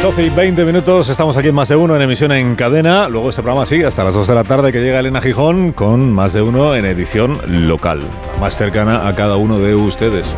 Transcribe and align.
Las 0.00 0.16
12 0.16 0.26
y 0.26 0.30
20 0.30 0.64
minutos 0.64 1.10
estamos 1.10 1.36
aquí 1.36 1.48
en 1.48 1.54
Más 1.54 1.68
de 1.68 1.76
Uno 1.76 1.94
en 1.94 2.00
emisión 2.00 2.32
en 2.32 2.56
cadena. 2.56 3.06
Luego 3.10 3.28
este 3.28 3.42
programa 3.42 3.66
sigue 3.66 3.84
hasta 3.84 4.02
las 4.02 4.14
2 4.14 4.28
de 4.28 4.34
la 4.34 4.44
tarde 4.44 4.72
que 4.72 4.80
llega 4.80 4.98
Elena 4.98 5.20
Gijón 5.20 5.72
con 5.72 6.10
Más 6.10 6.32
de 6.32 6.40
Uno 6.40 6.74
en 6.74 6.86
edición 6.86 7.38
local, 7.68 8.00
más 8.40 8.56
cercana 8.56 9.06
a 9.06 9.14
cada 9.14 9.36
uno 9.36 9.58
de 9.58 9.74
ustedes. 9.74 10.34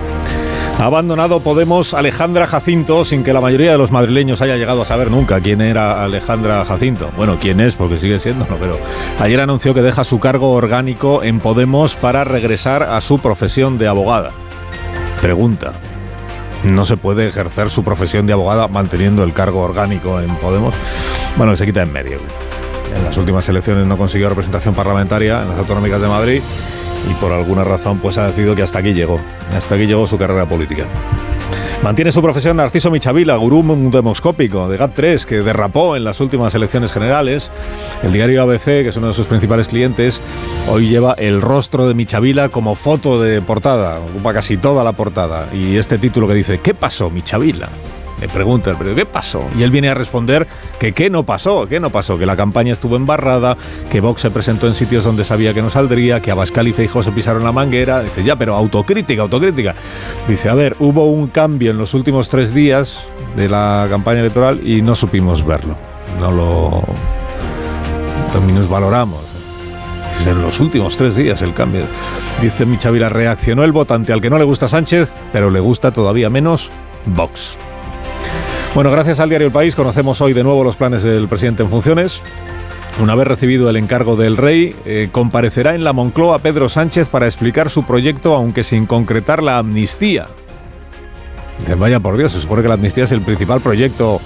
Ha 0.80 0.87
abandonado 0.87 1.39
Podemos 1.39 1.95
Alejandra 1.95 2.48
Jacinto 2.48 3.05
sin 3.05 3.23
que 3.23 3.33
la 3.33 3.41
mayoría 3.41 3.70
de 3.70 3.79
los 3.79 3.93
madrileños 3.93 4.41
haya 4.41 4.56
llegado 4.56 4.83
a 4.83 4.84
saber 4.84 5.12
nunca 5.12 5.41
quién 5.41 5.61
era 5.61 6.03
Alejandra 6.03 6.65
Jacinto. 6.65 7.12
Bueno, 7.17 7.39
quién 7.41 7.61
es, 7.61 7.77
porque 7.77 8.01
sigue 8.01 8.19
siéndolo, 8.19 8.56
pero 8.59 8.79
ayer 9.20 9.41
anunció 9.41 9.75
que 9.75 9.83
deja 9.83 10.03
su 10.03 10.19
cargo 10.19 10.51
orgánico 10.51 11.23
en 11.23 11.39
Podemos 11.39 11.95
para 11.95 12.25
regresar 12.25 12.83
a 12.83 13.01
su 13.01 13.20
profesión 13.20 13.79
de 13.79 13.87
abogada. 13.87 14.33
Pregunta. 15.20 15.73
¿No 16.65 16.87
se 16.87 16.97
puede 16.97 17.27
ejercer 17.27 17.71
su 17.71 17.83
profesión 17.83 18.27
de 18.27 18.33
abogada 18.33 18.69
manteniendo 18.69 19.25
el 19.25 19.33
cargo 19.33 19.61
orgánico 19.61 20.20
en 20.20 20.34
Podemos? 20.37 20.75
Bueno, 21.36 21.56
se 21.56 21.67
quita 21.67 21.83
en 21.83 21.92
medio. 21.92 22.19
En 22.95 23.05
las 23.05 23.17
últimas 23.17 23.48
elecciones 23.48 23.86
no 23.86 23.97
consiguió 23.97 24.28
representación 24.28 24.75
parlamentaria 24.75 25.42
en 25.42 25.48
las 25.48 25.59
autonómicas 25.59 26.01
de 26.01 26.06
Madrid 26.09 26.42
y 27.11 27.14
por 27.14 27.33
alguna 27.33 27.64
razón 27.64 27.98
pues 27.98 28.17
ha 28.19 28.28
decidido 28.28 28.55
que 28.55 28.62
hasta 28.62 28.78
aquí 28.78 28.95
llegó. 28.95 29.19
Hasta 29.56 29.75
aquí 29.75 29.86
llegó 29.86 30.06
su 30.06 30.19
carrera 30.19 30.47
política. 30.47 30.84
Mantiene 31.83 32.12
su 32.12 32.22
profesión 32.22 32.58
Narciso 32.58 32.92
Michavila, 32.92 33.34
gurú 33.34 33.91
demoscópico 33.91 34.69
de 34.69 34.78
GAT3, 34.78 35.25
que 35.25 35.42
derrapó 35.42 35.97
en 35.97 36.05
las 36.05 36.20
últimas 36.20 36.55
elecciones 36.55 36.92
generales. 36.92 37.50
El 38.05 38.12
diario 38.12 38.41
ABC, 38.42 38.64
que 38.64 38.89
es 38.89 38.97
uno 38.97 39.08
de 39.08 39.14
sus 39.14 39.27
principales 39.27 39.66
clientes, 39.66 40.20
hoy 40.69 40.89
lleva 40.89 41.14
el 41.14 41.42
rostro 41.42 41.89
de 41.89 41.94
Michavila 41.94 42.50
como 42.50 42.77
foto 42.77 43.20
de 43.20 43.42
portada, 43.42 43.98
ocupa 43.98 44.33
casi 44.33 44.58
toda 44.58 44.84
la 44.84 44.92
portada. 44.92 45.48
Y 45.52 45.77
este 45.77 45.98
título 45.98 46.28
que 46.28 46.34
dice, 46.34 46.58
¿qué 46.58 46.72
pasó, 46.72 47.11
Michavila? 47.11 47.69
Le 48.23 48.28
pregunta 48.28 48.70
el 48.70 48.95
¿qué 48.95 49.05
pasó? 49.05 49.42
Y 49.59 49.65
él 49.65 49.73
viene 49.73 49.89
a 49.89 49.95
responder 49.95 50.47
que 50.78 50.92
qué 50.92 51.11
no 51.11 51.25
pasó, 51.25 51.67
qué 51.67 51.81
no 51.81 51.91
pasó, 51.91 52.19
que 52.19 52.25
la 52.25 52.37
campaña 52.37 52.73
estuvo 52.73 52.95
embarrada, 52.95 53.56
que 53.91 54.01
Vox 54.01 54.20
se 54.20 54.31
presentó 54.31 54.69
en 54.69 54.75
sitios 54.75 55.03
donde 55.03 55.25
sabía 55.25 55.53
que 55.53 55.61
no 55.61 55.70
saldría, 55.70 56.23
que 56.23 56.31
Abascal 56.31 56.69
y 56.69 56.73
Feijóo 56.73 57.03
se 57.03 57.11
pisaron 57.11 57.42
la 57.42 57.51
manguera. 57.51 58.01
Dice, 58.01 58.23
ya, 58.23 58.37
pero 58.37 58.55
autocrítica, 58.55 59.23
autocrítica. 59.23 59.75
Dice, 60.29 60.48
a 60.48 60.55
ver, 60.55 60.77
hubo 60.79 61.06
un 61.06 61.27
cambio 61.27 61.73
en 61.73 61.79
los 61.79 61.95
últimos 61.95 62.29
tres 62.29 62.55
días 62.55 63.05
de 63.34 63.48
la 63.48 63.89
campaña 63.91 64.20
electoral 64.20 64.61
y 64.64 64.83
no 64.83 64.95
supimos 64.95 65.45
verlo. 65.45 65.75
No 66.20 66.31
lo... 66.31 66.84
También 68.33 68.69
valoramos. 68.69 69.23
Dice, 70.17 70.31
en 70.31 70.42
los 70.42 70.61
últimos 70.61 70.97
tres 70.97 71.17
días 71.17 71.42
el 71.42 71.55
cambio. 71.55 71.86
Dice 72.41 72.67
Michavila, 72.67 73.09
reaccionó 73.09 73.64
el 73.64 73.73
votante 73.73 74.12
al 74.12 74.20
que 74.20 74.31
no 74.31 74.39
le 74.39 74.45
gusta 74.45 74.69
Sánchez, 74.69 75.12
pero 75.33 75.51
le 75.51 75.59
gusta 75.59 75.91
todavía 75.91 76.31
menos 76.31 76.70
Vox. 77.05 77.59
Bueno, 78.75 78.91
gracias 78.91 79.20
al 79.20 79.28
diario 79.28 79.48
El 79.48 79.53
País 79.53 79.75
conocemos 79.75 80.23
hoy 80.23 80.33
de 80.33 80.42
nuevo 80.42 80.65
los 80.65 80.77
planes 80.77 81.03
del 81.03 81.28
presidente 81.28 81.62
en 81.62 81.69
funciones. 81.69 82.23
Una 83.03 83.14
vez 83.14 83.27
recibido 83.27 83.69
el 83.69 83.77
encargo 83.77 84.17
del 84.17 84.39
rey, 84.39 84.75
eh, 84.87 85.11
comparecerá 85.13 85.74
en 85.74 85.85
la 85.85 85.92
Moncloa 85.92 86.39
Pedro 86.39 86.70
Sánchez 86.70 87.11
para 87.11 87.27
explicar 87.27 87.69
su 87.69 87.85
proyecto, 87.85 88.35
aunque 88.35 88.63
sin 88.63 88.86
concretar 88.86 89.42
la 89.42 89.58
amnistía. 89.58 90.29
Dicen, 91.58 91.79
vaya 91.79 92.01
por 92.01 92.17
Dios, 92.17 92.33
se 92.33 92.41
supone 92.41 92.63
que 92.63 92.69
la 92.69 92.74
amnistía 92.74 93.05
es 93.05 93.13
el 93.13 93.20
principal 93.20 93.61
proyecto, 93.61 94.23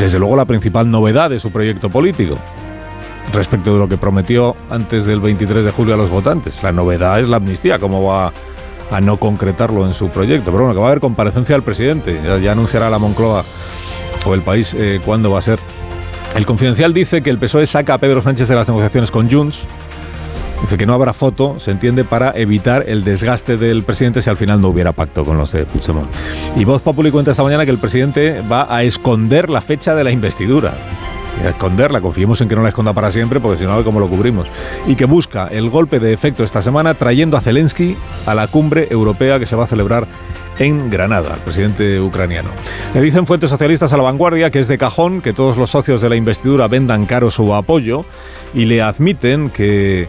desde 0.00 0.18
luego 0.18 0.34
la 0.34 0.46
principal 0.46 0.90
novedad 0.90 1.30
de 1.30 1.38
su 1.38 1.52
proyecto 1.52 1.90
político, 1.90 2.38
respecto 3.32 3.72
de 3.72 3.78
lo 3.78 3.88
que 3.88 3.98
prometió 3.98 4.56
antes 4.68 5.06
del 5.06 5.20
23 5.20 5.64
de 5.64 5.70
julio 5.70 5.94
a 5.94 5.96
los 5.96 6.10
votantes. 6.10 6.60
La 6.64 6.72
novedad 6.72 7.20
es 7.20 7.28
la 7.28 7.36
amnistía, 7.36 7.78
cómo 7.78 8.02
va 8.02 8.32
a 8.90 9.00
no 9.00 9.18
concretarlo 9.18 9.86
en 9.86 9.94
su 9.94 10.08
proyecto. 10.08 10.50
Pero 10.50 10.64
bueno, 10.64 10.74
que 10.74 10.80
va 10.80 10.86
a 10.86 10.90
haber 10.90 11.00
comparecencia 11.00 11.54
del 11.54 11.62
presidente. 11.62 12.20
Ya, 12.42 12.52
anunciará 12.52 12.90
la 12.90 12.98
Moncloa 12.98 13.44
o 14.26 14.34
el 14.34 14.42
país 14.42 14.74
eh, 14.74 15.00
cuándo 15.04 15.30
va 15.30 15.38
a 15.38 15.42
ser. 15.42 15.58
El 16.34 16.46
confidencial 16.46 16.94
dice 16.94 17.22
que 17.22 17.30
el 17.30 17.38
PSOE 17.38 17.66
saca 17.66 17.94
a 17.94 17.98
Pedro 17.98 18.22
Sánchez 18.22 18.48
de 18.48 18.54
las 18.54 18.68
negociaciones 18.68 19.10
con 19.10 19.30
Junts. 19.30 19.66
Dice 20.62 20.76
que 20.76 20.84
no 20.84 20.92
habrá 20.92 21.14
foto, 21.14 21.58
se 21.58 21.70
entiende, 21.70 22.04
para 22.04 22.32
evitar 22.36 22.84
el 22.86 23.02
desgaste 23.02 23.56
del 23.56 23.82
presidente 23.82 24.20
si 24.20 24.28
al 24.28 24.36
final 24.36 24.60
no 24.60 24.68
hubiera 24.68 24.92
pacto 24.92 25.24
con 25.24 25.38
los 25.38 25.52
de 25.52 25.64
Puigdemont. 25.64 26.06
Y 26.54 26.64
Voz 26.64 26.82
Populi 26.82 27.10
cuenta 27.10 27.30
esta 27.30 27.42
mañana 27.42 27.64
que 27.64 27.70
el 27.70 27.78
presidente 27.78 28.42
va 28.42 28.66
a 28.68 28.82
esconder 28.82 29.48
la 29.48 29.62
fecha 29.62 29.94
de 29.94 30.04
la 30.04 30.10
investidura 30.10 30.74
a 31.44 31.48
esconderla, 31.50 32.00
confiemos 32.00 32.40
en 32.40 32.48
que 32.48 32.56
no 32.56 32.62
la 32.62 32.68
esconda 32.68 32.92
para 32.92 33.10
siempre, 33.12 33.40
porque 33.40 33.58
si 33.58 33.64
no, 33.64 33.72
a 33.72 33.76
ver 33.76 33.84
cómo 33.84 34.00
lo 34.00 34.08
cubrimos. 34.08 34.46
Y 34.86 34.96
que 34.96 35.04
busca 35.04 35.48
el 35.48 35.70
golpe 35.70 36.00
de 36.00 36.12
efecto 36.12 36.44
esta 36.44 36.62
semana 36.62 36.94
trayendo 36.94 37.36
a 37.36 37.40
Zelensky 37.40 37.96
a 38.26 38.34
la 38.34 38.46
cumbre 38.46 38.88
europea 38.90 39.38
que 39.38 39.46
se 39.46 39.56
va 39.56 39.64
a 39.64 39.66
celebrar 39.66 40.06
en 40.58 40.90
Granada, 40.90 41.34
el 41.34 41.40
presidente 41.40 42.00
ucraniano. 42.00 42.50
Le 42.94 43.00
dicen 43.00 43.26
fuentes 43.26 43.48
socialistas 43.48 43.92
a 43.92 43.96
la 43.96 44.02
vanguardia 44.02 44.50
que 44.50 44.60
es 44.60 44.68
de 44.68 44.76
cajón 44.76 45.22
que 45.22 45.32
todos 45.32 45.56
los 45.56 45.70
socios 45.70 46.02
de 46.02 46.10
la 46.10 46.16
investidura 46.16 46.68
vendan 46.68 47.06
caro 47.06 47.30
su 47.30 47.54
apoyo 47.54 48.04
y 48.52 48.66
le 48.66 48.82
admiten 48.82 49.48
que 49.48 50.08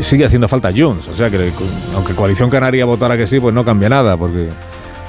sigue 0.00 0.24
haciendo 0.24 0.48
falta 0.48 0.72
Junts. 0.76 1.06
O 1.08 1.14
sea 1.14 1.30
que 1.30 1.52
aunque 1.94 2.14
Coalición 2.14 2.50
Canaria 2.50 2.84
votara 2.84 3.16
que 3.16 3.28
sí, 3.28 3.38
pues 3.38 3.54
no 3.54 3.64
cambia 3.64 3.88
nada, 3.88 4.16
porque 4.16 4.48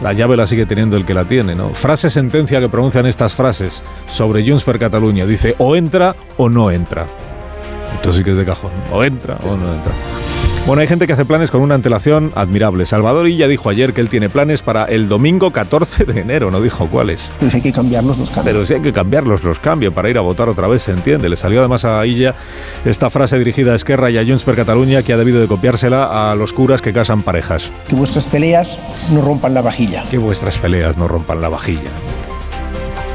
la 0.02 0.13
llave 0.13 0.38
la 0.38 0.47
sigue 0.47 0.66
teniendo 0.66 0.97
el 0.97 1.06
que 1.06 1.13
la 1.13 1.25
tiene, 1.25 1.56
¿no? 1.56 1.74
Frase 1.74 2.09
sentencia 2.09 2.59
que 2.59 2.69
pronuncian 2.69 3.06
estas 3.06 3.34
frases 3.35 3.81
sobre 4.08 4.47
Junts 4.47 4.63
per 4.63 4.80
Cataluña. 4.80 5.25
Dice, 5.25 5.56
o 5.58 5.75
entra 5.75 6.16
o 6.38 6.50
no 6.50 6.72
entra. 6.72 7.08
Esto 7.96 8.13
sí 8.13 8.24
que 8.24 8.31
es 8.31 8.38
de 8.38 8.46
cajón. 8.46 8.72
O 8.91 9.03
entra 9.03 9.38
o 9.44 9.58
no 9.58 9.74
entra. 9.74 9.94
Bueno, 10.67 10.81
hay 10.81 10.88
gente 10.89 11.07
que 11.07 11.13
hace 11.13 11.23
planes 11.23 11.50
con 11.50 11.61
una 11.61 11.75
antelación 11.75 12.33
admirable. 12.35 12.85
Salvador 12.85 13.29
ya 13.29 13.47
dijo 13.47 13.69
ayer 13.69 13.94
que 13.94 14.01
él 14.01 14.09
tiene 14.09 14.28
planes 14.28 14.61
para 14.61 14.83
el 14.83 15.07
domingo 15.07 15.51
14 15.51 16.03
de 16.03 16.19
enero, 16.19 16.51
no 16.51 16.59
dijo 16.59 16.88
cuáles. 16.88 17.31
Pero 17.39 17.50
si 17.50 17.55
hay 17.55 17.63
que 17.63 17.72
cambiarlos, 17.72 18.17
los 18.17 18.29
cambios. 18.29 18.53
Pero 18.53 18.66
si 18.66 18.73
hay 18.73 18.81
que 18.81 18.91
cambiarlos, 18.91 19.45
los 19.45 19.59
cambio 19.59 19.94
para 19.94 20.09
ir 20.09 20.17
a 20.17 20.22
votar 20.22 20.50
otra 20.50 20.67
vez, 20.67 20.81
se 20.81 20.91
entiende. 20.91 21.29
Le 21.29 21.38
salió 21.38 21.59
además 21.59 21.85
a 21.85 22.05
Illa 22.05 22.35
esta 22.83 23.09
frase 23.09 23.39
dirigida 23.39 23.72
a 23.72 23.75
Esquerra 23.75 24.11
y 24.11 24.17
a 24.17 24.25
Junts 24.25 24.44
per 24.44 24.57
Cataluña 24.57 25.03
que 25.03 25.13
ha 25.13 25.17
debido 25.17 25.39
de 25.39 25.47
copiársela 25.47 26.31
a 26.31 26.35
los 26.35 26.51
curas 26.51 26.81
que 26.81 26.91
casan 26.91 27.22
parejas. 27.23 27.72
Que 27.88 27.95
vuestras 27.95 28.28
peleas 28.28 28.78
no 29.09 29.22
rompan 29.22 29.53
la 29.53 29.61
vajilla. 29.61 30.03
Que 30.11 30.17
vuestras 30.17 30.57
peleas 30.57 30.97
no 30.97 31.07
rompan 31.07 31.39
la 31.39 31.47
vajilla. 31.47 31.91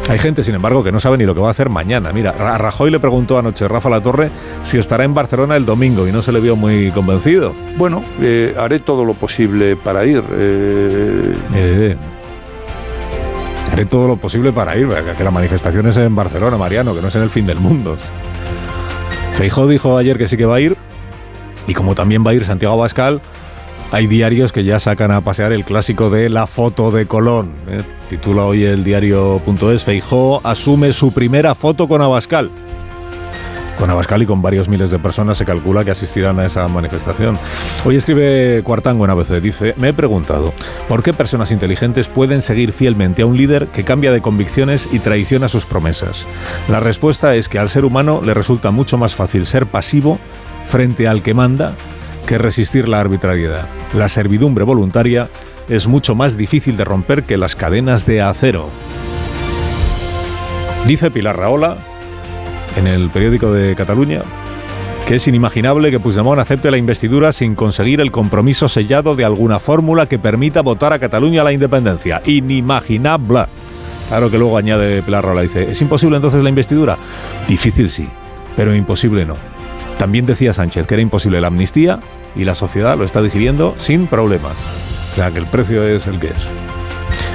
Hay 0.09 0.19
gente, 0.19 0.43
sin 0.43 0.55
embargo, 0.55 0.83
que 0.83 0.93
no 0.93 1.01
sabe 1.01 1.17
ni 1.17 1.25
lo 1.25 1.35
que 1.35 1.41
va 1.41 1.49
a 1.49 1.53
hacer 1.53 1.71
mañana. 1.71 2.13
Mira, 2.13 2.31
a 2.31 2.59
Rajoy 2.59 2.91
le 2.91 2.99
preguntó 2.99 3.39
anoche 3.39 3.67
Rafa 3.69 3.89
La 3.89 4.03
Torre 4.03 4.31
si 4.63 4.77
estará 4.77 5.05
en 5.05 5.15
Barcelona 5.15 5.57
el 5.57 5.65
domingo 5.65 6.07
y 6.07 6.13
no 6.13 6.23
se 6.23 6.33
le 6.33 6.41
vio 6.41 6.57
muy 6.57 6.91
convencido. 6.91 7.55
Bueno, 7.79 8.03
eh, 8.21 8.55
haré 8.59 8.81
todo 8.81 9.05
lo 9.05 9.15
posible 9.15 9.77
para 9.77 10.05
ir. 10.05 10.23
Eh... 10.33 11.35
Eh, 11.55 11.97
haré 13.73 13.87
todo 13.87 14.09
lo 14.09 14.17
posible 14.17 14.53
para 14.53 14.77
ir, 14.77 14.89
que 15.17 15.25
la 15.25 15.31
manifestación 15.31 15.87
es 15.87 15.97
en 15.97 16.15
Barcelona, 16.15 16.59
Mariano, 16.59 16.95
que 16.95 17.01
no 17.01 17.09
es 17.09 17.15
en 17.15 17.23
el 17.23 17.31
fin 17.31 17.47
del 17.47 17.59
mundo. 17.59 17.97
Feijó 19.35 19.67
dijo 19.67 19.97
ayer 19.97 20.19
que 20.19 20.29
sí 20.29 20.37
que 20.37 20.45
va 20.45 20.57
a 20.57 20.61
ir, 20.61 20.77
y 21.67 21.75
como 21.75 21.95
también 21.95 22.23
va 22.27 22.33
a 22.33 22.35
ir 22.35 22.45
Santiago 22.45 22.75
Abascal, 22.75 23.23
hay 23.93 24.07
diarios 24.07 24.53
que 24.53 24.65
ya 24.65 24.81
sacan 24.81 25.11
a 25.11 25.21
pasear 25.21 25.53
el 25.53 25.67
clásico 25.67 26.09
de 26.09 26.31
la 26.31 26.47
foto 26.47 26.91
de 26.91 27.05
Colón. 27.05 27.53
¿eh? 27.69 27.83
Titula 28.09 28.47
hoy 28.47 28.65
el 28.65 28.85
diario.es, 28.85 29.85
Feijó 29.85 30.41
asume 30.45 30.93
su 30.93 31.13
primera 31.13 31.55
foto 31.55 31.87
con 31.87 32.01
Abascal. 32.01 32.51
Con 33.79 33.91
Abascal 33.91 34.23
y 34.23 34.27
con 34.27 34.41
varios 34.41 34.67
miles 34.67 34.91
de 34.91 34.99
personas 34.99 35.37
se 35.37 35.45
calcula 35.45 35.85
que 35.85 35.91
asistirán 35.91 36.39
a 36.39 36.47
esa 36.47 36.67
manifestación. 36.69 37.39
Hoy 37.85 37.97
escribe 37.97 38.63
Cuartango 38.65 39.05
en 39.05 39.11
ABC, 39.11 39.43
dice, 39.43 39.75
me 39.77 39.91
he 39.91 39.93
preguntado, 39.93 40.55
¿por 40.89 41.03
qué 41.03 41.13
personas 41.13 41.53
inteligentes 41.53 42.09
pueden 42.09 42.41
seguir 42.41 42.73
fielmente 42.73 43.21
a 43.21 43.27
un 43.27 43.37
líder 43.37 43.67
que 43.69 43.85
cambia 43.85 44.11
de 44.11 44.23
convicciones 44.23 44.89
y 44.91 45.01
traiciona 45.01 45.49
sus 45.49 45.67
promesas? 45.67 46.25
La 46.67 46.81
respuesta 46.81 47.35
es 47.35 47.51
que 47.51 47.59
al 47.59 47.69
ser 47.69 47.85
humano 47.85 48.23
le 48.25 48.33
resulta 48.33 48.71
mucho 48.71 48.97
más 48.97 49.15
fácil 49.15 49.45
ser 49.45 49.67
pasivo 49.67 50.19
frente 50.65 51.09
al 51.09 51.23
que 51.23 51.35
manda 51.35 51.75
que 52.27 52.39
resistir 52.39 52.89
la 52.89 53.01
arbitrariedad. 53.01 53.69
La 53.95 54.09
servidumbre 54.09 54.65
voluntaria 54.65 55.29
es 55.69 55.87
mucho 55.87 56.15
más 56.15 56.37
difícil 56.37 56.77
de 56.77 56.85
romper 56.85 57.25
que 57.25 57.37
las 57.37 57.57
cadenas 57.57 58.07
de 58.07 58.23
acero. 58.23 58.69
Dice 60.87 61.11
Pilar 61.11 61.37
Rahola 61.37 61.79
en 62.77 62.87
el 62.87 63.11
periódico 63.11 63.53
de 63.53 63.75
Cataluña 63.77 64.23
que 65.07 65.17
es 65.17 65.27
inimaginable 65.27 65.91
que 65.91 65.99
Puigdemont 65.99 66.41
acepte 66.41 66.71
la 66.71 66.77
investidura 66.77 67.33
sin 67.33 67.55
conseguir 67.55 68.01
el 68.01 68.13
compromiso 68.13 68.69
sellado 68.69 69.17
de 69.17 69.25
alguna 69.25 69.59
fórmula 69.59 70.07
que 70.07 70.19
permita 70.19 70.63
votar 70.63 70.93
a 70.93 70.99
Cataluña 70.99 71.43
la 71.43 71.53
independencia. 71.53 72.23
Inimaginable. 72.25 73.47
Claro 74.09 74.31
que 74.31 74.39
luego 74.39 74.57
añade 74.57 75.03
Pilar 75.03 75.25
Rola, 75.25 75.43
dice, 75.43 75.71
¿es 75.71 75.81
imposible 75.83 76.17
entonces 76.17 76.43
la 76.43 76.49
investidura? 76.49 76.99
Difícil 77.49 77.91
sí, 77.91 78.09
pero 78.57 78.75
imposible 78.75 79.25
no. 79.25 79.52
También 79.99 80.27
decía 80.27 80.53
Sánchez 80.53 80.87
que 80.87 80.95
era 80.95 81.03
imposible 81.03 81.41
la 81.41 81.49
amnistía 81.49 82.01
y 82.35 82.45
la 82.45 82.55
sociedad 82.55 82.97
lo 82.97 83.05
está 83.05 83.23
digiriendo 83.23 83.75
sin 83.79 84.07
problemas. 84.07 84.57
O 85.13 85.17
sea, 85.17 85.31
que 85.31 85.39
el 85.39 85.47
precio 85.47 85.87
es 85.87 86.07
el 86.07 86.19
que 86.19 86.29
es. 86.29 86.47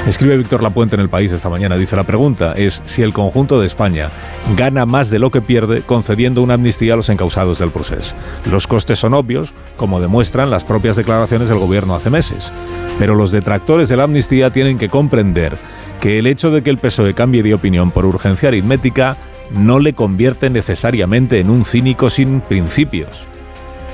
Escribe 0.08 0.38
Víctor 0.38 0.64
Lapuente 0.64 0.96
en 0.96 1.02
el 1.02 1.10
país 1.10 1.34
esta 1.34 1.50
mañana. 1.50 1.76
Dice, 1.76 1.98
la 1.98 2.06
pregunta 2.06 2.54
es 2.56 2.82
si 2.86 3.02
el 3.02 3.12
conjunto 3.12 3.60
de 3.60 3.68
España 3.68 4.10
gana 4.56 4.86
más 4.86 5.10
de 5.10 5.20
lo 5.20 5.32
que 5.32 5.42
pierde 5.42 5.82
concediendo 5.82 6.42
una 6.42 6.54
amnistía 6.54 6.94
a 6.94 6.96
los 6.96 7.10
encausados 7.10 7.60
del 7.60 7.72
proceso. 7.72 8.16
Los 8.50 8.68
costes 8.68 9.00
son 9.00 9.14
obvios, 9.14 9.54
como 9.76 10.00
demuestran 10.00 10.50
las 10.50 10.64
propias 10.64 10.96
declaraciones 10.96 11.50
del 11.50 11.60
gobierno 11.60 11.94
hace 11.94 12.10
meses. 12.10 12.54
Pero 12.98 13.16
los 13.16 13.34
detractores 13.34 13.90
de 13.90 13.98
la 13.98 14.04
amnistía 14.04 14.50
tienen 14.50 14.78
que 14.78 14.88
comprender 14.88 15.58
que 16.00 16.20
el 16.20 16.28
hecho 16.28 16.52
de 16.52 16.64
que 16.64 16.70
el 16.70 16.78
PSOE 16.78 17.14
cambie 17.14 17.44
de 17.44 17.54
opinión 17.54 17.92
por 17.92 18.06
urgencia 18.06 18.48
aritmética 18.48 19.18
no 19.52 19.80
le 19.80 19.94
convierte 19.94 20.50
necesariamente 20.50 21.40
en 21.40 21.50
un 21.50 21.66
cínico 21.66 22.10
sin 22.10 22.42
principios. 22.42 23.26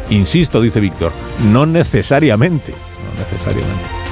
Insisto, 0.09 0.61
dice 0.61 0.79
Víctor, 0.79 1.11
no 1.51 1.65
necesariamente, 1.65 2.71
no 2.71 3.19
necesariamente. 3.19 4.03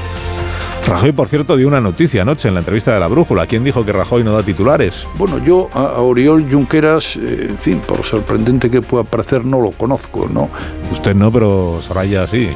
Rajoy, 0.87 1.11
por 1.11 1.27
cierto, 1.27 1.55
dio 1.55 1.67
una 1.67 1.79
noticia 1.79 2.23
anoche 2.23 2.47
en 2.47 2.55
la 2.55 2.59
entrevista 2.59 2.93
de 2.93 2.99
la 2.99 3.07
Brújula. 3.07 3.45
¿Quién 3.45 3.63
dijo 3.63 3.85
que 3.85 3.93
Rajoy 3.93 4.23
no 4.23 4.33
da 4.33 4.43
titulares? 4.43 5.07
Bueno, 5.15 5.37
yo 5.43 5.69
a 5.73 6.01
Oriol 6.01 6.51
Junqueras, 6.51 7.17
eh, 7.17 7.47
en 7.49 7.57
fin, 7.57 7.81
por 7.85 8.03
sorprendente 8.03 8.69
que 8.69 8.81
pueda 8.81 9.03
parecer, 9.03 9.45
no 9.45 9.61
lo 9.61 9.71
conozco, 9.71 10.27
¿no? 10.31 10.49
Usted 10.91 11.15
no, 11.15 11.31
pero 11.31 11.79
Soraya 11.81 12.27
sí. 12.27 12.49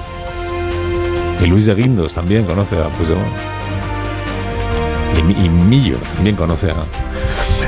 Y 1.39 1.45
Luis 1.45 1.67
de 1.67 1.75
Guindos 1.75 2.13
también 2.13 2.45
conoce 2.45 2.75
a 2.75 2.89
Puigdemont. 2.89 3.27
Y, 5.29 5.49
Millo 5.49 5.97
también 6.15 6.35
conoce 6.35 6.71
a... 6.71 6.75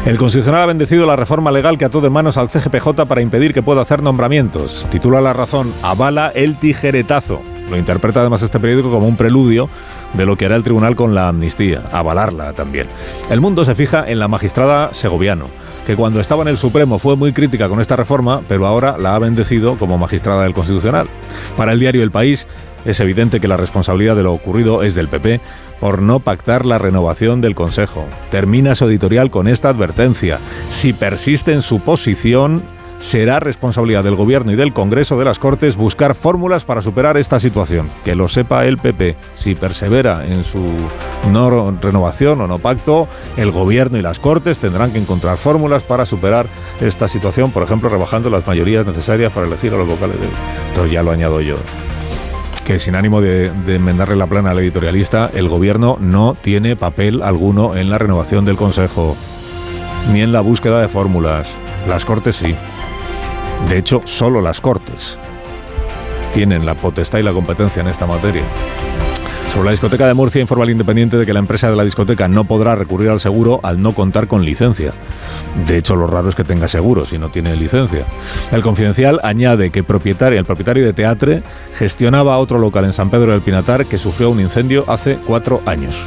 El 0.06 0.18
Constitucional 0.18 0.62
ha 0.62 0.66
bendecido 0.68 1.06
la 1.06 1.16
reforma 1.16 1.52
legal 1.52 1.78
que 1.78 1.86
ató 1.86 2.02
de 2.02 2.10
manos 2.10 2.38
al 2.38 2.50
CGPJ 2.50 3.06
para 3.08 3.22
impedir 3.22 3.54
que 3.54 3.64
pueda 3.64 3.82
hacer 3.82 4.02
nombramientos. 4.02 4.88
Titula 4.90 5.22
La 5.22 5.34
Razón, 5.34 5.74
avala 5.82 6.32
el 6.34 6.58
tijeretazo. 6.58 7.42
Lo 7.70 7.78
interpreta 7.78 8.22
además 8.22 8.42
este 8.42 8.60
periódico 8.60 8.90
como 8.92 9.08
un 9.08 9.18
preludio 9.18 9.70
de 10.14 10.26
lo 10.26 10.38
que 10.38 10.46
hará 10.46 10.56
el 10.56 10.64
tribunal 10.64 10.96
con 10.96 11.14
la 11.14 11.28
amnistía, 11.28 11.84
avalarla 11.92 12.54
también. 12.54 12.88
El 13.30 13.42
mundo 13.42 13.66
se 13.66 13.76
fija 13.76 14.06
en 14.08 14.20
la 14.20 14.30
magistrada 14.30 14.94
segoviano, 14.94 15.48
que 15.86 15.98
cuando 15.98 16.22
estaba 16.22 16.44
en 16.44 16.48
el 16.48 16.58
Supremo 16.58 17.00
fue 17.00 17.18
muy 17.18 17.34
crítica 17.34 17.68
con 17.68 17.82
esta 17.82 17.98
reforma, 17.98 18.42
pero 18.48 18.66
ahora 18.66 18.98
la 18.98 19.16
ha 19.16 19.20
bendecido 19.20 19.78
como 19.78 19.98
magistrada 19.98 20.44
del 20.44 20.54
Constitucional. 20.54 21.10
Para 21.58 21.74
el 21.74 21.80
diario 21.80 22.04
El 22.04 22.12
País, 22.12 22.48
es 22.86 23.00
evidente 23.02 23.42
que 23.42 23.50
la 23.50 23.58
responsabilidad 23.58 24.16
de 24.16 24.24
lo 24.24 24.34
ocurrido 24.34 24.82
es 24.84 24.96
del 24.96 25.10
PP 25.10 25.42
por 25.80 26.02
no 26.02 26.20
pactar 26.20 26.66
la 26.66 26.78
renovación 26.78 27.42
del 27.42 27.56
Consejo. 27.56 28.06
Termina 28.30 28.76
su 28.76 28.86
editorial 28.86 29.30
con 29.32 29.48
esta 29.48 29.70
advertencia. 29.70 30.40
Si 30.70 30.94
persiste 30.94 31.54
en 31.54 31.62
su 31.62 31.80
posición, 31.80 32.64
será 33.00 33.40
responsabilidad 33.40 34.04
del 34.04 34.16
Gobierno 34.16 34.52
y 34.52 34.56
del 34.56 34.74
Congreso 34.74 35.18
de 35.20 35.26
las 35.26 35.40
Cortes 35.40 35.76
buscar 35.76 36.16
fórmulas 36.16 36.66
para 36.66 36.82
superar 36.82 37.18
esta 37.18 37.40
situación. 37.40 37.90
Que 38.04 38.16
lo 38.16 38.28
sepa 38.28 38.66
el 38.66 38.78
PP. 38.78 39.16
Si 39.36 39.56
persevera 39.56 40.26
en 40.26 40.44
su 40.44 40.66
no 41.32 41.72
renovación 41.72 42.42
o 42.42 42.48
no 42.48 42.60
pacto, 42.60 43.08
el 43.38 43.52
Gobierno 43.52 43.98
y 43.98 44.02
las 44.02 44.20
Cortes 44.20 44.60
tendrán 44.60 44.92
que 44.92 45.00
encontrar 45.00 45.38
fórmulas 45.38 45.84
para 45.84 46.06
superar 46.06 46.48
esta 46.82 47.08
situación, 47.08 47.52
por 47.52 47.64
ejemplo, 47.64 47.90
rebajando 47.90 48.30
las 48.30 48.48
mayorías 48.48 48.86
necesarias 48.86 49.32
para 49.32 49.48
elegir 49.48 49.74
a 49.74 49.78
los 49.78 49.88
vocales 49.88 50.20
de... 50.20 50.28
Esto 50.68 50.86
ya 50.88 51.04
lo 51.04 51.12
añado 51.12 51.42
yo 51.42 51.58
que 52.68 52.82
sin 52.82 52.96
ánimo 52.96 53.22
de, 53.22 53.50
de, 53.50 53.76
enmendarle 53.76 54.18
la 54.18 54.28
plana 54.28 54.52
al 54.52 54.60
editorialista, 54.60 55.32
el 55.34 55.48
gobierno 55.48 55.96
no 56.02 56.36
tiene 56.36 56.76
papel 56.76 57.22
alguno 57.22 57.78
en 57.78 57.90
la 57.90 57.98
renovación 57.98 58.44
del 58.44 58.58
Consejo, 58.58 59.16
ni 60.12 60.22
en 60.22 60.34
la 60.34 60.42
búsqueda 60.42 60.82
de 60.82 60.90
fórmulas. 60.90 61.48
Las 61.88 62.04
Cortes 62.04 62.36
sí. 62.36 62.56
De 63.70 63.78
hecho, 63.78 64.02
solo 64.04 64.42
las 64.42 64.60
Cortes 64.60 65.18
tienen 66.34 66.66
la 66.66 66.76
potestad 66.76 67.20
y 67.20 67.24
la 67.24 67.32
competencia 67.32 67.80
en 67.80 67.88
esta 67.88 68.06
materia. 68.06 68.44
La 69.64 69.72
discoteca 69.72 70.08
de 70.08 70.14
Murcia 70.14 70.40
informa 70.40 70.64
el 70.64 70.70
Independiente 70.70 71.18
de 71.18 71.26
que 71.26 71.34
la 71.34 71.40
empresa 71.40 71.70
de 71.70 71.76
la 71.76 71.84
discoteca 71.84 72.30
no 72.30 72.46
podrá 72.46 72.76
recurrir 72.76 73.10
al 73.10 73.20
seguro 73.20 73.60
al 73.64 73.82
no 73.82 73.94
contar 73.94 74.28
con 74.28 74.46
licencia. 74.46 74.94
De 75.66 75.78
hecho, 75.78 75.98
lo 75.98 76.08
raro 76.08 76.30
es 76.30 76.36
que 76.36 76.46
tenga 76.46 76.70
seguro 76.70 77.06
si 77.06 77.18
no 77.18 77.30
tiene 77.30 77.54
licencia. 77.58 78.06
El 78.54 78.62
Confidencial 78.62 79.20
añade 79.24 79.70
que 79.70 79.84
propietario, 79.84 80.40
el 80.40 80.46
propietario 80.46 80.86
de 80.86 80.94
Teatre 80.94 81.44
gestionaba 81.76 82.38
otro 82.38 82.60
local 82.60 82.86
en 82.86 82.94
San 82.94 83.10
Pedro 83.10 83.34
del 83.34 83.42
Pinatar 83.42 83.86
que 83.88 83.98
sufrió 83.98 84.30
un 84.30 84.40
incendio 84.40 84.86
hace 84.88 85.18
cuatro 85.18 85.62
años. 85.66 85.98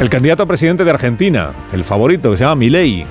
El 0.00 0.10
candidato 0.10 0.42
a 0.42 0.46
presidente 0.46 0.84
de 0.84 0.90
Argentina, 0.90 1.52
el 1.72 1.84
favorito, 1.84 2.32
que 2.32 2.38
se 2.38 2.44
llama 2.44 2.56
Milei, 2.56 3.06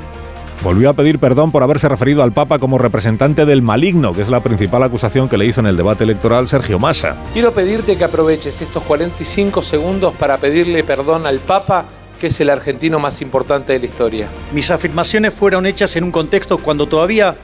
volvió 0.64 0.90
a 0.90 0.94
pedir 0.94 1.20
perdón 1.20 1.52
por 1.52 1.64
haberse 1.64 1.88
referido 1.90 2.24
al 2.24 2.34
Papa 2.34 2.60
como 2.60 2.78
representante 2.78 3.46
del 3.46 3.62
maligno, 3.62 4.14
que 4.14 4.22
es 4.22 4.30
la 4.30 4.42
principal 4.42 4.84
acusación 4.84 5.30
que 5.30 5.38
le 5.38 5.46
hizo 5.46 5.60
en 5.60 5.68
el 5.68 5.78
debate 5.78 6.04
electoral 6.04 6.48
Sergio 6.48 6.80
Massa. 6.80 7.22
Quiero 7.34 7.54
pedirte 7.54 7.98
que 7.98 8.04
aproveches 8.04 8.62
estos 8.62 8.84
45 8.84 9.62
segundos 9.62 10.14
para 10.16 10.38
pedirle 10.38 10.84
perdón 10.84 11.26
al 11.26 11.40
Papa, 11.40 11.86
que 12.20 12.28
es 12.28 12.40
el 12.42 12.50
argentino 12.50 13.00
más 13.00 13.22
importante 13.22 13.74
de 13.74 13.80
la 13.80 13.86
historia. 13.86 14.28
Mis 14.54 14.72
afirmaciones 14.72 15.34
fueron 15.34 15.66
hechas 15.66 15.96
en 15.96 16.04
un 16.04 16.12
contexto 16.12 16.58
cuando 16.58 16.88
todavía 16.88 17.36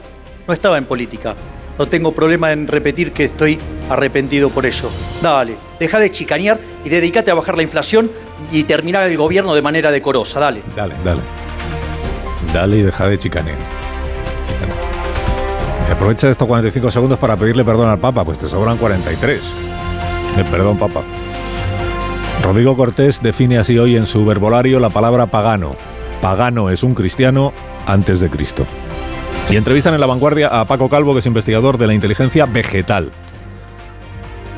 no 0.46 0.54
estaba 0.54 0.78
en 0.78 0.84
política. 0.84 1.34
No 1.78 1.86
tengo 1.86 2.12
problema 2.12 2.52
en 2.52 2.68
repetir 2.68 3.12
que 3.12 3.24
estoy 3.24 3.58
arrepentido 3.90 4.50
por 4.50 4.64
ello. 4.64 4.88
Dale, 5.20 5.56
deja 5.80 5.98
de 5.98 6.10
chicanear 6.10 6.60
y 6.84 6.88
dedícate 6.88 7.30
a 7.30 7.34
bajar 7.34 7.56
la 7.56 7.62
inflación 7.62 8.10
y 8.52 8.64
terminar 8.64 9.08
el 9.08 9.16
gobierno 9.16 9.54
de 9.54 9.62
manera 9.62 9.90
decorosa. 9.90 10.38
Dale. 10.38 10.62
Dale, 10.76 10.94
dale. 11.04 11.43
Dale 12.52 12.78
y 12.78 12.82
deja 12.82 13.08
de 13.08 13.18
chicanear. 13.18 13.58
Chicanea. 14.46 14.76
Se 15.86 15.92
aprovecha 15.92 16.26
de 16.28 16.32
estos 16.32 16.48
45 16.48 16.90
segundos 16.90 17.18
para 17.18 17.36
pedirle 17.36 17.64
perdón 17.64 17.90
al 17.90 17.98
Papa, 17.98 18.24
pues 18.24 18.38
te 18.38 18.48
sobran 18.48 18.76
43. 18.76 19.40
Eh, 20.36 20.44
perdón, 20.50 20.78
Papa. 20.78 21.02
Rodrigo 22.42 22.76
Cortés 22.76 23.22
define 23.22 23.58
así 23.58 23.78
hoy 23.78 23.96
en 23.96 24.06
su 24.06 24.24
verbolario 24.24 24.80
la 24.80 24.90
palabra 24.90 25.26
pagano. 25.26 25.76
Pagano 26.20 26.70
es 26.70 26.82
un 26.82 26.94
cristiano 26.94 27.52
antes 27.86 28.20
de 28.20 28.30
Cristo. 28.30 28.66
Y 29.50 29.56
entrevistan 29.56 29.94
en 29.94 30.00
La 30.00 30.06
Vanguardia 30.06 30.48
a 30.48 30.64
Paco 30.64 30.88
Calvo, 30.88 31.12
que 31.12 31.20
es 31.20 31.26
investigador 31.26 31.76
de 31.76 31.86
la 31.86 31.94
inteligencia 31.94 32.46
vegetal. 32.46 33.12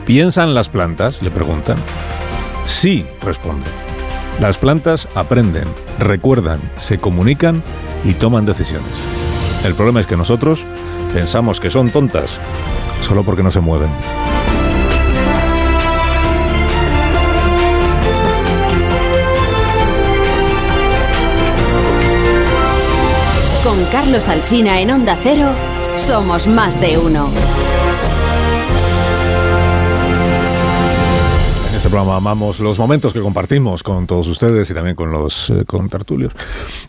¿Piensan 0.05 0.55
las 0.55 0.69
plantas? 0.69 1.21
Le 1.23 1.31
preguntan. 1.31 1.77
Sí, 2.65 3.05
responde. 3.23 3.67
Las 4.41 4.59
plantas 4.59 5.09
aprenden, 5.15 5.67
recuerdan, 5.99 6.61
se 6.77 6.99
comunican 6.99 7.63
y 8.05 8.13
toman 8.13 8.45
decisiones. 8.45 8.93
El 9.65 9.75
problema 9.75 10.01
es 10.01 10.07
que 10.07 10.17
nosotros 10.17 10.65
pensamos 11.15 11.59
que 11.59 11.71
son 11.71 11.91
tontas 11.91 12.39
solo 13.01 13.25
porque 13.25 13.43
no 13.43 13.51
se 13.51 13.61
mueven. 13.61 13.89
Con 23.65 23.83
Carlos 23.87 24.29
Alsina 24.29 24.81
en 24.81 24.91
Onda 24.91 25.17
Cero, 25.23 25.49
somos 25.97 26.47
más 26.47 26.79
de 26.79 26.99
uno. 26.99 27.31
Este 31.87 31.95
programa 31.95 32.17
amamos 32.17 32.59
los 32.59 32.81
momentos 32.81 33.13
que 33.13 33.21
compartimos 33.21 33.85
con 33.85 34.09
todos 34.09 34.27
ustedes 34.27 34.69
y 34.69 34.75
también 34.75 34.97
con 34.97 35.13
los 35.13 35.51
eh, 35.51 35.65
contertulios. 35.65 36.33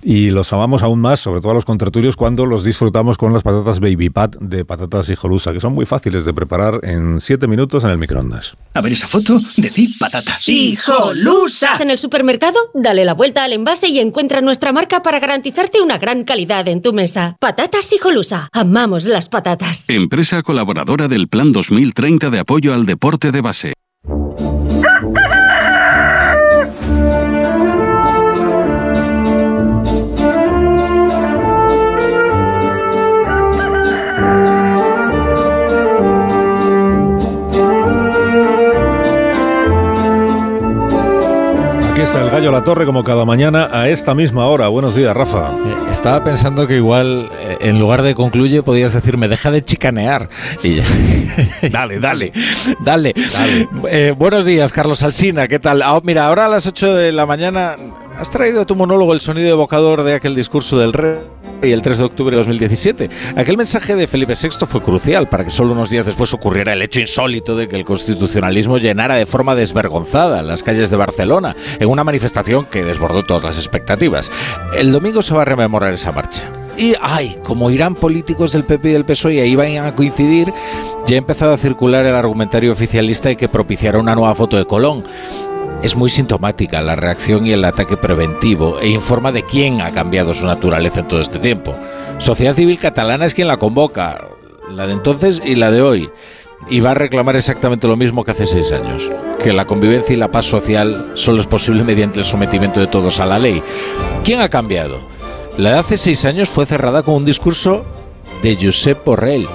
Y 0.02 0.32
los 0.32 0.52
amamos 0.54 0.82
aún 0.82 1.00
más, 1.00 1.20
sobre 1.20 1.40
todo 1.40 1.52
a 1.52 1.54
los 1.54 1.66
contertulios, 1.66 2.16
cuando 2.16 2.48
los 2.48 2.64
disfrutamos 2.64 3.16
con 3.16 3.32
las 3.32 3.44
patatas 3.44 3.80
Baby 3.80 4.10
Pat 4.10 4.38
de 4.38 4.66
patatas 4.66 5.08
hijolusa, 5.10 5.54
que 5.54 5.60
son 5.60 5.74
muy 5.74 5.86
fáciles 5.86 6.26
de 6.26 6.34
preparar 6.34 6.80
en 6.82 7.20
7 7.20 7.48
minutos 7.48 7.84
en 7.84 7.92
el 7.92 8.00
microondas. 8.00 8.58
A 8.74 8.82
ver 8.82 8.94
esa 8.94 9.08
foto, 9.08 9.40
decir 9.58 9.92
patata. 10.00 10.36
¡Hijolusa! 10.48 11.78
En 11.80 11.92
el 11.92 12.00
supermercado, 12.00 12.58
dale 12.74 13.06
la 13.06 13.14
vuelta 13.14 13.44
al 13.44 13.54
envase 13.54 13.90
y 13.90 14.00
encuentra 14.00 14.42
nuestra 14.42 14.74
marca 14.74 15.04
para 15.04 15.20
garantizarte 15.20 15.80
una 15.80 16.00
gran 16.00 16.24
calidad 16.24 16.68
en 16.68 16.82
tu 16.82 16.92
mesa. 16.92 17.38
Patatas 17.40 17.94
Hijolusa. 17.94 18.50
Amamos 18.52 19.06
las 19.06 19.30
patatas. 19.30 19.92
Empresa 19.92 20.42
colaboradora 20.42 21.08
del 21.08 21.28
Plan 21.28 21.52
2030 21.52 22.32
de 22.32 22.40
apoyo 22.40 22.74
al 22.74 22.88
deporte 22.88 23.32
de 23.32 23.42
base. 23.42 23.74
Está 42.08 42.22
el 42.22 42.30
Gallo 42.30 42.52
La 42.52 42.64
Torre 42.64 42.86
como 42.86 43.04
cada 43.04 43.26
mañana 43.26 43.68
a 43.70 43.90
esta 43.90 44.16
misma 44.16 44.46
hora. 44.46 44.70
Buenos 44.70 44.96
días, 44.96 45.14
Rafa. 45.14 45.52
Eh, 45.52 45.92
estaba 45.92 46.24
pensando 46.24 46.66
que 46.66 46.78
igual 46.78 47.30
eh, 47.34 47.58
en 47.60 47.80
lugar 47.80 48.02
de 48.02 48.16
concluye 48.16 48.64
podías 48.64 48.94
decirme 48.94 49.28
deja 49.28 49.52
de 49.52 49.64
chicanear. 49.66 50.30
Y 50.64 50.80
dale, 51.70 52.00
dale, 52.00 52.32
dale. 52.80 53.14
dale. 53.34 53.68
Eh, 53.90 54.14
buenos 54.18 54.46
días, 54.46 54.72
Carlos 54.72 55.04
Alsina. 55.04 55.50
¿Qué 55.50 55.60
tal? 55.60 55.82
Ah, 55.82 56.00
mira, 56.02 56.28
ahora 56.28 56.46
a 56.46 56.50
las 56.50 56.66
8 56.66 56.96
de 56.96 57.12
la 57.12 57.26
mañana 57.26 57.76
has 58.18 58.32
traído 58.32 58.62
a 58.62 58.66
tu 58.66 58.76
monólogo 58.76 59.14
el 59.14 59.20
sonido 59.20 59.50
evocador 59.50 60.04
de 60.04 60.14
aquel 60.14 60.34
discurso 60.34 60.80
del 60.80 60.94
rey 60.94 61.18
y 61.62 61.72
el 61.72 61.82
3 61.82 61.98
de 61.98 62.04
octubre 62.04 62.32
de 62.32 62.38
2017. 62.38 63.10
Aquel 63.36 63.58
mensaje 63.58 63.96
de 63.96 64.08
Felipe 64.08 64.34
VI 64.42 64.66
fue 64.66 64.82
crucial 64.82 65.28
para 65.28 65.44
que 65.44 65.50
solo 65.50 65.74
unos 65.74 65.90
días 65.90 66.06
después 66.06 66.34
ocurriera 66.34 66.74
el 66.74 66.82
hecho 66.82 67.00
insólito 67.00 67.56
de 67.56 67.68
que 67.68 67.76
el 67.76 67.86
constitucionalismo 67.86 68.78
llenara 68.78 69.16
de 69.16 69.26
forma 69.26 69.56
desvergonzada 69.56 70.42
las 70.42 70.64
calles 70.64 70.90
de 70.90 70.98
Barcelona 70.98 71.56
en 71.80 71.90
una 71.90 72.04
manifestación 72.04 72.66
que 72.66 72.84
desbordó 72.84 73.24
todas 73.24 73.44
las 73.44 73.58
expectativas. 73.58 74.32
El 74.76 74.92
domingo 74.92 75.22
se 75.22 75.34
va 75.34 75.44
a 75.44 75.46
rememorar 75.46 75.94
esa 75.94 76.12
marcha. 76.12 76.44
Y, 76.78 76.94
ay, 77.02 77.38
como 77.44 77.72
irán 77.72 77.96
políticos 77.96 78.52
del 78.52 78.64
PP 78.64 78.90
y 78.90 78.94
del 78.94 79.06
PSOE 79.06 79.34
y 79.34 79.40
ahí 79.40 79.56
van 79.56 79.78
a 79.78 79.96
coincidir, 79.96 80.54
ya 81.08 81.16
ha 81.16 81.18
empezado 81.18 81.54
a 81.54 81.58
circular 81.58 82.06
el 82.06 82.14
argumentario 82.14 82.72
oficialista 82.72 83.30
de 83.30 83.36
que 83.36 83.50
propiciará 83.50 83.98
una 83.98 84.14
nueva 84.14 84.36
foto 84.36 84.58
de 84.58 84.66
Colón 84.66 85.04
es 85.84 85.96
muy 85.96 86.10
sintomática 86.10 86.82
la 86.82 86.96
reacción 86.96 87.46
y 87.46 87.52
el 87.52 87.64
ataque 87.64 87.98
preventivo 87.98 88.80
e 88.80 88.90
informa 88.90 89.32
de 89.32 89.44
quién 89.44 89.82
ha 89.82 89.92
cambiado 89.92 90.34
su 90.34 90.46
naturaleza 90.46 91.02
en 91.02 91.08
todo 91.08 91.22
este 91.22 91.40
tiempo. 91.40 91.76
Sociedad 92.18 92.56
Civil 92.56 92.80
Catalana 92.80 93.26
es 93.26 93.34
quien 93.34 93.48
la 93.48 93.58
convoca, 93.58 94.26
la 94.72 94.88
de 94.88 94.94
entonces 94.94 95.42
y 95.46 95.56
la 95.56 95.72
de 95.72 95.82
hoy, 95.82 96.10
y 96.70 96.80
va 96.80 96.92
a 96.92 96.96
reclamar 96.96 97.36
exactamente 97.36 97.88
lo 97.88 97.96
mismo 97.96 98.24
que 98.24 98.32
hace 98.32 98.48
seis 98.48 98.72
años, 98.72 99.08
que 99.42 99.54
la 99.54 99.66
convivencia 99.66 100.14
y 100.14 100.18
la 100.18 100.32
paz 100.32 100.46
social 100.46 101.12
solo 101.14 101.42
es 101.42 101.48
posible 101.48 101.84
mediante 101.84 102.20
el 102.20 102.26
sometimiento 102.26 102.80
de 102.80 102.88
todos 102.88 103.20
a 103.20 103.26
la 103.26 103.40
ley. 103.40 103.62
¿Quién 104.24 104.42
ha 104.42 104.50
cambiado? 104.50 105.00
La 105.58 105.72
de 105.72 105.80
hace 105.80 105.98
seis 105.98 106.26
años 106.26 106.50
fue 106.50 106.66
cerrada 106.66 107.04
con 107.04 107.16
un 107.16 107.24
discurso 107.24 107.86
de 108.42 108.58
Josep 108.60 109.06
Borrell, 109.06 109.48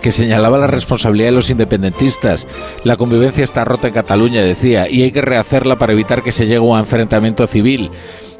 que 0.00 0.10
señalaba 0.10 0.58
la 0.58 0.66
responsabilidad 0.66 1.28
de 1.28 1.36
los 1.36 1.50
independentistas. 1.50 2.46
La 2.84 2.96
convivencia 2.96 3.44
está 3.44 3.64
rota 3.64 3.88
en 3.88 3.94
Cataluña, 3.94 4.42
decía, 4.42 4.88
y 4.88 5.02
hay 5.02 5.12
que 5.12 5.22
rehacerla 5.22 5.76
para 5.76 5.92
evitar 5.92 6.22
que 6.22 6.32
se 6.32 6.44
llegue 6.44 6.56
a 6.56 6.60
un 6.62 6.78
enfrentamiento 6.78 7.46
civil. 7.46 7.90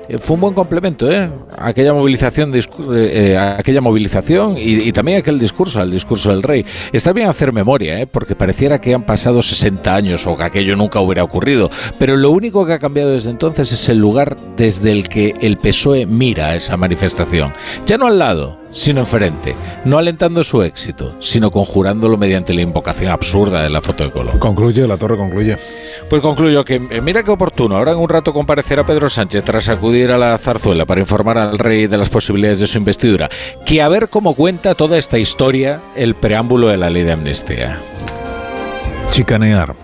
Eh, 0.08 0.18
fue 0.18 0.34
un 0.34 0.40
buen 0.40 0.54
complemento, 0.54 1.10
¿eh? 1.10 1.30
Aquella 1.56 1.92
movilización, 1.92 2.54
eh, 2.54 2.62
eh, 2.92 3.36
aquella 3.36 3.80
movilización 3.80 4.56
y, 4.56 4.90
también 4.92 5.18
aquel 5.18 5.38
discurso, 5.38 5.82
el 5.82 5.90
discurso 5.90 6.30
del 6.30 6.42
rey. 6.42 6.64
Está 6.92 7.12
bien 7.12 7.28
hacer 7.28 7.52
memoria, 7.52 8.00
¿eh? 8.00 8.06
Porque 8.06 8.34
pareciera 8.34 8.80
que 8.80 8.94
han 8.94 9.04
pasado 9.04 9.42
60 9.42 9.94
años 9.94 10.26
o 10.26 10.36
que 10.36 10.44
aquello 10.44 10.76
nunca 10.76 11.00
hubiera 11.00 11.22
ocurrido. 11.22 11.70
Pero 11.98 12.16
lo 12.16 12.30
único 12.30 12.64
que 12.64 12.72
ha 12.72 12.78
cambiado 12.78 13.10
desde 13.10 13.30
entonces 13.30 13.70
es 13.72 13.88
el 13.88 13.98
lugar 13.98 14.36
desde 14.56 14.92
el 14.92 15.08
que 15.08 15.34
el 15.40 15.58
PSOE 15.58 16.06
mira 16.06 16.54
esa 16.54 16.76
manifestación. 16.76 17.52
Ya 17.86 17.98
no 17.98 18.06
al 18.06 18.18
lado, 18.18 18.58
sino 18.70 19.00
enfrente, 19.00 19.54
no 19.84 19.98
alentando 19.98 20.44
su 20.44 20.62
éxito, 20.62 21.16
sino 21.20 21.50
conjurándolo 21.50 22.16
mediante 22.16 22.54
la 22.54 22.62
invocación 22.62 23.10
absurda 23.10 23.62
de 23.62 23.70
la 23.70 23.80
foto 23.80 24.04
de 24.04 24.10
Colón. 24.10 24.38
Concluye, 24.38 24.86
la 24.86 24.96
torre 24.96 25.16
concluye. 25.16 25.58
Pues 26.08 26.22
concluyo 26.22 26.64
que 26.64 26.76
eh, 26.90 27.00
mira 27.00 27.22
qué 27.22 27.30
oportuno, 27.30 27.76
ahora 27.76 27.92
en 27.92 27.98
un 27.98 28.08
rato 28.08 28.32
comparecerá 28.32 28.84
Pedro 28.84 29.08
Sánchez 29.08 29.44
tras 29.44 29.68
acudir 29.68 30.10
a 30.10 30.18
la 30.18 30.36
zarzuela 30.38 30.86
para 30.86 31.00
informar 31.00 31.38
al 31.38 31.58
rey 31.58 31.86
de 31.86 31.96
las 31.96 32.08
posibilidades 32.08 32.60
de 32.60 32.66
su 32.66 32.78
investidura, 32.78 33.28
que 33.64 33.82
a 33.82 33.88
ver 33.88 34.08
cómo 34.08 34.34
cuenta 34.34 34.74
toda 34.74 34.98
esta 34.98 35.18
historia 35.18 35.80
el 35.96 36.14
preámbulo 36.14 36.68
de 36.68 36.76
la 36.76 36.90
ley 36.90 37.04
de 37.04 37.12
amnistía. 37.12 37.80
Chicanear. 39.10 39.74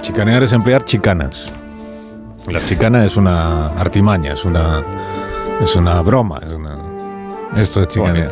Chicanear 0.00 0.42
es 0.42 0.52
emplear 0.52 0.84
chicanas. 0.84 1.46
La 2.46 2.62
chicana 2.62 3.04
es 3.04 3.16
una 3.16 3.68
artimaña, 3.68 4.34
es 4.34 4.44
una, 4.44 4.84
es 5.62 5.76
una 5.76 6.02
broma, 6.02 6.40
es 6.42 6.52
una 6.52 6.63
esto 7.56 7.82
es 7.82 7.88
chicanea. 7.88 8.30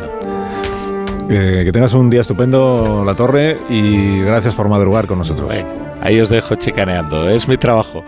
Eh, 1.29 1.61
que 1.65 1.71
tengas 1.71 1.93
un 1.93 2.09
día 2.09 2.21
estupendo, 2.21 3.03
La 3.05 3.15
Torre, 3.15 3.57
y 3.69 4.19
gracias 4.21 4.55
por 4.55 4.67
madrugar 4.67 5.07
con 5.07 5.17
nosotros. 5.17 5.51
ahí 6.01 6.19
os 6.19 6.29
dejo 6.29 6.55
chicaneando, 6.55 7.29
es 7.29 7.47
mi 7.47 7.57
trabajo. 7.57 8.03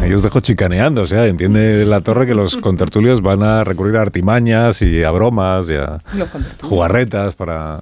Ahí 0.00 0.12
os 0.14 0.22
dejo 0.22 0.40
chicaneando, 0.40 1.02
o 1.02 1.06
sea, 1.06 1.26
entiende 1.26 1.84
La 1.84 2.00
Torre 2.00 2.26
que 2.26 2.34
los 2.34 2.56
contertulios 2.56 3.20
van 3.20 3.42
a 3.42 3.62
recurrir 3.62 3.96
a 3.96 4.02
artimañas 4.02 4.80
y 4.82 5.04
a 5.04 5.10
bromas 5.10 5.68
y 5.68 5.74
a 5.74 6.00
jugarretas 6.62 7.34
para 7.34 7.80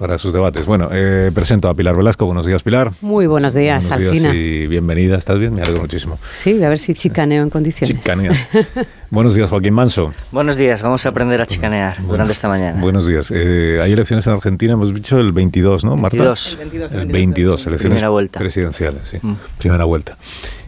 para 0.00 0.18
sus 0.18 0.32
debates. 0.32 0.64
Bueno, 0.64 0.88
eh, 0.90 1.30
presento 1.34 1.68
a 1.68 1.74
Pilar 1.74 1.94
Velasco. 1.94 2.24
Buenos 2.24 2.46
días, 2.46 2.62
Pilar. 2.62 2.90
Muy 3.02 3.26
buenos 3.26 3.52
días, 3.52 3.86
buenos 3.86 4.10
días 4.12 4.34
y 4.34 4.66
bienvenida. 4.66 5.18
¿Estás 5.18 5.38
bien? 5.38 5.54
Me 5.54 5.60
alegro 5.60 5.82
muchísimo. 5.82 6.18
Sí, 6.30 6.64
a 6.64 6.70
ver 6.70 6.78
si 6.78 6.94
chicaneo 6.94 7.42
en 7.42 7.50
condiciones. 7.50 7.98
Chicaneo. 7.98 8.32
buenos 9.10 9.34
días, 9.34 9.50
Joaquín 9.50 9.74
Manso. 9.74 10.14
Buenos 10.32 10.56
días, 10.56 10.80
vamos 10.80 11.04
a 11.04 11.10
aprender 11.10 11.42
a 11.42 11.46
chicanear 11.46 12.02
durante 12.02 12.32
esta 12.32 12.48
mañana. 12.48 12.80
Buenos 12.80 13.06
días. 13.06 13.30
Eh, 13.30 13.78
hay 13.82 13.92
elecciones 13.92 14.26
en 14.26 14.32
Argentina, 14.32 14.72
hemos 14.72 14.94
dicho 14.94 15.20
el 15.20 15.32
22, 15.32 15.84
¿no, 15.84 15.96
Marta? 15.96 16.16
22. 16.16 16.52
El 16.54 16.58
22, 16.70 16.92
el 16.92 17.06
22 17.06 17.66
elecciones 17.66 17.96
Primera 17.96 18.08
vuelta. 18.08 18.38
presidenciales, 18.38 19.02
sí. 19.04 19.18
Mm. 19.20 19.34
Primera 19.58 19.84
vuelta. 19.84 20.16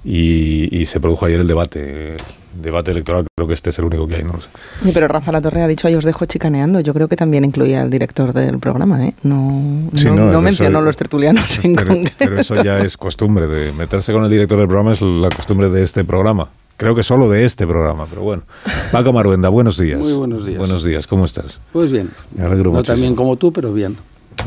Y, 0.04 0.76
y 0.78 0.84
se 0.84 1.00
produjo 1.00 1.24
ayer 1.24 1.40
el 1.40 1.46
debate 1.46 2.18
debate 2.54 2.90
electoral, 2.90 3.26
creo 3.34 3.48
que 3.48 3.54
este 3.54 3.70
es 3.70 3.78
el 3.78 3.84
único 3.86 4.06
que 4.06 4.16
hay, 4.16 4.24
no 4.24 4.34
Sí, 4.82 4.90
pero 4.92 5.08
Rafa 5.08 5.32
La 5.32 5.40
Torre 5.40 5.62
ha 5.62 5.68
dicho, 5.68 5.88
ahí 5.88 5.94
os 5.94 6.04
dejo 6.04 6.24
chicaneando. 6.26 6.80
Yo 6.80 6.94
creo 6.94 7.08
que 7.08 7.16
también 7.16 7.44
incluía 7.44 7.82
al 7.82 7.90
director 7.90 8.32
del 8.32 8.58
programa, 8.58 9.06
¿eh? 9.06 9.14
No, 9.22 9.90
no, 10.14 10.40
mencionó 10.40 10.80
los 10.80 10.96
tertulianos 10.96 11.58
en 11.64 11.74
pero, 11.74 11.94
pero 12.18 12.40
eso 12.40 12.62
ya 12.62 12.80
es 12.80 12.96
costumbre, 12.96 13.46
de 13.46 13.72
meterse 13.72 14.12
con 14.12 14.24
el 14.24 14.30
director 14.30 14.58
del 14.58 14.68
programa 14.68 14.92
es 14.92 15.02
la 15.02 15.28
costumbre 15.28 15.68
de 15.68 15.82
este 15.82 16.04
programa. 16.04 16.50
Creo 16.76 16.94
que 16.94 17.02
solo 17.02 17.28
de 17.28 17.44
este 17.44 17.66
programa, 17.66 18.06
pero 18.08 18.22
bueno. 18.22 18.42
Paco 18.90 19.12
Maruenda, 19.12 19.48
buenos 19.48 19.78
días. 19.78 20.00
Muy 20.00 20.14
buenos 20.14 20.44
días. 20.44 20.58
Buenos 20.58 20.82
días, 20.82 21.06
¿cómo 21.06 21.24
estás? 21.24 21.60
Pues 21.72 21.92
bien. 21.92 22.10
Me 22.34 22.44
alegro 22.44 22.72
no 22.72 22.82
también 22.82 23.14
como 23.14 23.36
tú, 23.36 23.52
pero 23.52 23.72
bien. 23.72 23.96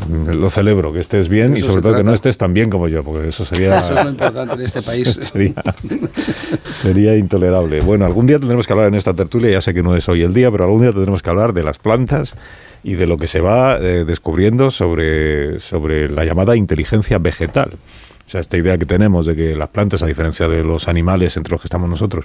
Lo 0.08 0.50
celebro, 0.50 0.92
que 0.92 1.00
estés 1.00 1.28
bien 1.28 1.56
y 1.56 1.62
sobre 1.62 1.82
todo 1.82 1.96
que 1.96 2.04
no 2.04 2.12
estés 2.12 2.38
tan 2.38 2.54
bien 2.54 2.70
como 2.70 2.86
yo, 2.86 3.02
porque 3.02 3.28
eso 3.28 3.44
sería... 3.44 3.80
Eso 3.80 3.98
es 3.98 4.04
lo 4.04 4.10
importante 4.10 4.54
en 4.54 4.60
este 4.60 4.82
país. 4.82 5.18
sería, 6.70 7.16
intolerable. 7.16 7.80
Bueno, 7.80 8.04
algún 8.04 8.26
día 8.26 8.38
tendremos 8.38 8.66
que 8.66 8.72
hablar 8.72 8.88
en 8.88 8.94
esta 8.94 9.14
tertulia, 9.14 9.50
ya 9.50 9.60
sé 9.60 9.74
que 9.74 9.82
no 9.82 9.96
es 9.96 10.08
hoy 10.08 10.22
el 10.22 10.32
día, 10.32 10.50
pero 10.50 10.64
algún 10.64 10.82
día 10.82 10.90
tendremos 10.90 11.22
que 11.22 11.30
hablar 11.30 11.52
de 11.52 11.64
las 11.64 11.78
plantas 11.78 12.34
y 12.84 12.94
de 12.94 13.06
lo 13.06 13.18
que 13.18 13.26
se 13.26 13.40
va 13.40 13.78
eh, 13.78 14.04
descubriendo 14.04 14.70
sobre, 14.70 15.58
sobre 15.58 16.08
la 16.08 16.24
llamada 16.24 16.54
inteligencia 16.54 17.18
vegetal. 17.18 17.70
O 18.26 18.28
sea, 18.28 18.40
esta 18.40 18.56
idea 18.56 18.76
que 18.76 18.86
tenemos 18.86 19.24
de 19.24 19.36
que 19.36 19.54
las 19.54 19.68
plantas, 19.68 20.02
a 20.02 20.06
diferencia 20.06 20.48
de 20.48 20.64
los 20.64 20.88
animales 20.88 21.36
entre 21.36 21.52
los 21.52 21.60
que 21.60 21.68
estamos 21.68 21.88
nosotros, 21.88 22.24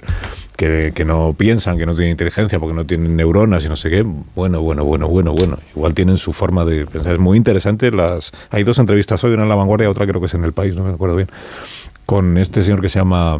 que, 0.56 0.92
que, 0.94 1.04
no 1.04 1.32
piensan, 1.38 1.78
que 1.78 1.86
no 1.86 1.94
tienen 1.94 2.10
inteligencia 2.10 2.58
porque 2.58 2.74
no 2.74 2.84
tienen 2.84 3.14
neuronas 3.14 3.64
y 3.64 3.68
no 3.68 3.76
sé 3.76 3.88
qué, 3.88 4.02
bueno, 4.34 4.60
bueno, 4.60 4.84
bueno, 4.84 5.06
bueno, 5.06 5.32
bueno. 5.32 5.58
Igual 5.76 5.94
tienen 5.94 6.16
su 6.16 6.32
forma 6.32 6.64
de 6.64 6.86
pensar. 6.86 7.12
Es 7.12 7.20
muy 7.20 7.38
interesante. 7.38 7.92
Las, 7.92 8.32
hay 8.50 8.64
dos 8.64 8.80
entrevistas 8.80 9.22
hoy, 9.22 9.32
una 9.32 9.44
en 9.44 9.48
La 9.48 9.54
Vanguardia, 9.54 9.88
otra 9.88 10.06
creo 10.06 10.20
que 10.20 10.26
es 10.26 10.34
en 10.34 10.42
El 10.42 10.52
País, 10.52 10.74
no 10.74 10.82
me 10.82 10.92
acuerdo 10.92 11.14
bien, 11.14 11.28
con 12.04 12.36
este 12.36 12.62
señor 12.62 12.80
que 12.80 12.88
se 12.88 12.98
llama... 12.98 13.38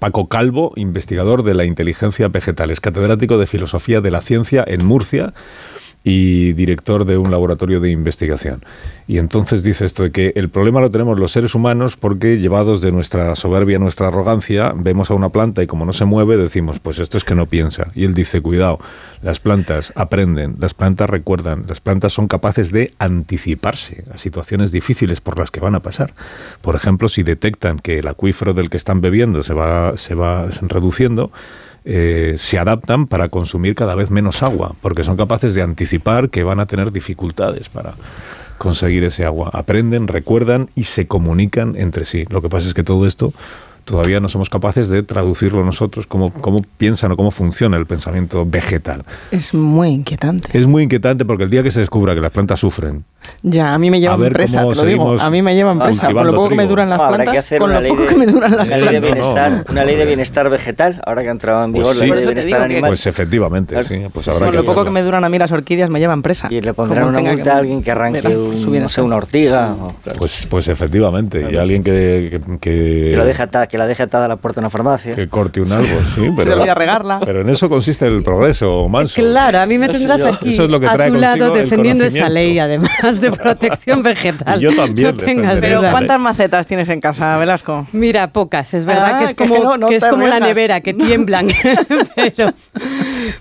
Paco 0.00 0.26
Calvo, 0.26 0.72
investigador 0.74 1.44
de 1.44 1.54
la 1.54 1.64
inteligencia 1.64 2.26
vegetal, 2.26 2.72
es 2.72 2.80
catedrático 2.80 3.38
de 3.38 3.46
filosofía 3.46 4.00
de 4.00 4.10
la 4.10 4.20
ciencia 4.20 4.64
en 4.66 4.84
Murcia 4.84 5.32
y 6.08 6.52
director 6.52 7.04
de 7.04 7.18
un 7.18 7.32
laboratorio 7.32 7.80
de 7.80 7.90
investigación. 7.90 8.64
Y 9.08 9.18
entonces 9.18 9.64
dice 9.64 9.84
esto 9.84 10.04
de 10.04 10.12
que 10.12 10.32
el 10.36 10.50
problema 10.50 10.80
lo 10.80 10.88
tenemos 10.88 11.18
los 11.18 11.32
seres 11.32 11.56
humanos 11.56 11.96
porque 11.96 12.38
llevados 12.38 12.80
de 12.80 12.92
nuestra 12.92 13.34
soberbia, 13.34 13.80
nuestra 13.80 14.06
arrogancia, 14.06 14.72
vemos 14.76 15.10
a 15.10 15.14
una 15.14 15.30
planta 15.30 15.64
y 15.64 15.66
como 15.66 15.84
no 15.84 15.92
se 15.92 16.04
mueve 16.04 16.36
decimos, 16.36 16.78
pues 16.78 17.00
esto 17.00 17.18
es 17.18 17.24
que 17.24 17.34
no 17.34 17.46
piensa. 17.46 17.88
Y 17.96 18.04
él 18.04 18.14
dice, 18.14 18.40
cuidado, 18.40 18.78
las 19.20 19.40
plantas 19.40 19.92
aprenden, 19.96 20.54
las 20.60 20.74
plantas 20.74 21.10
recuerdan, 21.10 21.64
las 21.66 21.80
plantas 21.80 22.12
son 22.12 22.28
capaces 22.28 22.70
de 22.70 22.94
anticiparse 23.00 24.04
a 24.14 24.16
situaciones 24.16 24.70
difíciles 24.70 25.20
por 25.20 25.36
las 25.36 25.50
que 25.50 25.58
van 25.58 25.74
a 25.74 25.80
pasar. 25.80 26.14
Por 26.62 26.76
ejemplo, 26.76 27.08
si 27.08 27.24
detectan 27.24 27.80
que 27.80 27.98
el 27.98 28.06
acuífero 28.06 28.54
del 28.54 28.70
que 28.70 28.76
están 28.76 29.00
bebiendo 29.00 29.42
se 29.42 29.54
va, 29.54 29.96
se 29.96 30.14
va 30.14 30.46
reduciendo, 30.68 31.32
eh, 31.88 32.34
se 32.36 32.58
adaptan 32.58 33.06
para 33.06 33.28
consumir 33.28 33.76
cada 33.76 33.94
vez 33.94 34.10
menos 34.10 34.42
agua, 34.42 34.74
porque 34.82 35.04
son 35.04 35.16
capaces 35.16 35.54
de 35.54 35.62
anticipar 35.62 36.30
que 36.30 36.42
van 36.42 36.58
a 36.58 36.66
tener 36.66 36.90
dificultades 36.90 37.68
para 37.68 37.94
conseguir 38.58 39.04
ese 39.04 39.24
agua. 39.24 39.50
Aprenden, 39.52 40.08
recuerdan 40.08 40.68
y 40.74 40.84
se 40.84 41.06
comunican 41.06 41.76
entre 41.76 42.04
sí. 42.04 42.24
Lo 42.28 42.42
que 42.42 42.48
pasa 42.48 42.66
es 42.66 42.74
que 42.74 42.82
todo 42.82 43.06
esto 43.06 43.32
todavía 43.84 44.18
no 44.18 44.28
somos 44.28 44.50
capaces 44.50 44.88
de 44.88 45.04
traducirlo 45.04 45.64
nosotros, 45.64 46.08
cómo, 46.08 46.32
cómo 46.32 46.60
piensan 46.76 47.12
o 47.12 47.16
cómo 47.16 47.30
funciona 47.30 47.76
el 47.76 47.86
pensamiento 47.86 48.44
vegetal. 48.44 49.04
Es 49.30 49.54
muy 49.54 49.90
inquietante. 49.90 50.48
Es 50.58 50.66
muy 50.66 50.82
inquietante 50.82 51.24
porque 51.24 51.44
el 51.44 51.50
día 51.50 51.62
que 51.62 51.70
se 51.70 51.80
descubra 51.80 52.16
que 52.16 52.20
las 52.20 52.32
plantas 52.32 52.58
sufren 52.58 53.04
Ya, 53.42 53.72
a 53.72 53.78
mí 53.78 53.90
me 53.90 54.00
llevan 54.00 54.20
presa, 54.30 54.66
te 54.68 54.74
lo 54.74 54.82
digo. 54.82 55.20
A 55.20 55.30
mí 55.30 55.42
me 55.42 55.54
llevan 55.54 55.78
presa. 55.78 56.12
Con 56.12 56.26
lo 56.26 56.34
poco 56.34 56.48
que 56.50 56.54
me 56.54 56.66
duran 56.66 56.90
las 56.90 57.00
plantas, 57.00 57.54
con 57.58 57.72
lo 57.72 57.88
poco 57.88 58.06
que 58.06 58.14
me 58.16 58.26
duran 58.26 58.56
las 58.56 58.68
plantas. 58.68 59.00
bienestar, 59.00 59.64
una 59.70 59.84
ley 59.84 59.96
de 59.96 60.04
bienestar 60.04 60.48
vegetal, 60.50 61.00
ahora 61.04 61.22
que 61.22 61.28
ha 61.28 61.32
entrado 61.32 61.64
en 61.64 61.72
vigor 61.72 61.96
pues 61.96 61.98
la 61.98 62.14
ley 62.14 62.20
de 62.20 62.26
bienestar 62.26 62.62
animal. 62.62 62.90
Pues 62.90 63.06
efectivamente, 63.06 63.82
sí. 63.84 64.02
Pues 64.12 64.28
habrá 64.28 64.46
con 64.46 64.56
lo 64.56 64.64
poco 64.64 64.84
que 64.84 64.90
me 64.90 65.02
duran 65.02 65.24
a 65.24 65.28
mí 65.28 65.38
las 65.38 65.52
orquídeas 65.52 65.90
me 65.90 65.98
llevan 65.98 66.22
presa. 66.22 66.48
Y 66.50 66.60
le 66.60 66.74
pondrán 66.74 67.04
una 67.04 67.20
multa 67.20 67.54
a 67.54 67.58
alguien 67.58 67.82
que 67.82 67.90
arranque 67.90 68.36
un, 68.36 68.82
no 68.82 68.88
sé, 68.88 69.02
una 69.02 69.16
ortiga. 69.16 69.74
Pues, 70.18 70.46
pues 70.48 70.68
efectivamente, 70.68 71.46
y 71.50 71.56
alguien 71.56 71.82
que... 71.82 72.40
Que, 72.58 72.58
que, 72.58 73.16
la 73.16 73.24
deje 73.24 73.42
atada, 73.42 73.66
que 73.66 73.78
la 73.78 73.86
deje 73.86 74.02
atada 74.02 74.24
a 74.24 74.28
la 74.28 74.36
puerta 74.36 74.60
de 74.60 74.64
una 74.64 74.70
farmacia. 74.70 75.14
Que 75.14 75.28
corte 75.28 75.60
un 75.60 75.72
árbol, 75.72 75.86
sí. 76.14 76.30
Pero, 76.36 76.52
Se 76.52 76.58
voy 76.58 76.68
a 76.68 76.74
regarla. 76.74 77.20
Pero 77.24 77.42
en 77.42 77.48
eso 77.48 77.68
consiste 77.68 78.06
el 78.06 78.22
progreso, 78.22 78.88
Manso. 78.88 79.20
Claro, 79.20 79.60
a 79.60 79.66
mí 79.66 79.78
me 79.78 79.88
tendrás 79.88 80.24
aquí 80.24 80.56
eso 80.56 80.64
es 80.64 80.70
lo 80.70 80.80
que 80.80 80.88
trae 80.88 81.08
a 81.08 81.12
tu 81.12 81.18
lado 81.18 81.54
defendiendo 81.54 82.04
esa 82.04 82.28
ley, 82.28 82.58
además 82.58 83.15
de 83.20 83.32
protección 83.32 84.02
vegetal. 84.04 84.60
Yo 84.60 84.74
también. 84.74 85.16
Pero 85.60 85.80
¿cuántas 85.90 86.20
macetas 86.20 86.66
tienes 86.66 86.88
en 86.88 87.00
casa, 87.00 87.36
Velasco? 87.38 87.86
Mira, 87.92 88.32
pocas. 88.32 88.74
Es 88.74 88.84
verdad 88.84 89.18
que 89.18 89.24
es 89.24 89.34
como, 89.34 89.88
que 89.88 89.96
es 89.96 90.04
como 90.04 90.26
la 90.26 90.40
nevera, 90.40 90.80
que 90.80 90.94
tiemblan. 90.94 91.48
pero, 92.26 92.52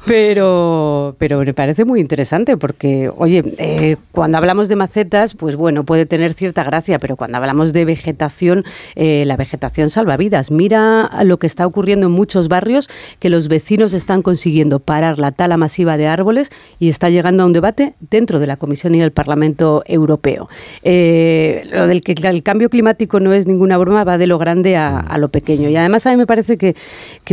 pero, 0.06 1.16
pero 1.18 1.40
me 1.40 1.54
parece 1.54 1.86
muy 1.86 2.00
interesante 2.00 2.58
porque, 2.58 3.12
oye, 3.16 3.44
eh, 3.58 3.98
cuando 4.12 4.38
hablamos 4.38 4.70
de 4.70 4.76
macetas, 4.76 5.36
pues 5.36 5.56
bueno, 5.56 5.84
puede 5.84 6.06
tener 6.06 6.34
cierta 6.34 6.64
gracia, 6.64 7.00
pero 7.00 7.16
cuando 7.16 7.38
hablamos 7.38 7.74
de 7.74 7.86
vegetación, 7.86 8.64
eh, 8.96 9.24
la 9.26 9.38
vegetación 9.38 9.90
salva 9.90 10.18
vidas. 10.18 10.52
Mira 10.52 11.10
lo 11.24 11.38
que 11.38 11.48
está 11.48 11.66
ocurriendo 11.68 12.08
en 12.08 12.14
muchos 12.14 12.48
barrios, 12.48 12.90
que 13.20 13.30
los 13.30 13.48
vecinos 13.48 13.94
están 13.94 14.22
consiguiendo 14.22 14.80
parar 14.80 15.20
la 15.20 15.32
tala 15.32 15.58
masiva 15.58 15.98
de 15.98 16.08
árboles 16.08 16.52
y 16.80 16.90
está 16.90 17.10
llegando 17.10 17.44
a 17.44 17.46
un 17.46 17.54
debate 17.54 17.94
dentro 18.00 18.40
de 18.40 18.48
la 18.48 18.58
Comisión 18.58 18.96
y 18.96 19.00
del 19.00 19.12
Parlamento 19.12 19.65
Europeo. 19.86 20.50
Eh, 20.84 21.68
lo 21.72 21.88
del 21.88 22.02
que 22.02 22.14
el 22.14 22.44
cambio 22.44 22.70
climático 22.70 23.20
no 23.20 23.34
es 23.34 23.48
ninguna 23.48 23.78
broma, 23.78 24.04
va 24.04 24.18
de 24.18 24.28
lo 24.28 24.38
grande 24.38 24.78
a, 24.78 25.18
lo 25.18 25.30
pequeño. 25.30 25.70
Y 25.70 25.76
además 25.76 26.06
a 26.06 26.12
mí 26.12 26.18
me 26.18 26.28
parece 26.28 26.58
que, 26.58 26.76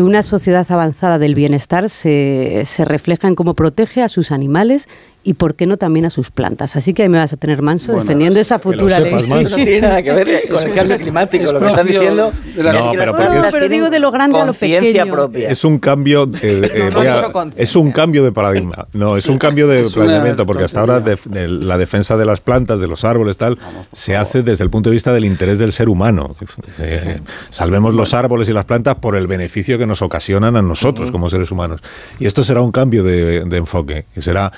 una 0.02 0.22
sociedad 0.22 0.66
avanzada 0.68 1.18
del 1.18 1.34
bienestar 1.34 1.88
se 1.88 2.84
refleja 2.84 3.28
en 3.28 3.34
cómo 3.34 3.54
protege 3.54 4.02
a 4.02 4.08
sus 4.08 4.32
animales 4.32 4.88
y 5.24 5.34
por 5.34 5.54
qué 5.54 5.66
no 5.66 5.76
también 5.76 6.04
a 6.04 6.10
sus 6.10 6.30
plantas. 6.30 6.74
Así 6.76 6.94
que 6.94 7.04
ahí 7.04 7.08
me 7.08 7.18
vas 7.18 7.32
a 7.32 7.36
tener 7.36 7.62
manso 7.62 7.92
defendiendo 7.94 8.40
esa 8.40 8.58
futura 8.58 8.98
ley. 8.98 9.12
No 9.32 9.56
tiene 9.56 9.80
nada 9.80 10.02
que 10.02 10.12
ver 10.12 10.48
con 10.48 10.62
el 10.62 10.74
cambio 10.74 10.98
climático. 10.98 11.52
Lo 11.52 11.60
que 11.60 11.66
están 11.68 11.86
diciendo 11.86 12.32
es 12.56 12.86
que 12.86 13.52
pero 13.52 13.68
digo 13.68 13.90
de 13.90 13.98
lo 13.98 14.10
grande 14.10 14.40
a 14.40 14.46
lo 14.46 14.52
pequeño. 14.52 15.06
propia. 15.06 15.48
Es 15.50 15.64
un 15.64 15.78
cambio, 15.78 16.28
eh, 16.42 16.90
es 17.56 17.76
un 17.76 17.92
cambio 17.92 18.24
de 18.24 18.32
paradigma. 18.32 18.86
No, 18.92 19.16
es 19.16 19.26
un 19.26 19.38
cambio 19.38 19.68
de 19.68 19.88
planeamiento 19.90 20.46
porque 20.46 20.64
hasta 20.64 20.80
ahora 20.80 21.02
la 21.34 21.78
defensa 21.78 22.16
de 22.16 22.24
las 22.24 22.40
plantas, 22.40 22.80
de 22.80 22.88
los 22.88 23.04
árboles, 23.04 23.36
tal, 23.36 23.58
se 23.92 24.16
hace 24.16 24.42
desde 24.42 24.64
el 24.64 24.70
punto 24.70 24.90
de 24.90 24.94
vista 24.94 25.12
del 25.12 25.24
interés 25.24 25.58
del 25.58 25.72
ser 25.72 25.88
humano. 25.88 26.34
salvemos 27.50 27.94
los 27.94 28.14
árboles 28.14 28.48
y 28.48 28.52
las 28.52 28.64
plantas 28.64 28.96
por 28.96 29.16
el 29.16 29.26
beneficio 29.26 29.78
que 29.78 29.86
nos 29.86 30.02
ocasionan 30.02 30.56
a 30.56 30.62
nosotros 30.62 31.10
como 31.10 31.30
seres 31.30 31.50
humanos. 31.50 31.80
Y 32.18 32.26
esto 32.26 32.42
será 32.42 32.60
un 32.60 32.72
cambio 32.72 33.04
de, 33.04 33.44
de 33.44 33.56
enfoque, 33.56 34.06
que 34.14 34.22
será 34.22 34.52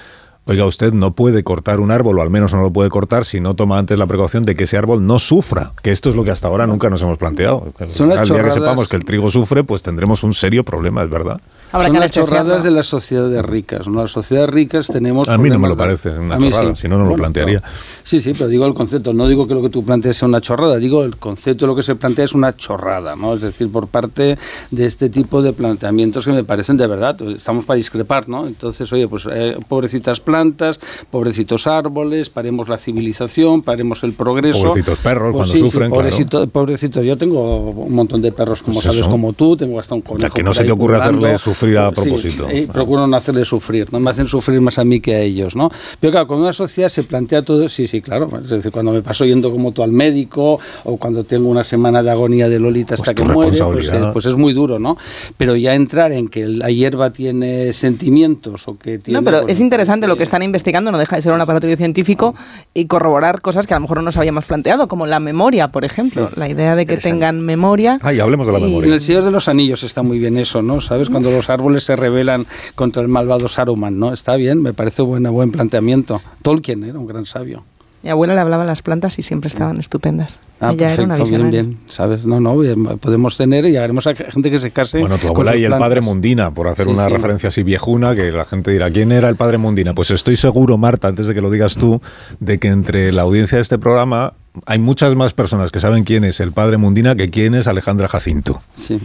Oiga, 0.46 0.66
usted 0.66 0.92
no 0.92 1.14
puede 1.14 1.42
cortar 1.42 1.80
un 1.80 1.90
árbol, 1.90 2.18
o 2.18 2.22
al 2.22 2.28
menos 2.28 2.52
no 2.52 2.60
lo 2.60 2.70
puede 2.70 2.90
cortar, 2.90 3.24
si 3.24 3.40
no 3.40 3.54
toma 3.54 3.78
antes 3.78 3.98
la 3.98 4.06
precaución 4.06 4.42
de 4.42 4.54
que 4.54 4.64
ese 4.64 4.76
árbol 4.76 5.06
no 5.06 5.18
sufra. 5.18 5.72
Que 5.82 5.90
esto 5.90 6.10
es 6.10 6.16
lo 6.16 6.22
que 6.22 6.32
hasta 6.32 6.48
ahora 6.48 6.66
nunca 6.66 6.90
nos 6.90 7.00
hemos 7.00 7.16
planteado. 7.16 7.72
Al 7.78 8.28
día 8.28 8.44
que 8.44 8.50
sepamos 8.50 8.88
que 8.88 8.96
el 8.96 9.04
trigo 9.06 9.30
sufre, 9.30 9.64
pues 9.64 9.82
tendremos 9.82 10.22
un 10.22 10.34
serio 10.34 10.62
problema, 10.62 11.02
es 11.02 11.08
verdad. 11.08 11.40
Son 11.82 11.92
las 11.94 12.12
chorradas 12.12 12.62
de 12.62 12.70
las 12.70 12.86
sociedades 12.86 13.44
ricas. 13.44 13.88
¿no? 13.88 14.02
Las 14.02 14.12
sociedades 14.12 14.50
ricas 14.50 14.86
tenemos. 14.86 15.28
A 15.28 15.36
mí 15.36 15.50
no 15.50 15.58
me 15.58 15.68
lo 15.68 15.76
parece 15.76 16.10
una 16.10 16.38
chorrada, 16.38 16.76
si 16.76 16.88
no, 16.88 16.98
no 16.98 17.06
lo 17.06 17.16
plantearía. 17.16 17.62
sí, 18.04 18.20
sí, 18.20 18.32
pero 18.32 18.48
digo 18.48 18.66
el 18.66 18.74
concepto. 18.74 19.12
No 19.12 19.26
digo 19.26 19.46
que 19.46 19.54
lo 19.54 19.62
que 19.62 19.70
tú 19.70 19.84
plantees 19.84 20.16
sea 20.16 20.28
una 20.28 20.40
chorrada, 20.40 20.76
digo 20.78 21.02
el 21.02 21.16
concepto 21.16 21.66
de 21.66 21.68
lo 21.68 21.76
que 21.76 21.82
se 21.82 21.96
plantea 21.96 22.24
es 22.24 22.32
una 22.32 22.54
chorrada, 22.54 23.16
¿no? 23.16 23.34
Es 23.34 23.42
decir, 23.42 23.70
por 23.70 23.88
parte 23.88 24.38
de 24.70 24.86
este 24.86 25.08
tipo 25.08 25.42
de 25.42 25.52
planteamientos 25.52 26.24
que 26.24 26.32
me 26.32 26.44
parecen 26.44 26.76
de 26.76 26.86
verdad. 26.86 27.20
Estamos 27.22 27.64
para 27.64 27.76
discrepar, 27.76 28.28
¿no? 28.28 28.46
Entonces, 28.46 28.92
oye, 28.92 29.08
pues 29.08 29.26
eh, 29.30 29.56
pobrecitas 29.68 30.20
plantas, 30.20 30.78
pobrecitos 31.10 31.66
árboles, 31.66 32.30
paremos 32.30 32.68
la 32.68 32.78
civilización, 32.78 33.62
paremos 33.62 34.02
el 34.04 34.12
progreso. 34.12 34.68
Pobrecitos 34.68 34.98
perros 34.98 35.32
pues 35.32 35.50
cuando 35.50 35.66
sufren, 35.66 35.90
pobrecito, 35.90 36.46
Pobrecitos, 36.46 37.04
yo 37.04 37.16
tengo 37.16 37.70
un 37.70 37.94
montón 37.94 38.22
de 38.22 38.30
perros, 38.30 38.62
como 38.62 38.80
pues 38.80 38.84
sabes, 38.84 39.08
como 39.08 39.32
tú, 39.32 39.56
tengo 39.56 39.80
hasta 39.80 39.94
un 39.94 40.02
conejo. 40.02 40.34
que 40.34 40.42
no 40.42 40.54
se 40.54 40.64
te 40.64 40.72
ocurre 40.72 40.98
hacerle 40.98 41.38
sufrir 41.38 41.63
a 41.76 41.92
propósito. 41.92 42.48
y 42.52 42.66
procuro 42.66 43.06
no 43.06 43.16
hacerle 43.16 43.44
sufrir, 43.44 43.92
no 43.92 44.00
me 44.00 44.10
hacen 44.10 44.26
sufrir 44.26 44.60
más 44.60 44.78
a 44.78 44.84
mí 44.84 45.00
que 45.00 45.14
a 45.14 45.20
ellos, 45.20 45.56
¿no? 45.56 45.70
Pero 46.00 46.10
claro, 46.12 46.26
cuando 46.26 46.44
una 46.44 46.52
sociedad 46.52 46.88
se 46.88 47.02
plantea 47.02 47.42
todo, 47.42 47.68
sí, 47.68 47.86
sí, 47.86 48.00
claro, 48.00 48.30
es 48.42 48.50
decir, 48.50 48.70
cuando 48.70 48.92
me 48.92 49.02
paso 49.02 49.24
yendo 49.24 49.50
como 49.50 49.72
tú 49.72 49.82
al 49.82 49.92
médico 49.92 50.58
o 50.84 50.96
cuando 50.96 51.24
tengo 51.24 51.48
una 51.48 51.64
semana 51.64 52.02
de 52.02 52.10
agonía 52.10 52.48
de 52.48 52.58
Lolita 52.58 52.94
hasta 52.94 53.14
pues 53.14 53.16
que 53.16 53.32
muere, 53.32 53.58
pues, 53.58 53.88
eh, 53.88 54.10
pues, 54.12 54.26
es 54.26 54.36
muy 54.36 54.52
duro, 54.52 54.78
¿no? 54.78 54.96
Pero 55.36 55.56
ya 55.56 55.74
entrar 55.74 56.12
en 56.12 56.28
que 56.28 56.46
la 56.46 56.70
hierba 56.70 57.10
tiene 57.10 57.72
sentimientos 57.72 58.68
o 58.68 58.78
que 58.78 58.98
tiene... 58.98 59.20
No, 59.20 59.24
pero 59.24 59.48
es 59.48 59.60
interesante 59.60 60.06
lo 60.06 60.16
que 60.16 60.22
están 60.22 60.42
investigando, 60.42 60.90
no 60.90 60.98
deja 60.98 61.16
de 61.16 61.22
ser 61.22 61.32
un 61.32 61.38
laboratorio 61.38 61.76
científico 61.76 62.34
y 62.72 62.86
corroborar 62.86 63.40
cosas 63.40 63.66
que 63.66 63.74
a 63.74 63.76
lo 63.76 63.82
mejor 63.82 63.98
no 63.98 64.02
nos 64.04 64.16
habíamos 64.16 64.44
planteado, 64.44 64.88
como 64.88 65.06
la 65.06 65.20
memoria, 65.20 65.68
por 65.68 65.84
ejemplo, 65.84 66.30
la 66.36 66.48
idea 66.48 66.76
de 66.76 66.86
que 66.86 66.96
tengan 66.96 67.40
memoria. 67.40 67.98
Ay, 68.02 68.20
hablemos 68.20 68.46
de 68.46 68.52
la 68.52 68.58
memoria. 68.58 68.88
En 68.88 68.94
el 68.94 69.00
Señor 69.00 69.24
de 69.24 69.30
los 69.30 69.48
Anillos 69.48 69.82
está 69.82 70.02
muy 70.02 70.18
bien 70.18 70.36
eso, 70.36 70.62
¿no? 70.62 70.80
¿Sabes? 70.80 71.08
Cuando 71.08 71.30
los 71.30 71.43
árboles 71.48 71.84
se 71.84 71.96
rebelan 71.96 72.46
contra 72.74 73.02
el 73.02 73.08
malvado 73.08 73.48
Saruman, 73.48 73.98
¿no? 73.98 74.12
Está 74.12 74.36
bien, 74.36 74.62
me 74.62 74.72
parece 74.72 75.02
un 75.02 75.22
buen 75.32 75.50
planteamiento. 75.50 76.20
Tolkien 76.42 76.84
era 76.84 76.98
un 76.98 77.06
gran 77.06 77.26
sabio. 77.26 77.64
Mi 78.04 78.10
abuela 78.10 78.34
le 78.34 78.40
hablaba 78.42 78.64
a 78.64 78.66
las 78.66 78.82
plantas 78.82 79.18
y 79.18 79.22
siempre 79.22 79.48
estaban 79.48 79.80
estupendas. 79.80 80.38
Ah, 80.60 80.72
Ella 80.72 80.88
perfecto, 80.88 81.14
era 81.14 81.24
una 81.24 81.48
bien, 81.48 81.50
bien, 81.50 81.78
¿sabes? 81.88 82.26
No, 82.26 82.38
no, 82.38 82.54
podemos 82.98 83.34
tener 83.38 83.64
y 83.64 83.70
llegaremos 83.70 84.06
a 84.06 84.14
gente 84.14 84.50
que 84.50 84.58
se 84.58 84.72
case. 84.72 85.00
Bueno, 85.00 85.16
tu 85.16 85.28
abuela 85.28 85.56
y 85.56 85.64
el 85.64 85.70
padre 85.70 86.02
Mundina, 86.02 86.50
por 86.50 86.68
hacer 86.68 86.86
una 86.86 87.08
referencia 87.08 87.48
así 87.48 87.62
viejuna, 87.62 88.14
que 88.14 88.30
la 88.30 88.44
gente 88.44 88.72
dirá, 88.72 88.90
¿quién 88.90 89.10
era 89.10 89.30
el 89.30 89.36
padre 89.36 89.56
Mundina? 89.56 89.94
Pues 89.94 90.10
estoy 90.10 90.36
seguro, 90.36 90.76
Marta, 90.76 91.08
antes 91.08 91.26
de 91.26 91.32
que 91.32 91.40
lo 91.40 91.50
digas 91.50 91.76
tú, 91.76 92.02
de 92.40 92.58
que 92.58 92.68
entre 92.68 93.10
la 93.10 93.22
audiencia 93.22 93.56
de 93.56 93.62
este 93.62 93.78
programa 93.78 94.34
hay 94.66 94.78
muchas 94.78 95.14
más 95.16 95.32
personas 95.32 95.72
que 95.72 95.80
saben 95.80 96.04
quién 96.04 96.24
es 96.24 96.40
el 96.40 96.52
padre 96.52 96.76
Mundina 96.76 97.16
que 97.16 97.30
quién 97.30 97.54
es 97.54 97.66
Alejandra 97.66 98.08
Jacinto. 98.08 98.60
Sí. 98.74 99.00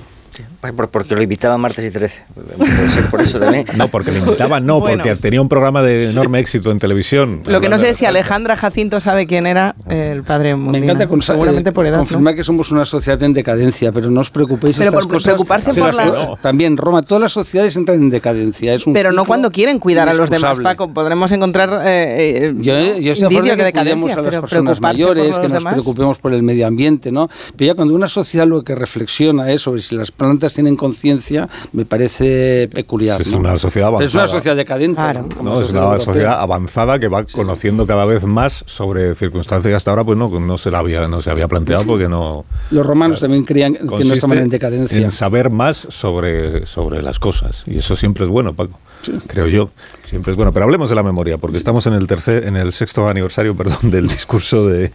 Porque 0.91 1.15
lo 1.15 1.21
invitaba 1.21 1.57
martes 1.57 1.85
y 1.85 1.91
13. 1.91 2.23
Puede 2.57 2.89
ser 2.89 3.05
por 3.09 3.21
eso 3.21 3.39
también. 3.39 3.65
No, 3.79 3.87
porque 3.87 4.11
lo 4.11 4.17
invitaba, 4.17 4.59
no, 4.59 4.83
porque 4.83 5.15
tenía 5.15 5.41
un 5.41 5.47
programa 5.47 5.81
de 5.81 6.09
enorme 6.09 6.39
éxito 6.39 6.71
en 6.71 6.79
televisión. 6.79 7.43
Lo 7.45 7.61
que 7.61 7.69
no 7.69 7.79
sé 7.79 7.89
es 7.89 7.97
si 7.97 8.05
Alejandra 8.05 8.57
Jacinto 8.57 8.99
sabe 8.99 9.25
quién 9.25 9.47
era 9.47 9.75
el 9.87 10.23
padre 10.23 10.55
Mundina. 10.55 10.79
Me 10.79 10.85
encanta 10.85 11.07
con, 11.07 11.21
Seguramente 11.21 11.71
por 11.71 11.85
edad, 11.85 11.97
confirmar 11.97 12.35
que 12.35 12.43
somos 12.43 12.71
una 12.71 12.85
sociedad 12.85 13.21
en 13.23 13.33
decadencia, 13.33 13.91
pero 13.93 14.09
no 14.09 14.19
os 14.19 14.29
preocupéis 14.31 14.77
pero 14.77 14.89
estas 14.89 15.05
por 15.05 15.13
cosas. 15.13 15.33
Preocuparse 15.33 15.73
por 15.79 15.93
la... 15.93 16.37
También, 16.41 16.75
Roma, 16.75 17.03
todas 17.03 17.21
las 17.21 17.31
sociedades 17.31 17.75
entran 17.77 18.01
en 18.01 18.09
decadencia. 18.09 18.73
Es 18.73 18.85
un 18.85 18.93
pero 18.93 19.13
no 19.13 19.23
cuando 19.23 19.51
quieren 19.51 19.79
cuidar 19.79 20.09
a 20.09 20.13
los 20.13 20.29
demás, 20.29 20.59
Paco. 20.59 20.93
Podremos 20.93 21.31
encontrar 21.31 21.81
eh, 21.85 22.47
eh 22.47 22.53
yo, 22.57 22.97
yo 22.97 23.13
estoy 23.13 23.41
de, 23.41 23.55
de 23.55 23.71
que 23.71 23.79
cuidemos 23.79 24.11
a 24.11 24.21
las 24.21 24.35
personas 24.35 24.81
mayores, 24.81 25.39
que 25.39 25.47
nos 25.47 25.63
preocupemos 25.63 26.17
por 26.17 26.33
el 26.33 26.43
medio 26.43 26.67
ambiente, 26.67 27.11
¿no? 27.11 27.29
Pero 27.55 27.71
ya 27.71 27.75
cuando 27.75 27.93
una 27.93 28.09
sociedad 28.09 28.45
lo 28.45 28.63
que 28.63 28.75
reflexiona 28.75 29.51
es 29.51 29.61
sobre 29.61 29.81
si 29.81 29.95
las 29.95 30.11
plantas 30.11 30.48
tienen 30.53 30.75
conciencia 30.75 31.49
me 31.73 31.85
parece 31.85 32.69
peculiar. 32.73 33.21
Es 33.21 33.33
una 33.33 33.57
sociedad 33.57 33.89
avanzada. 33.89 34.07
es 34.07 34.13
una 34.13 34.27
sociedad 34.27 34.55
decadente. 34.55 35.01
¿no? 35.41 35.61
es 35.61 35.71
una 35.71 35.99
sociedad 35.99 36.41
avanzada 36.41 36.99
que 36.99 37.07
va 37.07 37.23
conociendo 37.25 37.85
cada 37.85 38.05
vez 38.05 38.23
más 38.25 38.63
sobre 38.65 39.15
circunstancias 39.15 39.71
que 39.71 39.75
hasta 39.75 39.91
ahora 39.91 40.03
pues 40.03 40.17
no, 40.17 40.39
no, 40.39 40.57
se, 40.57 40.71
la 40.71 40.79
había, 40.79 41.07
no 41.07 41.21
se 41.21 41.29
había 41.29 41.47
planteado 41.47 41.85
porque 41.85 42.07
no... 42.07 42.45
Los 42.71 42.85
romanos 42.85 43.19
también 43.19 43.45
creían 43.45 43.73
que 43.73 44.03
no 44.05 44.13
estaban 44.13 44.37
en 44.37 44.49
decadencia. 44.49 44.97
En 44.99 45.11
saber 45.11 45.49
más 45.49 45.87
sobre, 45.89 46.65
sobre 46.65 47.01
las 47.01 47.19
cosas. 47.19 47.63
Y 47.65 47.77
eso 47.77 47.95
siempre 47.95 48.25
es 48.25 48.29
bueno, 48.29 48.53
Paco. 48.53 48.79
Creo 49.27 49.47
yo, 49.47 49.69
siempre 50.03 50.31
es 50.31 50.35
bueno. 50.35 50.51
Pero 50.51 50.65
hablemos 50.65 50.89
de 50.89 50.95
la 50.95 51.03
memoria, 51.03 51.37
porque 51.37 51.57
estamos 51.57 51.85
en 51.87 51.93
el 51.93 52.07
tercer, 52.07 52.45
en 52.45 52.57
el 52.57 52.73
sexto 52.73 53.07
aniversario, 53.07 53.55
perdón, 53.55 53.89
del 53.91 54.07
discurso 54.07 54.67
de, 54.67 54.91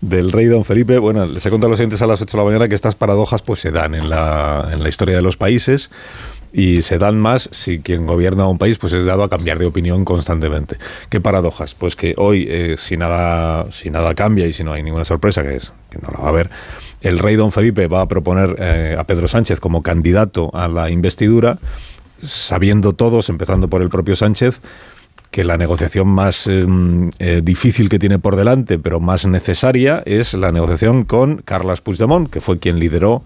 del 0.00 0.32
rey 0.32 0.46
don 0.46 0.64
Felipe. 0.64 0.98
Bueno, 0.98 1.26
les 1.26 1.44
he 1.44 1.50
contado 1.50 1.68
a 1.68 1.70
los 1.70 1.80
oyentes 1.80 2.02
a 2.02 2.06
las 2.06 2.20
8 2.22 2.36
de 2.36 2.38
la 2.38 2.44
mañana 2.44 2.68
que 2.68 2.74
estas 2.74 2.94
paradojas 2.94 3.42
pues 3.42 3.60
se 3.60 3.70
dan 3.70 3.94
en 3.94 4.08
la, 4.08 4.70
en 4.72 4.82
la 4.82 4.88
historia 4.88 5.16
de 5.16 5.22
los 5.22 5.36
países 5.36 5.90
y 6.52 6.82
se 6.82 6.98
dan 6.98 7.18
más 7.18 7.48
si 7.52 7.80
quien 7.80 8.06
gobierna 8.06 8.48
un 8.48 8.58
país 8.58 8.78
pues 8.78 8.92
es 8.92 9.04
dado 9.04 9.22
a 9.22 9.28
cambiar 9.28 9.58
de 9.58 9.66
opinión 9.66 10.04
constantemente. 10.04 10.76
¿Qué 11.08 11.20
paradojas? 11.20 11.74
Pues 11.74 11.96
que 11.96 12.14
hoy, 12.16 12.46
eh, 12.48 12.76
si, 12.78 12.96
nada, 12.96 13.70
si 13.72 13.90
nada 13.90 14.14
cambia 14.14 14.46
y 14.46 14.52
si 14.52 14.64
no 14.64 14.72
hay 14.72 14.82
ninguna 14.82 15.04
sorpresa, 15.04 15.42
que, 15.42 15.56
es, 15.56 15.72
que 15.90 15.98
no 15.98 16.08
la 16.12 16.20
va 16.20 16.26
a 16.26 16.30
haber, 16.30 16.50
el 17.02 17.18
rey 17.18 17.36
don 17.36 17.52
Felipe 17.52 17.86
va 17.86 18.02
a 18.02 18.08
proponer 18.08 18.56
eh, 18.58 18.96
a 18.98 19.04
Pedro 19.04 19.28
Sánchez 19.28 19.60
como 19.60 19.82
candidato 19.82 20.50
a 20.54 20.68
la 20.68 20.90
investidura, 20.90 21.58
sabiendo 22.22 22.92
todos, 22.94 23.28
empezando 23.28 23.68
por 23.68 23.82
el 23.82 23.88
propio 23.88 24.16
Sánchez, 24.16 24.60
que 25.30 25.44
la 25.44 25.56
negociación 25.56 26.08
más 26.08 26.46
em, 26.46 27.10
eh, 27.18 27.40
difícil 27.42 27.88
que 27.88 27.98
tiene 27.98 28.18
por 28.18 28.36
delante, 28.36 28.78
pero 28.78 29.00
más 29.00 29.26
necesaria, 29.26 30.02
es 30.04 30.34
la 30.34 30.50
negociación 30.50 31.04
con 31.04 31.38
Carles 31.38 31.80
Puigdemont, 31.80 32.28
que 32.28 32.40
fue 32.40 32.58
quien 32.58 32.78
lideró 32.78 33.22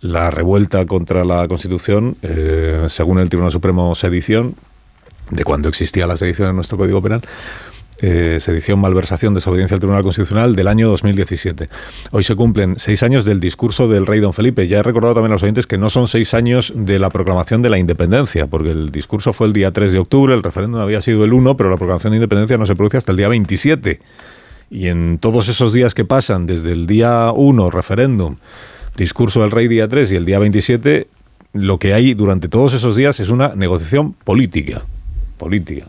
la 0.00 0.30
revuelta 0.30 0.84
contra 0.84 1.24
la 1.24 1.46
Constitución, 1.48 2.16
eh, 2.22 2.86
según 2.88 3.18
el 3.18 3.28
Tribunal 3.28 3.52
Supremo 3.52 3.94
Sedición, 3.94 4.54
de 5.30 5.44
cuando 5.44 5.68
existía 5.68 6.06
la 6.06 6.16
sedición 6.16 6.50
en 6.50 6.56
nuestro 6.56 6.76
Código 6.76 7.00
Penal. 7.00 7.22
Eh, 8.04 8.40
sedición, 8.40 8.80
malversación, 8.80 9.32
desobediencia 9.32 9.76
al 9.76 9.80
Tribunal 9.80 10.02
Constitucional 10.02 10.56
del 10.56 10.66
año 10.66 10.88
2017. 10.90 11.68
Hoy 12.10 12.24
se 12.24 12.34
cumplen 12.34 12.74
seis 12.76 13.04
años 13.04 13.24
del 13.24 13.38
discurso 13.38 13.86
del 13.86 14.06
rey 14.06 14.18
don 14.18 14.32
Felipe. 14.32 14.66
Ya 14.66 14.80
he 14.80 14.82
recordado 14.82 15.14
también 15.14 15.30
a 15.30 15.34
los 15.36 15.44
oyentes 15.44 15.68
que 15.68 15.78
no 15.78 15.88
son 15.88 16.08
seis 16.08 16.34
años 16.34 16.72
de 16.74 16.98
la 16.98 17.10
proclamación 17.10 17.62
de 17.62 17.70
la 17.70 17.78
independencia, 17.78 18.48
porque 18.48 18.72
el 18.72 18.90
discurso 18.90 19.32
fue 19.32 19.46
el 19.46 19.52
día 19.52 19.70
3 19.70 19.92
de 19.92 20.00
octubre, 20.00 20.34
el 20.34 20.42
referéndum 20.42 20.80
había 20.80 21.00
sido 21.00 21.22
el 21.22 21.32
1, 21.32 21.56
pero 21.56 21.70
la 21.70 21.76
proclamación 21.76 22.10
de 22.10 22.16
independencia 22.16 22.58
no 22.58 22.66
se 22.66 22.74
produce 22.74 22.96
hasta 22.96 23.12
el 23.12 23.18
día 23.18 23.28
27. 23.28 24.00
Y 24.72 24.88
en 24.88 25.18
todos 25.18 25.46
esos 25.46 25.72
días 25.72 25.94
que 25.94 26.04
pasan, 26.04 26.46
desde 26.46 26.72
el 26.72 26.88
día 26.88 27.30
1, 27.32 27.70
referéndum, 27.70 28.34
discurso 28.96 29.42
del 29.42 29.52
rey 29.52 29.68
día 29.68 29.86
3 29.86 30.10
y 30.10 30.16
el 30.16 30.24
día 30.24 30.40
27, 30.40 31.06
lo 31.52 31.78
que 31.78 31.94
hay 31.94 32.14
durante 32.14 32.48
todos 32.48 32.74
esos 32.74 32.96
días 32.96 33.20
es 33.20 33.28
una 33.28 33.54
negociación 33.54 34.14
política. 34.24 34.82
Política 35.38 35.86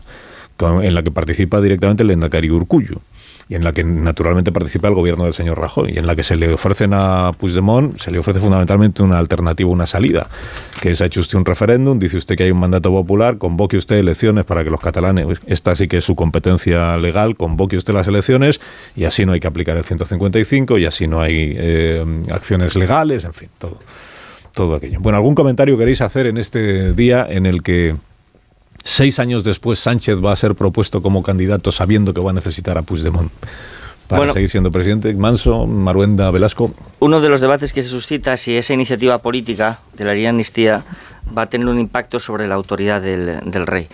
en 0.60 0.94
la 0.94 1.02
que 1.02 1.10
participa 1.10 1.60
directamente 1.60 2.02
el 2.02 2.10
Endacari 2.10 2.50
Urcuyo 2.50 3.00
y 3.48 3.54
en 3.54 3.64
la 3.64 3.72
que 3.72 3.84
naturalmente 3.84 4.52
participa 4.52 4.88
el 4.88 4.94
gobierno 4.94 5.24
del 5.24 5.34
señor 5.34 5.58
Rajoy 5.58 5.92
y 5.94 5.98
en 5.98 6.06
la 6.06 6.16
que 6.16 6.22
se 6.22 6.36
le 6.36 6.52
ofrecen 6.52 6.92
a 6.94 7.32
Puigdemont, 7.36 7.98
se 7.98 8.10
le 8.10 8.18
ofrece 8.18 8.40
fundamentalmente 8.40 9.02
una 9.02 9.18
alternativa, 9.18 9.68
una 9.68 9.86
salida, 9.86 10.28
que 10.80 10.90
es 10.90 11.00
ha 11.00 11.06
hecho 11.06 11.20
usted 11.20 11.36
un 11.36 11.44
referéndum, 11.44 11.98
dice 11.98 12.16
usted 12.16 12.36
que 12.36 12.44
hay 12.44 12.50
un 12.50 12.60
mandato 12.60 12.90
popular, 12.90 13.38
convoque 13.38 13.76
usted 13.76 13.96
elecciones 13.96 14.44
para 14.44 14.64
que 14.64 14.70
los 14.70 14.80
catalanes, 14.80 15.40
esta 15.46 15.76
sí 15.76 15.88
que 15.88 15.98
es 15.98 16.04
su 16.04 16.14
competencia 16.14 16.96
legal, 16.96 17.36
convoque 17.36 17.76
usted 17.76 17.92
las 17.92 18.08
elecciones 18.08 18.60
y 18.96 19.04
así 19.04 19.26
no 19.26 19.32
hay 19.32 19.40
que 19.40 19.46
aplicar 19.46 19.76
el 19.76 19.84
155 19.84 20.78
y 20.78 20.86
así 20.86 21.06
no 21.06 21.20
hay 21.20 21.52
eh, 21.56 22.04
acciones 22.30 22.76
legales, 22.76 23.24
en 23.24 23.34
fin, 23.34 23.50
todo, 23.58 23.78
todo 24.54 24.76
aquello. 24.76 25.00
Bueno, 25.00 25.18
¿algún 25.18 25.34
comentario 25.34 25.76
queréis 25.76 26.00
hacer 26.00 26.26
en 26.26 26.38
este 26.38 26.94
día 26.94 27.26
en 27.28 27.44
el 27.44 27.62
que 27.62 27.94
Seis 28.86 29.18
años 29.18 29.44
después, 29.44 29.78
Sánchez 29.78 30.22
va 30.22 30.32
a 30.32 30.36
ser 30.36 30.54
propuesto 30.54 31.00
como 31.02 31.22
candidato 31.22 31.72
sabiendo 31.72 32.12
que 32.12 32.20
va 32.20 32.30
a 32.30 32.34
necesitar 32.34 32.76
a 32.76 32.82
Puigdemont 32.82 33.32
para 34.08 34.30
seguir 34.30 34.50
siendo 34.50 34.70
presidente. 34.70 35.14
Manso, 35.14 35.66
Maruenda, 35.66 36.30
Velasco. 36.30 36.74
Uno 37.00 37.22
de 37.22 37.30
los 37.30 37.40
debates 37.40 37.72
que 37.72 37.82
se 37.82 37.88
suscita 37.88 38.36
si 38.36 38.56
esa 38.56 38.74
iniciativa 38.74 39.18
política 39.18 39.80
de 39.94 40.04
la 40.04 40.12
ley 40.12 40.22
de 40.22 40.28
amnistía 40.28 40.84
va 41.36 41.42
a 41.42 41.46
tener 41.46 41.66
un 41.66 41.78
impacto 41.78 42.20
sobre 42.20 42.46
la 42.46 42.56
autoridad 42.56 43.00
del, 43.00 43.40
del 43.50 43.66
rey. 43.66 43.88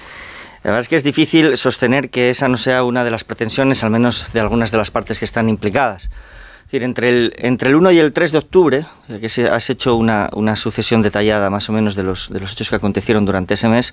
La 0.64 0.72
verdad 0.72 0.80
es 0.80 0.88
que 0.88 0.96
es 0.96 1.04
difícil 1.04 1.56
sostener 1.56 2.10
que 2.10 2.28
esa 2.28 2.48
no 2.48 2.56
sea 2.56 2.82
una 2.82 3.04
de 3.04 3.12
las 3.12 3.22
pretensiones, 3.22 3.84
al 3.84 3.90
menos 3.90 4.32
de 4.32 4.40
algunas 4.40 4.72
de 4.72 4.78
las 4.78 4.90
partes 4.90 5.20
que 5.20 5.24
están 5.24 5.48
implicadas 5.48 6.10
decir, 6.70 6.84
entre 6.84 7.08
el, 7.08 7.34
entre 7.38 7.70
el 7.70 7.74
1 7.74 7.90
y 7.90 7.98
el 7.98 8.12
3 8.12 8.30
de 8.30 8.38
octubre, 8.38 8.86
que 9.20 9.28
se, 9.28 9.48
has 9.48 9.68
hecho 9.70 9.96
una, 9.96 10.30
una, 10.34 10.54
sucesión 10.54 11.02
detallada 11.02 11.50
más 11.50 11.68
o 11.68 11.72
menos 11.72 11.96
de 11.96 12.04
los, 12.04 12.32
de 12.32 12.38
los 12.38 12.52
hechos 12.52 12.70
que 12.70 12.76
acontecieron 12.76 13.24
durante 13.24 13.54
ese 13.54 13.68
mes, 13.68 13.92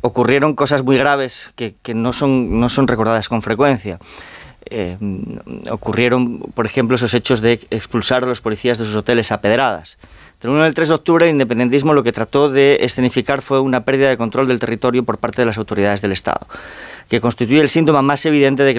ocurrieron 0.00 0.54
cosas 0.54 0.82
muy 0.82 0.96
graves 0.96 1.50
que, 1.56 1.74
que 1.82 1.92
no, 1.92 2.14
son, 2.14 2.58
no 2.58 2.70
son 2.70 2.88
recordadas 2.88 3.28
con 3.28 3.42
frecuencia. 3.42 3.98
Eh, 4.68 4.96
ocurrieron, 5.70 6.38
por 6.54 6.64
ejemplo, 6.64 6.96
esos 6.96 7.12
hechos 7.12 7.42
de 7.42 7.60
expulsar 7.70 8.24
a 8.24 8.26
los 8.26 8.40
policías 8.40 8.78
de 8.78 8.86
sus 8.86 8.96
hoteles 8.96 9.30
a 9.30 9.42
pedradas. 9.42 9.98
Entre 10.32 10.50
el 10.50 10.56
1 10.56 10.64
y 10.64 10.68
el 10.68 10.74
3 10.74 10.88
de 10.88 10.94
octubre, 10.94 11.26
el 11.26 11.32
independentismo 11.32 11.92
lo 11.92 12.02
que 12.02 12.12
trató 12.12 12.48
de 12.48 12.78
escenificar 12.80 13.42
fue 13.42 13.60
una 13.60 13.84
pérdida 13.84 14.08
de 14.08 14.16
control 14.16 14.48
del 14.48 14.58
territorio 14.58 15.04
por 15.04 15.18
parte 15.18 15.42
de 15.42 15.46
las 15.46 15.58
autoridades 15.58 16.00
del 16.00 16.12
Estado 16.12 16.46
que 17.08 17.20
constituye 17.20 17.60
el 17.60 17.68
síntoma 17.68 18.02
más 18.02 18.26
evidente 18.26 18.64
de 18.64 18.74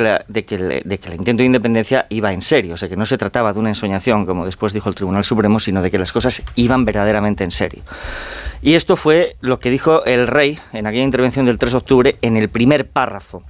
que, 0.45 0.55
el 0.57 1.13
intento 1.13 1.41
de 1.41 1.45
independencia 1.45 2.07
iba 2.09 2.33
en 2.33 2.41
serio, 2.41 2.73
o 2.73 2.77
sea, 2.77 2.89
que 2.89 2.97
no 2.97 3.05
se 3.05 3.17
trataba 3.17 3.53
de 3.53 3.59
una 3.59 3.69
ensoñación, 3.69 4.25
como 4.25 4.45
después 4.45 4.73
dijo 4.73 4.89
el 4.89 4.95
Tribunal 4.95 5.23
Supremo, 5.23 5.59
sino 5.59 5.81
de 5.81 5.89
que 5.91 5.97
las 5.97 6.11
cosas 6.11 6.41
iban 6.55 6.83
verdaderamente 6.83 7.43
en 7.43 7.51
serio. 7.51 7.83
Y 8.61 8.73
esto 8.73 8.95
fue 8.95 9.35
lo 9.41 9.59
que 9.59 9.69
dijo 9.69 10.03
el 10.05 10.27
rey 10.27 10.59
en 10.73 10.87
aquella 10.87 11.03
intervención 11.03 11.45
del 11.45 11.57
3 11.57 11.71
de 11.71 11.77
octubre 11.77 12.15
en 12.21 12.37
el 12.37 12.49
primer 12.49 12.87
párrafo 12.87 13.43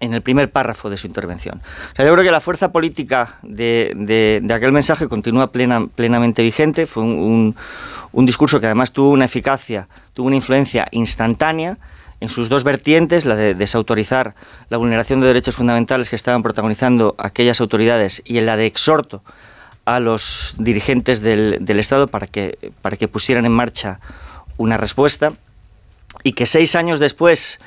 en 0.00 0.14
el 0.14 0.22
primer 0.22 0.50
párrafo 0.50 0.90
de 0.90 0.96
su 0.96 1.06
intervención. 1.06 1.60
O 1.92 1.96
sea, 1.96 2.06
yo 2.06 2.12
creo 2.12 2.24
que 2.24 2.30
la 2.30 2.40
fuerza 2.40 2.70
política 2.70 3.38
de, 3.42 4.40
aquel 4.52 4.72
mensaje 4.72 5.08
continúa 5.08 5.50
plena, 5.50 5.86
plenamente 5.86 6.42
vigente. 6.42 6.86
Fue 6.86 7.02
un, 7.02 7.54
discurso 8.12 8.60
que 8.60 8.66
además 8.66 8.92
tuvo 8.92 9.10
una 9.10 9.24
eficacia, 9.24 9.88
tuvo 10.14 10.28
una 10.28 10.36
influencia 10.36 10.88
instantánea 10.92 11.78
en 12.20 12.28
sus 12.28 12.48
dos 12.48 12.64
vertientes, 12.64 13.24
la 13.24 13.36
de 13.36 13.54
desautorizar 13.54 14.34
la 14.70 14.76
vulneración 14.76 15.20
de 15.20 15.28
derechos 15.28 15.56
fundamentales 15.56 16.10
que 16.10 16.16
estaban 16.16 16.42
protagonizando 16.42 17.14
aquellas 17.18 17.60
autoridades 17.60 18.22
y 18.24 18.38
en 18.38 18.46
la 18.46 18.56
de 18.56 18.66
exhorto 18.66 19.22
a 19.84 20.00
los 20.00 20.54
dirigentes 20.58 21.22
del, 21.22 21.64
Estado 21.78 22.08
para 22.08 22.26
que, 22.26 22.58
para 22.82 22.96
que 22.96 23.08
pusieran 23.08 23.46
en 23.46 23.52
marcha 23.52 24.00
una 24.56 24.76
respuesta 24.76 25.32
y 26.24 26.32
que 26.32 26.46
seis 26.46 26.74
años 26.74 26.98
después 26.98 27.60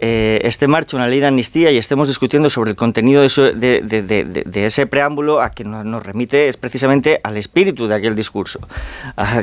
eh, 0.00 0.40
esté 0.44 0.66
en 0.66 0.70
marcha 0.70 0.96
una 0.96 1.08
ley 1.08 1.18
de 1.18 1.26
amnistía 1.26 1.72
y 1.72 1.76
estemos 1.76 2.06
discutiendo 2.06 2.48
sobre 2.50 2.70
el 2.70 2.76
contenido 2.76 3.22
de, 3.22 4.50
ese 4.54 4.86
preámbulo 4.86 5.40
a 5.40 5.50
que 5.50 5.64
nos, 5.64 6.06
remite 6.06 6.46
es 6.46 6.56
precisamente 6.56 7.20
al 7.24 7.36
espíritu 7.36 7.88
de 7.88 7.96
aquel 7.96 8.14
discurso. 8.14 8.60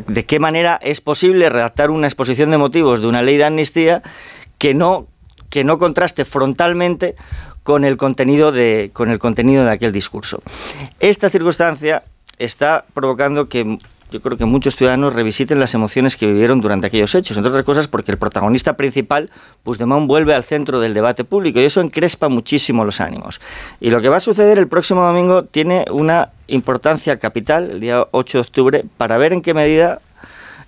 ¿De 0.07 0.25
qué 0.25 0.39
manera 0.39 0.79
es 0.81 1.01
posible 1.01 1.49
redactar 1.49 1.91
una 1.91 2.07
exposición 2.07 2.51
de 2.51 2.57
motivos 2.57 3.01
de 3.01 3.07
una 3.07 3.21
ley 3.21 3.35
de 3.35 3.43
amnistía 3.43 4.01
que 4.57 4.73
no, 4.73 5.07
que 5.49 5.63
no 5.63 5.77
contraste 5.77 6.25
frontalmente 6.25 7.15
con 7.63 7.83
el 7.83 7.97
contenido 7.97 8.51
de, 8.51 8.91
con 8.93 9.09
el 9.09 9.19
contenido 9.19 9.65
de 9.65 9.71
aquel 9.71 9.91
discurso? 9.91 10.41
Esta 10.99 11.29
circunstancia 11.29 12.03
está 12.37 12.85
provocando 12.93 13.49
que 13.49 13.79
yo 14.11 14.21
creo 14.21 14.37
que 14.37 14.45
muchos 14.45 14.75
ciudadanos 14.75 15.13
revisiten 15.13 15.59
las 15.59 15.73
emociones 15.73 16.15
que 16.15 16.27
vivieron 16.27 16.61
durante 16.61 16.87
aquellos 16.87 17.15
hechos, 17.15 17.37
entre 17.37 17.49
otras 17.49 17.65
cosas 17.65 17.87
porque 17.87 18.11
el 18.11 18.17
protagonista 18.17 18.77
principal, 18.77 19.31
Puigdemont, 19.63 20.07
vuelve 20.07 20.35
al 20.35 20.43
centro 20.43 20.79
del 20.79 20.93
debate 20.93 21.23
público 21.23 21.59
y 21.59 21.63
eso 21.63 21.81
encrespa 21.81 22.29
muchísimo 22.29 22.85
los 22.85 23.01
ánimos. 23.01 23.41
Y 23.81 23.89
lo 23.89 24.01
que 24.01 24.09
va 24.09 24.17
a 24.17 24.21
suceder 24.21 24.59
el 24.59 24.67
próximo 24.67 25.03
domingo 25.03 25.43
tiene 25.43 25.85
una 25.91 26.29
importancia 26.47 27.17
capital, 27.17 27.71
el 27.71 27.79
día 27.79 28.05
8 28.11 28.37
de 28.37 28.41
octubre, 28.41 28.85
para 28.97 29.17
ver 29.17 29.33
en 29.33 29.41
qué 29.41 29.53
medida 29.53 29.99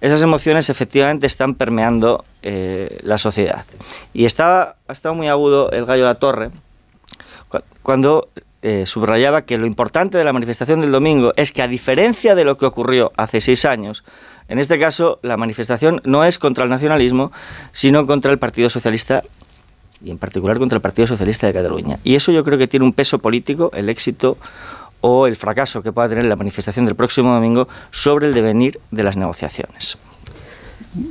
esas 0.02 0.22
emociones 0.22 0.70
efectivamente 0.70 1.28
están 1.28 1.56
permeando 1.56 2.26
eh, 2.50 3.00
la 3.04 3.18
sociedad. 3.18 3.66
Y 4.14 4.24
estaba, 4.24 4.78
ha 4.88 4.94
estado 4.94 5.14
muy 5.14 5.28
agudo 5.28 5.70
el 5.72 5.86
gallo 5.86 6.04
de 6.04 6.08
la 6.08 6.16
torre 6.16 6.50
cuando 7.84 8.30
eh, 8.62 8.86
subrayaba 8.86 9.42
que 9.42 9.58
lo 9.58 9.66
importante 9.66 10.18
de 10.18 10.24
la 10.24 10.32
manifestación 10.32 10.80
del 10.80 10.94
domingo 10.94 11.34
es 11.36 11.52
que 11.52 11.62
a 11.62 11.68
diferencia 11.68 12.36
de 12.36 12.46
lo 12.46 12.56
que 12.56 12.66
ocurrió 12.66 13.12
hace 13.18 13.42
seis 13.42 13.66
años, 13.66 14.06
en 14.48 14.60
este 14.60 14.80
caso 14.80 15.20
la 15.24 15.36
manifestación 15.36 16.02
no 16.06 16.24
es 16.24 16.40
contra 16.40 16.64
el 16.64 16.70
nacionalismo, 16.70 17.34
sino 17.74 18.08
contra 18.08 18.32
el 18.32 18.40
Partido 18.40 18.70
Socialista 18.70 19.24
y 20.02 20.10
en 20.10 20.18
particular 20.18 20.58
contra 20.58 20.78
el 20.78 20.82
Partido 20.82 21.06
Socialista 21.06 21.48
de 21.48 21.54
Cataluña. 21.54 22.00
Y 22.06 22.16
eso 22.16 22.32
yo 22.32 22.46
creo 22.46 22.58
que 22.58 22.70
tiene 22.70 22.86
un 22.86 22.94
peso 22.94 23.20
político, 23.20 23.72
el 23.74 23.90
éxito 23.90 24.38
o 25.02 25.28
el 25.28 25.36
fracaso 25.36 25.84
que 25.84 25.92
pueda 25.92 26.08
tener 26.08 26.24
la 26.24 26.38
manifestación 26.38 26.86
del 26.86 26.96
próximo 26.96 27.34
domingo 27.34 27.68
sobre 27.92 28.28
el 28.28 28.34
devenir 28.34 28.80
de 28.92 29.04
las 29.04 29.18
negociaciones. 29.18 29.98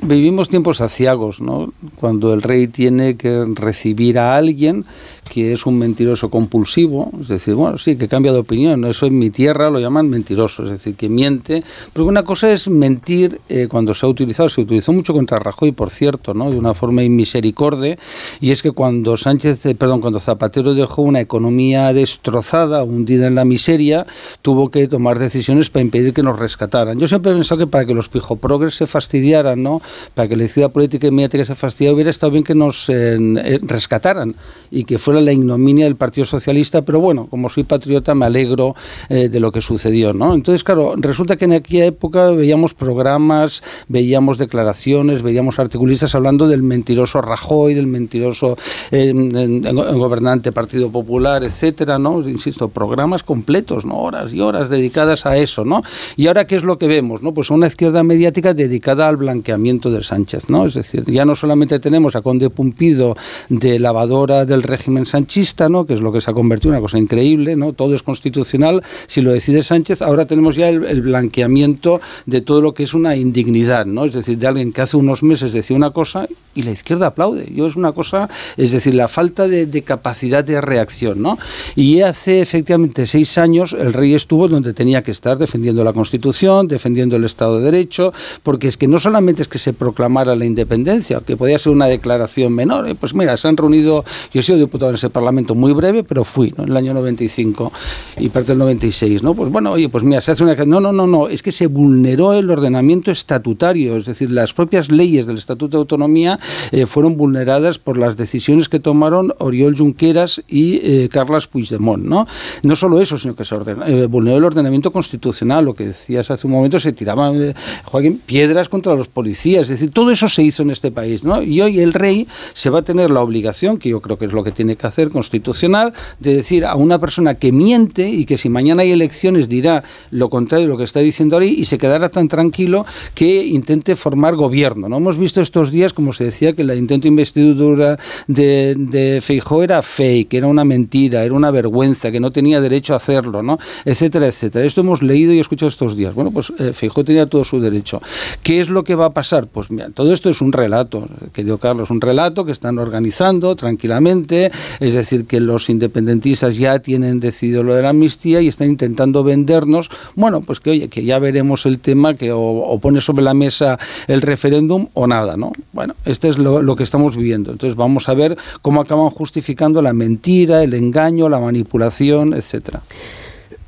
Vivimos 0.02 0.48
tiempos 0.48 0.80
aciagos, 0.80 1.40
¿no? 1.40 1.72
Cuando 1.96 2.34
el 2.34 2.42
rey 2.42 2.66
tiene 2.66 3.16
que 3.16 3.44
recibir 3.54 4.18
a 4.18 4.36
alguien 4.36 4.84
que 5.28 5.52
es 5.52 5.66
un 5.66 5.78
mentiroso 5.78 6.30
compulsivo, 6.30 7.10
es 7.20 7.28
decir, 7.28 7.54
bueno, 7.54 7.78
sí, 7.78 7.96
que 7.96 8.08
cambia 8.08 8.32
de 8.32 8.38
opinión, 8.38 8.84
eso 8.84 9.06
en 9.06 9.18
mi 9.18 9.30
tierra 9.30 9.70
lo 9.70 9.80
llaman 9.80 10.08
mentiroso, 10.08 10.62
es 10.64 10.70
decir, 10.70 10.94
que 10.94 11.08
miente, 11.08 11.62
pero 11.92 12.06
una 12.06 12.22
cosa 12.22 12.52
es 12.52 12.68
mentir 12.68 13.40
eh, 13.48 13.66
cuando 13.68 13.94
se 13.94 14.06
ha 14.06 14.08
utilizado, 14.08 14.48
se 14.48 14.60
utilizó 14.60 14.92
mucho 14.92 15.12
contra 15.12 15.38
Rajoy, 15.38 15.72
por 15.72 15.90
cierto, 15.90 16.34
¿no? 16.34 16.50
de 16.50 16.56
una 16.56 16.74
forma 16.74 17.02
inmisericorde, 17.02 17.98
y 18.40 18.50
es 18.50 18.62
que 18.62 18.70
cuando 18.70 19.16
Sánchez, 19.16 19.66
eh, 19.66 19.74
perdón, 19.74 20.00
cuando 20.00 20.20
Zapatero 20.20 20.74
dejó 20.74 21.02
una 21.02 21.20
economía 21.20 21.92
destrozada, 21.92 22.84
hundida 22.84 23.26
en 23.26 23.34
la 23.34 23.44
miseria, 23.44 24.06
tuvo 24.42 24.70
que 24.70 24.88
tomar 24.88 25.18
decisiones 25.18 25.70
para 25.70 25.82
impedir 25.82 26.14
que 26.14 26.22
nos 26.22 26.38
rescataran. 26.38 26.98
Yo 26.98 27.08
siempre 27.08 27.32
he 27.32 27.34
pensado 27.34 27.58
que 27.58 27.66
para 27.66 27.84
que 27.84 27.94
los 27.94 28.08
pijoprogres 28.08 28.74
se 28.74 28.86
fastidiaran, 28.86 29.62
¿no? 29.62 29.75
Para 30.14 30.28
que 30.28 30.36
la 30.36 30.44
izquierda 30.44 30.70
política 30.70 31.06
y 31.06 31.10
mediática 31.10 31.44
se 31.44 31.54
fastidiara, 31.54 31.94
hubiera 31.94 32.10
estado 32.10 32.32
bien 32.32 32.44
que 32.44 32.54
nos 32.54 32.88
eh, 32.88 33.60
rescataran 33.62 34.34
y 34.70 34.84
que 34.84 34.98
fuera 34.98 35.20
la 35.20 35.32
ignominia 35.32 35.84
del 35.84 35.96
Partido 35.96 36.26
Socialista, 36.26 36.82
pero 36.82 37.00
bueno, 37.00 37.26
como 37.28 37.48
soy 37.48 37.64
patriota 37.64 38.14
me 38.14 38.26
alegro 38.26 38.74
eh, 39.08 39.28
de 39.28 39.40
lo 39.40 39.52
que 39.52 39.60
sucedió, 39.60 40.12
¿no? 40.12 40.34
Entonces, 40.34 40.64
claro, 40.64 40.94
resulta 40.96 41.36
que 41.36 41.44
en 41.44 41.52
aquella 41.52 41.86
época 41.86 42.30
veíamos 42.30 42.74
programas, 42.74 43.62
veíamos 43.88 44.38
declaraciones, 44.38 45.22
veíamos 45.22 45.58
articulistas 45.58 46.14
hablando 46.14 46.48
del 46.48 46.62
mentiroso 46.62 47.20
Rajoy, 47.20 47.74
del 47.74 47.86
mentiroso 47.86 48.56
eh, 48.90 49.12
gobernante 49.12 50.52
Partido 50.52 50.90
Popular, 50.90 51.44
etcétera, 51.44 51.98
¿no? 51.98 52.26
Insisto, 52.28 52.68
programas 52.68 53.22
completos, 53.22 53.84
¿no? 53.84 53.98
Horas 53.98 54.32
y 54.32 54.40
horas 54.40 54.68
dedicadas 54.68 55.26
a 55.26 55.36
eso, 55.36 55.64
¿no? 55.64 55.82
Y 56.16 56.26
ahora, 56.26 56.46
¿qué 56.46 56.56
es 56.56 56.62
lo 56.62 56.78
que 56.78 56.86
vemos, 56.86 57.22
no? 57.22 57.32
Pues 57.32 57.50
una 57.50 57.66
izquierda 57.66 58.02
mediática 58.02 58.54
dedicada 58.54 59.08
al 59.08 59.16
blanqueamiento 59.16 59.65
de 59.66 60.02
Sánchez, 60.02 60.48
¿no? 60.48 60.64
Es 60.64 60.74
decir, 60.74 61.04
ya 61.06 61.24
no 61.24 61.34
solamente 61.34 61.80
tenemos 61.80 62.14
a 62.14 62.22
Conde 62.22 62.50
Pumpido 62.50 63.16
de 63.48 63.80
lavadora 63.80 64.44
del 64.44 64.62
régimen 64.62 65.06
sanchista, 65.06 65.68
¿no? 65.68 65.86
Que 65.86 65.94
es 65.94 66.00
lo 66.00 66.12
que 66.12 66.20
se 66.20 66.30
ha 66.30 66.34
convertido 66.34 66.70
en 66.70 66.76
una 66.76 66.82
cosa 66.82 66.98
increíble, 66.98 67.56
¿no? 67.56 67.72
Todo 67.72 67.94
es 67.94 68.02
constitucional, 68.02 68.82
si 69.08 69.22
lo 69.22 69.32
decide 69.32 69.64
Sánchez, 69.64 70.02
ahora 70.02 70.24
tenemos 70.26 70.54
ya 70.54 70.68
el, 70.68 70.84
el 70.84 71.02
blanqueamiento 71.02 72.00
de 72.26 72.40
todo 72.40 72.60
lo 72.62 72.74
que 72.74 72.84
es 72.84 72.94
una 72.94 73.16
indignidad, 73.16 73.86
¿no? 73.86 74.04
Es 74.04 74.12
decir, 74.12 74.38
de 74.38 74.46
alguien 74.46 74.72
que 74.72 74.82
hace 74.82 74.96
unos 74.96 75.22
meses 75.22 75.52
decía 75.52 75.76
una 75.76 75.90
cosa 75.90 76.28
y 76.54 76.62
la 76.62 76.70
izquierda 76.70 77.08
aplaude. 77.08 77.52
Yo 77.52 77.66
es 77.66 77.74
una 77.74 77.92
cosa, 77.92 78.30
es 78.56 78.70
decir, 78.70 78.94
la 78.94 79.08
falta 79.08 79.48
de, 79.48 79.66
de 79.66 79.82
capacidad 79.82 80.44
de 80.44 80.60
reacción, 80.60 81.20
¿no? 81.20 81.38
Y 81.74 82.02
hace 82.02 82.40
efectivamente 82.40 83.04
seis 83.04 83.36
años 83.36 83.72
el 83.72 83.92
rey 83.92 84.14
estuvo 84.14 84.46
donde 84.48 84.72
tenía 84.72 85.02
que 85.02 85.10
estar 85.10 85.36
defendiendo 85.36 85.82
la 85.82 85.92
Constitución, 85.92 86.68
defendiendo 86.68 87.16
el 87.16 87.24
Estado 87.24 87.58
de 87.58 87.64
Derecho, 87.64 88.12
porque 88.42 88.68
es 88.68 88.76
que 88.76 88.86
no 88.86 88.98
solamente 88.98 89.42
es 89.46 89.48
que 89.48 89.58
se 89.60 89.72
proclamara 89.72 90.34
la 90.34 90.44
independencia, 90.44 91.20
que 91.24 91.36
podía 91.36 91.58
ser 91.58 91.72
una 91.72 91.86
declaración 91.86 92.52
menor, 92.52 92.88
eh, 92.88 92.94
pues 92.94 93.14
mira, 93.14 93.36
se 93.36 93.46
han 93.46 93.56
reunido, 93.56 94.04
yo 94.32 94.40
he 94.40 94.42
sido 94.42 94.58
diputado 94.58 94.90
en 94.90 94.96
ese 94.96 95.08
Parlamento 95.08 95.54
muy 95.54 95.72
breve, 95.72 96.02
pero 96.02 96.24
fui. 96.24 96.52
En 96.58 96.64
el 96.64 96.76
año 96.76 96.94
95 96.94 97.72
y 98.18 98.28
parte 98.28 98.48
del 98.48 98.58
96, 98.58 99.22
¿no? 99.22 99.34
Pues 99.34 99.50
bueno, 99.50 99.72
oye, 99.72 99.88
pues 99.88 100.02
mira, 100.02 100.20
se 100.20 100.32
hace 100.32 100.42
una... 100.42 100.54
No, 100.56 100.80
no, 100.80 100.92
no, 100.92 101.06
no, 101.06 101.28
es 101.28 101.42
que 101.42 101.52
se 101.52 101.68
vulneró 101.68 102.32
el 102.32 102.50
ordenamiento 102.50 103.10
estatutario, 103.10 103.96
es 103.96 104.06
decir, 104.06 104.30
las 104.30 104.52
propias 104.52 104.90
leyes 104.90 105.26
del 105.26 105.38
Estatuto 105.38 105.76
de 105.76 105.82
Autonomía 105.82 106.40
eh, 106.72 106.86
fueron 106.86 107.16
vulneradas 107.16 107.78
por 107.78 107.96
las 107.96 108.16
decisiones 108.16 108.68
que 108.68 108.80
tomaron 108.80 109.32
Oriol 109.38 109.76
Junqueras 109.76 110.42
y 110.48 110.80
eh, 110.82 111.08
Carles 111.08 111.46
Puigdemont, 111.46 112.04
¿no? 112.04 112.26
No 112.62 112.76
solo 112.76 113.00
eso, 113.00 113.16
sino 113.16 113.36
que 113.36 113.44
se 113.44 113.54
ordena, 113.54 113.86
eh, 113.86 114.06
vulneró 114.06 114.38
el 114.38 114.44
ordenamiento 114.44 114.90
constitucional, 114.90 115.64
lo 115.64 115.74
que 115.74 115.86
decías 115.86 116.30
hace 116.30 116.46
un 116.46 116.52
momento, 116.52 116.80
se 116.80 116.92
tiraban, 116.92 117.54
Joaquín, 117.84 118.20
piedras 118.24 118.68
contra 118.68 118.94
los 118.94 119.08
policías, 119.08 119.35
es 119.44 119.68
decir, 119.68 119.90
todo 119.90 120.10
eso 120.10 120.28
se 120.28 120.42
hizo 120.42 120.62
en 120.62 120.70
este 120.70 120.90
país, 120.90 121.24
¿no? 121.24 121.42
Y 121.42 121.60
hoy 121.60 121.80
el 121.80 121.92
rey 121.92 122.26
se 122.52 122.70
va 122.70 122.80
a 122.80 122.82
tener 122.82 123.10
la 123.10 123.20
obligación, 123.20 123.78
que 123.78 123.88
yo 123.90 124.00
creo 124.00 124.18
que 124.18 124.26
es 124.26 124.32
lo 124.32 124.42
que 124.42 124.52
tiene 124.52 124.76
que 124.76 124.86
hacer 124.86 125.10
constitucional, 125.10 125.92
de 126.18 126.36
decir 126.36 126.64
a 126.64 126.74
una 126.74 126.98
persona 126.98 127.34
que 127.34 127.52
miente 127.52 128.08
y 128.08 128.24
que 128.24 128.38
si 128.38 128.48
mañana 128.48 128.82
hay 128.82 128.92
elecciones 128.92 129.48
dirá 129.48 129.84
lo 130.10 130.30
contrario 130.30 130.66
de 130.66 130.72
lo 130.72 130.78
que 130.78 130.84
está 130.84 131.00
diciendo 131.00 131.38
ahí 131.38 131.54
y 131.58 131.64
se 131.66 131.78
quedará 131.78 132.08
tan 132.08 132.28
tranquilo 132.28 132.86
que 133.14 133.44
intente 133.44 133.96
formar 133.96 134.36
gobierno, 134.36 134.88
¿no? 134.88 134.96
Hemos 134.96 135.18
visto 135.18 135.40
estos 135.40 135.70
días, 135.70 135.92
como 135.92 136.12
se 136.12 136.24
decía, 136.24 136.52
que 136.52 136.62
el 136.62 136.76
intento 136.76 137.04
de 137.04 137.08
investidura 137.08 137.98
de, 138.26 138.74
de 138.76 139.20
Feijó 139.20 139.62
era 139.62 139.82
fake, 139.82 140.34
era 140.34 140.46
una 140.46 140.64
mentira, 140.64 141.24
era 141.24 141.34
una 141.34 141.50
vergüenza, 141.50 142.10
que 142.10 142.20
no 142.20 142.30
tenía 142.30 142.60
derecho 142.60 142.94
a 142.94 142.96
hacerlo, 142.96 143.42
¿no? 143.42 143.58
Etcétera, 143.84 144.26
etcétera. 144.26 144.64
Esto 144.64 144.80
hemos 144.80 145.02
leído 145.02 145.32
y 145.32 145.38
escuchado 145.38 145.68
estos 145.68 145.96
días. 145.96 146.14
Bueno, 146.14 146.30
pues 146.30 146.52
eh, 146.58 146.72
Feijó 146.72 147.04
tenía 147.04 147.26
todo 147.26 147.44
su 147.44 147.60
derecho. 147.60 148.00
¿Qué 148.42 148.60
es 148.60 148.68
lo 148.68 148.84
que 148.84 148.94
va 148.94 149.06
a 149.06 149.10
pasar? 149.10 149.25
Pues 149.52 149.70
mira, 149.70 149.90
todo 149.90 150.12
esto 150.12 150.30
es 150.30 150.40
un 150.40 150.52
relato, 150.52 151.08
querido 151.32 151.58
Carlos, 151.58 151.90
un 151.90 152.00
relato 152.00 152.44
que 152.44 152.52
están 152.52 152.78
organizando 152.78 153.56
tranquilamente, 153.56 154.50
es 154.78 154.94
decir, 154.94 155.26
que 155.26 155.40
los 155.40 155.68
independentistas 155.68 156.56
ya 156.56 156.78
tienen 156.78 157.18
decidido 157.18 157.62
lo 157.62 157.74
de 157.74 157.82
la 157.82 157.90
amnistía 157.90 158.40
y 158.40 158.48
están 158.48 158.68
intentando 158.68 159.24
vendernos, 159.24 159.90
bueno, 160.14 160.40
pues 160.40 160.60
que 160.60 160.70
oye, 160.70 160.88
que 160.88 161.04
ya 161.04 161.18
veremos 161.18 161.66
el 161.66 161.80
tema, 161.80 162.14
que 162.14 162.32
o, 162.32 162.40
o 162.40 162.78
pone 162.78 163.00
sobre 163.00 163.24
la 163.24 163.34
mesa 163.34 163.78
el 164.06 164.22
referéndum 164.22 164.86
o 164.94 165.06
nada, 165.06 165.36
¿no? 165.36 165.52
Bueno, 165.72 165.94
este 166.04 166.28
es 166.28 166.38
lo, 166.38 166.62
lo 166.62 166.76
que 166.76 166.84
estamos 166.84 167.16
viviendo. 167.16 167.50
Entonces 167.50 167.76
vamos 167.76 168.08
a 168.08 168.14
ver 168.14 168.36
cómo 168.62 168.80
acaban 168.80 169.10
justificando 169.10 169.82
la 169.82 169.92
mentira, 169.92 170.62
el 170.62 170.74
engaño, 170.74 171.28
la 171.28 171.40
manipulación, 171.40 172.34
etcétera. 172.34 172.82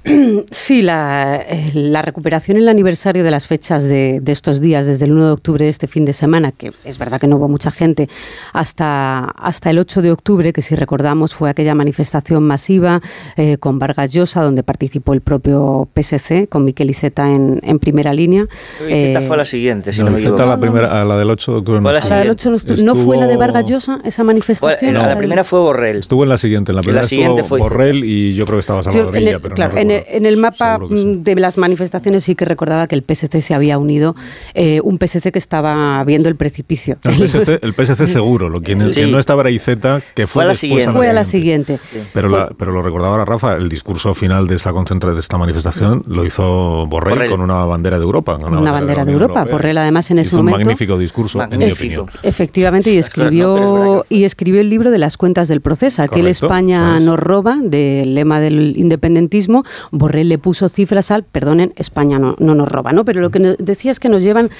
Sí, 0.51 0.83
la, 0.83 1.37
eh, 1.37 1.71
la, 1.75 2.03
recuperación 2.03 2.57
en 2.57 2.65
el 2.65 2.69
aniversario 2.69 3.25
de 3.25 3.31
las 3.31 3.47
fechas 3.47 3.85
de, 3.85 4.21
de, 4.21 4.33
estos 4.33 4.61
días, 4.61 4.87
desde 4.87 5.05
el 5.05 5.13
1 5.13 5.27
de 5.27 5.33
octubre 5.33 5.65
de 5.65 5.71
este 5.71 5.87
fin 5.87 6.05
de 6.05 6.13
semana, 6.13 6.53
que 6.53 6.73
es 6.85 6.99
verdad 6.99 7.21
que 7.21 7.27
no 7.27 7.37
hubo 7.37 7.49
mucha 7.49 7.71
gente, 7.71 8.09
hasta, 8.53 9.25
hasta 9.25 9.71
el 9.71 9.79
8 9.79 10.03
de 10.03 10.11
octubre, 10.11 10.53
que 10.53 10.63
si 10.63 10.75
recordamos 10.75 11.35
fue 11.35 11.51
aquella 11.51 11.75
manifestación 11.75 12.45
masiva 12.45 13.01
eh, 13.37 13.59
con 13.59 13.79
Vargas 13.79 14.13
Llosa, 14.13 14.43
donde 14.43 14.63
participó 14.63 15.13
el 15.13 15.21
propio 15.21 15.89
PSC, 15.95 16.49
con 16.49 16.65
Miquel 16.65 16.91
Iceta 16.91 17.29
en, 17.29 17.61
en 17.63 17.79
primera 17.79 18.13
línea. 18.13 18.47
Iceta 18.87 19.21
eh, 19.21 19.27
fue 19.27 19.37
la 19.37 19.45
siguiente, 19.45 19.93
si 19.93 20.01
no, 20.01 20.07
no 20.07 20.13
me 20.13 20.19
equivoco. 20.19 20.45
La, 20.45 20.59
primera, 20.59 21.05
la 21.05 21.17
del 21.17 21.31
8 21.31 21.53
de 21.53 21.59
octubre. 21.59 21.81
Fue 21.81 21.93
la, 21.93 22.01
la 22.01 22.19
del 22.19 22.31
8 22.31 22.51
de 22.51 22.57
octubre. 22.57 22.83
¿No 22.83 22.95
fue 22.95 23.17
la 23.17 23.27
de 23.27 23.37
Vargas 23.37 23.65
Llosa, 23.65 24.01
esa 24.05 24.25
manifestación? 24.25 24.95
No, 24.95 25.03
la 25.03 25.17
primera 25.17 25.45
fue 25.45 25.61
Borrell. 25.61 25.99
Estuvo 25.99 26.23
en 26.23 26.29
la 26.29 26.39
siguiente, 26.39 26.73
en 26.73 26.77
la 26.77 26.83
primera 26.83 27.03
la 27.03 27.09
siguiente 27.09 27.43
estuvo 27.43 27.59
fue 27.59 27.69
Borrell 27.69 28.05
y 28.05 28.35
yo 28.35 28.45
creo 28.47 28.57
que 28.57 28.61
estaba 28.61 28.83
Salvadorilla, 28.83 29.37
el, 29.37 29.41
pero 29.41 29.55
claro, 29.55 29.75
no 29.75 29.81
en, 29.81 29.91
el, 29.91 29.98
en 30.09 30.27
el 30.27 30.37
mapa 30.37 30.79
sí. 30.89 31.21
de 31.23 31.35
las 31.37 31.59
manifestaciones 31.59 32.25
sí 32.25 32.35
que 32.35 32.45
recordaba 32.45 32.87
que 32.87 32.95
el 32.95 33.03
PSC 33.03 33.41
se 33.41 33.55
había 33.55 33.79
unido, 33.79 34.15
eh, 34.55 34.81
un 34.83 34.99
PSC 34.99 35.33
que 35.33 35.39
estaba 35.39 36.03
viendo 36.05 36.29
el 36.29 36.37
precipicio. 36.37 36.99
El 37.05 37.29
PSC, 37.29 37.59
el 37.63 37.75
PSC 37.75 38.07
seguro, 38.07 38.49
lo 38.49 38.61
quien, 38.61 38.93
sí. 38.93 39.11
no 39.11 39.19
estaba 39.19 39.43
era 39.43 39.51
Iceta, 39.51 40.01
que 40.15 40.27
fue, 40.27 40.43
fue, 40.43 40.45
la 40.47 40.55
siguiente. 40.55 40.93
fue 40.93 41.09
a 41.09 41.13
la 41.13 41.25
siguiente. 41.25 41.79
Pero, 42.13 42.29
la, 42.29 42.51
pero 42.59 42.73
lo 42.73 42.83
recordaba 42.83 43.13
ahora 43.13 43.25
Rafa, 43.25 43.57
el 43.57 43.69
discurso 43.69 44.15
final 44.15 44.47
de 44.47 44.57
esta 44.57 44.73
concentra 44.73 45.15
de 45.15 45.21
esta 45.21 45.39
manifestación 45.39 46.03
lo 46.07 46.25
hizo 46.25 46.87
Borrell, 46.87 47.15
Borrell. 47.15 47.31
con 47.31 47.41
una 47.41 47.65
bandera 47.65 47.99
de 47.99 48.05
Europa. 48.05 48.37
Una, 48.37 48.47
una 48.47 48.57
bandera, 48.57 48.73
bandera, 48.73 49.05
de, 49.05 49.07
de 49.07 49.13
Europa. 49.13 49.41
Europea. 49.41 49.53
Borrell 49.53 49.79
además 49.79 50.11
en 50.11 50.19
ese 50.19 50.29
hizo 50.29 50.39
momento. 50.39 50.57
un 50.57 50.63
magnífico 50.65 50.99
discurso, 50.99 51.39
magnífico. 51.39 51.65
en 51.65 51.89
mi 51.89 51.97
opinión. 51.97 52.21
Efectivamente, 52.23 52.93
y 52.93 52.99
escribió, 52.99 54.05
y 54.09 54.25
escribió 54.25 54.61
el 54.61 54.71
libro 54.71 54.91
de 54.91 54.99
las 54.99 55.17
cuentas 55.17 55.49
del 55.49 55.61
proceso, 55.61 56.03
aquel 56.03 56.23
Correcto, 56.23 56.47
España 56.47 56.81
¿sabes? 56.81 57.03
nos 57.05 57.19
roba, 57.19 57.57
del 57.63 58.15
lema 58.15 58.41
del 58.41 58.77
independentismo. 58.77 59.65
Borrell 59.91 60.29
le 60.29 60.39
puso 60.39 60.69
cifras 60.69 61.11
al, 61.11 61.25
perdonen, 61.25 61.73
España 61.77 62.19
no, 62.19 62.37
no 62.39 62.55
nos 62.55 62.69
roba, 62.69 62.93
¿no? 62.93 63.05
Pero 63.05 63.21
lo 63.21 63.31
que 63.31 63.57
decía 63.59 63.91
es 63.91 64.01
que 64.01 64.09
nos 64.09 64.23
llevan 64.23 64.51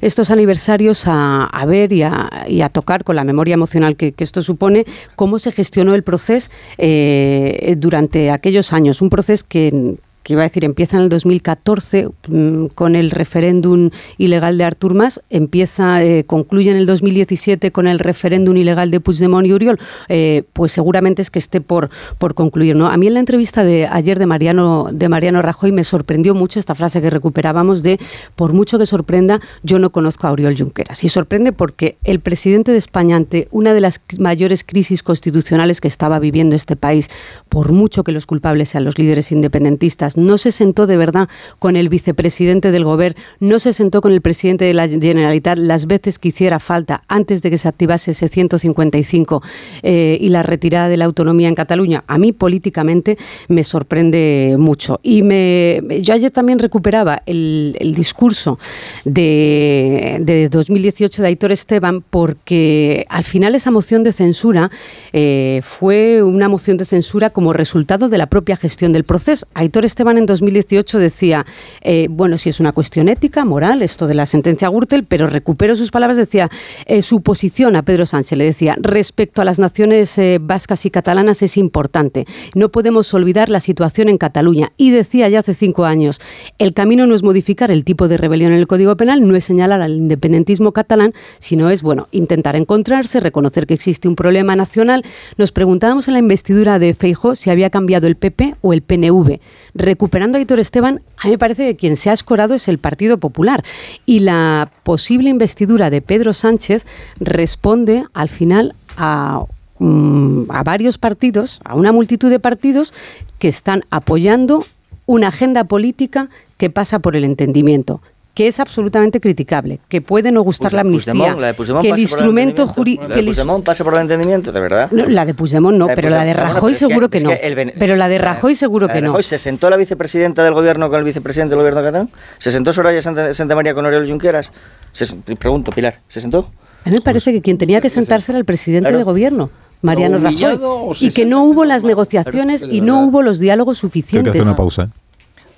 estos 0.00 0.30
aniversarios 0.30 1.04
a, 1.06 1.64
ver 1.66 1.92
y 1.92 2.02
a, 2.02 2.68
tocar 2.72 3.04
con 3.04 3.16
la 3.16 3.24
memoria 3.24 3.54
emocional 3.54 3.96
que, 3.96 4.12
que, 4.12 4.24
esto 4.24 4.42
supone 4.42 4.86
cómo 5.16 5.38
se 5.38 5.52
gestionó 5.52 5.94
el 5.94 6.02
proceso 6.02 6.50
eh, 6.76 7.74
durante 7.78 8.30
aquellos 8.30 8.72
años. 8.72 9.00
Un 9.02 9.10
proceso 9.10 9.44
que, 9.48 9.96
que 10.28 10.34
iba 10.34 10.42
a 10.42 10.44
decir, 10.44 10.62
empieza 10.66 10.98
en 10.98 11.04
el 11.04 11.08
2014 11.08 12.10
mmm, 12.28 12.66
con 12.74 12.96
el 12.96 13.10
referéndum 13.10 13.88
ilegal 14.18 14.58
de 14.58 14.64
Artur 14.64 14.92
Mas, 14.92 15.22
empieza, 15.30 16.04
eh, 16.04 16.24
concluye 16.24 16.70
en 16.70 16.76
el 16.76 16.84
2017 16.84 17.72
con 17.72 17.86
el 17.86 17.98
referéndum 17.98 18.54
ilegal 18.54 18.90
de 18.90 19.00
Puigdemont 19.00 19.46
y 19.46 19.54
Uriol, 19.54 19.78
eh, 20.10 20.42
pues 20.52 20.72
seguramente 20.72 21.22
es 21.22 21.30
que 21.30 21.38
esté 21.38 21.62
por, 21.62 21.88
por 22.18 22.34
concluir. 22.34 22.76
¿no? 22.76 22.88
A 22.88 22.98
mí 22.98 23.06
en 23.06 23.14
la 23.14 23.20
entrevista 23.20 23.64
de 23.64 23.86
ayer 23.86 24.18
de 24.18 24.26
Mariano, 24.26 24.88
de 24.92 25.08
Mariano 25.08 25.40
Rajoy 25.40 25.72
me 25.72 25.82
sorprendió 25.82 26.34
mucho 26.34 26.60
esta 26.60 26.74
frase 26.74 27.00
que 27.00 27.08
recuperábamos 27.08 27.82
de, 27.82 27.98
por 28.36 28.52
mucho 28.52 28.78
que 28.78 28.84
sorprenda, 28.84 29.40
yo 29.62 29.78
no 29.78 29.88
conozco 29.88 30.26
a 30.26 30.32
Oriol 30.32 30.58
Junqueras. 30.58 31.04
Y 31.04 31.08
sorprende 31.08 31.52
porque 31.52 31.96
el 32.04 32.20
presidente 32.20 32.72
de 32.72 32.76
España, 32.76 33.16
ante 33.16 33.48
una 33.50 33.72
de 33.72 33.80
las 33.80 34.02
mayores 34.18 34.62
crisis 34.62 35.02
constitucionales 35.02 35.80
que 35.80 35.88
estaba 35.88 36.18
viviendo 36.18 36.54
este 36.54 36.76
país, 36.76 37.08
por 37.48 37.72
mucho 37.72 38.04
que 38.04 38.12
los 38.12 38.26
culpables 38.26 38.68
sean 38.68 38.84
los 38.84 38.98
líderes 38.98 39.32
independentistas, 39.32 40.17
no 40.18 40.38
se 40.38 40.52
sentó 40.52 40.86
de 40.86 40.96
verdad 40.96 41.28
con 41.58 41.76
el 41.76 41.88
vicepresidente 41.88 42.70
del 42.70 42.84
Gobierno, 42.84 43.20
no 43.40 43.58
se 43.58 43.72
sentó 43.72 44.00
con 44.00 44.12
el 44.12 44.20
presidente 44.20 44.64
de 44.64 44.74
la 44.74 44.88
Generalitat 44.88 45.58
las 45.58 45.86
veces 45.86 46.18
que 46.18 46.28
hiciera 46.28 46.58
falta 46.58 47.02
antes 47.08 47.42
de 47.42 47.50
que 47.50 47.58
se 47.58 47.68
activase 47.68 48.12
ese 48.12 48.28
155 48.28 49.42
eh, 49.82 50.18
y 50.20 50.28
la 50.28 50.42
retirada 50.42 50.88
de 50.88 50.96
la 50.96 51.04
autonomía 51.04 51.48
en 51.48 51.54
Cataluña. 51.54 52.04
A 52.06 52.18
mí 52.18 52.32
políticamente 52.32 53.18
me 53.48 53.64
sorprende 53.64 54.56
mucho. 54.58 55.00
Y 55.02 55.22
me, 55.22 55.82
yo 56.02 56.14
ayer 56.14 56.30
también 56.30 56.58
recuperaba 56.58 57.22
el, 57.26 57.76
discurso 57.94 58.58
de, 59.04 60.18
de, 60.20 60.48
2018 60.48 61.22
de 61.22 61.28
Aitor 61.28 61.52
Esteban 61.52 62.02
porque 62.02 63.06
al 63.08 63.24
final 63.24 63.54
esa 63.54 63.70
moción 63.70 64.04
de 64.04 64.12
censura 64.12 64.70
eh, 65.12 65.60
fue 65.62 66.22
una 66.22 66.48
moción 66.48 66.76
de 66.76 66.84
censura 66.84 67.30
como 67.30 67.52
resultado 67.52 68.08
de 68.08 68.18
la 68.18 68.26
propia 68.26 68.56
gestión 68.56 68.92
del 68.92 69.04
proceso. 69.04 69.46
Aitor 69.54 69.84
Esteban 69.84 69.97
en 69.98 70.26
2018 70.26 70.98
decía, 70.98 71.44
eh, 71.80 72.06
bueno, 72.08 72.38
si 72.38 72.48
es 72.48 72.60
una 72.60 72.72
cuestión 72.72 73.08
ética, 73.08 73.44
moral, 73.44 73.82
esto 73.82 74.06
de 74.06 74.14
la 74.14 74.26
sentencia 74.26 74.68
Gürtel, 74.68 75.04
pero 75.04 75.26
recupero 75.26 75.76
sus 75.76 75.90
palabras, 75.90 76.16
decía, 76.16 76.48
eh, 76.86 77.02
su 77.02 77.20
posición 77.20 77.76
a 77.76 77.82
Pedro 77.82 78.06
Sánchez, 78.06 78.38
le 78.38 78.44
decía, 78.44 78.76
respecto 78.80 79.42
a 79.42 79.44
las 79.44 79.58
naciones 79.58 80.16
eh, 80.18 80.38
vascas 80.40 80.86
y 80.86 80.90
catalanas 80.90 81.42
es 81.42 81.56
importante. 81.56 82.26
No 82.54 82.70
podemos 82.70 83.12
olvidar 83.12 83.48
la 83.48 83.60
situación 83.60 84.08
en 84.08 84.18
Cataluña. 84.18 84.72
Y 84.76 84.90
decía 84.90 85.28
ya 85.28 85.40
hace 85.40 85.54
cinco 85.54 85.84
años, 85.84 86.20
el 86.58 86.72
camino 86.74 87.06
no 87.06 87.14
es 87.14 87.22
modificar 87.22 87.70
el 87.70 87.84
tipo 87.84 88.08
de 88.08 88.16
rebelión 88.16 88.52
en 88.52 88.58
el 88.58 88.66
Código 88.66 88.96
Penal, 88.96 89.26
no 89.26 89.34
es 89.34 89.44
señalar 89.44 89.82
al 89.82 89.96
independentismo 89.96 90.72
catalán, 90.72 91.12
sino 91.40 91.70
es, 91.70 91.82
bueno, 91.82 92.08
intentar 92.12 92.56
encontrarse, 92.56 93.20
reconocer 93.20 93.66
que 93.66 93.74
existe 93.74 94.08
un 94.08 94.14
problema 94.14 94.54
nacional. 94.54 95.04
Nos 95.36 95.52
preguntábamos 95.52 96.08
en 96.08 96.14
la 96.14 96.20
investidura 96.20 96.78
de 96.78 96.94
Feijó 96.94 97.34
si 97.34 97.50
había 97.50 97.70
cambiado 97.70 98.06
el 98.06 98.16
PP 98.16 98.54
o 98.60 98.72
el 98.72 98.82
PNV 98.82 99.38
recuperando 99.78 100.36
a 100.36 100.40
Hitor 100.40 100.58
Esteban, 100.58 101.00
a 101.16 101.26
mí 101.26 101.32
me 101.32 101.38
parece 101.38 101.64
que 101.66 101.76
quien 101.76 101.96
se 101.96 102.10
ha 102.10 102.12
escorado 102.12 102.54
es 102.54 102.68
el 102.68 102.78
Partido 102.78 103.18
Popular. 103.18 103.64
Y 104.04 104.20
la 104.20 104.70
posible 104.82 105.30
investidura 105.30 105.88
de 105.88 106.02
Pedro 106.02 106.34
Sánchez 106.34 106.84
responde 107.20 108.04
al 108.12 108.28
final 108.28 108.74
a, 108.96 109.44
um, 109.78 110.50
a 110.50 110.62
varios 110.62 110.98
partidos, 110.98 111.60
a 111.64 111.74
una 111.74 111.92
multitud 111.92 112.28
de 112.28 112.40
partidos 112.40 112.92
que 113.38 113.48
están 113.48 113.84
apoyando 113.90 114.66
una 115.06 115.28
agenda 115.28 115.64
política 115.64 116.28
que 116.58 116.68
pasa 116.68 116.98
por 116.98 117.16
el 117.16 117.24
entendimiento 117.24 118.02
que 118.38 118.46
es 118.46 118.60
absolutamente 118.60 119.20
criticable, 119.20 119.80
que 119.88 120.00
puede 120.00 120.30
no 120.30 120.42
gustar 120.42 120.72
la 120.72 120.82
amnistía, 120.82 121.12
Puigdemont, 121.12 121.40
la 121.40 121.46
de 121.48 121.54
Puigdemont 121.54 121.84
que 121.84 121.90
el 121.90 121.98
instrumento 121.98 122.68
jurídico... 122.68 123.08
La 123.08 123.16
de 123.16 123.22
Puigdemont 123.24 123.64
pase 123.64 123.82
por 123.82 123.94
el 123.94 124.02
entendimiento, 124.02 124.52
de 124.52 124.60
verdad. 124.60 124.88
la 124.92 125.26
de 125.26 125.34
Puigdemont 125.34 125.76
no, 125.76 125.88
La 125.88 125.96
de 125.96 126.00
pero 126.00 126.10
la 126.10 126.24
de 126.24 126.34
Rajoy 126.34 126.60
bueno, 126.60 126.76
seguro 126.76 127.10
que, 127.10 127.18
no. 127.18 127.32
el 127.32 127.72
pero 127.76 127.96
la 127.96 128.08
de 128.08 128.18
Rajoy 128.18 128.54
seguro 128.54 128.86
La 128.86 128.92
que 128.92 129.00
de 129.00 129.08
no. 129.08 129.22
Se 129.22 129.38
sentó 129.38 129.68
la 129.68 129.76
vicepresidenta 129.76 130.44
del 130.44 130.54
gobierno 130.54 130.88
con 130.88 131.00
el 131.00 131.04
vicepresidente 131.04 131.50
del 131.50 131.58
gobierno 131.58 131.80
catalán. 131.80 132.10
¿Se 132.38 132.52
sentó 132.52 132.72
Soraya 132.72 133.02
Santa, 133.02 133.32
Santa 133.32 133.56
María 133.56 133.74
con 133.74 133.84
Oriol 133.84 134.08
Junqueras? 134.08 134.52
Se, 134.92 135.16
pregunto, 135.36 135.72
Pilar, 135.72 135.98
¿se 136.06 136.20
sentó? 136.20 136.48
A 136.84 136.90
mí 136.90 136.94
me 136.94 137.00
parece 137.00 137.32
que 137.32 137.42
quien 137.42 137.58
tenía 137.58 137.80
que 137.80 137.90
sentarse 137.90 138.30
era 138.30 138.38
el 138.38 138.44
presidente 138.44 138.84
Claro. 138.90 138.98
de 138.98 139.02
gobierno. 139.02 139.50
Mariano 139.82 140.18
¿Pero 140.18 140.28
humillado 140.28 140.78
Rajoy. 140.90 140.96
Y 141.08 141.10
que 141.10 141.26
no 141.26 141.42
hubo 141.42 141.64
las 141.64 141.82
negociaciones 141.82 142.62
y 142.62 142.82
no 142.82 143.04
hubo 143.04 143.20
los 143.22 143.40
diálogos 143.40 143.80
Tengo 143.80 143.90
que 143.90 143.98
suficientes. 143.98 144.30
hacer 144.30 144.42
una 144.42 144.54
pausa. 144.54 144.90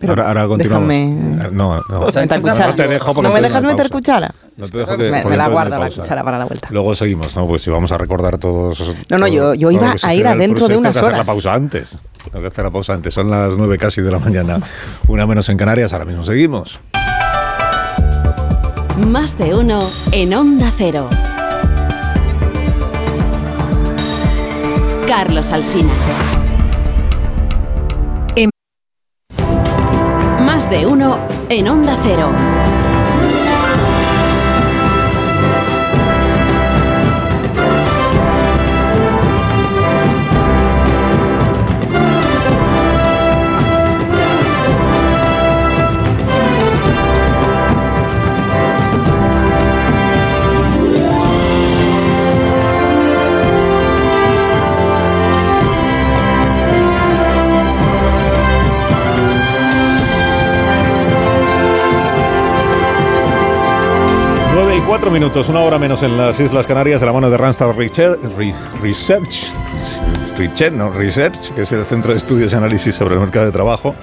Pero 0.01 0.13
ahora, 0.13 0.29
ahora 0.29 0.47
continuamos. 0.49 0.89
déjame- 0.89 1.47
Eh, 1.47 1.49
No, 1.53 1.77
no, 1.77 1.83
no, 1.91 2.07
cuchara. 2.07 2.67
no 2.69 2.75
te 2.75 2.89
dejo 2.89 3.13
porque 3.15 3.29
¿No 3.29 3.35
me 3.35 3.41
dejas 3.43 3.61
una 3.61 3.69
meter 3.69 3.91
pausa. 3.91 3.93
cuchara? 3.93 4.35
No 4.57 4.67
te 4.69 4.79
dejo 4.79 4.97
que 4.97 5.11
Me- 5.11 5.25
me 5.25 5.37
la 5.37 5.49
guardo 5.49 5.71
la 5.71 5.79
pausa. 5.79 6.01
cuchara 6.03 6.25
para 6.25 6.39
la 6.39 6.45
vuelta. 6.47 6.69
Luego 6.71 6.95
seguimos, 6.95 7.37
¿no? 7.37 7.47
Pues 7.47 7.61
si 7.63 7.71
vamos 7.71 7.93
a 7.93 7.99
recordar 7.99 8.39
todos. 8.39 8.95
No, 9.11 9.19
no, 9.19 9.27
yo- 9.29 9.53
yo 9.55 9.69
todo 9.69 9.79
iba 9.79 9.95
a 10.03 10.15
ir 10.15 10.27
adentro 10.27 10.67
de 10.69 10.79
unas 10.79 10.83
tengo 10.83 10.93
que 10.95 10.99
hacer 11.01 11.05
horas. 11.05 11.19
la 11.19 11.25
pausa 11.25 11.53
antes. 11.53 11.99
Tengo 12.25 12.41
que 12.41 12.47
hacer 12.49 12.65
la 12.65 12.71
pausa 12.71 12.95
antes. 12.95 13.13
Son 13.13 13.31
las 13.31 13.57
nueve 13.59 13.77
casi 13.77 14.01
de 14.01 14.11
la 14.11 14.19
mañana. 14.19 14.61
Una 15.09 15.27
menos 15.27 15.49
en 15.51 15.59
Canarias. 15.59 15.93
Ahora 15.93 16.07
mismo 16.07 16.25
seguimos. 16.25 16.81
Más 19.07 19.37
de 19.39 19.55
uno 19.55 19.91
en 20.13 20.33
Onda 20.35 20.71
Cero. 20.77 21.09
Carlos 25.07 25.53
Alsina. 25.53 25.91
De 30.71 30.87
uno 30.87 31.19
en 31.49 31.69
Onda 31.69 31.99
Cero. 32.05 32.60
Cuatro 65.01 65.13
minutos, 65.19 65.49
una 65.49 65.61
hora 65.61 65.79
menos 65.79 66.03
en 66.03 66.15
las 66.19 66.39
Islas 66.41 66.67
Canarias, 66.67 67.01
de 67.01 67.07
la 67.07 67.13
mano 67.15 67.31
de 67.31 67.37
Randstad 67.39 67.73
Research, 67.75 68.19
Re- 68.37 68.53
Research, 68.83 69.51
Research, 70.37 70.73
no, 70.75 70.91
Research, 70.91 71.55
que 71.55 71.63
es 71.63 71.73
el 71.73 71.87
Centro 71.87 72.13
de 72.13 72.19
Estudios 72.19 72.53
y 72.53 72.57
Análisis 72.57 72.97
sobre 72.97 73.15
el 73.15 73.21
Mercado 73.21 73.47
de 73.47 73.53
Trabajo 73.53 73.95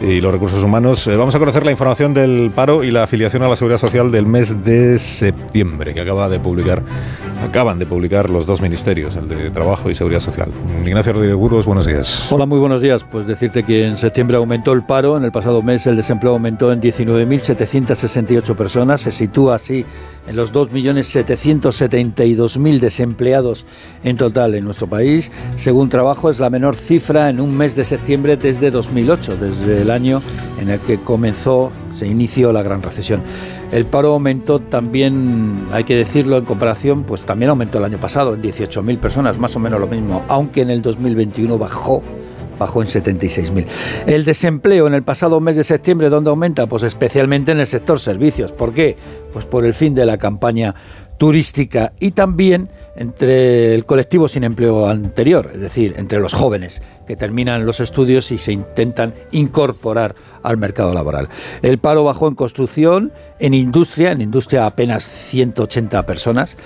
y 0.00 0.22
los 0.22 0.32
recursos 0.32 0.62
humanos. 0.64 1.06
Eh, 1.08 1.16
vamos 1.16 1.34
a 1.34 1.38
conocer 1.38 1.64
la 1.66 1.72
información 1.72 2.14
del 2.14 2.50
paro 2.54 2.82
y 2.84 2.90
la 2.90 3.02
afiliación 3.02 3.42
a 3.42 3.48
la 3.48 3.56
Seguridad 3.56 3.78
Social 3.78 4.10
del 4.10 4.26
mes 4.26 4.64
de 4.64 4.98
septiembre, 4.98 5.92
que 5.92 6.00
acaba 6.00 6.28
de 6.30 6.40
publicar, 6.40 6.82
acaban 7.42 7.78
de 7.78 7.84
publicar 7.86 8.28
los 8.30 8.44
dos 8.46 8.60
ministerios, 8.62 9.14
el 9.16 9.28
de 9.28 9.50
Trabajo 9.50 9.88
y 9.90 9.94
Seguridad 9.94 10.20
Social. 10.20 10.48
Ignacio 10.86 11.12
Rodríguez 11.12 11.36
Burgos, 11.36 11.64
buenos 11.66 11.86
días. 11.86 12.26
Hola, 12.32 12.44
muy 12.46 12.58
buenos 12.58 12.80
días. 12.82 13.04
Pues 13.04 13.26
decirte 13.26 13.62
que 13.62 13.86
en 13.86 13.96
septiembre 13.98 14.36
aumentó 14.38 14.72
el 14.72 14.82
paro, 14.84 15.16
en 15.16 15.24
el 15.24 15.32
pasado 15.32 15.62
mes 15.62 15.86
el 15.86 15.96
desempleo 15.96 16.32
aumentó 16.32 16.72
en 16.72 16.80
19.768 16.80 18.54
personas, 18.56 19.00
se 19.02 19.10
sitúa 19.12 19.54
así 19.56 19.86
en 20.26 20.36
los 20.36 20.52
2.772.000 20.52 22.78
desempleados 22.78 23.66
en 24.02 24.16
total 24.16 24.54
en 24.54 24.64
nuestro 24.64 24.88
país. 24.88 25.30
Según 25.56 25.88
trabajo, 25.88 26.30
es 26.30 26.38
la 26.40 26.50
menor 26.50 26.76
cifra 26.76 27.28
en 27.28 27.40
un 27.40 27.56
mes 27.56 27.76
de 27.76 27.84
septiembre 27.84 28.36
desde 28.36 28.70
2008, 28.70 29.36
desde 29.36 29.82
el 29.82 29.90
año 29.90 30.22
en 30.60 30.70
el 30.70 30.80
que 30.80 31.00
comenzó, 31.00 31.70
se 31.94 32.06
inició 32.06 32.52
la 32.52 32.62
gran 32.62 32.82
recesión. 32.82 33.22
El 33.70 33.86
paro 33.86 34.12
aumentó 34.12 34.60
también, 34.60 35.68
hay 35.72 35.84
que 35.84 35.96
decirlo, 35.96 36.36
en 36.38 36.44
comparación, 36.44 37.04
pues 37.04 37.22
también 37.22 37.50
aumentó 37.50 37.78
el 37.78 37.84
año 37.84 37.98
pasado 37.98 38.34
en 38.34 38.42
18.000 38.42 38.98
personas, 38.98 39.38
más 39.38 39.56
o 39.56 39.58
menos 39.58 39.80
lo 39.80 39.86
mismo, 39.86 40.22
aunque 40.28 40.60
en 40.62 40.70
el 40.70 40.82
2021 40.82 41.58
bajó 41.58 42.02
bajó 42.58 42.82
en 42.82 42.88
76.000. 42.88 43.66
El 44.06 44.24
desempleo 44.24 44.86
en 44.86 44.94
el 44.94 45.02
pasado 45.02 45.40
mes 45.40 45.56
de 45.56 45.64
septiembre, 45.64 46.08
¿dónde 46.08 46.30
aumenta? 46.30 46.66
Pues 46.66 46.82
especialmente 46.82 47.52
en 47.52 47.60
el 47.60 47.66
sector 47.66 48.00
servicios. 48.00 48.52
¿Por 48.52 48.72
qué? 48.72 48.96
Pues 49.34 49.46
por 49.46 49.64
el 49.64 49.74
fin 49.74 49.96
de 49.96 50.06
la 50.06 50.16
campaña 50.16 50.76
turística 51.18 51.92
y 51.98 52.12
también 52.12 52.68
entre 52.96 53.74
el 53.74 53.84
colectivo 53.84 54.28
sin 54.28 54.44
empleo 54.44 54.86
anterior, 54.86 55.50
es 55.52 55.60
decir, 55.60 55.94
entre 55.96 56.20
los 56.20 56.32
jóvenes 56.32 56.82
que 57.04 57.16
terminan 57.16 57.66
los 57.66 57.80
estudios 57.80 58.30
y 58.30 58.38
se 58.38 58.52
intentan 58.52 59.12
incorporar 59.32 60.14
al 60.44 60.56
mercado 60.56 60.94
laboral. 60.94 61.28
El 61.62 61.78
paro 61.78 62.04
bajó 62.04 62.28
en 62.28 62.36
construcción, 62.36 63.12
en 63.40 63.54
industria, 63.54 64.12
en 64.12 64.20
industria 64.20 64.66
apenas 64.66 65.04
180 65.04 66.06
personas, 66.06 66.56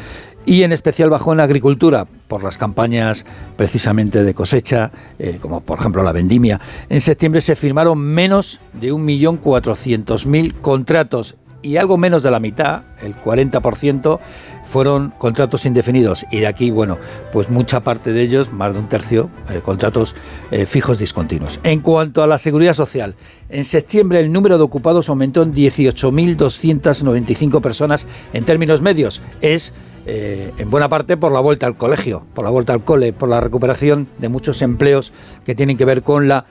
y 0.44 0.62
en 0.62 0.72
especial 0.72 1.08
bajó 1.08 1.32
en 1.32 1.40
agricultura 1.40 2.06
por 2.26 2.42
las 2.42 2.58
campañas 2.58 3.24
precisamente 3.56 4.24
de 4.24 4.34
cosecha, 4.34 4.90
eh, 5.18 5.38
como 5.40 5.60
por 5.60 5.78
ejemplo 5.78 6.02
la 6.02 6.12
vendimia. 6.12 6.60
En 6.90 7.00
septiembre 7.00 7.40
se 7.40 7.56
firmaron 7.56 7.98
menos 7.98 8.60
de 8.74 8.92
1.400.000 8.92 10.60
contratos 10.60 11.36
y 11.62 11.76
algo 11.76 11.96
menos 11.96 12.22
de 12.22 12.30
la 12.30 12.38
mitad, 12.40 12.82
el 13.02 13.16
40%, 13.16 14.18
fueron 14.64 15.12
contratos 15.18 15.66
indefinidos. 15.66 16.24
Y 16.30 16.38
de 16.40 16.46
aquí, 16.46 16.70
bueno, 16.70 16.98
pues 17.32 17.50
mucha 17.50 17.80
parte 17.80 18.12
de 18.12 18.22
ellos, 18.22 18.52
más 18.52 18.74
de 18.74 18.80
un 18.80 18.88
tercio, 18.88 19.30
eh, 19.50 19.60
contratos 19.64 20.14
eh, 20.50 20.66
fijos 20.66 20.98
discontinuos. 20.98 21.58
En 21.62 21.80
cuanto 21.80 22.22
a 22.22 22.26
la 22.26 22.36
seguridad 22.38 22.74
social, 22.74 23.14
en 23.48 23.64
septiembre 23.64 24.20
el 24.20 24.30
número 24.30 24.58
de 24.58 24.64
ocupados 24.64 25.08
aumentó 25.08 25.42
en 25.42 25.54
18.295 25.54 27.60
personas 27.60 28.06
en 28.32 28.44
términos 28.44 28.82
medios. 28.82 29.22
Es 29.40 29.72
eh, 30.06 30.52
en 30.58 30.70
buena 30.70 30.88
parte 30.88 31.16
por 31.16 31.32
la 31.32 31.40
vuelta 31.40 31.66
al 31.66 31.76
colegio, 31.76 32.24
por 32.34 32.44
la 32.44 32.50
vuelta 32.50 32.72
al 32.72 32.84
cole, 32.84 33.12
por 33.12 33.28
la 33.28 33.40
recuperación 33.40 34.06
de 34.18 34.28
muchos 34.28 34.62
empleos 34.62 35.12
que 35.44 35.54
tienen 35.54 35.76
que 35.76 35.84
ver 35.84 36.02
con 36.02 36.28
la, 36.28 36.46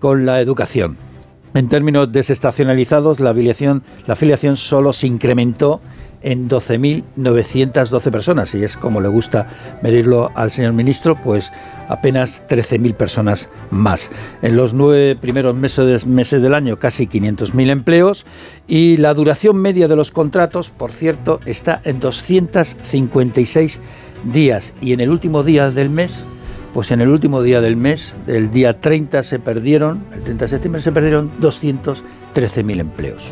con 0.00 0.26
la 0.26 0.40
educación. 0.40 1.07
En 1.54 1.68
términos 1.68 2.12
desestacionalizados, 2.12 3.20
la 3.20 3.30
afiliación, 3.30 3.82
la 4.06 4.14
afiliación 4.14 4.56
solo 4.56 4.92
se 4.92 5.06
incrementó 5.06 5.80
en 6.20 6.48
12.912 6.48 8.10
personas, 8.10 8.54
y 8.54 8.64
es 8.64 8.76
como 8.76 9.00
le 9.00 9.08
gusta 9.08 9.46
medirlo 9.82 10.30
al 10.34 10.50
señor 10.50 10.72
ministro, 10.72 11.16
pues 11.16 11.52
apenas 11.88 12.42
13.000 12.48 12.94
personas 12.94 13.48
más. 13.70 14.10
En 14.42 14.56
los 14.56 14.74
nueve 14.74 15.16
primeros 15.16 15.54
meses, 15.54 16.06
meses 16.06 16.42
del 16.42 16.54
año, 16.54 16.76
casi 16.76 17.06
500.000 17.06 17.70
empleos, 17.70 18.26
y 18.66 18.96
la 18.96 19.14
duración 19.14 19.56
media 19.56 19.88
de 19.88 19.96
los 19.96 20.10
contratos, 20.10 20.70
por 20.70 20.92
cierto, 20.92 21.40
está 21.46 21.80
en 21.84 22.00
256 22.00 23.80
días, 24.24 24.74
y 24.80 24.92
en 24.92 25.00
el 25.00 25.10
último 25.10 25.44
día 25.44 25.70
del 25.70 25.90
mes, 25.90 26.26
pues 26.74 26.90
en 26.90 27.00
el 27.00 27.08
último 27.08 27.42
día 27.42 27.60
del 27.60 27.76
mes, 27.76 28.16
el 28.26 28.50
día 28.50 28.80
30 28.80 29.22
se 29.22 29.38
perdieron, 29.38 30.04
el 30.14 30.22
30 30.22 30.44
de 30.44 30.48
septiembre 30.48 30.82
se 30.82 30.92
perdieron 30.92 31.30
213.000 31.40 32.80
empleos. 32.80 33.22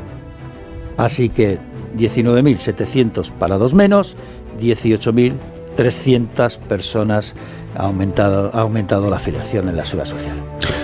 Así 0.96 1.28
que 1.28 1.58
19.700 1.96 3.30
parados 3.32 3.74
menos, 3.74 4.16
18.300 4.60 6.58
personas 6.58 7.34
ha 7.76 7.84
aumentado, 7.84 8.50
ha 8.54 8.60
aumentado 8.60 9.10
la 9.10 9.16
afiliación 9.16 9.68
en 9.68 9.76
la 9.76 9.84
seguridad 9.84 10.16
social. 10.16 10.36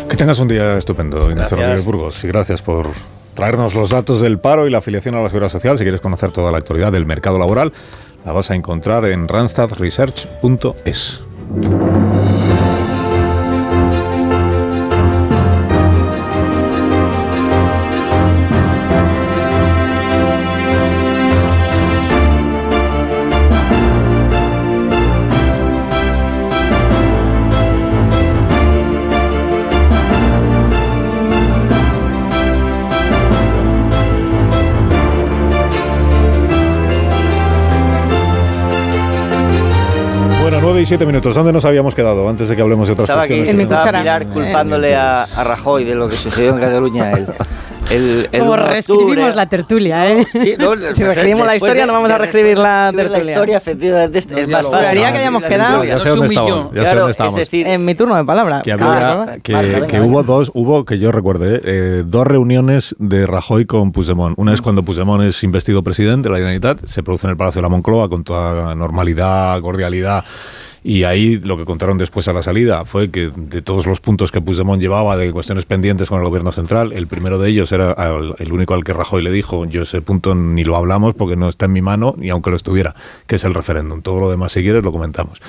Que 0.09 0.17
tengas 0.17 0.39
un 0.39 0.49
día 0.49 0.77
estupendo, 0.77 1.31
Ignacio 1.31 1.57
Gracias. 1.57 1.61
Rodríguez 1.61 1.87
Burgos. 1.87 2.25
Y 2.25 2.29
gracias 2.29 2.61
por 2.61 2.91
traernos 3.35 3.75
los 3.75 3.91
datos 3.91 4.21
del 4.21 4.39
paro 4.39 4.67
y 4.67 4.71
la 4.71 4.79
afiliación 4.79 5.15
a 5.15 5.23
la 5.23 5.29
Seguridad 5.29 5.51
Social. 5.51 5.79
Si 5.79 5.85
quieres 5.85 6.01
conocer 6.01 6.33
toda 6.33 6.53
la 6.53 6.59
actualidad 6.59 6.93
del 6.93 7.07
mercado 7.07 7.39
laboral, 7.39 7.73
la 8.25 8.33
vas 8.33 8.51
a 8.51 8.55
encontrar 8.55 9.07
en 9.07 9.27
randstadresearch.es. 9.29 11.23
y 40.83 40.87
7 40.87 41.07
minutos. 41.07 41.35
¿Dónde 41.35 41.53
nos 41.53 41.65
habíamos 41.65 41.95
quedado 41.95 42.29
antes 42.29 42.49
de 42.49 42.57
que 42.57 42.63
hablemos 42.63 42.87
de 42.89 42.93
otras 42.95 43.09
Estaba 43.09 43.23
aquí, 43.23 43.37
cuestiones? 43.37 43.65
estaba 43.67 43.99
Pilar 44.01 44.27
culpándole 44.27 44.97
a, 44.97 45.23
a 45.23 45.45
Rajoy 45.45 45.85
de 45.85 45.95
lo 45.95 46.09
que 46.09 46.17
sucedió 46.17 46.51
en 46.51 46.59
Cataluña 46.59 47.13
el, 47.13 47.27
el, 47.91 48.29
el 48.33 48.41
Como 48.41 48.53
1 48.53 48.63
de 48.63 48.69
reescribimos 48.71 49.35
la 49.35 49.49
tertulia, 49.49 50.09
¿eh? 50.11 50.25
Sí, 50.31 50.55
no, 50.59 50.73
Si 50.95 51.03
reescribimos 51.03 51.47
la 51.47 51.57
historia, 51.57 51.83
de- 51.83 51.87
no 51.87 51.93
vamos 51.93 52.11
a 52.11 52.19
reescribir 52.19 52.59
la 52.59 52.91
reescribir 52.93 53.11
la 53.11 53.17
tertulia. 53.17 53.33
historia, 53.33 53.57
efectivamente, 53.59 54.19
es, 54.19 54.27
es 54.31 54.49
más 54.49 54.69
fácil. 54.71 54.99
Que 55.01 55.05
habíamos 55.07 55.45
quedado. 55.45 55.85
Ya 55.85 55.99
sé 55.99 56.09
dónde 56.11 56.27
estábamos. 56.27 56.73
Ya 56.73 56.85
sé 56.85 56.95
dónde 56.95 57.05
es 57.05 57.11
estábamos. 57.13 57.39
decir, 57.41 57.67
En 57.67 57.85
mi 57.85 57.95
turno 57.95 58.17
de 58.17 58.25
palabra. 58.25 58.63
que, 58.63 58.73
había, 58.73 59.39
que, 59.43 59.53
que 59.53 59.99
venga. 59.99 60.03
hubo 60.05 60.23
dos, 60.23 60.51
hubo, 60.55 60.85
que 60.85 60.99
yo 60.99 61.13
recuerde, 61.13 61.61
eh, 61.65 62.03
dos 62.07 62.27
reuniones 62.27 62.95
de 62.99 63.27
Rajoy 63.27 63.67
con 63.67 63.93
Puigdemont. 63.93 64.39
Una 64.39 64.55
es 64.55 64.63
cuando 64.63 64.83
Puigdemont 64.83 65.23
es 65.25 65.43
investido 65.43 65.83
presidente 65.83 66.29
de 66.29 66.33
la 66.33 66.39
Generalitat, 66.39 66.85
se 66.87 67.03
produce 67.03 67.27
en 67.27 67.33
el 67.33 67.37
Palacio 67.37 67.59
de 67.61 67.63
la 67.63 67.69
Moncloa 67.69 68.09
con 68.09 68.25
toda 68.25 68.75
normalidad, 68.75 69.61
cordialidad. 69.61 70.25
Y 70.85 71.05
ahí 71.05 71.39
lo 71.39 71.57
que 71.57 71.65
contaron 71.65 71.97
después 71.97 72.27
a 72.27 72.33
la 72.33 72.43
salida 72.43 72.85
fue 72.85 73.09
que 73.11 73.31
de 73.37 73.63
todos 73.63 73.87
los 73.87 74.01
puntos 74.01 74.33
que 74.33 74.41
Puigdemont 74.41 74.81
llevaba 74.83 75.17
de 75.17 75.31
cuestiones 75.31 75.65
pendientes 75.65 76.09
con 76.09 76.19
el 76.21 76.27
gobierno 76.27 76.51
central, 76.51 76.93
el 76.93 77.07
primero 77.07 77.39
de 77.39 77.51
ellos 77.51 77.71
era 77.77 77.93
el 78.39 78.53
único 78.53 78.75
al 78.75 78.85
que 78.85 78.93
Rajoy 78.93 79.23
le 79.23 79.31
dijo, 79.31 79.65
yo 79.65 79.83
ese 79.83 80.01
punto 80.03 80.35
ni 80.35 80.65
lo 80.65 80.77
hablamos 80.77 81.15
porque 81.15 81.37
no 81.37 81.49
está 81.49 81.67
en 81.67 81.73
mi 81.73 81.83
mano, 81.83 82.15
ni 82.17 82.31
aunque 82.31 82.51
lo 82.51 82.57
estuviera, 82.57 82.95
que 83.27 83.37
es 83.37 83.45
el 83.45 83.55
referéndum. 83.55 84.03
Todo 84.03 84.21
lo 84.21 84.31
demás, 84.31 84.53
si 84.53 84.63
quieres, 84.63 84.83
lo 84.83 84.93
comentamos. 84.93 85.41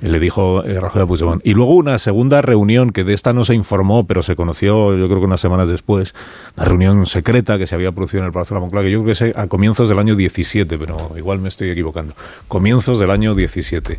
Le 0.00 0.18
dijo 0.18 0.64
eh, 0.64 0.80
Rajoy 0.80 1.02
a 1.02 1.06
Puigdemont. 1.06 1.46
Y 1.46 1.54
luego 1.54 1.74
una 1.74 1.98
segunda 1.98 2.40
reunión, 2.42 2.90
que 2.90 3.04
de 3.04 3.12
esta 3.12 3.32
no 3.32 3.44
se 3.44 3.54
informó, 3.54 4.06
pero 4.06 4.22
se 4.22 4.36
conoció 4.36 4.96
yo 4.96 5.08
creo 5.08 5.20
que 5.20 5.26
unas 5.26 5.40
semanas 5.40 5.68
después, 5.68 6.14
una 6.56 6.66
reunión 6.66 7.06
secreta 7.06 7.58
que 7.58 7.66
se 7.66 7.74
había 7.74 7.92
producido 7.92 8.20
en 8.20 8.26
el 8.26 8.32
Palacio 8.32 8.54
de 8.54 8.58
la 8.58 8.60
Moncloa, 8.60 8.82
que 8.82 8.90
yo 8.90 9.02
creo 9.02 9.14
que 9.14 9.24
es 9.30 9.36
a 9.36 9.46
comienzos 9.46 9.88
del 9.88 9.98
año 9.98 10.14
17, 10.16 10.78
pero 10.78 10.96
igual 11.16 11.38
me 11.38 11.48
estoy 11.48 11.70
equivocando. 11.70 12.14
Comienzos 12.48 12.98
del 12.98 13.10
año 13.10 13.34
17. 13.34 13.98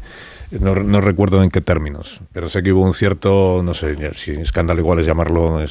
No, 0.59 0.75
no 0.75 0.99
recuerdo 0.99 1.41
en 1.43 1.49
qué 1.49 1.61
términos, 1.61 2.19
pero 2.33 2.49
sé 2.49 2.61
que 2.61 2.73
hubo 2.73 2.83
un 2.83 2.93
cierto, 2.93 3.61
no 3.63 3.73
sé 3.73 3.95
si 4.15 4.31
escándalo 4.31 4.81
igual 4.81 4.99
es 4.99 5.05
llamarlo, 5.05 5.63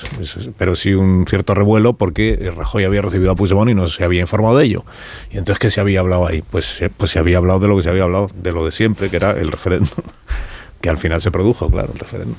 pero 0.56 0.74
sí 0.74 0.94
un 0.94 1.26
cierto 1.28 1.54
revuelo 1.54 1.92
porque 1.92 2.38
eh, 2.40 2.50
Rajoy 2.50 2.84
había 2.84 3.02
recibido 3.02 3.30
a 3.30 3.34
Puigdemont 3.34 3.70
y 3.70 3.74
no 3.74 3.86
se 3.88 4.04
había 4.04 4.22
informado 4.22 4.56
de 4.56 4.64
ello. 4.64 4.84
Y 5.30 5.36
entonces, 5.36 5.58
¿qué 5.58 5.70
se 5.70 5.82
había 5.82 6.00
hablado 6.00 6.26
ahí? 6.26 6.42
Pues, 6.42 6.80
eh, 6.80 6.90
pues 6.94 7.10
se 7.10 7.18
había 7.18 7.36
hablado 7.36 7.60
de 7.60 7.68
lo 7.68 7.76
que 7.76 7.82
se 7.82 7.90
había 7.90 8.04
hablado, 8.04 8.30
de 8.34 8.52
lo 8.52 8.64
de 8.64 8.72
siempre, 8.72 9.10
que 9.10 9.16
era 9.16 9.32
el 9.32 9.52
referéndum, 9.52 9.90
que 10.80 10.88
al 10.88 10.96
final 10.96 11.20
se 11.20 11.30
produjo, 11.30 11.68
claro, 11.68 11.90
el 11.92 11.98
referéndum. 11.98 12.36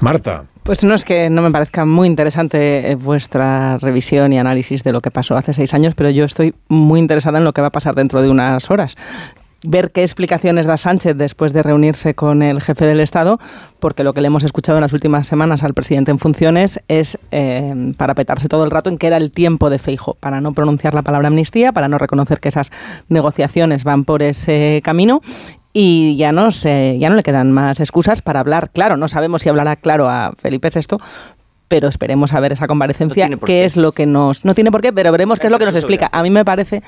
Marta, 0.00 0.44
Pues 0.64 0.82
no 0.82 0.94
es 0.94 1.04
que 1.04 1.30
no 1.30 1.42
me 1.42 1.50
parezca 1.52 1.84
muy 1.84 2.08
interesante 2.08 2.90
eh, 2.90 2.94
vuestra 2.96 3.78
revisión 3.78 4.32
y 4.32 4.38
análisis 4.38 4.82
de 4.82 4.92
lo 4.92 5.00
que 5.00 5.12
pasó 5.12 5.36
hace 5.36 5.52
seis 5.52 5.74
años, 5.74 5.94
pero 5.94 6.10
yo 6.10 6.24
estoy 6.24 6.54
muy 6.68 6.98
interesada 6.98 7.38
en 7.38 7.44
lo 7.44 7.52
que 7.52 7.60
va 7.60 7.68
a 7.68 7.72
pasar 7.72 7.94
dentro 7.94 8.20
de 8.20 8.28
unas 8.28 8.68
horas. 8.70 8.96
Ver 9.64 9.92
qué 9.92 10.02
explicaciones 10.02 10.66
da 10.66 10.76
Sánchez 10.76 11.16
después 11.16 11.52
de 11.52 11.62
reunirse 11.62 12.14
con 12.14 12.42
el 12.42 12.60
jefe 12.60 12.84
del 12.84 12.98
Estado, 12.98 13.38
porque 13.78 14.02
lo 14.02 14.12
que 14.12 14.20
le 14.20 14.26
hemos 14.26 14.42
escuchado 14.42 14.78
en 14.78 14.82
las 14.82 14.92
últimas 14.92 15.28
semanas 15.28 15.62
al 15.62 15.72
presidente 15.72 16.10
en 16.10 16.18
funciones 16.18 16.80
es 16.88 17.16
eh, 17.30 17.92
para 17.96 18.14
petarse 18.14 18.48
todo 18.48 18.64
el 18.64 18.72
rato 18.72 18.90
en 18.90 18.98
que 18.98 19.06
era 19.06 19.16
el 19.16 19.30
tiempo 19.30 19.70
de 19.70 19.78
Feijo, 19.78 20.14
para 20.14 20.40
no 20.40 20.52
pronunciar 20.52 20.94
la 20.94 21.02
palabra 21.02 21.28
amnistía, 21.28 21.70
para 21.70 21.86
no 21.86 21.98
reconocer 21.98 22.40
que 22.40 22.48
esas 22.48 22.72
negociaciones 23.08 23.84
van 23.84 24.04
por 24.04 24.22
ese 24.22 24.80
camino 24.82 25.20
y 25.72 26.16
ya 26.16 26.32
no, 26.32 26.50
se, 26.50 26.98
ya 26.98 27.08
no 27.08 27.14
le 27.14 27.22
quedan 27.22 27.52
más 27.52 27.80
excusas 27.80 28.20
para 28.20 28.40
hablar 28.40 28.70
claro. 28.70 28.96
No 28.96 29.08
sabemos 29.08 29.42
si 29.42 29.48
hablará 29.48 29.76
claro 29.76 30.08
a 30.08 30.32
Felipe 30.36 30.70
VI, 30.74 30.98
pero 31.72 31.88
esperemos 31.88 32.34
a 32.34 32.40
ver 32.40 32.52
esa 32.52 32.66
comparecencia, 32.66 33.30
por 33.30 33.46
qué 33.46 33.64
es 33.64 33.78
lo 33.78 33.92
que 33.92 34.04
nos... 34.04 34.44
No 34.44 34.54
tiene 34.54 34.70
por 34.70 34.82
qué, 34.82 34.92
pero 34.92 35.10
veremos 35.10 35.40
qué 35.40 35.46
es 35.46 35.50
lo 35.50 35.58
que 35.58 35.64
nos 35.64 35.74
explica. 35.74 36.10
A 36.12 36.22
mí 36.22 36.28
me 36.28 36.44
parece, 36.44 36.82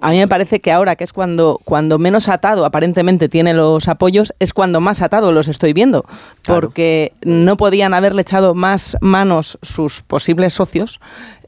a 0.00 0.10
mí 0.10 0.18
me 0.18 0.26
parece 0.26 0.58
que 0.58 0.72
ahora, 0.72 0.96
que 0.96 1.04
es 1.04 1.12
cuando, 1.12 1.60
cuando 1.64 2.00
menos 2.00 2.28
atado 2.28 2.64
aparentemente 2.64 3.28
tiene 3.28 3.54
los 3.54 3.86
apoyos, 3.86 4.34
es 4.40 4.52
cuando 4.52 4.80
más 4.80 5.02
atado 5.02 5.30
los 5.30 5.46
estoy 5.46 5.72
viendo. 5.72 6.04
Porque 6.44 7.12
no 7.22 7.56
podían 7.56 7.94
haberle 7.94 8.22
echado 8.22 8.56
más 8.56 8.96
manos 9.00 9.56
sus 9.62 10.02
posibles 10.02 10.52
socios, 10.52 10.98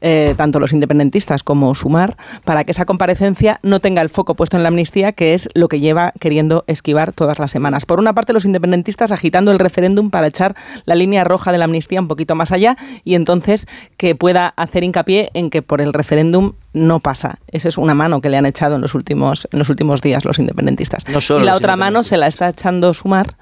eh, 0.09 0.35
tanto 0.37 0.61
los 0.61 0.73
independentistas 0.73 1.43
como 1.43 1.75
Sumar, 1.75 2.17
para 2.45 2.63
que 2.63 2.71
esa 2.71 2.85
comparecencia 2.85 3.59
no 3.65 3.81
tenga 3.81 4.03
el 4.03 4.09
foco 4.09 4.37
puesto 4.37 4.57
en 4.57 4.63
la 4.63 4.69
amnistía, 4.69 5.11
que 5.11 5.35
es 5.35 5.49
lo 5.55 5.67
que 5.67 5.81
lleva 5.81 6.13
queriendo 6.21 6.63
esquivar 6.69 7.13
todas 7.13 7.41
las 7.41 7.51
semanas. 7.51 7.87
Por 7.87 7.99
una 7.99 8.13
parte, 8.13 8.33
los 8.33 8.45
independentistas 8.45 9.11
agitando 9.11 9.51
el 9.51 9.59
referéndum 9.59 10.11
para 10.11 10.29
echar 10.29 10.55
la 10.85 10.95
línea 10.95 11.25
roja 11.25 11.51
de 11.51 11.59
la 11.59 11.65
amnistía 11.65 12.01
un 12.01 12.07
poquito 12.07 12.37
más 12.37 12.53
allá 12.53 12.77
y 13.03 13.17
entonces 13.17 13.67
que 13.97 14.15
pueda 14.15 14.47
hacer 14.47 14.85
hincapié 14.85 15.31
en 15.35 15.51
que 15.51 15.61
por 15.61 15.81
el 15.81 15.93
referéndum 15.93 16.53
no 16.73 17.01
pasa. 17.01 17.41
Esa 17.49 17.67
es 17.67 17.77
una 17.77 17.95
mano 17.95 18.21
que 18.21 18.29
le 18.29 18.37
han 18.37 18.47
echado 18.47 18.77
en 18.77 18.83
los 18.83 18.95
últimos, 18.95 19.49
en 19.51 19.59
los 19.59 19.71
últimos 19.71 20.03
días 20.03 20.25
los 20.25 20.39
independentistas. 20.39 21.05
No 21.09 21.21
solo 21.21 21.43
y 21.43 21.47
la 21.47 21.57
otra 21.57 21.75
mano 21.75 22.05
se 22.05 22.17
la 22.17 22.29
está 22.29 22.49
echando 22.49 22.95
Sumar. 22.95 23.35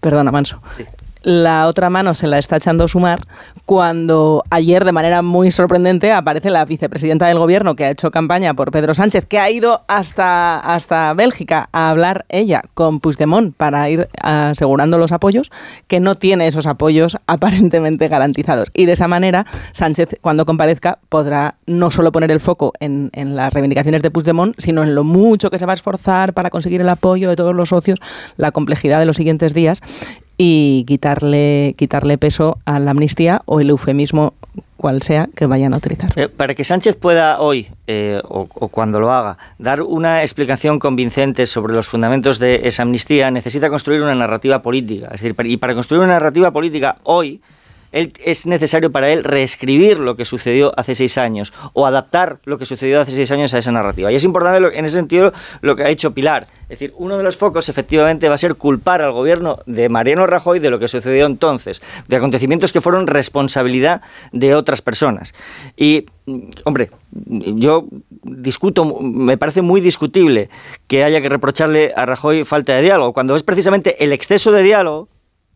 Perdona, 0.00 0.32
Manso 0.32 0.60
la 1.22 1.66
otra 1.66 1.90
mano 1.90 2.14
se 2.14 2.26
la 2.26 2.38
está 2.38 2.56
echando 2.56 2.88
sumar 2.88 3.20
cuando 3.66 4.42
ayer 4.50 4.84
de 4.84 4.92
manera 4.92 5.22
muy 5.22 5.50
sorprendente 5.50 6.12
aparece 6.12 6.50
la 6.50 6.64
vicepresidenta 6.64 7.26
del 7.28 7.38
gobierno 7.38 7.76
que 7.76 7.84
ha 7.84 7.90
hecho 7.90 8.10
campaña 8.10 8.54
por 8.54 8.70
Pedro 8.72 8.94
Sánchez, 8.94 9.26
que 9.26 9.38
ha 9.38 9.50
ido 9.50 9.82
hasta, 9.86 10.58
hasta 10.58 11.14
Bélgica 11.14 11.68
a 11.72 11.90
hablar 11.90 12.24
ella 12.28 12.64
con 12.74 13.00
Puigdemont 13.00 13.54
para 13.54 13.88
ir 13.88 14.08
asegurando 14.20 14.98
los 14.98 15.12
apoyos, 15.12 15.52
que 15.86 16.00
no 16.00 16.16
tiene 16.16 16.46
esos 16.46 16.66
apoyos 16.66 17.18
aparentemente 17.26 18.08
garantizados. 18.08 18.70
Y 18.74 18.86
de 18.86 18.92
esa 18.92 19.08
manera 19.08 19.46
Sánchez 19.72 20.16
cuando 20.20 20.46
comparezca 20.46 20.98
podrá 21.08 21.56
no 21.66 21.90
solo 21.90 22.12
poner 22.12 22.30
el 22.30 22.40
foco 22.40 22.72
en, 22.80 23.10
en 23.12 23.36
las 23.36 23.52
reivindicaciones 23.52 24.02
de 24.02 24.10
Puigdemont, 24.10 24.54
sino 24.58 24.82
en 24.82 24.94
lo 24.94 25.04
mucho 25.04 25.50
que 25.50 25.58
se 25.58 25.66
va 25.66 25.72
a 25.72 25.74
esforzar 25.74 26.32
para 26.32 26.50
conseguir 26.50 26.80
el 26.80 26.88
apoyo 26.88 27.28
de 27.28 27.36
todos 27.36 27.54
los 27.54 27.68
socios, 27.68 28.00
la 28.36 28.50
complejidad 28.50 28.98
de 28.98 29.06
los 29.06 29.16
siguientes 29.16 29.54
días 29.54 29.82
y 30.42 30.84
quitarle, 30.86 31.74
quitarle 31.76 32.16
peso 32.16 32.56
a 32.64 32.78
la 32.78 32.92
amnistía 32.92 33.42
o 33.44 33.60
el 33.60 33.68
eufemismo 33.68 34.32
cual 34.78 35.02
sea 35.02 35.28
que 35.36 35.44
vayan 35.44 35.74
a 35.74 35.76
utilizar. 35.76 36.14
Eh, 36.16 36.28
para 36.28 36.54
que 36.54 36.64
Sánchez 36.64 36.96
pueda 36.96 37.40
hoy, 37.40 37.68
eh, 37.86 38.22
o, 38.24 38.48
o 38.54 38.68
cuando 38.68 39.00
lo 39.00 39.12
haga, 39.12 39.36
dar 39.58 39.82
una 39.82 40.22
explicación 40.22 40.78
convincente 40.78 41.44
sobre 41.44 41.74
los 41.74 41.88
fundamentos 41.88 42.38
de 42.38 42.66
esa 42.66 42.84
amnistía, 42.84 43.30
necesita 43.30 43.68
construir 43.68 44.00
una 44.00 44.14
narrativa 44.14 44.62
política. 44.62 45.08
Es 45.12 45.20
decir, 45.20 45.36
y 45.44 45.58
para 45.58 45.74
construir 45.74 46.02
una 46.02 46.14
narrativa 46.14 46.50
política 46.50 46.96
hoy, 47.02 47.42
es 47.92 48.46
necesario 48.46 48.92
para 48.92 49.10
él 49.10 49.24
reescribir 49.24 49.98
lo 49.98 50.16
que 50.16 50.24
sucedió 50.24 50.72
hace 50.76 50.94
seis 50.94 51.18
años 51.18 51.52
o 51.72 51.86
adaptar 51.86 52.38
lo 52.44 52.58
que 52.58 52.64
sucedió 52.64 53.00
hace 53.00 53.12
seis 53.12 53.30
años 53.30 53.52
a 53.54 53.58
esa 53.58 53.72
narrativa. 53.72 54.12
Y 54.12 54.14
es 54.14 54.24
importante 54.24 54.78
en 54.78 54.84
ese 54.84 54.96
sentido 54.96 55.32
lo 55.60 55.76
que 55.76 55.84
ha 55.84 55.88
hecho 55.88 56.12
Pilar. 56.12 56.46
Es 56.64 56.78
decir, 56.78 56.92
uno 56.96 57.18
de 57.18 57.24
los 57.24 57.36
focos 57.36 57.68
efectivamente 57.68 58.28
va 58.28 58.36
a 58.36 58.38
ser 58.38 58.54
culpar 58.54 59.02
al 59.02 59.12
gobierno 59.12 59.58
de 59.66 59.88
Mariano 59.88 60.26
Rajoy 60.26 60.60
de 60.60 60.70
lo 60.70 60.78
que 60.78 60.86
sucedió 60.86 61.26
entonces, 61.26 61.82
de 62.06 62.16
acontecimientos 62.16 62.72
que 62.72 62.80
fueron 62.80 63.08
responsabilidad 63.08 64.02
de 64.30 64.54
otras 64.54 64.80
personas. 64.80 65.34
Y, 65.76 66.06
hombre, 66.64 66.90
yo 67.10 67.86
discuto, 68.22 68.84
me 68.84 69.36
parece 69.36 69.62
muy 69.62 69.80
discutible 69.80 70.48
que 70.86 71.02
haya 71.02 71.20
que 71.20 71.28
reprocharle 71.28 71.92
a 71.96 72.06
Rajoy 72.06 72.44
falta 72.44 72.74
de 72.74 72.82
diálogo, 72.82 73.12
cuando 73.12 73.34
es 73.34 73.42
precisamente 73.42 74.04
el 74.04 74.12
exceso 74.12 74.52
de 74.52 74.62
diálogo 74.62 75.08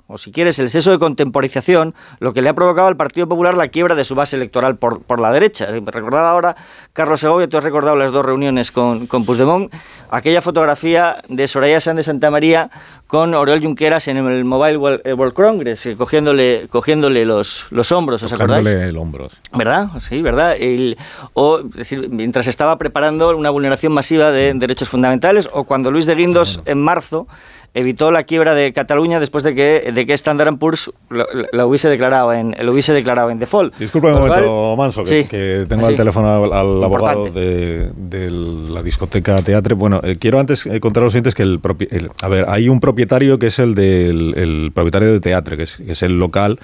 o 0.06 0.18
si 0.18 0.32
quieres, 0.32 0.58
el 0.58 0.66
exceso 0.66 0.90
de 0.90 0.98
contemporización, 0.98 1.94
lo 2.20 2.32
que 2.34 2.42
le 2.42 2.50
ha 2.50 2.54
provocado 2.54 2.88
al 2.88 2.96
Partido 2.96 3.26
Popular 3.26 3.56
la 3.56 3.68
quiebra 3.68 3.94
de 3.94 4.04
su 4.04 4.14
base 4.14 4.36
electoral 4.36 4.76
por, 4.76 5.00
por 5.02 5.18
la 5.20 5.32
derecha. 5.32 5.66
Recordaba 5.66 6.30
ahora, 6.30 6.56
Carlos 6.92 7.20
Segovia, 7.20 7.48
tú 7.48 7.56
has 7.56 7.64
recordado 7.64 7.96
las 7.96 8.12
dos 8.12 8.24
reuniones 8.24 8.70
con, 8.70 9.06
con 9.06 9.24
Puigdemont, 9.24 9.72
aquella 10.10 10.42
fotografía 10.42 11.16
de 11.28 11.48
Soraya 11.48 11.80
Sánchez 11.80 11.94
de 11.94 12.02
Santa 12.02 12.30
María 12.30 12.70
con 13.06 13.32
Oriol 13.34 13.62
Junqueras 13.62 14.08
en 14.08 14.16
el 14.16 14.44
Mobile 14.44 14.76
World, 14.76 15.00
eh, 15.04 15.14
Congress, 15.34 15.86
eh, 15.86 15.96
cogiéndole, 15.96 16.66
cogiéndole 16.70 17.24
los, 17.24 17.66
los 17.70 17.92
hombros, 17.92 18.22
¿os 18.22 18.32
acordáis? 18.32 18.66
el 18.68 18.96
hombro. 18.96 19.28
¿Verdad? 19.52 19.88
Sí, 20.00 20.20
¿verdad? 20.20 20.56
El- 20.58 20.96
o, 21.34 21.60
es 21.60 21.70
decir, 21.76 22.08
mientras 22.10 22.46
estaba 22.46 22.76
preparando 22.76 23.36
una 23.36 23.50
vulneración 23.50 23.92
masiva 23.92 24.30
de 24.32 24.52
derechos 24.54 24.88
fundamentales, 24.88 25.48
o 25.52 25.64
cuando 25.64 25.90
Luis 25.90 26.06
de 26.06 26.14
Guindos, 26.14 26.60
en 26.66 26.82
marzo, 26.82 27.26
evitó 27.74 28.10
la 28.10 28.22
quiebra 28.22 28.54
de 28.54 28.72
Cataluña 28.72 29.18
después 29.20 29.42
de 29.44 29.54
que, 29.54 29.90
de 29.92 30.06
que 30.06 30.12
Standard 30.14 30.56
Poor's 30.58 30.90
lo, 31.10 31.26
lo 31.52 31.66
hubiese 31.68 31.88
declarado 31.88 32.32
en, 32.32 32.54
lo 32.62 32.72
hubiese 32.72 32.92
declarado 32.92 33.30
en 33.30 33.38
default. 33.40 33.74
Disculpa 33.76 34.08
un 34.08 34.20
momento, 34.20 34.74
Manso, 34.78 35.02
que, 35.04 35.22
Sí, 35.22 35.28
que 35.28 35.66
tengo 35.68 35.86
al 35.86 35.94
teléfono 35.96 36.44
al, 36.44 36.52
al 36.52 36.84
abogado 36.84 37.24
de, 37.30 37.90
de 37.96 38.30
la 38.30 38.82
discoteca 38.82 39.36
Teatre. 39.42 39.74
Bueno, 39.74 40.00
eh, 40.04 40.16
quiero 40.18 40.38
antes 40.38 40.66
eh, 40.66 40.78
contar 40.80 41.02
a 41.02 41.04
los 41.04 41.12
siguientes 41.12 41.34
que 41.34 41.42
el, 41.42 41.60
el- 41.90 42.10
A 42.22 42.28
ver, 42.28 42.46
hay 42.48 42.68
un 42.68 42.80
propietario 42.80 43.38
que 43.38 43.48
es 43.48 43.58
el 43.58 43.74
del 43.74 44.34
el 44.36 44.70
propietario 44.72 45.12
de 45.12 45.20
Teatre, 45.20 45.56
que 45.56 45.64
es, 45.64 45.76
que 45.76 45.92
es 45.92 46.02
el 46.02 46.18
local 46.18 46.60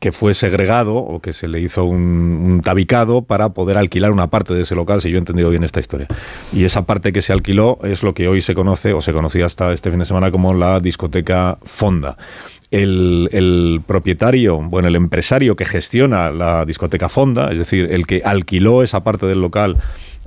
que 0.00 0.12
fue 0.12 0.34
segregado 0.34 0.96
o 0.96 1.20
que 1.20 1.32
se 1.32 1.48
le 1.48 1.60
hizo 1.60 1.84
un, 1.84 2.60
tabicado 2.64 3.22
para 3.22 3.50
poder 3.50 3.78
alquilar 3.78 4.12
una 4.12 4.28
parte 4.28 4.54
de 4.54 4.62
ese 4.62 4.74
local, 4.74 5.00
si 5.00 5.10
yo 5.10 5.16
he 5.16 5.18
entendido 5.18 5.50
bien 5.50 5.64
esta 5.64 5.80
historia. 5.80 6.08
Y 6.52 6.64
esa 6.64 6.84
parte 6.84 7.12
que 7.12 7.22
se 7.22 7.32
alquiló 7.32 7.78
es 7.82 8.02
lo 8.02 8.14
que 8.14 8.28
hoy 8.28 8.40
se 8.40 8.54
conoce 8.54 8.92
o 8.92 9.00
se 9.00 9.12
conocía 9.12 9.46
hasta 9.46 9.72
este 9.72 9.90
fin 9.90 9.98
de 9.98 10.04
semana 10.04 10.30
como 10.30 10.54
la 10.54 10.80
discoteca 10.80 11.58
Fonda. 11.64 12.16
El, 12.70 13.28
el 13.32 13.82
propietario, 13.86 14.58
bueno, 14.58 14.88
el 14.88 14.96
empresario 14.96 15.56
que 15.56 15.64
gestiona 15.64 16.30
la 16.30 16.64
discoteca 16.64 17.08
Fonda, 17.08 17.50
es 17.52 17.58
decir, 17.58 17.88
el 17.90 18.06
que 18.06 18.22
alquiló 18.24 18.82
esa 18.82 19.04
parte 19.04 19.26
del 19.26 19.40
local, 19.40 19.76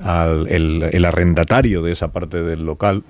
al, 0.01 0.47
el 0.47 1.05
arrendatario 1.05 1.81
de 1.81 1.91
esa 1.91 2.11
parte 2.11 2.43
del 2.43 2.65
local, 2.65 3.03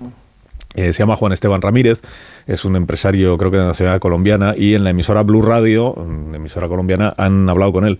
Eh, 0.76 0.92
se 0.92 1.00
llama 1.00 1.16
Juan 1.16 1.32
Esteban 1.32 1.62
Ramírez, 1.62 2.00
es 2.46 2.64
un 2.64 2.76
empresario 2.76 3.36
creo 3.38 3.50
que 3.50 3.56
de 3.56 3.64
nacionalidad 3.64 4.00
colombiana 4.00 4.54
y 4.56 4.74
en 4.74 4.84
la 4.84 4.90
emisora 4.90 5.22
Blue 5.22 5.42
Radio, 5.42 5.94
emisora 6.34 6.68
colombiana, 6.68 7.14
han 7.16 7.48
hablado 7.48 7.72
con 7.72 7.86
él. 7.86 7.98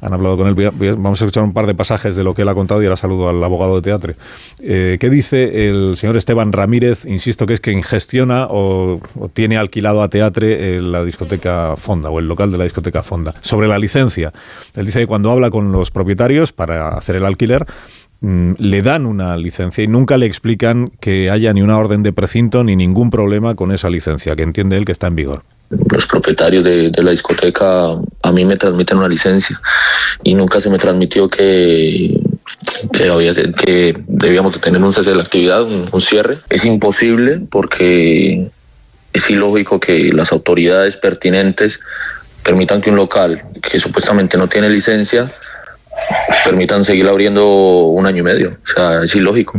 Han 0.00 0.12
hablado 0.12 0.36
con 0.36 0.46
él. 0.46 0.54
Vamos 0.98 1.20
a 1.20 1.24
escuchar 1.24 1.42
un 1.42 1.52
par 1.52 1.66
de 1.66 1.74
pasajes 1.74 2.14
de 2.16 2.24
lo 2.24 2.34
que 2.34 2.42
él 2.42 2.48
ha 2.48 2.54
contado 2.54 2.82
y 2.82 2.86
ahora 2.86 2.96
saludo 2.96 3.28
al 3.28 3.42
abogado 3.42 3.76
de 3.76 3.82
teatro. 3.82 4.14
Eh, 4.62 4.98
¿Qué 5.00 5.10
dice 5.10 5.68
el 5.68 5.96
señor 5.96 6.16
Esteban 6.16 6.52
Ramírez? 6.52 7.04
Insisto 7.06 7.46
que 7.46 7.54
es 7.54 7.60
quien 7.60 7.82
gestiona 7.82 8.46
o, 8.50 9.00
tiene 9.32 9.56
alquilado 9.56 10.02
a 10.02 10.08
Teatre 10.08 10.76
eh, 10.76 10.80
la 10.80 11.04
discoteca 11.04 11.74
Fonda 11.76 12.10
o 12.10 12.18
el 12.18 12.28
local 12.28 12.52
de 12.52 12.58
la 12.58 12.64
discoteca 12.64 13.02
Fonda. 13.02 13.34
Sobre 13.40 13.68
la 13.68 13.78
licencia, 13.78 14.32
él 14.74 14.86
dice 14.86 15.00
que 15.00 15.06
cuando 15.06 15.30
habla 15.30 15.50
con 15.50 15.72
los 15.72 15.90
propietarios 15.90 16.52
para 16.52 16.90
hacer 16.90 17.16
el 17.16 17.24
alquiler, 17.24 17.66
Mm, 18.07 18.07
le 18.20 18.82
dan 18.82 19.06
una 19.06 19.36
licencia 19.36 19.84
y 19.84 19.86
nunca 19.86 20.16
le 20.16 20.26
explican 20.26 20.90
que 21.00 21.30
haya 21.30 21.52
ni 21.52 21.62
una 21.62 21.78
orden 21.78 22.02
de 22.02 22.12
precinto 22.12 22.64
ni 22.64 22.74
ningún 22.74 23.10
problema 23.10 23.54
con 23.54 23.70
esa 23.70 23.88
licencia, 23.90 24.34
que 24.34 24.42
entiende 24.42 24.76
él 24.76 24.84
que 24.84 24.92
está 24.92 25.06
en 25.06 25.14
vigor. 25.14 25.44
Los 25.70 26.06
propietarios 26.06 26.64
de, 26.64 26.90
la 27.02 27.10
discoteca 27.10 27.90
a 28.22 28.32
mí 28.32 28.44
me 28.44 28.56
transmiten 28.56 28.98
una 28.98 29.08
licencia 29.08 29.60
y 30.24 30.34
nunca 30.34 30.60
se 30.60 30.70
me 30.70 30.78
transmitió 30.78 31.28
que, 31.28 32.18
que, 32.92 33.08
había, 33.08 33.34
que 33.34 33.94
debíamos 34.06 34.54
de 34.54 34.60
tener 34.60 34.82
un 34.82 34.92
cese 34.92 35.10
de 35.10 35.16
la 35.16 35.22
actividad, 35.22 35.62
un 35.62 36.00
cierre. 36.00 36.38
Es 36.48 36.64
imposible 36.64 37.40
porque 37.50 38.50
es 39.12 39.30
ilógico 39.30 39.78
que 39.78 40.10
las 40.12 40.32
autoridades 40.32 40.96
pertinentes 40.96 41.80
permitan 42.42 42.80
que 42.80 42.90
un 42.90 42.96
local 42.96 43.42
que 43.62 43.78
supuestamente 43.78 44.38
no 44.38 44.48
tiene 44.48 44.70
licencia 44.70 45.30
permitan 46.44 46.84
seguir 46.84 47.08
abriendo 47.08 47.46
un 47.86 48.06
año 48.06 48.18
y 48.18 48.22
medio. 48.22 48.50
O 48.62 48.66
sea, 48.66 49.02
es 49.02 49.14
ilógico. 49.16 49.58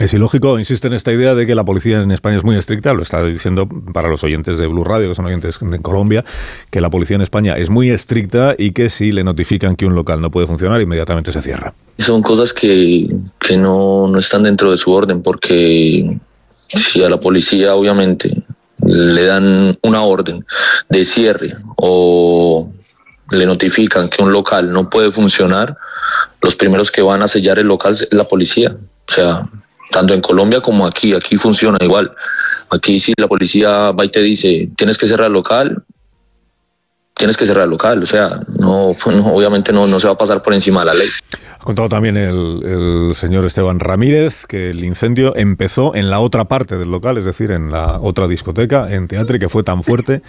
Es 0.00 0.14
ilógico, 0.14 0.58
insiste 0.58 0.88
en 0.88 0.94
esta 0.94 1.12
idea 1.12 1.34
de 1.34 1.46
que 1.46 1.54
la 1.54 1.62
policía 1.62 2.00
en 2.00 2.10
España 2.10 2.38
es 2.38 2.42
muy 2.42 2.56
estricta, 2.56 2.94
lo 2.94 3.02
está 3.02 3.22
diciendo 3.22 3.68
para 3.92 4.08
los 4.08 4.24
oyentes 4.24 4.58
de 4.58 4.66
Blue 4.66 4.82
Radio, 4.82 5.10
que 5.10 5.14
son 5.14 5.26
oyentes 5.26 5.58
de 5.60 5.78
Colombia, 5.80 6.24
que 6.70 6.80
la 6.80 6.88
policía 6.88 7.16
en 7.16 7.22
España 7.22 7.54
es 7.58 7.68
muy 7.68 7.90
estricta 7.90 8.54
y 8.56 8.70
que 8.70 8.88
si 8.88 9.12
le 9.12 9.24
notifican 9.24 9.76
que 9.76 9.84
un 9.84 9.94
local 9.94 10.22
no 10.22 10.30
puede 10.30 10.46
funcionar, 10.46 10.80
inmediatamente 10.80 11.32
se 11.32 11.42
cierra. 11.42 11.74
Son 11.98 12.22
cosas 12.22 12.54
que, 12.54 13.14
que 13.38 13.58
no, 13.58 14.08
no 14.08 14.18
están 14.18 14.44
dentro 14.44 14.70
de 14.70 14.78
su 14.78 14.90
orden, 14.90 15.20
porque 15.20 16.18
si 16.68 17.04
a 17.04 17.10
la 17.10 17.20
policía 17.20 17.74
obviamente 17.74 18.42
le 18.82 19.24
dan 19.24 19.76
una 19.82 20.00
orden 20.00 20.46
de 20.88 21.04
cierre 21.04 21.52
o 21.76 22.72
le 23.30 23.46
notifican 23.46 24.08
que 24.08 24.22
un 24.22 24.32
local 24.32 24.72
no 24.72 24.88
puede 24.90 25.10
funcionar, 25.10 25.76
los 26.42 26.54
primeros 26.56 26.90
que 26.90 27.02
van 27.02 27.22
a 27.22 27.28
sellar 27.28 27.58
el 27.58 27.66
local 27.66 27.92
es 27.92 28.08
la 28.10 28.24
policía. 28.24 28.76
O 29.08 29.12
sea, 29.12 29.48
tanto 29.90 30.14
en 30.14 30.20
Colombia 30.20 30.60
como 30.60 30.86
aquí, 30.86 31.14
aquí 31.14 31.36
funciona 31.36 31.78
igual. 31.80 32.12
Aquí 32.70 32.98
si 32.98 33.12
la 33.16 33.28
policía 33.28 33.92
va 33.92 34.04
y 34.04 34.10
te 34.10 34.22
dice, 34.22 34.68
tienes 34.76 34.96
que 34.96 35.06
cerrar 35.06 35.26
el 35.26 35.32
local, 35.32 35.82
tienes 37.14 37.36
que 37.36 37.44
cerrar 37.44 37.64
el 37.64 37.70
local. 37.70 38.02
O 38.02 38.06
sea, 38.06 38.40
no, 38.58 38.86
obviamente 39.04 39.72
no, 39.72 39.86
no 39.86 40.00
se 40.00 40.06
va 40.06 40.14
a 40.14 40.18
pasar 40.18 40.42
por 40.42 40.54
encima 40.54 40.80
de 40.80 40.86
la 40.86 40.94
ley. 40.94 41.08
Ha 41.58 41.64
contado 41.64 41.90
también 41.90 42.16
el, 42.16 42.62
el, 42.64 43.14
señor 43.14 43.44
Esteban 43.44 43.80
Ramírez 43.80 44.46
que 44.46 44.70
el 44.70 44.82
incendio 44.82 45.36
empezó 45.36 45.94
en 45.94 46.08
la 46.08 46.20
otra 46.20 46.46
parte 46.46 46.78
del 46.78 46.90
local, 46.90 47.18
es 47.18 47.26
decir, 47.26 47.50
en 47.50 47.70
la 47.70 48.00
otra 48.00 48.28
discoteca, 48.28 48.90
en 48.90 49.08
teatro, 49.08 49.38
que 49.38 49.50
fue 49.50 49.62
tan 49.62 49.82
fuerte 49.82 50.22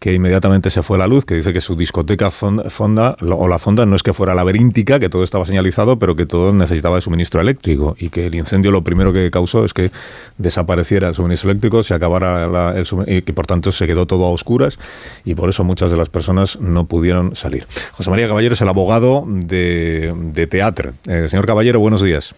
que 0.00 0.14
inmediatamente 0.14 0.70
se 0.70 0.82
fue 0.82 0.96
la 0.96 1.06
luz, 1.06 1.26
que 1.26 1.34
dice 1.34 1.52
que 1.52 1.60
su 1.60 1.76
discoteca 1.76 2.30
fonda, 2.30 3.16
o 3.20 3.48
la 3.48 3.58
fonda 3.58 3.84
no 3.84 3.94
es 3.94 4.02
que 4.02 4.14
fuera 4.14 4.34
laberíntica, 4.34 4.98
que 4.98 5.10
todo 5.10 5.22
estaba 5.22 5.44
señalizado, 5.44 5.98
pero 5.98 6.16
que 6.16 6.24
todo 6.24 6.54
necesitaba 6.54 6.96
de 6.96 7.02
suministro 7.02 7.38
eléctrico 7.42 7.96
y 7.98 8.08
que 8.08 8.26
el 8.26 8.34
incendio 8.34 8.70
lo 8.72 8.82
primero 8.82 9.12
que 9.12 9.30
causó 9.30 9.62
es 9.62 9.74
que 9.74 9.90
desapareciera 10.38 11.08
el 11.08 11.14
suministro 11.14 11.50
eléctrico, 11.50 11.82
se 11.82 11.92
acabara 11.92 12.74
el 12.76 12.86
y 13.06 13.20
que 13.20 13.34
por 13.34 13.46
tanto 13.46 13.72
se 13.72 13.86
quedó 13.86 14.06
todo 14.06 14.24
a 14.24 14.30
oscuras 14.30 14.78
y 15.26 15.34
por 15.34 15.50
eso 15.50 15.64
muchas 15.64 15.90
de 15.90 15.98
las 15.98 16.08
personas 16.08 16.58
no 16.60 16.86
pudieron 16.86 17.36
salir. 17.36 17.66
José 17.92 18.08
María 18.08 18.26
Caballero 18.26 18.54
es 18.54 18.60
el 18.62 18.68
abogado 18.70 19.26
de, 19.28 20.14
de 20.16 20.46
Teatro. 20.46 20.92
Eh, 21.08 21.28
señor 21.28 21.44
Caballero, 21.44 21.78
buenos 21.78 22.02
días. 22.02 22.34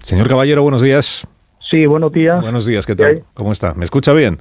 Señor 0.00 0.28
Caballero, 0.28 0.62
buenos 0.62 0.82
días. 0.82 1.28
Sí, 1.70 1.86
buenos 1.86 2.12
días. 2.12 2.40
Buenos 2.40 2.66
días, 2.66 2.86
¿qué 2.86 2.96
tal? 2.96 3.22
¿Cómo 3.34 3.52
está? 3.52 3.72
¿Me 3.74 3.84
escucha 3.84 4.12
bien? 4.12 4.40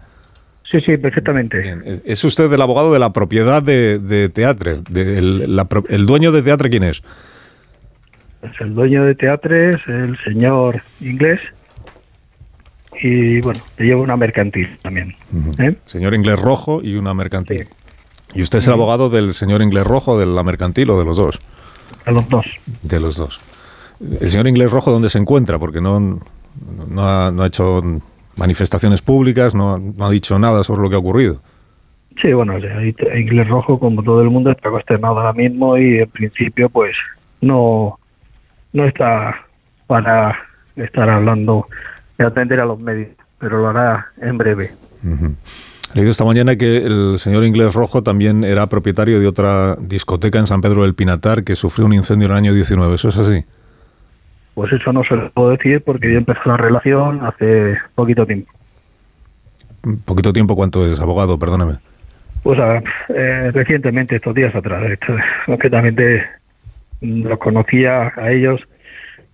Sí, 0.71 0.81
sí, 0.81 0.97
perfectamente. 0.97 2.01
¿Es 2.05 2.23
usted 2.23 2.51
el 2.51 2.61
abogado 2.61 2.91
de 2.91 2.99
la 2.99 3.13
propiedad 3.13 3.61
de, 3.61 3.99
de 3.99 4.29
Teatre? 4.29 4.79
el, 4.93 6.05
dueño 6.05 6.31
de 6.31 6.41
Teatre 6.41 6.69
quién 6.69 6.83
es? 6.83 7.03
Pues 8.41 8.53
el 8.59 8.73
dueño 8.73 9.05
de 9.05 9.15
Teatre 9.15 9.71
es 9.71 9.81
el 9.87 10.17
señor 10.23 10.81
inglés 11.01 11.39
y 13.01 13.41
bueno, 13.41 13.59
lleva 13.77 14.01
una 14.01 14.17
mercantil 14.17 14.77
también. 14.81 15.15
¿eh? 15.59 15.75
Señor 15.85 16.13
inglés 16.13 16.39
rojo 16.39 16.81
y 16.81 16.95
una 16.95 17.13
mercantil. 17.13 17.67
¿Y 18.33 18.41
usted 18.41 18.59
es 18.59 18.67
el 18.67 18.73
abogado 18.73 19.09
del 19.09 19.33
señor 19.33 19.61
inglés 19.61 19.85
rojo, 19.85 20.17
de 20.17 20.25
la 20.25 20.43
mercantil 20.43 20.89
o 20.89 20.99
de 20.99 21.05
los 21.05 21.17
dos? 21.17 21.39
De 22.05 22.11
los 22.11 22.27
dos. 22.27 22.45
De 22.81 22.99
los 22.99 23.17
dos. 23.17 23.39
¿El 24.19 24.29
señor 24.29 24.47
inglés 24.47 24.71
rojo 24.71 24.91
dónde 24.91 25.09
se 25.09 25.19
encuentra? 25.19 25.59
Porque 25.59 25.79
no, 25.79 25.99
no, 25.99 27.07
ha, 27.07 27.31
no 27.31 27.43
ha 27.43 27.47
hecho 27.47 27.81
manifestaciones 28.37 29.01
públicas, 29.01 29.55
no, 29.55 29.79
ha 29.99 30.09
dicho 30.09 30.37
nada 30.39 30.63
sobre 30.63 30.81
lo 30.81 30.89
que 30.89 30.95
ha 30.95 30.99
ocurrido. 30.99 31.41
Sí, 32.21 32.31
bueno, 32.31 32.53
Inglés 32.57 33.47
Rojo, 33.47 33.77
como 33.77 34.01
todo 34.01 34.21
el 34.21 34.29
mundo, 34.29 34.51
está 34.51 34.69
consternado 34.69 35.19
ahora 35.19 35.33
mismo 35.33 35.77
y 35.77 35.99
en 35.99 36.09
principio, 36.09 36.69
pues, 36.69 36.95
no, 37.41 37.99
no 38.73 38.85
está 38.85 39.35
para 39.87 40.33
estar 40.75 41.09
hablando 41.09 41.65
de 42.17 42.25
atender 42.25 42.59
a 42.61 42.65
los 42.65 42.79
medios, 42.79 43.09
pero 43.37 43.59
lo 43.59 43.69
hará 43.69 44.07
en 44.21 44.37
breve. 44.37 44.71
He 45.03 45.97
leído 45.97 46.11
esta 46.11 46.25
mañana 46.25 46.55
que 46.55 46.77
el 46.77 47.19
señor 47.19 47.43
Inglés 47.43 47.73
Rojo 47.73 48.01
también 48.01 48.43
era 48.43 48.67
propietario 48.67 49.19
de 49.19 49.27
otra 49.27 49.75
discoteca 49.79 50.39
en 50.39 50.47
San 50.47 50.61
Pedro 50.61 50.83
del 50.83 50.95
Pinatar 50.95 51.43
que 51.43 51.55
sufrió 51.55 51.85
un 51.85 51.93
incendio 51.93 52.25
en 52.27 52.31
el 52.31 52.37
año 52.37 52.53
19. 52.53 52.95
¿Eso 52.95 53.09
es 53.09 53.17
así? 53.17 53.45
Pues 54.55 54.71
eso 54.71 54.93
no 54.93 55.03
se 55.03 55.15
lo 55.15 55.29
puedo 55.31 55.49
decir 55.51 55.83
porque 55.83 56.11
yo 56.11 56.17
empecé 56.17 56.39
la 56.45 56.57
relación 56.57 57.23
hace 57.23 57.77
poquito 57.93 58.25
tiempo. 58.25 58.51
¿Poquito 60.05 60.33
tiempo 60.33 60.55
cuánto 60.55 60.91
es, 60.91 60.99
abogado? 60.99 61.37
Perdóname. 61.37 61.75
Pues 62.41 62.57
eh, 63.09 63.51
recientemente, 63.53 64.15
estos 64.15 64.33
días 64.33 64.55
atrás. 64.55 64.97
concretamente 65.45 66.25
los 67.01 67.37
conocía 67.37 68.13
a 68.15 68.31
ellos 68.31 68.61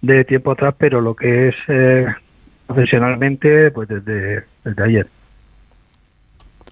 de 0.01 0.25
tiempo 0.25 0.51
atrás, 0.51 0.73
pero 0.77 0.99
lo 0.99 1.15
que 1.15 1.49
es 1.49 1.55
eh, 1.67 2.07
profesionalmente, 2.65 3.69
pues 3.71 3.87
desde, 3.89 4.43
desde 4.63 4.83
ayer. 4.83 5.07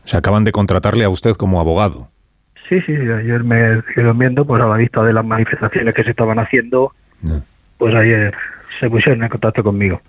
Se 0.06 0.18
acaban 0.18 0.44
de 0.44 0.52
contratarle 0.52 1.06
a 1.06 1.10
usted 1.10 1.36
como 1.36 1.60
abogado. 1.60 2.10
Sí, 2.68 2.82
sí, 2.82 2.94
ayer 2.94 3.44
me 3.44 3.80
estuvieron 3.80 4.18
viendo 4.18 4.46
pues 4.46 4.62
a 4.62 4.68
la 4.68 4.78
vista 4.78 5.04
de 5.04 5.14
las 5.14 5.26
manifestaciones 5.26 5.94
que 5.94 6.04
se 6.04 6.12
estaban 6.12 6.40
haciendo 6.40 6.94
pues 7.80 7.96
ayer 7.96 8.32
se 8.80 8.90
pusieron 8.90 9.24
en 9.24 9.30
contacto 9.30 9.64
conmigo. 9.64 10.00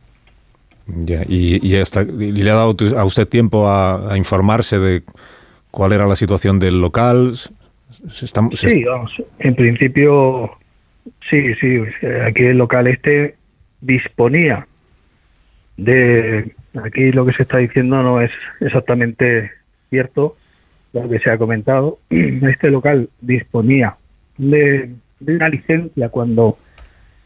Ya, 0.87 1.23
y, 1.27 1.77
hasta, 1.77 2.03
le 2.03 2.51
ha 2.51 2.55
dado 2.55 2.77
a 2.97 3.05
usted 3.05 3.27
tiempo 3.27 3.69
a, 3.69 4.17
informarse 4.19 4.79
de 4.79 5.03
cuál 5.71 5.93
era 5.93 6.07
la 6.07 6.17
situación 6.17 6.59
del 6.59 6.81
local? 6.81 7.35
sí, 8.09 8.85
vamos, 8.85 9.13
en 9.39 9.55
principio, 9.55 10.51
sí, 11.31 11.55
sí, 11.61 11.79
aquí 12.27 12.43
el 12.43 12.59
local 12.59 12.89
este 12.89 13.37
disponía 13.81 14.67
de, 15.77 16.53
aquí 16.83 17.13
lo 17.13 17.25
que 17.25 17.35
se 17.35 17.45
está 17.45 17.59
diciendo 17.59 18.03
no 18.03 18.21
es 18.21 18.33
exactamente 18.61 19.51
cierto, 19.91 20.37
lo 20.93 21.09
que 21.09 21.21
se 21.21 21.31
ha 21.31 21.39
comentado, 21.39 21.99
este 22.11 22.71
local 22.71 23.09
disponía 23.21 23.97
de 24.39 24.91
una 25.21 25.49
licencia 25.49 26.09
cuando 26.09 26.59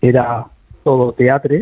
era 0.08 0.46
todo 0.82 1.12
teatro 1.12 1.56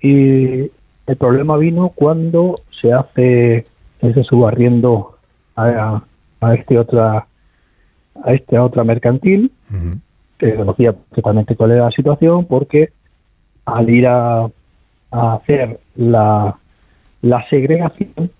y 0.00 0.70
el 1.06 1.16
problema 1.18 1.56
vino 1.56 1.90
cuando 1.94 2.54
se 2.80 2.92
hace 2.92 3.64
ese 4.00 4.24
subarriendo 4.24 5.16
a, 5.56 6.02
a 6.40 6.54
este 6.54 6.78
otra 6.78 7.26
a 8.22 8.34
esta 8.34 8.62
otra 8.62 8.84
mercantil 8.84 9.52
que 10.38 10.54
conocía 10.54 10.92
perfectamente 10.92 11.56
cuál 11.56 11.72
era 11.72 11.84
la 11.84 11.90
situación 11.90 12.44
porque 12.44 12.90
al 13.64 13.88
ir 13.88 14.06
a, 14.06 14.44
a 15.10 15.34
hacer 15.34 15.80
la, 15.96 16.56
la 17.22 17.48
segregación 17.48 18.30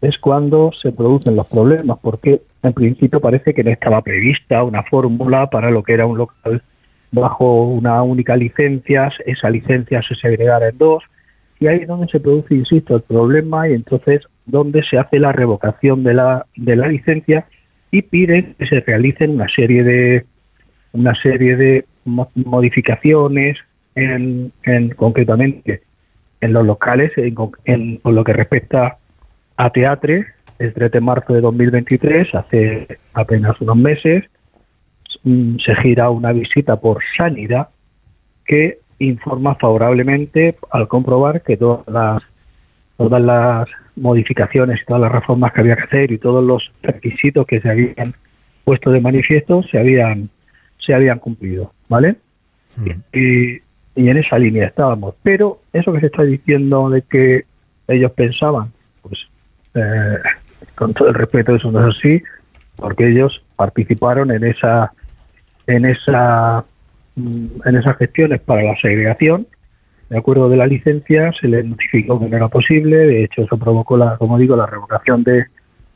es 0.00 0.18
cuando 0.18 0.70
se 0.80 0.92
producen 0.92 1.36
los 1.36 1.46
problemas 1.46 1.98
porque 2.00 2.42
en 2.62 2.72
principio 2.72 3.20
parece 3.20 3.54
que 3.54 3.62
no 3.62 3.70
estaba 3.70 4.02
prevista 4.02 4.64
una 4.64 4.82
fórmula 4.84 5.48
para 5.48 5.70
lo 5.70 5.82
que 5.82 5.94
era 5.94 6.06
un 6.06 6.18
local 6.18 6.62
bajo 7.10 7.64
una 7.64 8.02
única 8.02 8.36
licencia, 8.36 9.12
esa 9.26 9.50
licencia 9.50 10.02
se 10.02 10.14
segregara 10.14 10.68
en 10.68 10.78
dos, 10.78 11.02
y 11.60 11.66
ahí 11.66 11.80
es 11.80 11.88
donde 11.88 12.06
se 12.08 12.20
produce, 12.20 12.54
insisto, 12.54 12.96
el 12.96 13.02
problema 13.02 13.68
y 13.68 13.74
entonces 13.74 14.22
donde 14.46 14.82
se 14.84 14.98
hace 14.98 15.18
la 15.18 15.32
revocación 15.32 16.04
de 16.04 16.14
la, 16.14 16.46
de 16.56 16.76
la 16.76 16.88
licencia 16.88 17.46
y 17.90 18.02
piden 18.02 18.54
que 18.58 18.66
se 18.66 18.80
realicen 18.80 19.30
una 19.30 19.48
serie 19.48 19.82
de 19.82 20.24
una 20.92 21.14
serie 21.20 21.56
de 21.56 21.84
modificaciones 22.04 23.58
en, 23.94 24.52
en 24.64 24.90
concretamente 24.90 25.82
en 26.40 26.52
los 26.52 26.64
locales, 26.64 27.12
en, 27.16 27.34
en, 27.64 27.98
por 27.98 28.14
lo 28.14 28.24
que 28.24 28.32
respecta 28.32 28.96
a 29.56 29.70
teatre, 29.70 30.26
el 30.58 30.72
3 30.72 30.92
de 30.92 31.00
marzo 31.00 31.34
de 31.34 31.40
2023, 31.40 32.34
hace 32.34 32.98
apenas 33.14 33.60
unos 33.60 33.76
meses, 33.76 34.24
se 35.24 35.74
gira 35.82 36.10
una 36.10 36.32
visita 36.32 36.76
por 36.76 37.02
Sanidad 37.16 37.68
que 38.44 38.78
informa 38.98 39.54
favorablemente 39.56 40.56
al 40.70 40.88
comprobar 40.88 41.42
que 41.42 41.56
todas 41.56 41.86
las 41.86 42.22
todas 42.96 43.22
las 43.22 43.68
modificaciones 43.94 44.80
y 44.80 44.84
todas 44.84 45.02
las 45.02 45.12
reformas 45.12 45.52
que 45.52 45.60
había 45.60 45.76
que 45.76 45.82
hacer 45.82 46.12
y 46.12 46.18
todos 46.18 46.44
los 46.44 46.70
requisitos 46.82 47.46
que 47.46 47.60
se 47.60 47.70
habían 47.70 48.14
puesto 48.64 48.90
de 48.90 49.00
manifiesto 49.00 49.62
se 49.62 49.78
habían 49.78 50.30
se 50.84 50.94
habían 50.94 51.18
cumplido, 51.18 51.72
¿vale? 51.88 52.16
Y, 53.12 53.58
y 53.98 54.08
en 54.08 54.16
esa 54.16 54.38
línea 54.38 54.66
estábamos. 54.66 55.14
Pero 55.22 55.60
eso 55.72 55.92
que 55.92 56.00
se 56.00 56.06
está 56.06 56.22
diciendo 56.22 56.88
de 56.88 57.02
que 57.02 57.44
ellos 57.88 58.12
pensaban, 58.12 58.68
pues 59.02 59.18
eh, 59.74 60.18
con 60.74 60.94
todo 60.94 61.08
el 61.08 61.14
respeto 61.14 61.56
eso 61.56 61.70
no 61.70 61.88
es 61.88 61.96
así, 61.96 62.22
porque 62.76 63.08
ellos 63.08 63.42
participaron 63.56 64.30
en 64.30 64.44
esa 64.44 64.92
en 65.68 65.84
esa 65.84 66.64
en 67.16 67.76
esas 67.76 67.96
gestiones 67.98 68.40
para 68.40 68.62
la 68.62 68.74
segregación 68.80 69.46
de 70.08 70.18
acuerdo 70.18 70.48
de 70.48 70.56
la 70.56 70.66
licencia 70.66 71.30
se 71.38 71.46
les 71.46 71.64
notificó 71.64 72.18
que 72.18 72.28
no 72.28 72.36
era 72.36 72.48
posible 72.48 72.96
de 72.96 73.24
hecho 73.24 73.42
eso 73.42 73.58
provocó 73.58 73.96
la 73.96 74.16
como 74.16 74.38
digo 74.38 74.56
la 74.56 74.66
revocación 74.66 75.22
de, 75.24 75.44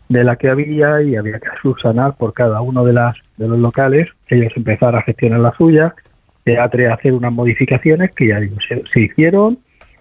de 0.09 0.25
la 0.25 0.37
que 0.37 0.51
había 0.51 1.03
y 1.03 1.17
había 1.17 1.41
que 1.41 1.49
subsanar 1.63 2.17
por 2.17 2.35
cada 2.35 2.61
uno 2.61 2.85
de 2.85 2.93
las 2.93 3.17
de 3.39 3.49
los 3.49 3.59
locales 3.59 4.09
ellos 4.29 4.53
empezaron 4.57 4.97
a 4.97 5.03
gestionar 5.03 5.41
la 5.41 5.55
suya 5.57 5.95
teatre 6.45 6.89
a 6.89 6.95
hacer 6.95 7.15
unas 7.15 7.33
modificaciones 7.33 8.11
que 8.15 8.29
ya 8.29 8.41
digo 8.41 8.57
se, 8.69 8.83
se 8.93 9.01
hicieron 9.01 9.59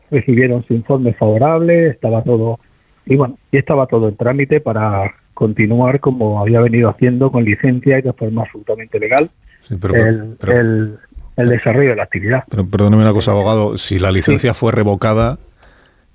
recibieron 0.09 0.63
su 0.63 0.73
informe 0.73 1.13
favorable 1.13 1.87
estaba 1.87 2.23
todo 2.23 2.59
y 3.05 3.15
bueno 3.15 3.37
y 3.51 3.57
estaba 3.57 3.87
todo 3.87 4.09
en 4.09 4.17
trámite 4.17 4.59
para 4.59 5.13
continuar 5.33 6.01
como 6.01 6.41
había 6.41 6.59
venido 6.59 6.89
haciendo 6.89 7.31
con 7.31 7.45
licencia 7.45 7.99
y 7.99 8.01
de 8.01 8.11
forma 8.11 8.41
absolutamente 8.41 8.99
legal 8.99 9.29
el, 9.71 10.37
el, 10.47 10.97
el, 11.37 11.49
desarrollo 11.49 11.89
de 11.89 11.95
la 11.95 12.03
actividad. 12.03 12.43
Pero 12.49 12.65
perdóneme 12.65 13.03
una 13.03 13.13
cosa, 13.13 13.31
abogado, 13.31 13.77
si 13.77 13.99
la 13.99 14.11
licencia 14.11 14.53
sí. 14.53 14.59
fue 14.59 14.71
revocada, 14.71 15.37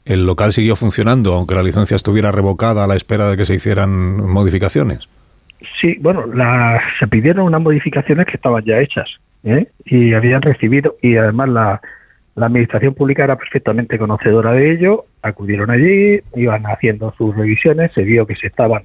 el 0.05 0.25
local 0.25 0.53
siguió 0.53 0.77
funcionando, 0.77 1.35
aunque 1.35 1.55
la 1.55 1.63
licencia 1.63 1.97
estuviera 1.97 2.31
revocada 2.33 2.85
a 2.85 2.87
la 2.87 2.95
espera 2.95 3.29
de 3.29 3.37
que 3.37 3.45
se 3.45 3.55
hicieran 3.55 3.91
modificaciones. 4.17 5.09
Sí, 5.81 5.97
bueno, 6.01 6.27
la, 6.27 6.81
se 6.99 7.07
pidieron 7.07 7.47
unas 7.47 7.61
modificaciones 7.61 8.27
que 8.27 8.37
estaban 8.37 8.65
ya 8.65 8.79
hechas 8.79 9.09
¿eh? 9.43 9.67
y 9.85 10.15
habían 10.15 10.43
recibido, 10.43 10.97
y 11.03 11.17
además 11.17 11.49
la, 11.49 11.81
la 12.37 12.47
administración 12.47 12.95
pública 12.95 13.25
era 13.25 13.37
perfectamente 13.37 13.99
conocedora 13.99 14.53
de 14.53 14.73
ello, 14.73 15.07
acudieron 15.23 15.71
allí, 15.71 16.21
iban 16.35 16.65
haciendo 16.67 17.13
sus 17.17 17.35
revisiones, 17.35 17.93
se 17.93 18.03
vio 18.03 18.27
que 18.27 18.37
se 18.37 18.47
estaban 18.47 18.83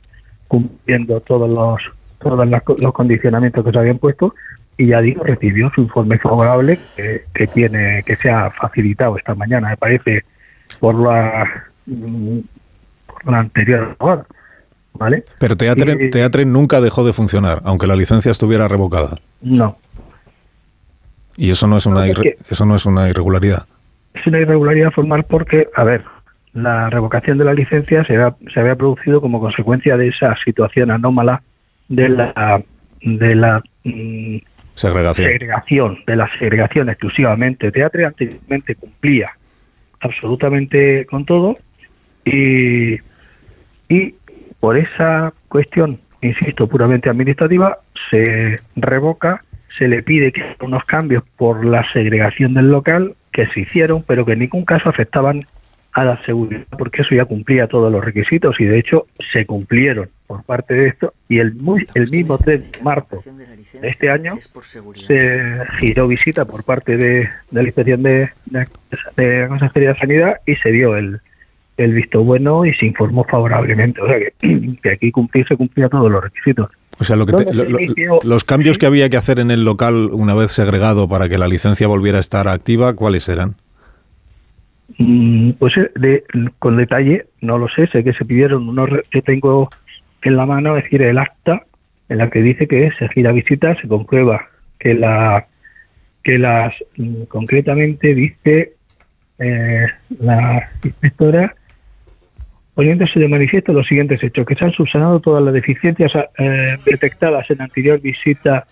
cumpliendo 0.47 1.21
todos 1.21 1.49
los 1.49 1.81
todos 2.19 2.47
los 2.47 2.93
condicionamientos 2.93 3.65
que 3.65 3.71
se 3.71 3.79
habían 3.79 3.97
puesto 3.97 4.35
y 4.77 4.87
ya 4.87 5.01
digo 5.01 5.23
recibió 5.23 5.71
su 5.73 5.81
informe 5.81 6.17
favorable 6.17 6.79
que, 6.95 7.21
que 7.33 7.47
tiene 7.47 8.03
que 8.03 8.15
se 8.15 8.29
ha 8.29 8.49
facilitado 8.49 9.17
esta 9.17 9.35
mañana 9.35 9.69
me 9.69 9.77
parece 9.77 10.23
por 10.79 10.95
la 10.95 11.65
por 11.85 13.31
la 13.31 13.39
anterior 13.39 13.95
hora, 13.99 14.25
vale 14.93 15.23
pero 15.39 15.55
Teatre, 15.55 16.05
y, 16.05 16.09
Teatre 16.09 16.45
nunca 16.45 16.81
dejó 16.81 17.03
de 17.03 17.13
funcionar 17.13 17.61
aunque 17.63 17.87
la 17.87 17.95
licencia 17.95 18.31
estuviera 18.31 18.67
revocada. 18.67 19.17
No. 19.41 19.77
Y 21.37 21.49
eso 21.49 21.65
no 21.67 21.77
es 21.77 21.85
una 21.85 22.07
irre, 22.07 22.37
eso 22.49 22.65
no 22.65 22.75
es 22.75 22.85
una 22.85 23.09
irregularidad. 23.09 23.65
Es 24.13 24.27
una 24.27 24.39
irregularidad 24.39 24.91
formal 24.91 25.23
porque 25.23 25.67
a 25.75 25.83
ver 25.83 26.03
la 26.53 26.89
revocación 26.89 27.37
de 27.37 27.45
la 27.45 27.53
licencia 27.53 28.03
se 28.05 28.15
había, 28.15 28.35
se 28.53 28.59
había 28.59 28.75
producido 28.75 29.21
como 29.21 29.39
consecuencia 29.39 29.95
de 29.97 30.09
esa 30.09 30.35
situación 30.43 30.91
anómala 30.91 31.41
de 31.87 32.09
la 32.09 32.61
de 33.01 33.35
la 33.35 33.63
mm, 33.83 34.37
segregación. 34.89 35.27
segregación. 35.27 35.99
de 36.05 36.15
la 36.15 36.29
segregación 36.39 36.89
exclusivamente. 36.89 37.71
Teatre 37.71 38.05
anteriormente 38.05 38.75
cumplía 38.75 39.31
absolutamente 39.99 41.05
con 41.05 41.25
todo 41.25 41.57
y, 42.25 42.95
y 43.89 44.15
por 44.59 44.77
esa 44.77 45.33
cuestión, 45.47 45.99
insisto, 46.21 46.67
puramente 46.67 47.09
administrativa, 47.09 47.79
se 48.09 48.59
revoca, 48.75 49.43
se 49.77 49.87
le 49.87 50.03
pide 50.03 50.31
que 50.31 50.43
unos 50.61 50.83
cambios 50.85 51.23
por 51.37 51.65
la 51.65 51.83
segregación 51.93 52.53
del 52.53 52.69
local 52.69 53.15
que 53.31 53.47
se 53.47 53.61
hicieron, 53.61 54.03
pero 54.03 54.25
que 54.25 54.33
en 54.33 54.39
ningún 54.39 54.65
caso 54.65 54.89
afectaban 54.89 55.45
a 55.93 56.05
la 56.05 56.23
seguridad, 56.25 56.65
porque 56.77 57.01
eso 57.01 57.15
ya 57.15 57.25
cumplía 57.25 57.67
todos 57.67 57.91
los 57.91 58.03
requisitos 58.03 58.59
y 58.59 58.65
de 58.65 58.79
hecho 58.79 59.07
se 59.33 59.45
cumplieron 59.45 60.09
por 60.25 60.43
parte 60.43 60.73
de 60.73 60.87
esto 60.87 61.13
y 61.27 61.39
el, 61.39 61.53
muy, 61.55 61.85
el 61.95 62.09
mismo 62.09 62.37
3 62.37 62.71
de 62.71 62.81
marzo 62.81 63.21
de 63.25 63.89
este 63.89 64.09
año 64.09 64.37
se 65.07 65.57
giró 65.79 66.07
visita 66.07 66.45
por 66.45 66.63
parte 66.63 66.95
de, 66.95 67.29
de 67.51 67.61
la 67.61 67.63
inspección 67.63 68.03
de, 68.03 68.29
de, 68.45 68.67
de, 69.17 69.47
Consejería 69.49 69.89
de 69.89 69.99
Sanidad 69.99 70.35
y 70.45 70.55
se 70.55 70.71
dio 70.71 70.95
el, 70.95 71.19
el 71.75 71.93
visto 71.93 72.23
bueno 72.23 72.65
y 72.65 72.73
se 72.75 72.85
informó 72.85 73.25
favorablemente. 73.25 74.01
O 74.01 74.07
sea 74.07 74.17
que, 74.19 74.33
que 74.83 74.91
aquí 74.91 75.11
cumplir, 75.11 75.45
se 75.47 75.57
cumplía 75.57 75.89
todos 75.89 76.09
los 76.09 76.23
requisitos. 76.23 76.69
O 76.99 77.03
sea, 77.03 77.15
lo 77.15 77.25
que 77.25 77.33
te, 77.33 77.53
lo, 77.53 77.63
lo, 77.63 78.19
los 78.23 78.43
cambios 78.43 78.77
que 78.77 78.85
había 78.85 79.09
que 79.09 79.17
hacer 79.17 79.39
en 79.39 79.51
el 79.51 79.63
local 79.63 80.09
una 80.11 80.35
vez 80.35 80.51
segregado 80.51 81.09
para 81.09 81.27
que 81.27 81.37
la 81.37 81.47
licencia 81.47 81.87
volviera 81.87 82.19
a 82.19 82.21
estar 82.21 82.47
activa, 82.47 82.93
¿cuáles 82.95 83.27
eran? 83.27 83.55
Mm, 84.97 85.51
Pues 85.53 85.73
de, 85.95 86.23
con 86.59 86.77
detalle, 86.77 87.25
no 87.41 87.57
lo 87.57 87.67
sé, 87.69 87.87
sé 87.87 88.03
que 88.03 88.13
se 88.13 88.25
pidieron 88.25 88.67
unos 88.67 88.89
que 89.09 89.21
tengo 89.21 89.69
en 90.23 90.35
la 90.35 90.45
mano, 90.45 90.77
es 90.77 90.83
decir, 90.83 91.01
el 91.01 91.17
acta 91.17 91.63
en 92.09 92.17
la 92.17 92.29
que 92.29 92.41
dice 92.41 92.67
que 92.67 92.91
se 92.97 93.07
gira 93.09 93.31
visita, 93.31 93.75
se 93.81 93.87
comprueba 93.87 94.47
que 94.79 94.93
la 94.93 95.47
que 96.23 96.37
las 96.37 96.73
mm, 96.97 97.23
concretamente 97.23 98.13
dice 98.13 98.73
eh, 99.39 99.87
la 100.19 100.69
inspectora 100.83 101.55
poniéndose 102.75 103.19
de 103.19 103.27
manifiesto 103.27 103.73
los 103.73 103.87
siguientes 103.87 104.23
hechos, 104.23 104.45
que 104.45 104.55
se 104.55 104.65
han 104.65 104.71
subsanado 104.71 105.19
todas 105.19 105.43
las 105.43 105.53
deficiencias 105.53 106.11
eh, 106.37 106.77
detectadas 106.85 107.49
en 107.49 107.61
anterior 107.61 107.99
visita 107.99 108.65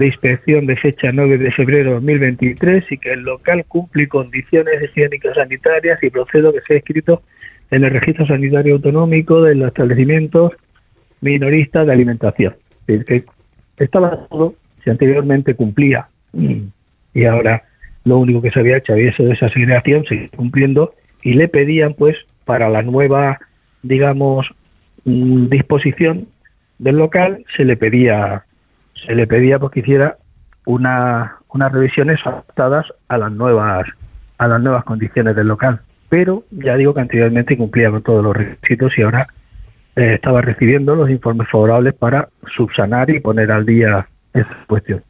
de 0.00 0.06
inspección 0.06 0.64
de 0.64 0.76
fecha 0.76 1.10
9 1.12 1.36
de 1.36 1.52
febrero 1.52 1.90
de 1.90 1.94
2023 1.96 2.90
y 2.90 2.96
que 2.96 3.12
el 3.12 3.20
local 3.20 3.66
cumple 3.68 4.08
condiciones 4.08 4.82
higiénicas 4.82 5.34
sanitarias 5.34 6.02
y 6.02 6.08
procedo 6.08 6.54
que 6.54 6.62
sea 6.62 6.78
escrito 6.78 7.22
en 7.70 7.84
el 7.84 7.90
registro 7.90 8.26
sanitario 8.26 8.76
autonómico 8.76 9.42
de 9.42 9.56
los 9.56 9.68
establecimientos 9.68 10.52
minoristas 11.20 11.86
de 11.86 11.92
alimentación. 11.92 12.56
Que 12.86 13.24
estaba 13.78 14.26
todo, 14.28 14.54
si 14.82 14.88
anteriormente 14.88 15.54
cumplía 15.54 16.08
y 16.32 17.24
ahora 17.26 17.64
lo 18.04 18.16
único 18.20 18.40
que 18.40 18.52
se 18.52 18.60
había 18.60 18.78
hecho 18.78 18.94
había 18.94 19.14
sido 19.14 19.30
esa 19.32 19.50
segregación, 19.50 20.06
sigue 20.06 20.30
cumpliendo 20.30 20.94
y 21.22 21.34
le 21.34 21.46
pedían 21.46 21.92
pues 21.92 22.16
para 22.46 22.70
la 22.70 22.80
nueva, 22.80 23.38
digamos, 23.82 24.46
mm, 25.04 25.48
disposición 25.48 26.26
del 26.78 26.96
local, 26.96 27.44
se 27.54 27.66
le 27.66 27.76
pedía 27.76 28.46
se 29.06 29.14
le 29.14 29.26
pedía 29.26 29.58
pues, 29.58 29.72
que 29.72 29.80
hiciera 29.80 30.16
una, 30.66 31.36
unas 31.52 31.72
revisiones 31.72 32.18
adaptadas 32.24 32.86
a 33.08 33.18
las 33.18 33.32
nuevas 33.32 33.86
a 34.38 34.48
las 34.48 34.60
nuevas 34.62 34.84
condiciones 34.84 35.36
del 35.36 35.48
local. 35.48 35.80
Pero 36.08 36.44
ya 36.50 36.76
digo 36.76 36.94
que 36.94 37.02
anteriormente 37.02 37.58
cumplía 37.58 37.90
con 37.90 38.02
todos 38.02 38.24
los 38.24 38.34
requisitos 38.34 38.92
y 38.96 39.02
ahora 39.02 39.26
eh, 39.96 40.14
estaba 40.14 40.40
recibiendo 40.40 40.94
los 40.94 41.10
informes 41.10 41.46
favorables 41.50 41.94
para 41.94 42.30
subsanar 42.56 43.10
y 43.10 43.20
poner 43.20 43.52
al 43.52 43.66
día 43.66 44.08
esa 44.32 44.56
cuestión. 44.66 45.02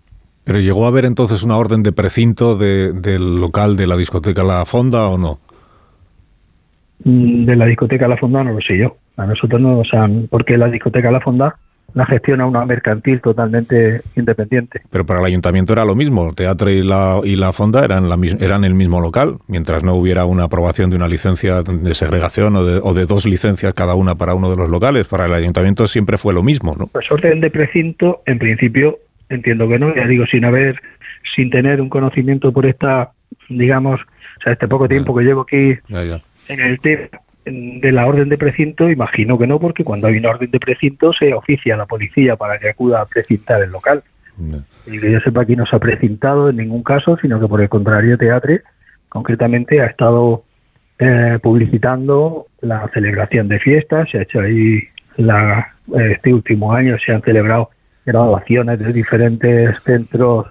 Pero 0.43 0.59
llegó 0.59 0.85
a 0.85 0.89
haber 0.89 1.05
entonces 1.05 1.45
una 1.45 1.59
orden 1.59 1.85
de 1.85 1.93
precinto 1.93 2.59
de, 2.59 2.93
del 2.93 3.37
local 3.37 3.77
de 3.77 3.87
la 3.87 3.97
discoteca 3.97 4.43
La 4.43 4.65
Fonda 4.65 5.07
o 5.07 5.17
no 5.17 5.39
Mm, 7.05 7.47
de 7.47 7.57
la 7.57 7.67
discoteca 7.67 8.09
La 8.09 8.17
Fonda 8.17 8.45
no 8.45 8.53
lo 8.53 8.61
sé 8.61 8.79
yo. 8.79 8.97
A 9.17 9.27
nosotros 9.27 9.61
no 9.61 9.77
nos 9.77 9.93
han 9.95 10.27
porque 10.29 10.57
la 10.57 10.69
discoteca 10.69 11.11
La 11.11 11.21
Fonda 11.21 11.57
la 11.95 12.07
gestiona 12.07 12.47
una 12.47 12.65
mercantil 12.65 13.21
totalmente 13.21 14.03
independiente. 14.17 14.81
Pero 14.91 15.05
para 15.07 15.21
el 15.21 15.27
ayuntamiento 15.27 15.73
era 15.73 15.85
lo 15.85 15.95
mismo, 15.95 16.29
el 16.29 16.35
teatro 16.35 16.71
y 16.71 16.83
la, 16.83 17.21
y 17.25 17.37
la 17.37 17.53
fonda 17.53 17.85
eran, 17.85 18.09
la, 18.09 18.19
eran 18.41 18.65
el 18.65 18.75
mismo 18.75 19.01
local, 19.01 19.39
mientras 19.49 19.83
no 19.83 19.95
hubiera 19.95 20.25
una 20.25 20.45
aprobación 20.45 20.91
de 20.91 20.97
una 20.97 21.09
licencia 21.09 21.63
de 21.63 21.95
segregación 21.95 22.57
o 22.57 22.65
de, 22.65 22.81
o 22.83 22.95
de, 22.95 23.07
dos 23.07 23.27
licencias 23.27 23.75
cada 23.75 23.95
una 23.95 24.15
para 24.15 24.35
uno 24.35 24.51
de 24.51 24.57
los 24.57 24.69
locales. 24.69 25.09
Para 25.09 25.27
el 25.27 25.35
ayuntamiento 25.35 25.87
siempre 25.87 26.19
fue 26.19 26.35
lo 26.35 26.43
mismo, 26.43 26.75
¿no? 26.79 26.87
Pues 26.87 27.11
orden 27.11 27.41
de 27.41 27.51
precinto, 27.51 28.23
en 28.27 28.39
principio, 28.39 28.99
entiendo 29.29 29.69
que 29.69 29.79
no, 29.79 29.95
ya 29.95 30.07
digo, 30.07 30.27
sin 30.27 30.45
haber, 30.45 30.81
sin 31.35 31.51
tener 31.51 31.81
un 31.81 31.89
conocimiento 31.89 32.53
por 32.53 32.67
esta, 32.67 33.11
digamos, 33.49 34.01
o 34.01 34.43
sea, 34.43 34.53
este 34.53 34.69
poco 34.69 34.89
tiempo 34.89 35.15
ya. 35.15 35.21
que 35.21 35.27
llevo 35.27 35.41
aquí 35.43 35.79
ya, 35.89 36.05
ya. 36.05 36.21
en 36.49 36.61
el 36.61 36.79
tema 36.79 37.09
de 37.45 37.93
la 37.93 38.07
orden 38.07 38.29
de 38.29 38.39
precinto, 38.39 38.91
imagino 38.91 39.39
que 39.39 39.47
no, 39.47 39.59
porque 39.59 39.85
cuando 39.85 40.07
hay 40.07 40.19
una 40.19 40.31
orden 40.31 40.51
de 40.51 40.61
precinto 40.61 41.13
se 41.13 41.33
oficia 41.33 41.75
a 41.75 41.79
la 41.79 41.87
policía 41.87 42.37
para 42.37 42.59
que 42.59 42.69
acuda 42.69 43.01
a 43.01 43.07
precintar 43.07 43.63
el 43.63 43.71
local. 43.71 44.03
No. 44.39 44.59
Y 44.87 44.99
que 44.99 45.11
yo 45.11 45.21
sepa 45.21 45.43
aquí 45.43 45.57
no 45.57 45.67
se 45.67 45.77
ha 45.77 45.79
precintado 45.79 46.51
en 46.51 46.57
ningún 46.57 46.83
caso, 46.83 47.17
sino 47.21 47.41
que 47.41 47.49
por 47.49 47.61
el 47.61 47.69
contrario, 47.69 48.17
Teatre 48.17 48.63
concretamente 49.09 49.81
ha 49.81 49.87
estado 49.87 50.45
eh, 50.99 51.39
publicitando 51.43 52.47
la 52.61 52.89
celebración 52.93 53.49
de 53.49 53.59
fiestas. 53.59 54.09
Se 54.11 54.19
ha 54.19 54.23
hecho 54.23 54.41
ahí, 54.41 54.83
la, 55.17 55.75
este 56.13 56.33
último 56.33 56.73
año 56.73 56.97
se 57.05 57.13
han 57.13 57.23
celebrado 57.23 57.71
graduaciones 58.07 58.79
de 58.79 58.93
diferentes 58.93 59.81
centros, 59.83 60.47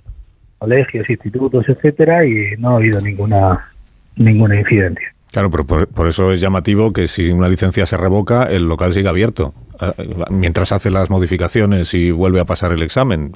colegios, 0.58 1.10
institutos, 1.10 1.68
etcétera, 1.68 2.26
y 2.26 2.56
no 2.58 2.72
ha 2.72 2.76
habido 2.76 3.02
ninguna 3.02 3.70
ninguna 4.16 4.60
incidencia. 4.60 5.14
Claro, 5.32 5.52
pero 5.52 5.66
por, 5.66 6.08
eso 6.08 6.32
es 6.34 6.42
llamativo 6.42 6.92
que 6.92 7.08
si 7.08 7.32
una 7.32 7.48
licencia 7.48 7.86
se 7.86 7.98
revoca, 7.98 8.46
el 8.46 8.68
local 8.68 8.94
siga 8.94 9.12
abierto, 9.12 9.54
eh, 9.80 10.26
mientras 10.32 10.72
hace 10.72 10.90
las 10.90 11.12
modificaciones 11.12 11.94
y 11.94 12.10
vuelve 12.10 12.40
a 12.40 12.46
pasar 12.46 12.72
el 12.72 12.82
examen. 12.82 13.32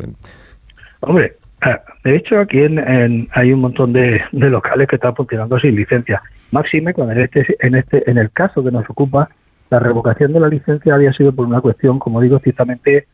Hombre, 1.02 1.36
eh, 1.64 1.78
de 2.04 2.16
hecho 2.16 2.40
aquí 2.40 2.60
en, 2.60 3.28
hay 3.32 3.54
un 3.54 3.62
montón 3.62 3.94
de, 3.94 4.22
locales 4.32 4.88
que 4.88 4.96
están 4.96 5.16
funcionando 5.16 5.60
sin 5.60 5.76
licencia. 5.76 6.20
Máxime, 6.52 6.94
cuando 6.94 7.14
en 7.14 7.22
este, 7.22 7.46
en 7.60 7.76
este, 7.76 8.10
en 8.10 8.18
el 8.18 8.32
caso 8.32 8.64
que 8.64 8.72
nos 8.72 8.90
ocupa, 8.90 9.30
la 9.70 9.80
revocación 9.80 10.34
de 10.34 10.40
la 10.40 10.48
licencia 10.48 10.96
había 10.96 11.14
sido 11.14 11.32
por 11.32 11.46
una 11.46 11.62
cuestión, 11.62 12.00
como 12.00 12.22
digo, 12.22 12.40
ciertamente 12.40 13.08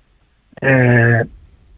eh, 0.62 1.24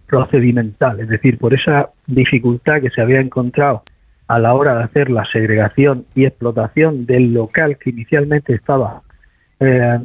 procedimental, 0.07 0.99
es 0.99 1.09
decir, 1.09 1.39
por 1.39 1.53
esa 1.53 1.89
dificultad 2.05 2.81
que 2.81 2.89
se 2.91 3.01
había 3.01 3.21
encontrado 3.21 3.83
a 4.31 4.39
la 4.39 4.53
hora 4.53 4.75
de 4.75 4.83
hacer 4.85 5.09
la 5.09 5.25
segregación 5.25 6.05
y 6.15 6.23
explotación 6.23 7.05
del 7.05 7.33
local 7.33 7.77
que 7.77 7.89
inicialmente 7.89 8.53
estaba 8.53 9.01
eh, 9.59 9.99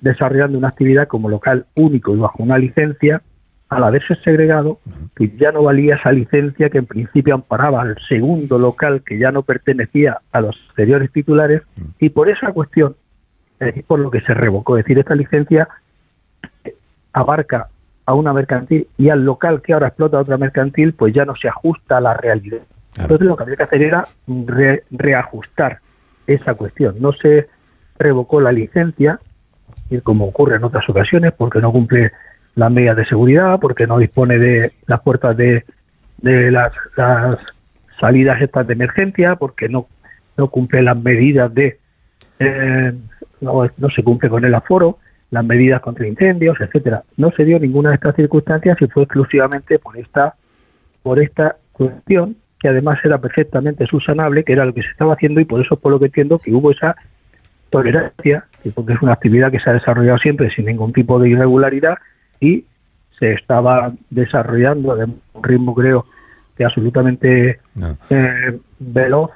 desarrollando 0.00 0.56
una 0.56 0.68
actividad 0.68 1.08
como 1.08 1.28
local 1.28 1.66
único 1.74 2.14
y 2.14 2.18
bajo 2.18 2.44
una 2.44 2.58
licencia, 2.58 3.22
al 3.68 3.82
haberse 3.82 4.14
segregado, 4.22 4.78
pues 5.16 5.36
ya 5.36 5.50
no 5.50 5.64
valía 5.64 5.96
esa 5.96 6.12
licencia 6.12 6.68
que 6.68 6.78
en 6.78 6.86
principio 6.86 7.34
amparaba 7.34 7.82
al 7.82 7.96
segundo 8.08 8.56
local 8.56 9.02
que 9.04 9.18
ya 9.18 9.32
no 9.32 9.42
pertenecía 9.42 10.18
a 10.30 10.42
los 10.42 10.56
anteriores 10.68 11.10
titulares 11.10 11.62
y 11.98 12.10
por 12.10 12.30
esa 12.30 12.52
cuestión 12.52 12.94
es 13.58 13.82
por 13.82 13.98
lo 13.98 14.12
que 14.12 14.20
se 14.20 14.32
revocó. 14.32 14.78
Es 14.78 14.84
decir, 14.84 15.00
esta 15.00 15.16
licencia 15.16 15.66
abarca 17.12 17.66
a 18.04 18.14
una 18.14 18.32
mercantil 18.32 18.86
y 18.96 19.08
al 19.08 19.24
local 19.24 19.60
que 19.60 19.72
ahora 19.72 19.88
explota 19.88 20.20
otra 20.20 20.38
mercantil, 20.38 20.92
pues 20.92 21.12
ya 21.12 21.24
no 21.24 21.34
se 21.34 21.48
ajusta 21.48 21.96
a 21.96 22.00
la 22.00 22.14
realidad. 22.14 22.60
Entonces 22.98 23.26
lo 23.26 23.36
que 23.36 23.42
había 23.42 23.56
que 23.56 23.62
hacer 23.62 23.82
era 23.82 24.06
reajustar 24.90 25.78
esa 26.26 26.54
cuestión. 26.54 26.96
No 27.00 27.12
se 27.12 27.48
revocó 27.98 28.40
la 28.40 28.52
licencia, 28.52 29.20
y 29.90 30.00
como 30.00 30.26
ocurre 30.26 30.56
en 30.56 30.64
otras 30.64 30.88
ocasiones, 30.88 31.32
porque 31.36 31.60
no 31.60 31.72
cumple 31.72 32.12
las 32.54 32.70
medidas 32.70 32.96
de 32.96 33.06
seguridad, 33.06 33.58
porque 33.60 33.86
no 33.86 33.98
dispone 33.98 34.38
de 34.38 34.72
las 34.86 35.00
puertas 35.02 35.36
de, 35.36 35.64
de 36.18 36.50
las, 36.50 36.72
salidas 38.00 38.40
estas 38.40 38.66
de 38.66 38.74
emergencia, 38.74 39.36
porque 39.36 39.68
no, 39.68 39.86
no 40.36 40.48
cumple 40.48 40.82
las 40.82 40.96
medidas 40.96 41.52
de... 41.54 41.78
Eh, 42.38 42.92
no, 43.40 43.70
no 43.76 43.90
se 43.90 44.02
cumple 44.02 44.30
con 44.30 44.44
el 44.44 44.54
aforo, 44.54 44.98
las 45.30 45.44
medidas 45.44 45.80
contra 45.80 46.06
incendios, 46.06 46.58
etcétera. 46.60 47.04
No 47.16 47.30
se 47.32 47.44
dio 47.44 47.58
ninguna 47.58 47.90
de 47.90 47.96
estas 47.96 48.16
circunstancias 48.16 48.78
y 48.80 48.86
fue 48.86 49.02
exclusivamente 49.04 49.78
por 49.78 49.96
esta 49.96 50.34
por 51.02 51.20
esta 51.20 51.56
cuestión 51.72 52.36
que 52.58 52.68
además 52.68 52.98
era 53.04 53.18
perfectamente 53.18 53.86
subsanable, 53.86 54.44
que 54.44 54.52
era 54.52 54.64
lo 54.64 54.72
que 54.72 54.82
se 54.82 54.88
estaba 54.88 55.14
haciendo 55.14 55.40
y 55.40 55.44
por 55.44 55.60
eso 55.60 55.76
por 55.76 55.92
lo 55.92 55.98
que 55.98 56.06
entiendo 56.06 56.38
que 56.38 56.52
hubo 56.52 56.70
esa 56.70 56.96
tolerancia, 57.70 58.44
porque 58.74 58.94
es 58.94 59.02
una 59.02 59.12
actividad 59.12 59.50
que 59.50 59.60
se 59.60 59.70
ha 59.70 59.74
desarrollado 59.74 60.18
siempre 60.18 60.50
sin 60.54 60.66
ningún 60.66 60.92
tipo 60.92 61.18
de 61.18 61.30
irregularidad 61.30 61.98
y 62.40 62.64
se 63.18 63.32
estaba 63.32 63.92
desarrollando 64.10 64.92
a 64.92 65.04
un 65.04 65.42
ritmo 65.42 65.74
creo 65.74 66.06
que 66.56 66.64
absolutamente 66.64 67.60
eh, 68.10 68.58
veloz 68.78 69.30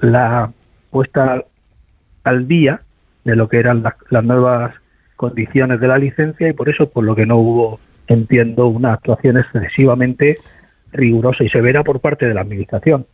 la 0.00 0.50
puesta 0.90 1.42
al 2.24 2.48
día 2.48 2.80
de 3.24 3.36
lo 3.36 3.48
que 3.48 3.58
eran 3.58 3.82
las 4.10 4.24
nuevas 4.24 4.74
condiciones 5.16 5.80
de 5.80 5.88
la 5.88 5.98
licencia 5.98 6.48
y 6.48 6.52
por 6.52 6.68
eso 6.68 6.88
por 6.88 7.04
lo 7.04 7.14
que 7.14 7.26
no 7.26 7.36
hubo 7.36 7.80
entiendo 8.06 8.68
una 8.68 8.94
actuación 8.94 9.38
excesivamente 9.38 10.38
rigurosa 10.96 11.44
y 11.44 11.48
severa 11.48 11.84
por 11.84 12.00
parte 12.00 12.26
de 12.26 12.34
la 12.34 12.40
administración. 12.40 13.06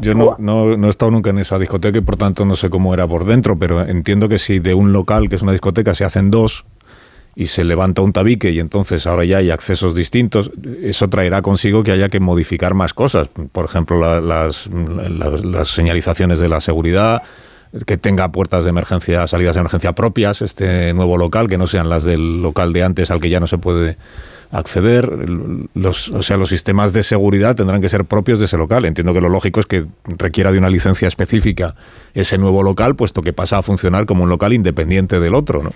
Yo, 0.00 0.14
no, 0.14 0.36
no, 0.38 0.86
he 0.86 0.90
estado 0.90 1.10
nunca 1.10 1.30
en 1.30 1.38
esa 1.38 1.58
discoteca 1.58 1.98
y 1.98 2.00
por 2.00 2.16
tanto 2.16 2.44
no 2.44 2.56
sé 2.56 2.70
cómo 2.70 2.92
era 2.94 3.06
por 3.06 3.24
dentro, 3.24 3.58
pero 3.58 3.82
entiendo 3.86 4.28
que 4.28 4.38
si 4.38 4.58
de 4.58 4.74
un 4.74 4.92
local 4.92 5.28
que 5.28 5.36
es 5.36 5.42
una 5.42 5.52
discoteca 5.52 5.94
se 5.94 6.04
hacen 6.04 6.30
dos 6.30 6.64
y 7.34 7.48
se 7.48 7.64
levanta 7.64 8.00
un 8.00 8.14
tabique 8.14 8.50
y 8.50 8.60
entonces 8.60 9.06
ahora 9.06 9.24
ya 9.26 9.38
hay 9.38 9.50
accesos 9.50 9.94
distintos, 9.94 10.50
eso 10.82 11.08
traerá 11.08 11.42
consigo 11.42 11.84
que 11.84 11.92
haya 11.92 12.08
que 12.08 12.18
modificar 12.18 12.72
más 12.72 12.94
cosas. 12.94 13.28
Por 13.52 13.66
ejemplo, 13.66 14.20
las, 14.20 14.68
las, 14.68 15.68
señalizaciones 15.68 16.38
de 16.38 16.48
la 16.48 16.62
seguridad, 16.62 17.22
que 17.84 17.98
tenga 17.98 18.32
puertas 18.32 18.64
de 18.64 18.70
emergencia, 18.70 19.26
salidas 19.26 19.54
de 19.54 19.60
emergencia 19.60 19.92
propias, 19.92 20.40
este 20.40 20.94
nuevo 20.94 21.18
local, 21.18 21.46
que 21.46 21.58
no 21.58 21.66
sean 21.66 21.90
las 21.90 22.04
del 22.04 22.40
local 22.40 22.72
de 22.72 22.82
antes 22.82 23.10
al 23.10 23.20
que 23.20 23.28
ya 23.28 23.38
no 23.38 23.46
se 23.46 23.58
puede 23.58 23.98
acceder. 24.50 25.08
Los, 25.74 26.08
o 26.10 26.22
sea, 26.22 26.36
los 26.36 26.48
sistemas 26.48 26.92
de 26.92 27.02
seguridad 27.02 27.56
tendrán 27.56 27.80
que 27.80 27.88
ser 27.88 28.04
propios 28.04 28.38
de 28.38 28.46
ese 28.46 28.56
local. 28.56 28.84
Entiendo 28.84 29.14
que 29.14 29.20
lo 29.20 29.28
lógico 29.28 29.60
es 29.60 29.66
que 29.66 29.84
requiera 30.04 30.52
de 30.52 30.58
una 30.58 30.70
licencia 30.70 31.08
específica 31.08 31.74
ese 32.14 32.38
nuevo 32.38 32.62
local, 32.62 32.96
puesto 32.96 33.22
que 33.22 33.32
pasa 33.32 33.58
a 33.58 33.62
funcionar 33.62 34.06
como 34.06 34.24
un 34.24 34.28
local 34.28 34.52
independiente 34.52 35.20
del 35.20 35.34
otro, 35.34 35.62
¿no? 35.62 35.70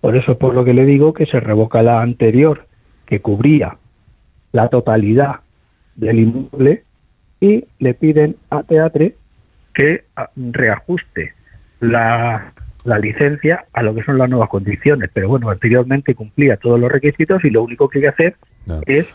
Por 0.00 0.16
eso 0.16 0.32
es 0.32 0.38
por 0.38 0.54
lo 0.54 0.64
que 0.64 0.74
le 0.74 0.84
digo 0.84 1.12
que 1.12 1.26
se 1.26 1.38
revoca 1.38 1.82
la 1.82 2.02
anterior, 2.02 2.66
que 3.06 3.20
cubría 3.20 3.76
la 4.50 4.68
totalidad 4.68 5.36
del 5.94 6.18
inmueble, 6.18 6.82
y 7.40 7.64
le 7.78 7.94
piden 7.94 8.36
a 8.50 8.62
Teatre 8.62 9.16
que 9.74 10.04
reajuste 10.36 11.34
la 11.80 12.52
la 12.84 12.98
licencia 12.98 13.64
a 13.72 13.82
lo 13.82 13.94
que 13.94 14.02
son 14.02 14.18
las 14.18 14.28
nuevas 14.28 14.48
condiciones. 14.48 15.10
Pero 15.12 15.28
bueno, 15.28 15.50
anteriormente 15.50 16.14
cumplía 16.14 16.56
todos 16.56 16.80
los 16.80 16.90
requisitos 16.90 17.44
y 17.44 17.50
lo 17.50 17.62
único 17.62 17.88
que 17.88 17.98
hay 17.98 18.02
que 18.02 18.08
hacer 18.08 18.36
es 18.86 19.06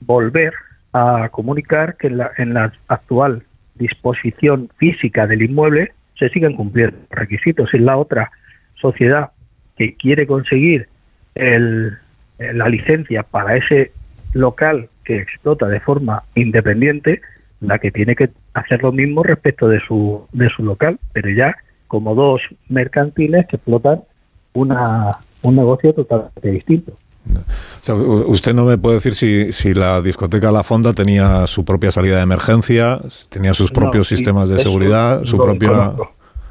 volver 0.00 0.52
a 0.92 1.28
comunicar 1.30 1.96
que 1.96 2.08
en 2.08 2.18
la, 2.18 2.30
en 2.36 2.54
la 2.54 2.72
actual 2.88 3.42
disposición 3.74 4.70
física 4.76 5.26
del 5.26 5.42
inmueble 5.42 5.92
se 6.18 6.28
siguen 6.30 6.54
cumpliendo 6.54 6.96
los 7.10 7.18
requisitos. 7.18 7.72
Es 7.72 7.80
la 7.80 7.96
otra 7.96 8.30
sociedad 8.74 9.30
que 9.76 9.94
quiere 9.94 10.26
conseguir 10.26 10.88
el, 11.34 11.98
la 12.38 12.68
licencia 12.68 13.22
para 13.22 13.56
ese 13.56 13.92
local 14.32 14.88
que 15.04 15.18
explota 15.18 15.66
de 15.68 15.80
forma 15.80 16.22
independiente, 16.34 17.20
la 17.60 17.78
que 17.78 17.90
tiene 17.90 18.14
que 18.16 18.30
hacer 18.54 18.82
lo 18.82 18.92
mismo 18.92 19.22
respecto 19.22 19.68
de 19.68 19.80
su, 19.80 20.26
de 20.32 20.48
su 20.50 20.64
local, 20.64 20.98
pero 21.12 21.30
ya 21.30 21.56
como 21.88 22.14
dos 22.14 22.40
mercantiles 22.68 23.46
que 23.48 23.56
explotan 23.56 24.02
una, 24.52 25.18
un 25.42 25.56
negocio 25.56 25.92
totalmente 25.92 26.50
distinto. 26.50 26.92
usted 28.28 28.54
no 28.54 28.64
me 28.64 28.78
puede 28.78 28.96
decir 28.96 29.14
si, 29.14 29.52
si, 29.52 29.74
la 29.74 30.00
discoteca 30.00 30.50
La 30.50 30.62
Fonda 30.62 30.92
tenía 30.92 31.46
su 31.46 31.64
propia 31.64 31.90
salida 31.90 32.16
de 32.16 32.22
emergencia, 32.22 32.98
tenía 33.28 33.54
sus 33.54 33.70
propios 33.70 34.08
sistemas 34.08 34.48
de 34.48 34.58
seguridad, 34.58 35.24
su 35.24 35.38
propia 35.38 35.94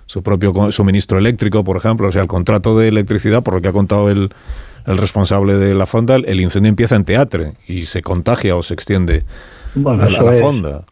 su 0.08 0.22
propio 0.22 0.54
suministro 0.72 1.18
eléctrico, 1.18 1.64
por 1.64 1.78
ejemplo, 1.78 2.08
o 2.08 2.12
sea, 2.12 2.22
el 2.22 2.28
contrato 2.28 2.78
de 2.78 2.88
electricidad, 2.88 3.42
por 3.42 3.56
lo 3.56 3.62
que 3.62 3.70
ha 3.70 3.74
contado 3.74 4.12
el, 4.12 4.30
el 4.86 4.98
responsable 4.98 5.56
de 5.56 5.74
La 5.74 5.86
Fonda, 5.86 6.16
el 6.16 6.40
incendio 6.40 6.70
empieza 6.70 6.96
en 6.96 7.06
teatro 7.06 7.44
y 7.68 7.84
se 7.84 8.02
contagia 8.02 8.56
o 8.56 8.64
se 8.64 8.74
extiende 8.74 9.24
a, 9.76 10.10
la, 10.10 10.34
Fonda. 10.36 10.84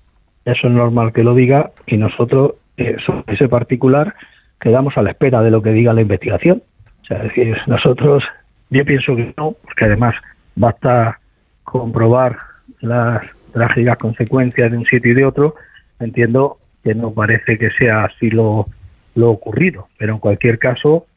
eso 0.45 0.67
es 0.67 0.73
normal 0.73 1.13
que 1.13 1.23
lo 1.23 1.35
diga 1.35 1.71
y 1.85 1.97
nosotros, 1.97 2.53
eh, 2.77 2.95
ese 3.27 3.47
particular, 3.47 4.15
quedamos 4.63 4.97
a 4.97 5.01
la 5.01 5.11
espera 5.11 5.41
de 5.41 5.51
lo 5.51 5.61
que 5.61 5.71
diga 5.71 5.93
la 5.93 6.01
investigación. 6.01 6.63
O 7.01 7.05
sea, 7.05 7.17
es 7.17 7.23
decir, 7.23 7.57
nosotros, 7.67 8.23
yo 8.69 8.85
pienso 8.85 9.13
que 9.15 9.33
no, 9.37 9.55
porque 9.61 9.85
además 9.85 10.15
basta 10.55 11.19
comprobar 11.65 12.37
las 12.79 13.23
trágicas 13.51 13.97
consecuencias 13.97 14.71
de 14.71 14.77
un 14.77 14.85
sitio 14.85 15.11
y 15.11 15.15
de 15.15 15.25
otro. 15.25 15.55
Entiendo 15.99 16.57
que 16.81 16.95
no 16.95 17.11
parece 17.11 17.57
que 17.57 17.71
sea 17.71 18.05
así 18.05 18.29
lo, 18.29 18.67
lo 19.15 19.31
ocurrido, 19.31 19.89
pero 19.97 20.13
en 20.13 20.19
cualquier 20.19 20.57
caso 20.59 21.07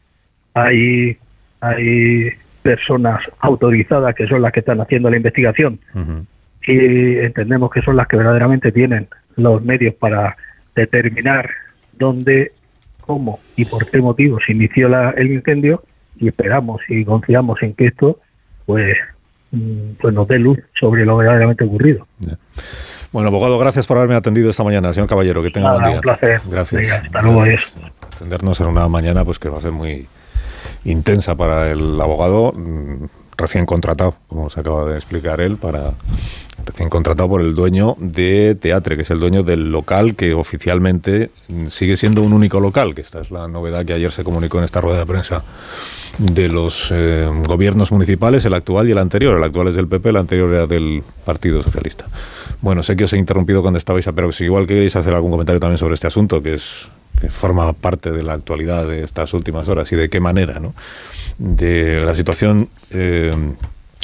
hay, 0.53 1.16
hay 1.61 2.30
personas 2.62 3.20
autorizadas 3.38 4.12
que 4.16 4.26
son 4.26 4.42
las 4.42 4.53
que 4.53 4.61
están 4.61 4.80
haciendo 4.80 5.09
la 5.09 5.18
investigación 5.18 5.78
y 6.66 7.18
entendemos 7.18 7.70
que 7.70 7.82
son 7.82 7.97
las 7.97 8.09
que 8.09 8.16
verdaderamente 8.16 8.72
tienen 8.72 9.07
los 9.36 9.62
medios 9.62 9.94
para 9.94 10.36
determinar 10.74 11.49
dónde 11.97 12.53
cómo 13.07 13.40
y 13.57 13.64
por 13.64 13.86
qué 13.86 13.98
motivo 13.98 14.38
se 14.44 14.52
inició 14.52 14.88
el 15.16 15.32
incendio 15.32 15.82
y 16.18 16.28
esperamos 16.28 16.80
y 16.88 17.04
confiamos 17.04 17.62
en 17.62 17.74
que 17.74 17.86
esto 17.86 18.18
pues 18.64 18.96
mm, 19.52 19.92
pues 20.00 20.14
nos 20.14 20.26
dé 20.28 20.38
luz 20.38 20.59
sobre 20.78 21.04
lo 21.04 21.16
verdaderamente 21.16 21.64
ocurrido. 21.64 22.07
Bueno, 23.12 23.28
abogado, 23.28 23.59
gracias 23.59 23.86
por 23.86 23.96
haberme 23.96 24.16
atendido 24.16 24.50
esta 24.50 24.64
mañana, 24.64 24.92
señor 24.92 25.09
Caballero. 25.09 25.42
Que 25.42 25.50
tenga 25.50 25.72
buen 25.72 25.84
día. 25.84 25.94
Un 25.96 26.00
placer. 26.00 26.40
Gracias. 26.50 26.92
hasta 26.92 27.22
luego. 27.22 27.42
Atendernos 28.14 28.61
en 28.61 28.66
una 28.66 28.88
mañana 28.88 29.24
pues 29.24 29.38
que 29.38 29.48
va 29.48 29.59
a 29.59 29.61
ser 29.61 29.72
muy 29.72 30.07
intensa 30.84 31.34
para 31.34 31.70
el 31.70 32.00
abogado 32.00 32.52
mm, 32.52 33.04
recién 33.36 33.66
contratado, 33.66 34.14
como 34.26 34.50
se 34.50 34.61
acaba 34.61 34.88
de 34.88 34.96
explicar 34.96 35.40
él, 35.40 35.57
para 35.57 35.92
recién 36.66 36.90
contratado 36.90 37.28
por 37.28 37.40
el 37.40 37.54
dueño 37.54 37.96
de 37.98 38.56
Teatre, 38.60 38.96
que 38.96 39.02
es 39.02 39.10
el 39.10 39.20
dueño 39.20 39.42
del 39.42 39.70
local 39.70 40.16
que 40.16 40.34
oficialmente 40.34 41.30
sigue 41.68 41.96
siendo 41.96 42.22
un 42.22 42.32
único 42.32 42.60
local, 42.60 42.94
que 42.94 43.00
esta 43.00 43.20
es 43.20 43.30
la 43.30 43.48
novedad 43.48 43.84
que 43.84 43.92
ayer 43.92 44.12
se 44.12 44.24
comunicó 44.24 44.58
en 44.58 44.64
esta 44.64 44.80
rueda 44.80 44.98
de 44.98 45.06
prensa 45.06 45.44
de 46.18 46.48
los 46.48 46.88
eh, 46.90 47.28
gobiernos 47.46 47.92
municipales, 47.92 48.44
el 48.44 48.54
actual 48.54 48.88
y 48.88 48.92
el 48.92 48.98
anterior. 48.98 49.36
El 49.36 49.44
actual 49.44 49.68
es 49.68 49.74
del 49.74 49.86
PP, 49.86 50.08
el 50.08 50.16
anterior 50.16 50.52
era 50.52 50.66
del 50.66 51.02
Partido 51.24 51.62
Socialista. 51.62 52.06
Bueno, 52.60 52.82
sé 52.82 52.96
que 52.96 53.04
os 53.04 53.12
he 53.12 53.18
interrumpido 53.18 53.62
cuando 53.62 53.78
estabais, 53.78 54.08
pero 54.14 54.32
si 54.32 54.44
igual 54.44 54.66
queréis 54.66 54.96
hacer 54.96 55.14
algún 55.14 55.30
comentario 55.30 55.60
también 55.60 55.78
sobre 55.78 55.94
este 55.94 56.06
asunto, 56.06 56.42
que 56.42 56.54
es 56.54 56.88
que 57.20 57.30
forma 57.30 57.72
parte 57.72 58.10
de 58.10 58.22
la 58.22 58.34
actualidad 58.34 58.86
de 58.86 59.02
estas 59.02 59.32
últimas 59.34 59.68
horas 59.68 59.90
y 59.92 59.96
de 59.96 60.08
qué 60.08 60.20
manera, 60.20 60.58
¿no? 60.58 60.74
De 61.38 62.04
la 62.04 62.14
situación 62.14 62.68
eh, 62.90 63.30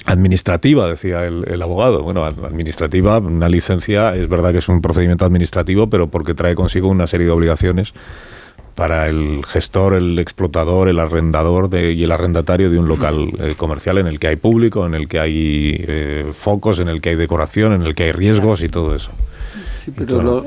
administrativa, 0.07 0.89
decía 0.89 1.27
el, 1.27 1.63
abogado. 1.63 2.03
Bueno, 2.03 2.25
administrativa, 2.25 3.19
una 3.19 3.49
licencia 3.49 4.15
es 4.15 4.29
verdad 4.29 4.53
que 4.53 4.59
es 4.59 4.69
un 4.69 4.81
procedimiento 4.81 5.25
administrativo, 5.25 5.89
pero 5.89 6.09
porque 6.09 6.35
trae 6.35 6.55
consigo 6.55 6.89
una 6.89 7.07
serie 7.07 7.27
de 7.27 7.33
obligaciones 7.33 7.93
para 8.75 9.09
el 9.09 9.45
gestor, 9.45 9.95
el 9.95 10.19
explotador, 10.19 10.89
el 10.89 10.99
arrendador 10.99 11.69
de, 11.69 11.93
y 11.93 12.05
el 12.05 12.13
arrendatario 12.13 12.71
de 12.71 12.79
un 12.79 12.89
local 12.89 13.31
eh, 13.39 13.55
comercial 13.57 13.99
en 13.99 14.07
el 14.07 14.19
que 14.19 14.29
hay 14.29 14.37
público, 14.37 14.87
en 14.87 14.95
el 14.95 15.09
que 15.09 15.21
hay 15.21 15.85
eh, 15.87 16.31
focos, 16.33 16.79
en 16.79 16.89
el 16.89 17.01
que 17.01 17.11
hay 17.11 17.17
decoración, 17.17 17.75
en 17.75 17.83
el 17.83 17.95
que 17.95 18.05
hay 18.05 18.13
riesgos 18.13 18.63
y 18.63 18.69
todo 18.69 18.95
eso. 18.95 19.11
Sí, 19.83 19.91
pero 19.91 20.23
lo, 20.23 20.47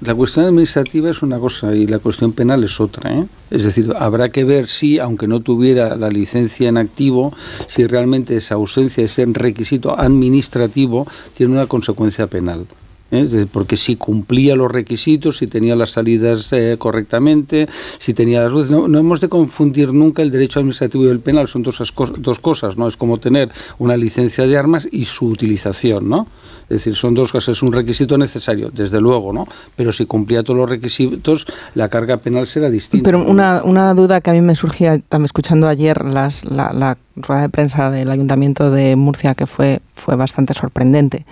la 0.00 0.14
cuestión 0.14 0.46
administrativa 0.46 1.10
es 1.10 1.22
una 1.22 1.38
cosa 1.38 1.74
y 1.74 1.86
la 1.86 1.98
cuestión 1.98 2.32
penal 2.32 2.64
es 2.64 2.80
otra. 2.80 3.12
¿eh? 3.12 3.26
Es 3.50 3.64
decir, 3.64 3.92
habrá 3.98 4.30
que 4.30 4.44
ver 4.44 4.68
si, 4.68 4.98
aunque 4.98 5.26
no 5.26 5.40
tuviera 5.40 5.96
la 5.96 6.08
licencia 6.08 6.68
en 6.68 6.78
activo, 6.78 7.34
si 7.66 7.86
realmente 7.86 8.36
esa 8.36 8.54
ausencia, 8.54 9.04
ese 9.04 9.26
requisito 9.26 9.98
administrativo, 9.98 11.06
tiene 11.36 11.52
una 11.52 11.66
consecuencia 11.66 12.26
penal. 12.26 12.66
¿Eh? 13.10 13.46
porque 13.50 13.76
si 13.76 13.96
cumplía 13.96 14.56
los 14.56 14.70
requisitos, 14.70 15.38
si 15.38 15.46
tenía 15.46 15.76
las 15.76 15.90
salidas 15.90 16.52
eh, 16.52 16.76
correctamente, 16.78 17.68
si 17.98 18.14
tenía 18.14 18.42
las 18.42 18.52
luces. 18.52 18.70
No, 18.70 18.88
no, 18.88 18.98
hemos 18.98 19.20
de 19.20 19.28
confundir 19.28 19.92
nunca 19.92 20.22
el 20.22 20.30
derecho 20.30 20.60
administrativo 20.60 21.04
y 21.04 21.08
el 21.08 21.20
penal, 21.20 21.48
son 21.48 21.62
dos, 21.62 21.80
dos 22.18 22.38
cosas, 22.38 22.76
¿no? 22.76 22.88
Es 22.88 22.96
como 22.96 23.18
tener 23.18 23.50
una 23.78 23.96
licencia 23.96 24.46
de 24.46 24.56
armas 24.56 24.88
y 24.90 25.04
su 25.04 25.26
utilización, 25.26 26.08
¿no? 26.08 26.26
Es 26.64 26.84
decir, 26.84 26.94
son 26.94 27.14
dos 27.14 27.32
cosas, 27.32 27.56
es 27.56 27.62
un 27.64 27.72
requisito 27.72 28.16
necesario, 28.16 28.70
desde 28.72 29.00
luego, 29.00 29.32
¿no? 29.32 29.48
Pero 29.74 29.90
si 29.90 30.06
cumplía 30.06 30.44
todos 30.44 30.56
los 30.56 30.70
requisitos, 30.70 31.46
la 31.74 31.88
carga 31.88 32.18
penal 32.18 32.46
será 32.46 32.70
distinta. 32.70 33.04
Pero 33.04 33.26
una, 33.26 33.62
una 33.64 33.92
duda 33.92 34.20
que 34.20 34.30
a 34.30 34.32
mí 34.32 34.40
me 34.40 34.54
surgía, 34.54 35.00
también 35.08 35.24
escuchando 35.24 35.66
ayer 35.66 36.04
las, 36.04 36.44
la, 36.44 36.72
la 36.72 36.96
rueda 37.16 37.42
de 37.42 37.48
prensa 37.48 37.90
del 37.90 38.08
Ayuntamiento 38.08 38.70
de 38.70 38.94
Murcia, 38.94 39.34
que 39.34 39.46
fue, 39.46 39.80
fue 39.96 40.14
bastante 40.14 40.54
sorprendente 40.54 41.26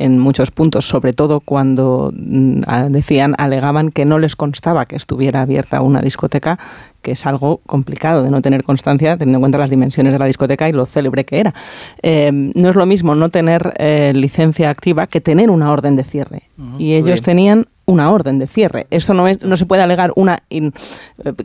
en 0.00 0.18
muchos 0.18 0.50
puntos, 0.50 0.88
sobre 0.88 1.12
todo 1.12 1.40
cuando 1.40 2.10
mm, 2.16 2.62
decían, 2.88 3.34
alegaban 3.36 3.90
que 3.90 4.06
no 4.06 4.18
les 4.18 4.34
constaba 4.34 4.86
que 4.86 4.96
estuviera 4.96 5.42
abierta 5.42 5.82
una 5.82 6.00
discoteca, 6.00 6.58
que 7.02 7.12
es 7.12 7.26
algo 7.26 7.60
complicado 7.66 8.22
de 8.22 8.30
no 8.30 8.40
tener 8.40 8.64
constancia, 8.64 9.18
teniendo 9.18 9.36
en 9.36 9.42
cuenta 9.42 9.58
las 9.58 9.68
dimensiones 9.68 10.14
de 10.14 10.18
la 10.18 10.24
discoteca 10.24 10.70
y 10.70 10.72
lo 10.72 10.86
célebre 10.86 11.24
que 11.24 11.40
era. 11.40 11.54
Eh, 12.02 12.30
no 12.32 12.70
es 12.70 12.76
lo 12.76 12.86
mismo 12.86 13.14
no 13.14 13.28
tener 13.28 13.74
eh, 13.76 14.12
licencia 14.14 14.70
activa 14.70 15.06
que 15.06 15.20
tener 15.20 15.50
una 15.50 15.70
orden 15.70 15.96
de 15.96 16.04
cierre. 16.04 16.44
Uh 16.56 16.62
-huh, 16.62 16.80
y 16.80 16.94
ellos 16.94 17.20
tenían 17.20 17.66
una 17.84 18.10
orden 18.10 18.38
de 18.38 18.46
cierre. 18.46 18.86
Eso 18.90 19.12
no, 19.12 19.28
es, 19.28 19.42
no 19.42 19.58
se 19.58 19.66
puede 19.66 19.82
alegar 19.82 20.12
una 20.16 20.44
in, 20.48 20.72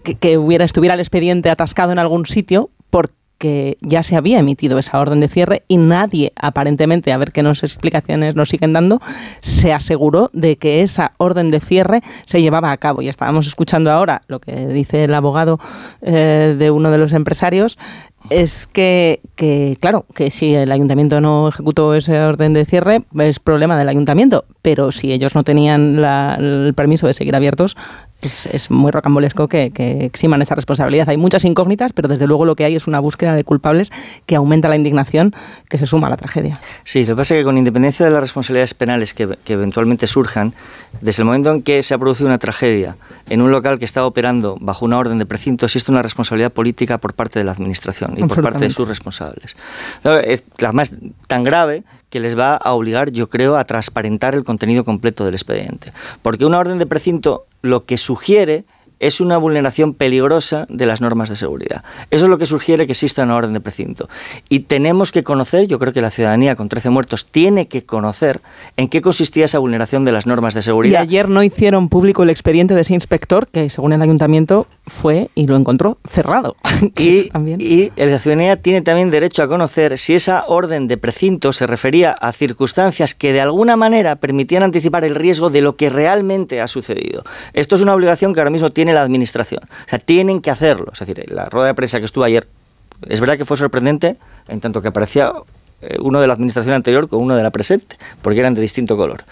que, 0.03 0.15
que, 0.15 0.37
hubiera 0.37 0.63
estuviera 0.63 0.93
el 0.93 1.01
expediente 1.01 1.49
atascado 1.49 1.91
en 1.91 1.99
algún 1.99 2.25
sitio 2.25 2.69
porque 2.89 3.24
ya 3.81 4.03
se 4.03 4.15
había 4.15 4.39
emitido 4.39 4.77
esa 4.77 4.99
orden 4.99 5.19
de 5.19 5.27
cierre 5.27 5.63
y 5.67 5.77
nadie, 5.77 6.33
aparentemente, 6.35 7.11
a 7.11 7.17
ver 7.17 7.31
qué 7.31 7.43
nos 7.43 7.63
explicaciones 7.63 8.35
nos 8.35 8.49
siguen 8.49 8.73
dando, 8.73 9.01
se 9.41 9.73
aseguró 9.73 10.29
de 10.33 10.57
que 10.57 10.81
esa 10.81 11.13
orden 11.17 11.51
de 11.51 11.59
cierre 11.59 12.01
se 12.25 12.41
llevaba 12.41 12.71
a 12.71 12.77
cabo. 12.77 13.01
Y 13.01 13.09
estábamos 13.09 13.47
escuchando 13.47 13.91
ahora 13.91 14.21
lo 14.27 14.39
que 14.39 14.67
dice 14.67 15.05
el 15.05 15.13
abogado 15.13 15.59
eh, 16.01 16.55
de 16.57 16.71
uno 16.71 16.91
de 16.91 16.97
los 16.97 17.13
empresarios, 17.13 17.77
es 18.29 18.67
que, 18.67 19.19
que, 19.35 19.77
claro, 19.79 20.05
que 20.13 20.31
si 20.31 20.53
el 20.53 20.71
ayuntamiento 20.71 21.21
no 21.21 21.47
ejecutó 21.47 21.93
ese 21.93 22.19
orden 22.19 22.53
de 22.53 22.65
cierre, 22.65 23.03
es 23.19 23.39
problema 23.39 23.77
del 23.77 23.89
ayuntamiento, 23.89 24.45
pero 24.61 24.91
si 24.91 25.11
ellos 25.11 25.35
no 25.35 25.43
tenían 25.43 26.01
la, 26.01 26.37
el 26.39 26.73
permiso 26.75 27.07
de 27.07 27.13
seguir 27.13 27.35
abiertos, 27.35 27.75
es, 28.21 28.71
muy 28.71 28.91
rocambolesco 28.91 29.47
que, 29.47 29.71
que, 29.71 30.05
eximan 30.05 30.41
esa 30.41 30.55
responsabilidad. 30.55 31.09
Hay 31.09 31.17
muchas 31.17 31.45
incógnitas, 31.45 31.93
pero 31.93 32.07
desde 32.07 32.27
luego 32.27 32.45
lo 32.45 32.55
que 32.55 32.65
hay 32.65 32.75
es 32.75 32.87
una 32.87 32.99
búsqueda 32.99 33.35
de 33.35 33.43
culpables 33.43 33.91
que 34.25 34.35
aumenta 34.35 34.67
la 34.67 34.75
indignación 34.75 35.33
que 35.69 35.77
se 35.77 35.85
suma 35.85 36.07
a 36.07 36.09
la 36.09 36.17
tragedia. 36.17 36.59
Sí, 36.83 37.01
lo 37.01 37.15
que 37.15 37.17
pasa 37.17 37.35
es 37.35 37.41
que 37.41 37.45
con 37.45 37.57
independencia 37.57 38.05
de 38.05 38.11
las 38.11 38.21
responsabilidades 38.21 38.73
penales 38.73 39.13
que, 39.13 39.37
que 39.43 39.53
eventualmente 39.53 40.07
surjan, 40.07 40.53
desde 41.01 41.21
el 41.21 41.25
momento 41.25 41.51
en 41.51 41.61
que 41.61 41.83
se 41.83 41.93
ha 41.93 41.97
producido 41.97 42.27
una 42.27 42.39
tragedia 42.39 42.95
en 43.29 43.41
un 43.41 43.51
local 43.51 43.79
que 43.79 43.85
está 43.85 44.05
operando 44.05 44.57
bajo 44.59 44.85
una 44.85 44.97
orden 44.97 45.17
de 45.17 45.25
precinto, 45.25 45.65
existe 45.65 45.91
una 45.91 46.01
responsabilidad 46.01 46.51
política 46.51 46.97
por 46.97 47.13
parte 47.13 47.39
de 47.39 47.45
la 47.45 47.51
administración 47.51 48.14
y 48.17 48.23
por 48.23 48.41
parte 48.41 48.65
de 48.65 48.71
sus 48.71 48.87
responsables. 48.87 49.55
Es 50.25 50.43
la 50.57 50.71
más 50.71 50.93
tan 51.27 51.43
grave 51.43 51.83
que 52.09 52.19
les 52.19 52.37
va 52.37 52.55
a 52.55 52.73
obligar, 52.73 53.11
yo 53.11 53.27
creo, 53.27 53.57
a 53.57 53.63
transparentar 53.65 54.35
el 54.35 54.43
contenido 54.43 54.83
completo 54.85 55.25
del 55.25 55.33
expediente. 55.33 55.91
Porque 56.21 56.45
una 56.45 56.59
orden 56.59 56.79
de 56.79 56.85
precinto 56.85 57.45
lo 57.61 57.85
que 57.85 57.97
sugiere 57.97 58.63
es 58.99 59.19
una 59.19 59.37
vulneración 59.37 59.93
peligrosa 59.93 60.65
de 60.69 60.85
las 60.85 61.01
normas 61.01 61.29
de 61.29 61.35
seguridad. 61.35 61.83
Eso 62.11 62.25
es 62.25 62.29
lo 62.29 62.37
que 62.37 62.45
sugiere 62.45 62.85
que 62.85 62.93
exista 62.93 63.23
una 63.23 63.35
orden 63.35 63.53
de 63.53 63.59
precinto. 63.59 64.09
Y 64.49 64.61
tenemos 64.61 65.11
que 65.11 65.23
conocer, 65.23 65.67
yo 65.67 65.79
creo 65.79 65.93
que 65.93 66.01
la 66.01 66.11
ciudadanía 66.11 66.55
con 66.55 66.69
13 66.69 66.89
muertos 66.89 67.27
tiene 67.27 67.67
que 67.67 67.85
conocer 67.85 68.39
en 68.77 68.87
qué 68.87 69.01
consistía 69.01 69.45
esa 69.45 69.59
vulneración 69.59 70.05
de 70.05 70.11
las 70.11 70.25
normas 70.25 70.53
de 70.53 70.61
seguridad. 70.61 70.99
Y 70.99 71.03
ayer 71.03 71.29
no 71.29 71.43
hicieron 71.43 71.89
público 71.89 72.23
el 72.23 72.29
expediente 72.29 72.73
de 72.73 72.81
ese 72.81 72.93
inspector 72.93 73.47
que, 73.47 73.69
según 73.69 73.93
el 73.93 74.01
ayuntamiento, 74.01 74.67
fue 74.87 75.29
y 75.35 75.47
lo 75.47 75.55
encontró 75.55 75.97
cerrado. 76.07 76.55
y, 76.97 77.31
y 77.59 77.91
la 77.95 78.19
ciudadanía 78.19 78.57
tiene 78.57 78.81
también 78.81 79.11
derecho 79.11 79.43
a 79.43 79.47
conocer 79.47 79.97
si 79.97 80.13
esa 80.13 80.45
orden 80.47 80.87
de 80.87 80.97
precinto 80.97 81.53
se 81.53 81.67
refería 81.67 82.11
a 82.11 82.31
circunstancias 82.33 83.15
que 83.15 83.33
de 83.33 83.41
alguna 83.41 83.75
manera 83.75 84.15
permitían 84.15 84.63
anticipar 84.63 85.05
el 85.05 85.15
riesgo 85.15 85.49
de 85.49 85.61
lo 85.61 85.75
que 85.75 85.89
realmente 85.89 86.61
ha 86.61 86.67
sucedido. 86.67 87.23
Esto 87.53 87.75
es 87.75 87.81
una 87.81 87.93
obligación 87.93 88.33
que 88.33 88.39
ahora 88.39 88.51
mismo 88.51 88.69
tiene 88.69 88.93
la 88.93 89.01
administración. 89.01 89.61
O 89.63 89.89
sea, 89.89 89.99
tienen 89.99 90.41
que 90.41 90.51
hacerlo. 90.51 90.91
Es 90.93 90.99
decir, 90.99 91.23
la 91.29 91.45
rueda 91.45 91.67
de 91.67 91.73
prensa 91.73 91.99
que 91.99 92.05
estuvo 92.05 92.23
ayer, 92.23 92.47
es 93.07 93.19
verdad 93.19 93.37
que 93.37 93.45
fue 93.45 93.57
sorprendente, 93.57 94.17
en 94.47 94.61
tanto 94.61 94.81
que 94.81 94.89
aparecía 94.89 95.31
eh, 95.81 95.97
uno 95.99 96.21
de 96.21 96.27
la 96.27 96.33
administración 96.33 96.73
anterior 96.73 97.07
con 97.07 97.21
uno 97.21 97.35
de 97.35 97.43
la 97.43 97.51
presente, 97.51 97.97
porque 98.21 98.39
eran 98.39 98.53
de 98.53 98.61
distinto 98.61 98.95
color. 98.97 99.23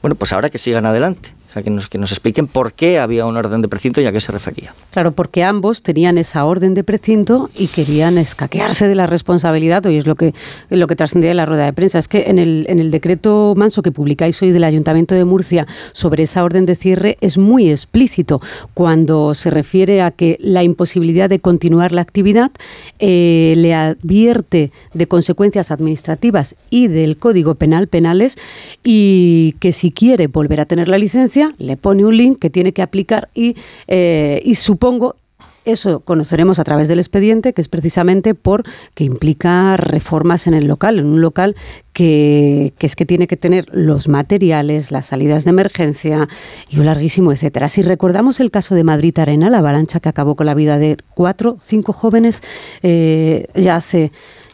Bueno, 0.00 0.14
pues 0.16 0.32
ahora 0.32 0.50
que 0.50 0.58
sigan 0.58 0.86
adelante. 0.86 1.32
Que 1.52 1.70
nos, 1.70 1.86
que 1.86 1.98
nos 1.98 2.12
expliquen 2.12 2.46
por 2.46 2.72
qué 2.72 2.98
había 2.98 3.26
una 3.26 3.40
orden 3.40 3.62
de 3.62 3.68
precinto 3.68 4.00
y 4.00 4.06
a 4.06 4.12
qué 4.12 4.20
se 4.20 4.32
refería. 4.32 4.74
Claro, 4.90 5.12
porque 5.12 5.44
ambos 5.44 5.82
tenían 5.82 6.18
esa 6.18 6.44
orden 6.44 6.74
de 6.74 6.82
precinto 6.82 7.50
y 7.54 7.66
querían 7.68 8.18
escaquearse 8.18 8.88
de 8.88 8.94
la 8.94 9.06
responsabilidad, 9.06 9.84
hoy 9.86 9.98
es 9.98 10.06
lo 10.06 10.14
que, 10.14 10.34
lo 10.70 10.86
que 10.86 10.96
trascendía 10.96 11.30
en 11.30 11.36
la 11.36 11.46
rueda 11.46 11.64
de 11.64 11.72
prensa. 11.72 11.98
Es 11.98 12.08
que 12.08 12.24
en 12.28 12.38
el, 12.38 12.66
en 12.68 12.78
el 12.78 12.90
decreto 12.90 13.54
manso 13.56 13.82
que 13.82 13.92
publicáis 13.92 14.40
hoy 14.42 14.50
del 14.50 14.64
Ayuntamiento 14.64 15.14
de 15.14 15.24
Murcia 15.24 15.66
sobre 15.92 16.22
esa 16.24 16.42
orden 16.44 16.66
de 16.66 16.74
cierre 16.74 17.18
es 17.20 17.38
muy 17.38 17.70
explícito 17.70 18.40
cuando 18.74 19.34
se 19.34 19.50
refiere 19.50 20.02
a 20.02 20.10
que 20.10 20.38
la 20.40 20.62
imposibilidad 20.62 21.28
de 21.28 21.40
continuar 21.40 21.92
la 21.92 22.02
actividad 22.02 22.50
eh, 22.98 23.54
le 23.56 23.74
advierte 23.74 24.72
de 24.94 25.06
consecuencias 25.06 25.70
administrativas 25.70 26.56
y 26.70 26.88
del 26.88 27.16
Código 27.16 27.54
Penal 27.54 27.88
penales 27.88 28.38
y 28.82 29.54
que 29.60 29.72
si 29.72 29.90
quiere 29.90 30.26
volver 30.26 30.60
a 30.60 30.66
tener 30.66 30.88
la 30.88 30.98
licencia 30.98 31.41
le 31.58 31.76
pone 31.76 32.04
un 32.04 32.16
link 32.16 32.38
que 32.38 32.50
tiene 32.50 32.72
que 32.72 32.82
aplicar 32.82 33.28
y, 33.34 33.56
eh, 33.88 34.40
y 34.44 34.54
supongo 34.54 35.16
eso 35.64 36.00
conoceremos 36.00 36.58
a 36.58 36.64
través 36.64 36.88
del 36.88 36.98
expediente, 36.98 37.52
que 37.52 37.60
es 37.60 37.68
precisamente 37.68 38.34
por 38.34 38.64
que 38.94 39.04
implica 39.04 39.76
reformas 39.76 40.46
en 40.46 40.54
el 40.54 40.66
local, 40.66 40.98
en 40.98 41.06
un 41.06 41.20
local 41.20 41.54
que, 41.92 42.72
que, 42.78 42.86
es 42.86 42.96
que 42.96 43.06
tiene 43.06 43.26
que 43.26 43.36
tener 43.36 43.66
los 43.70 44.08
materiales, 44.08 44.90
las 44.90 45.06
salidas 45.06 45.44
de 45.44 45.50
emergencia 45.50 46.28
y 46.68 46.78
un 46.78 46.86
larguísimo 46.86 47.32
etcétera. 47.32 47.68
Si 47.68 47.82
recordamos 47.82 48.40
el 48.40 48.50
caso 48.50 48.74
de 48.74 48.82
Madrid 48.82 49.16
Arena, 49.18 49.50
la 49.50 49.58
avalancha 49.58 50.00
que 50.00 50.08
acabó 50.08 50.34
con 50.34 50.46
la 50.46 50.54
vida 50.54 50.78
de 50.78 50.96
cuatro, 51.14 51.58
cinco 51.60 51.92
jóvenes 51.92 52.42
eh, 52.82 53.46
ya 53.54 53.76
hace 53.76 54.10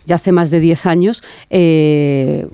ya 0.08 0.16
hace 0.16 0.32
más 0.32 0.50
de 0.50 0.58
10 0.58 0.86
años, 0.86 1.22
eh, 1.50 2.48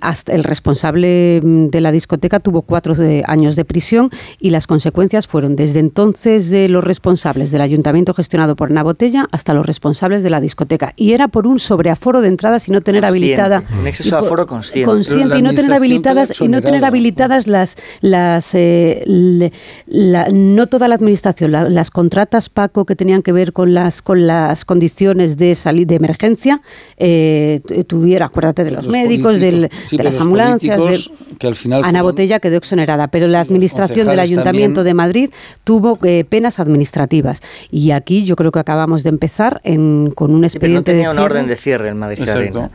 hasta 0.00 0.32
el 0.34 0.44
responsable 0.44 1.40
de 1.42 1.80
la 1.80 1.92
discoteca 1.92 2.40
tuvo 2.40 2.62
cuatro 2.62 2.94
de 2.94 3.24
años 3.26 3.56
de 3.56 3.64
prisión 3.64 4.10
y 4.38 4.50
las 4.50 4.66
consecuencias 4.66 5.26
fueron 5.26 5.56
desde 5.56 5.80
entonces 5.80 6.50
de 6.50 6.68
los 6.68 6.84
responsables 6.84 7.50
del 7.50 7.62
ayuntamiento 7.62 8.14
gestionado 8.14 8.54
por 8.54 8.70
una 8.70 8.82
botella 8.82 9.28
hasta 9.32 9.54
los 9.54 9.66
responsables 9.66 10.22
de 10.22 10.30
la 10.30 10.40
discoteca. 10.40 10.92
Y 10.96 11.12
era 11.12 11.28
por 11.28 11.46
un 11.46 11.58
sobreaforo 11.58 12.20
de 12.20 12.28
entradas 12.28 12.68
y 12.68 12.70
no 12.70 12.82
tener 12.82 13.02
consciente, 13.02 13.40
habilitada. 13.40 13.80
Un 13.80 13.86
exceso 13.86 14.16
de 14.16 14.26
aforo 14.26 14.46
consciente. 14.46 14.86
consciente 14.86 15.38
y 15.38 15.42
no 15.42 15.54
tener 15.54 15.72
habilitadas, 15.72 16.40
y 16.40 16.48
no 16.48 16.60
tener 16.60 16.84
habilitadas 16.84 17.46
las. 17.46 17.76
las 18.02 18.54
eh, 18.54 19.02
le, 19.06 19.52
la, 19.86 20.28
no 20.30 20.66
toda 20.66 20.86
la 20.86 20.94
administración, 20.94 21.52
la, 21.52 21.68
las 21.68 21.90
contratas, 21.90 22.48
Paco, 22.50 22.84
que 22.84 22.94
tenían 22.94 23.22
que 23.22 23.32
ver 23.32 23.52
con 23.52 23.72
las, 23.72 24.02
con 24.02 24.26
las 24.26 24.64
condiciones 24.64 25.36
de, 25.38 25.54
salir 25.54 25.86
de 25.86 25.94
emergencia 25.94 26.60
eh, 27.02 27.62
tuviera, 27.86 28.26
acuérdate 28.26 28.62
de 28.62 28.72
los, 28.72 28.86
médicos, 28.86 29.40
de 29.40 29.70
las 29.90 30.20
ambulancias. 30.20 31.10
que 31.38 31.46
al 31.46 31.56
final 31.56 31.82
Ana 31.82 32.02
Botella 32.02 32.40
quedó 32.40 32.58
exonerada, 32.58 33.08
pero 33.08 33.26
la 33.26 33.40
administración 33.40 34.06
del 34.06 34.20
Ayuntamiento 34.20 34.84
de 34.84 34.92
Madrid 34.92 35.30
tuvo 35.64 35.98
eh, 36.02 36.24
penas 36.28 36.60
administrativas. 36.60 37.40
Y 37.70 37.92
aquí 37.92 38.24
yo 38.24 38.36
creo 38.36 38.52
que 38.52 38.58
acabamos 38.58 39.02
de 39.02 39.08
empezar 39.08 39.62
en, 39.64 40.12
con 40.14 40.34
un 40.34 40.44
expediente 40.44 40.92
no 40.92 40.96
tenía 40.96 41.08
de 41.08 41.14
una 41.14 41.22
orden 41.22 41.46
de 41.46 41.56
cierre 41.56 41.88
en 41.88 41.96
Madrid. 41.96 42.22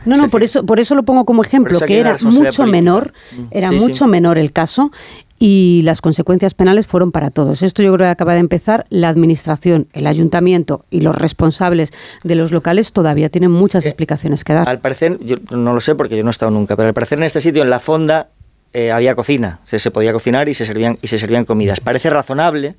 No, 0.04 0.16
no, 0.16 0.28
por 0.28 0.42
eso, 0.42 0.66
por 0.66 0.80
eso 0.80 0.96
lo 0.96 1.04
pongo 1.04 1.24
como 1.24 1.42
ejemplo, 1.42 1.78
que 1.78 2.00
era 2.00 2.16
mucho 2.24 2.66
menor, 2.66 3.12
mm. 3.30 3.42
era 3.52 3.70
mucho 3.70 4.08
menor 4.08 4.38
el 4.38 4.50
caso 4.52 4.90
y 5.38 5.82
las 5.84 6.00
consecuencias 6.00 6.54
penales 6.54 6.86
fueron 6.86 7.12
para 7.12 7.30
todos. 7.30 7.62
Esto 7.62 7.82
yo 7.82 7.92
creo 7.94 8.06
que 8.06 8.10
acaba 8.10 8.34
de 8.34 8.40
empezar. 8.40 8.86
La 8.88 9.08
administración, 9.08 9.88
el 9.92 10.06
ayuntamiento 10.06 10.84
y 10.90 11.00
los 11.00 11.14
responsables 11.14 11.92
de 12.24 12.34
los 12.34 12.52
locales 12.52 12.92
todavía 12.92 13.28
tienen 13.28 13.50
muchas 13.50 13.84
eh, 13.84 13.88
explicaciones 13.90 14.44
que 14.44 14.54
dar. 14.54 14.68
Al 14.68 14.80
parecer, 14.80 15.18
yo 15.20 15.36
no 15.50 15.74
lo 15.74 15.80
sé 15.80 15.94
porque 15.94 16.16
yo 16.16 16.22
no 16.22 16.30
he 16.30 16.32
estado 16.32 16.50
nunca, 16.50 16.76
pero 16.76 16.88
al 16.88 16.94
parecer 16.94 17.18
en 17.18 17.24
este 17.24 17.40
sitio, 17.40 17.62
en 17.62 17.70
la 17.70 17.80
fonda, 17.80 18.28
eh, 18.72 18.92
había 18.92 19.14
cocina. 19.14 19.58
Se, 19.64 19.78
se 19.78 19.90
podía 19.90 20.12
cocinar 20.12 20.48
y 20.48 20.54
se 20.54 20.64
servían, 20.66 20.98
y 21.02 21.08
se 21.08 21.18
servían 21.18 21.44
comidas. 21.44 21.80
Parece 21.80 22.10
razonable 22.10 22.74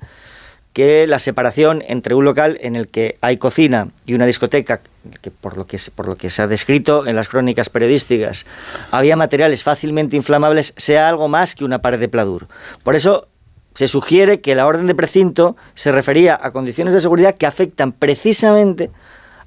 que 0.72 1.06
la 1.06 1.18
separación 1.18 1.82
entre 1.86 2.14
un 2.14 2.24
local 2.24 2.58
en 2.60 2.76
el 2.76 2.88
que 2.88 3.16
hay 3.20 3.36
cocina 3.36 3.88
y 4.06 4.14
una 4.14 4.26
discoteca, 4.26 4.80
que 5.20 5.30
por 5.30 5.56
lo 5.56 5.66
que, 5.66 5.78
por 5.94 6.06
lo 6.06 6.16
que 6.16 6.30
se 6.30 6.42
ha 6.42 6.46
descrito 6.46 7.06
en 7.06 7.16
las 7.16 7.28
crónicas 7.28 7.70
periodísticas, 7.70 8.46
había 8.90 9.16
materiales 9.16 9.62
fácilmente 9.62 10.16
inflamables, 10.16 10.74
sea 10.76 11.08
algo 11.08 11.28
más 11.28 11.54
que 11.54 11.64
una 11.64 11.80
pared 11.80 11.98
de 11.98 12.08
pladur. 12.08 12.46
Por 12.82 12.94
eso 12.94 13.26
se 13.74 13.88
sugiere 13.88 14.40
que 14.40 14.54
la 14.54 14.66
orden 14.66 14.86
de 14.86 14.94
precinto 14.94 15.56
se 15.74 15.92
refería 15.92 16.38
a 16.40 16.50
condiciones 16.50 16.94
de 16.94 17.00
seguridad 17.00 17.34
que 17.34 17.46
afectan 17.46 17.92
precisamente 17.92 18.90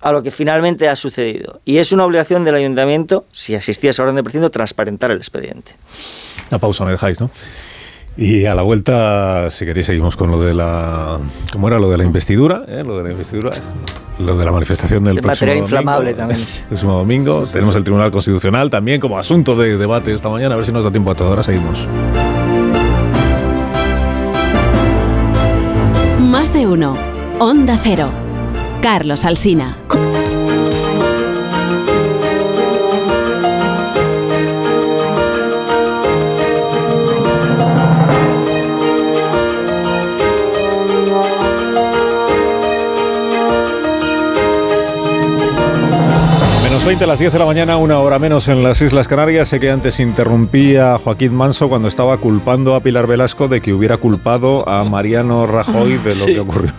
a 0.02 0.12
lo 0.12 0.24
que 0.24 0.32
finalmente 0.32 0.90
ha 0.90 0.96
sucedido. 0.96 1.62
Y 1.64 1.78
es 1.78 1.92
una 1.92 2.06
obligación 2.06 2.44
del 2.44 2.56
ayuntamiento, 2.56 3.26
si 3.32 3.56
asistía 3.56 3.90
a 3.90 3.92
esa 3.92 4.04
orden 4.04 4.16
de 4.16 4.24
precinto, 4.24 4.50
transparentar 4.50 5.12
el 5.12 5.18
expediente. 5.18 5.76
Una 6.50 6.60
pausa 6.60 6.84
me 6.86 6.92
dejáis, 6.92 7.20
¿no? 7.20 7.30
Y 8.18 8.46
a 8.46 8.54
la 8.56 8.62
vuelta, 8.62 9.50
si 9.52 9.66
queréis, 9.66 9.88
seguimos 9.88 10.16
con 10.16 10.32
lo 10.32 10.42
de 10.42 10.54
la. 10.54 11.18
¿Cómo 11.52 11.68
era? 11.68 11.80
Lo 11.80 11.90
de 11.90 11.98
la 11.98 12.04
investidura, 12.04 12.64
¿eh? 12.68 12.84
Lo 12.86 12.98
de 12.98 13.04
la 13.04 13.12
investidura. 13.12 13.52
Lo 14.20 14.38
de 14.38 14.46
la 14.46 14.52
manifestación 14.52 15.04
del 15.04 15.18
el 15.18 15.24
próximo 15.24 15.48
material 15.48 15.64
inflamable 15.64 16.14
domingo, 16.14 16.18
también. 16.18 16.42
El 16.42 16.68
próximo 16.68 16.94
domingo. 16.94 17.48
Tenemos 17.52 17.76
el 17.76 17.84
Tribunal 17.84 18.12
Constitucional 18.12 18.70
también 18.70 19.00
como 19.00 19.18
asunto 19.18 19.56
de 19.56 19.78
debate 19.78 20.14
esta 20.14 20.30
mañana. 20.30 20.56
A 20.56 20.58
ver 20.58 20.66
si 20.66 20.72
nos 20.72 20.84
da 20.84 20.92
tiempo 20.92 21.12
a 21.12 21.16
todas. 21.16 21.32
Ahora 21.32 21.44
seguimos. 21.44 21.88
Más 26.20 26.54
de 26.54 26.68
uno. 26.68 26.96
Onda 27.40 27.80
Cero. 27.82 28.10
Carlos 28.82 29.26
Alsina. 29.26 29.78
Menos 46.82 46.86
20 47.00 47.04
a 47.04 47.08
las 47.08 47.20
10 47.20 47.34
de 47.34 47.40
la 47.40 47.46
mañana, 47.46 47.78
una 47.78 48.00
hora 48.00 48.18
menos 48.18 48.48
en 48.48 48.64
las 48.64 48.82
Islas 48.82 49.08
Canarias. 49.08 49.50
Sé 49.50 49.60
que 49.60 49.70
antes 49.70 50.00
interrumpía 50.00 50.96
a 50.96 50.98
Joaquín 50.98 51.32
Manso 51.34 51.70
cuando 51.70 51.88
estaba 51.88 52.18
culpando 52.18 52.74
a 52.74 52.82
Pilar 52.82 53.06
Velasco 53.06 53.48
de 53.48 53.62
que 53.62 53.72
hubiera 53.72 53.98
culpado 53.98 54.68
a 54.68 54.84
Mariano 54.84 55.46
Rajoy 55.46 55.98
de 55.98 56.06
lo 56.06 56.12
Sí. 56.12 56.34
que 56.34 56.40
ocurrió. 56.40 56.72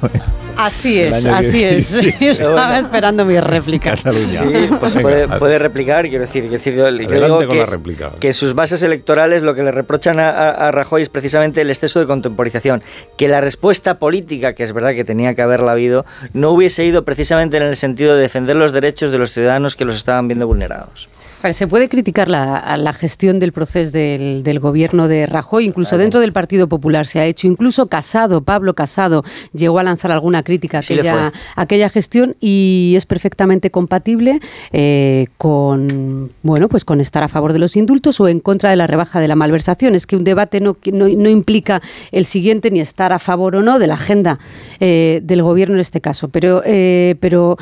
Así 0.54 1.00
es, 1.00 1.24
así 1.24 1.52
que- 1.60 1.78
es. 1.78 1.86
sí. 1.86 2.14
Estaba 2.20 2.78
esperando 2.78 3.24
mi 3.24 3.38
réplica. 3.40 3.96
Sí, 4.18 4.38
pues 4.78 4.94
Venga, 4.94 5.08
puede, 5.08 5.28
puede 5.38 5.58
replicar, 5.58 6.08
quiero 6.08 6.20
decir, 6.26 6.42
quiero 6.42 6.58
decir, 6.58 6.74
yo, 6.74 6.92
digo 6.92 7.38
con 7.38 7.48
que, 7.48 7.54
la 7.56 7.66
réplica. 7.66 8.12
que 8.20 8.28
en 8.28 8.34
sus 8.34 8.54
bases 8.54 8.82
electorales 8.82 9.42
lo 9.42 9.54
que 9.54 9.62
le 9.62 9.70
reprochan 9.72 10.20
a, 10.20 10.28
a- 10.30 10.50
a 10.68 10.70
Rajoy 10.70 11.02
es 11.02 11.08
precisamente 11.08 11.60
el 11.62 11.70
exceso 11.70 12.00
de 12.00 12.06
contemporización, 12.06 12.82
que 13.16 13.28
la 13.28 13.40
respuesta 13.40 13.98
política, 13.98 14.52
que 14.54 14.62
es 14.62 14.72
verdad 14.72 14.92
que 14.94 15.04
tenía 15.04 15.34
que 15.34 15.42
haberla 15.42 15.72
habido, 15.72 16.04
no 16.32 16.50
hubiese 16.50 16.84
ido 16.84 17.04
precisamente 17.04 17.56
en 17.56 17.62
el 17.64 17.76
sentido 17.76 18.14
de 18.14 18.20
defender 18.22 18.54
los 18.56 18.72
derechos 18.72 19.10
de 19.10 19.18
los 19.18 19.32
ciudadanos 19.32 19.74
que 19.74 19.84
los 19.86 19.91
estaban 19.96 20.28
viendo 20.28 20.46
vulnerados. 20.46 21.08
Se 21.50 21.66
puede 21.66 21.88
criticar 21.88 22.28
la, 22.28 22.76
la 22.78 22.92
gestión 22.92 23.40
del 23.40 23.50
proceso 23.50 23.90
del, 23.90 24.44
del 24.44 24.60
gobierno 24.60 25.08
de 25.08 25.26
Rajoy, 25.26 25.64
incluso 25.64 25.98
dentro 25.98 26.20
del 26.20 26.32
Partido 26.32 26.68
Popular 26.68 27.04
se 27.04 27.18
ha 27.18 27.24
hecho, 27.24 27.48
incluso 27.48 27.88
Casado, 27.88 28.42
Pablo 28.42 28.74
Casado, 28.74 29.24
llegó 29.52 29.80
a 29.80 29.82
lanzar 29.82 30.12
alguna 30.12 30.44
crítica 30.44 30.78
a 30.78 30.82
Sí 30.82 30.94
aquella, 30.94 31.32
aquella 31.56 31.90
gestión 31.90 32.36
y 32.38 32.94
es 32.96 33.06
perfectamente 33.06 33.72
compatible 33.72 34.38
eh, 34.70 35.26
con 35.36 36.30
bueno 36.44 36.68
pues 36.68 36.84
con 36.84 37.00
estar 37.00 37.24
a 37.24 37.28
favor 37.28 37.52
de 37.52 37.58
los 37.58 37.76
indultos 37.76 38.20
o 38.20 38.28
en 38.28 38.38
contra 38.38 38.70
de 38.70 38.76
la 38.76 38.86
rebaja 38.86 39.18
de 39.18 39.26
la 39.26 39.34
malversación. 39.34 39.96
Es 39.96 40.06
que 40.06 40.14
un 40.14 40.22
debate 40.22 40.60
no, 40.60 40.76
no, 40.92 41.08
no 41.08 41.28
implica 41.28 41.82
el 42.12 42.24
siguiente 42.24 42.70
ni 42.70 42.78
estar 42.78 43.12
a 43.12 43.18
favor 43.18 43.56
o 43.56 43.62
no 43.62 43.80
de 43.80 43.88
la 43.88 43.94
agenda 43.94 44.38
eh, 44.78 45.20
del 45.24 45.42
gobierno 45.42 45.74
en 45.74 45.80
este 45.80 46.00
caso, 46.00 46.28
pero 46.28 46.62
eh, 46.64 47.16
pero 47.18 47.58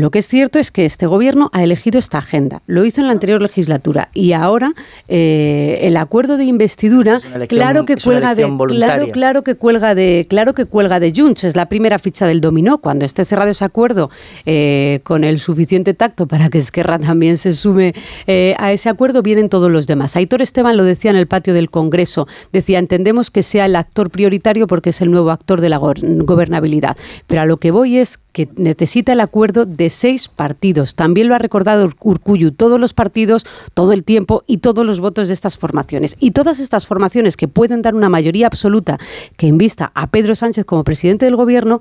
lo 0.00 0.10
que 0.10 0.20
es 0.20 0.28
cierto 0.28 0.58
es 0.58 0.70
que 0.70 0.84
este 0.84 1.06
gobierno 1.06 1.50
ha 1.52 1.62
elegido 1.64 1.98
esta 1.98 2.18
agenda. 2.18 2.62
Lo 2.66 2.84
hizo 2.84 3.00
en 3.00 3.06
la 3.08 3.12
anterior 3.12 3.42
legislatura 3.42 4.08
y 4.14 4.32
ahora 4.32 4.72
eh, 5.08 5.80
el 5.82 5.96
acuerdo 5.96 6.36
de 6.36 6.44
investidura, 6.44 7.16
elección- 7.34 7.46
claro 7.48 7.84
que 7.84 7.94
cuelga 8.04 8.34
de, 8.34 8.42
claro, 8.86 9.02
claro 9.12 9.42
que 9.44 9.54
cuelga 9.56 9.94
de, 9.94 10.26
claro 10.28 10.54
que 10.54 10.66
cuelga 10.66 11.00
de 11.00 11.12
Junts. 11.16 11.44
Es 11.44 11.56
la 11.56 11.68
primera 11.68 11.98
ficha 11.98 12.26
del 12.26 12.40
dominó. 12.40 12.78
Cuando 12.78 13.04
esté 13.04 13.24
cerrado 13.24 13.50
ese 13.50 13.64
acuerdo 13.64 14.10
eh, 14.46 15.00
con 15.02 15.24
el 15.24 15.38
suficiente 15.38 15.94
tacto 15.94 16.26
para 16.26 16.48
que 16.50 16.58
Esquerra 16.58 16.98
también 16.98 17.36
se 17.36 17.52
sume 17.52 17.94
eh, 18.26 18.54
a 18.58 18.72
ese 18.72 18.88
acuerdo, 18.88 19.22
vienen 19.22 19.48
todos 19.48 19.70
los 19.70 19.86
demás. 19.86 20.14
Aitor 20.16 20.42
Esteban 20.42 20.76
lo 20.76 20.84
decía 20.84 21.10
en 21.10 21.16
el 21.16 21.26
patio 21.26 21.54
del 21.54 21.70
Congreso. 21.70 22.26
Decía 22.52 22.78
entendemos 22.78 23.30
que 23.30 23.42
sea 23.42 23.66
el 23.66 23.74
actor 23.76 24.10
prioritario 24.10 24.66
porque 24.66 24.90
es 24.90 25.00
el 25.00 25.10
nuevo 25.10 25.30
actor 25.30 25.60
de 25.60 25.68
la 25.70 25.78
go- 25.78 25.94
gobernabilidad. 26.02 26.96
Pero 27.26 27.40
a 27.42 27.46
lo 27.46 27.56
que 27.56 27.70
voy 27.70 27.98
es 27.98 28.18
que 28.38 28.48
necesita 28.54 29.12
el 29.14 29.20
acuerdo 29.20 29.66
de 29.66 29.90
seis 29.90 30.28
partidos. 30.28 30.94
También 30.94 31.26
lo 31.26 31.34
ha 31.34 31.38
recordado 31.38 31.88
Ur- 31.88 31.96
Urcuyu, 32.00 32.52
todos 32.52 32.78
los 32.78 32.94
partidos, 32.94 33.44
todo 33.74 33.92
el 33.92 34.04
tiempo 34.04 34.44
y 34.46 34.58
todos 34.58 34.86
los 34.86 35.00
votos 35.00 35.26
de 35.26 35.34
estas 35.34 35.58
formaciones. 35.58 36.16
Y 36.20 36.30
todas 36.30 36.60
estas 36.60 36.86
formaciones 36.86 37.36
que 37.36 37.48
pueden 37.48 37.82
dar 37.82 37.96
una 37.96 38.08
mayoría 38.08 38.46
absoluta 38.46 38.98
que 39.36 39.48
invista 39.48 39.90
a 39.96 40.06
Pedro 40.06 40.36
Sánchez 40.36 40.64
como 40.64 40.84
presidente 40.84 41.24
del 41.24 41.34
gobierno, 41.34 41.80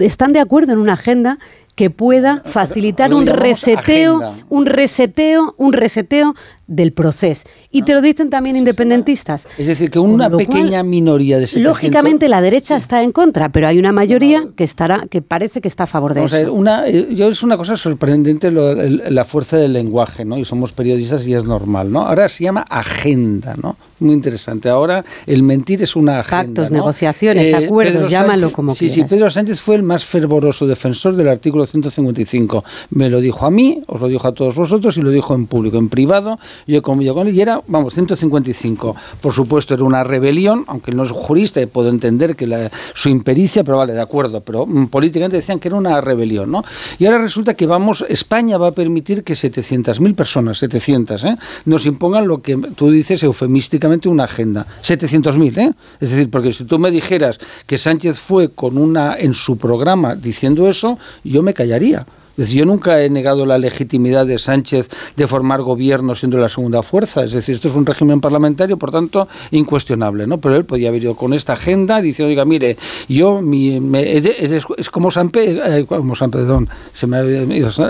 están 0.00 0.32
de 0.32 0.40
acuerdo 0.40 0.72
en 0.72 0.78
una 0.78 0.94
agenda 0.94 1.38
que 1.76 1.90
pueda 1.90 2.42
facilitar 2.46 3.14
un 3.14 3.26
reseteo, 3.26 4.16
agenda. 4.16 4.44
un 4.48 4.66
reseteo, 4.66 5.54
un 5.58 5.72
reseteo 5.72 6.34
del 6.66 6.92
proceso. 6.92 7.44
Y 7.70 7.82
te 7.82 7.92
lo 7.94 8.00
dicen 8.02 8.28
también 8.28 8.56
independentistas. 8.56 9.46
Es 9.56 9.68
decir, 9.68 9.88
que 9.88 10.00
una 10.00 10.26
cual, 10.28 10.38
pequeña 10.38 10.82
minoría 10.82 11.36
de 11.38 11.46
700... 11.46 11.70
Lógicamente 11.72 12.28
la 12.28 12.40
derecha 12.40 12.76
está 12.76 13.02
en 13.04 13.12
contra, 13.12 13.50
pero 13.50 13.68
hay 13.68 13.78
una 13.78 13.92
mayoría 13.92 14.48
que 14.56 14.64
estará, 14.64 15.06
que 15.08 15.22
parece 15.22 15.60
que 15.60 15.68
está 15.68 15.84
a 15.84 15.86
favor 15.86 16.14
de 16.14 16.20
Vamos 16.20 16.32
a 16.32 16.36
ver, 16.36 16.44
eso. 16.46 16.54
una, 16.54 16.88
eh, 16.88 17.14
yo 17.14 17.28
es 17.28 17.42
una 17.44 17.56
cosa 17.56 17.76
sorprendente 17.76 18.50
lo- 18.50 18.72
el- 18.72 19.02
la 19.10 19.24
fuerza 19.24 19.58
del 19.58 19.74
lenguaje, 19.74 20.24
¿no? 20.24 20.38
Y 20.38 20.44
somos 20.44 20.72
periodistas 20.72 21.24
y 21.28 21.34
es 21.34 21.44
normal, 21.44 21.92
¿no? 21.92 22.00
Ahora 22.00 22.28
se 22.28 22.42
llama 22.44 22.64
agenda, 22.68 23.54
¿no? 23.62 23.76
Muy 24.00 24.14
interesante. 24.14 24.68
Ahora 24.68 25.04
el 25.26 25.42
mentir 25.44 25.82
es 25.82 25.94
una 25.94 26.18
agenda. 26.20 26.44
Pactos, 26.46 26.70
¿no? 26.70 26.78
negociaciones, 26.78 27.54
acuerdos, 27.54 27.94
Pedro 27.94 28.08
llámalo 28.08 28.48
Sánchez- 28.48 28.52
como 28.52 28.74
sí, 28.74 28.88
quieras. 28.88 28.94
Sí, 28.94 29.14
Pedro 29.14 29.30
Sánchez 29.30 29.60
fue 29.60 29.76
el 29.76 29.82
más 29.84 30.04
fervoroso 30.04 30.66
defensor 30.66 31.14
del 31.14 31.28
artículo 31.28 31.64
155. 31.70 32.64
Me 32.90 33.08
lo 33.10 33.20
dijo 33.20 33.46
a 33.46 33.50
mí, 33.50 33.82
os 33.86 34.00
lo 34.00 34.08
dijo 34.08 34.26
a 34.28 34.32
todos 34.32 34.54
vosotros 34.54 34.96
y 34.96 35.02
lo 35.02 35.10
dijo 35.10 35.34
en 35.34 35.46
público, 35.46 35.78
en 35.78 35.88
privado. 35.88 36.38
Yo 36.66 36.78
he 36.78 36.82
comido 36.82 37.14
con 37.14 37.26
él 37.28 37.34
y 37.34 37.40
era, 37.40 37.60
vamos, 37.66 37.94
155. 37.94 38.96
Por 39.20 39.32
supuesto, 39.32 39.74
era 39.74 39.84
una 39.84 40.04
rebelión, 40.04 40.64
aunque 40.66 40.92
no 40.92 41.02
es 41.04 41.10
jurista 41.10 41.60
y 41.60 41.66
puedo 41.66 41.88
entender 41.88 42.36
que 42.36 42.46
la- 42.46 42.70
su 42.94 43.08
impericia, 43.08 43.64
pero 43.64 43.78
vale, 43.78 43.92
de 43.92 44.00
acuerdo. 44.00 44.40
Pero 44.40 44.66
mm, 44.66 44.86
políticamente 44.88 45.36
decían 45.36 45.58
que 45.58 45.68
era 45.68 45.76
una 45.76 46.00
rebelión, 46.00 46.50
¿no? 46.50 46.62
Y 46.98 47.06
ahora 47.06 47.18
resulta 47.18 47.54
que 47.54 47.66
vamos, 47.66 48.04
España 48.08 48.58
va 48.58 48.68
a 48.68 48.72
permitir 48.72 49.24
que 49.24 49.34
700.000 49.34 50.14
personas, 50.14 50.58
700, 50.58 51.24
¿eh? 51.24 51.36
nos 51.64 51.86
impongan 51.86 52.26
lo 52.26 52.42
que 52.42 52.56
tú 52.56 52.90
dices 52.90 53.22
eufemísticamente 53.22 54.08
una 54.08 54.24
agenda. 54.24 54.66
700.000, 54.82 55.58
¿eh? 55.58 55.72
Es 56.00 56.10
decir, 56.10 56.30
porque 56.30 56.52
si 56.52 56.64
tú 56.64 56.78
me 56.78 56.90
dijeras 56.90 57.38
que 57.66 57.78
Sánchez 57.78 58.18
fue 58.20 58.50
con 58.50 58.78
una 58.78 59.14
en 59.16 59.34
su 59.34 59.56
programa 59.58 60.14
diciendo 60.14 60.68
eso, 60.68 60.98
yo 61.24 61.42
me 61.42 61.54
callaría. 61.56 62.06
Es 62.36 62.46
decir, 62.48 62.58
yo 62.60 62.64
nunca 62.66 63.02
he 63.02 63.08
negado 63.08 63.46
la 63.46 63.58
legitimidad 63.58 64.26
de 64.26 64.38
Sánchez 64.38 64.88
de 65.16 65.26
formar 65.26 65.62
gobierno 65.62 66.14
siendo 66.14 66.36
la 66.38 66.48
segunda 66.48 66.82
fuerza. 66.82 67.24
Es 67.24 67.32
decir, 67.32 67.54
esto 67.54 67.68
es 67.68 67.74
un 67.74 67.86
régimen 67.86 68.20
parlamentario, 68.20 68.76
por 68.76 68.90
tanto, 68.90 69.26
incuestionable, 69.50 70.26
¿no? 70.26 70.38
Pero 70.38 70.56
él 70.56 70.64
podía 70.64 70.90
haber 70.90 71.02
ido 71.02 71.14
con 71.16 71.32
esta 71.34 71.54
agenda 71.54 72.00
diciendo, 72.00 72.28
oiga, 72.30 72.44
mire, 72.44 72.76
yo 73.08 73.40
me- 73.40 73.80
de- 73.80 74.62
es 74.76 74.90
como 74.90 75.10
San 75.10 75.30
Pedro, 75.30 75.62
como 75.86 76.14
San 76.14 76.30
Perdón, 76.30 76.68
se 76.92 77.06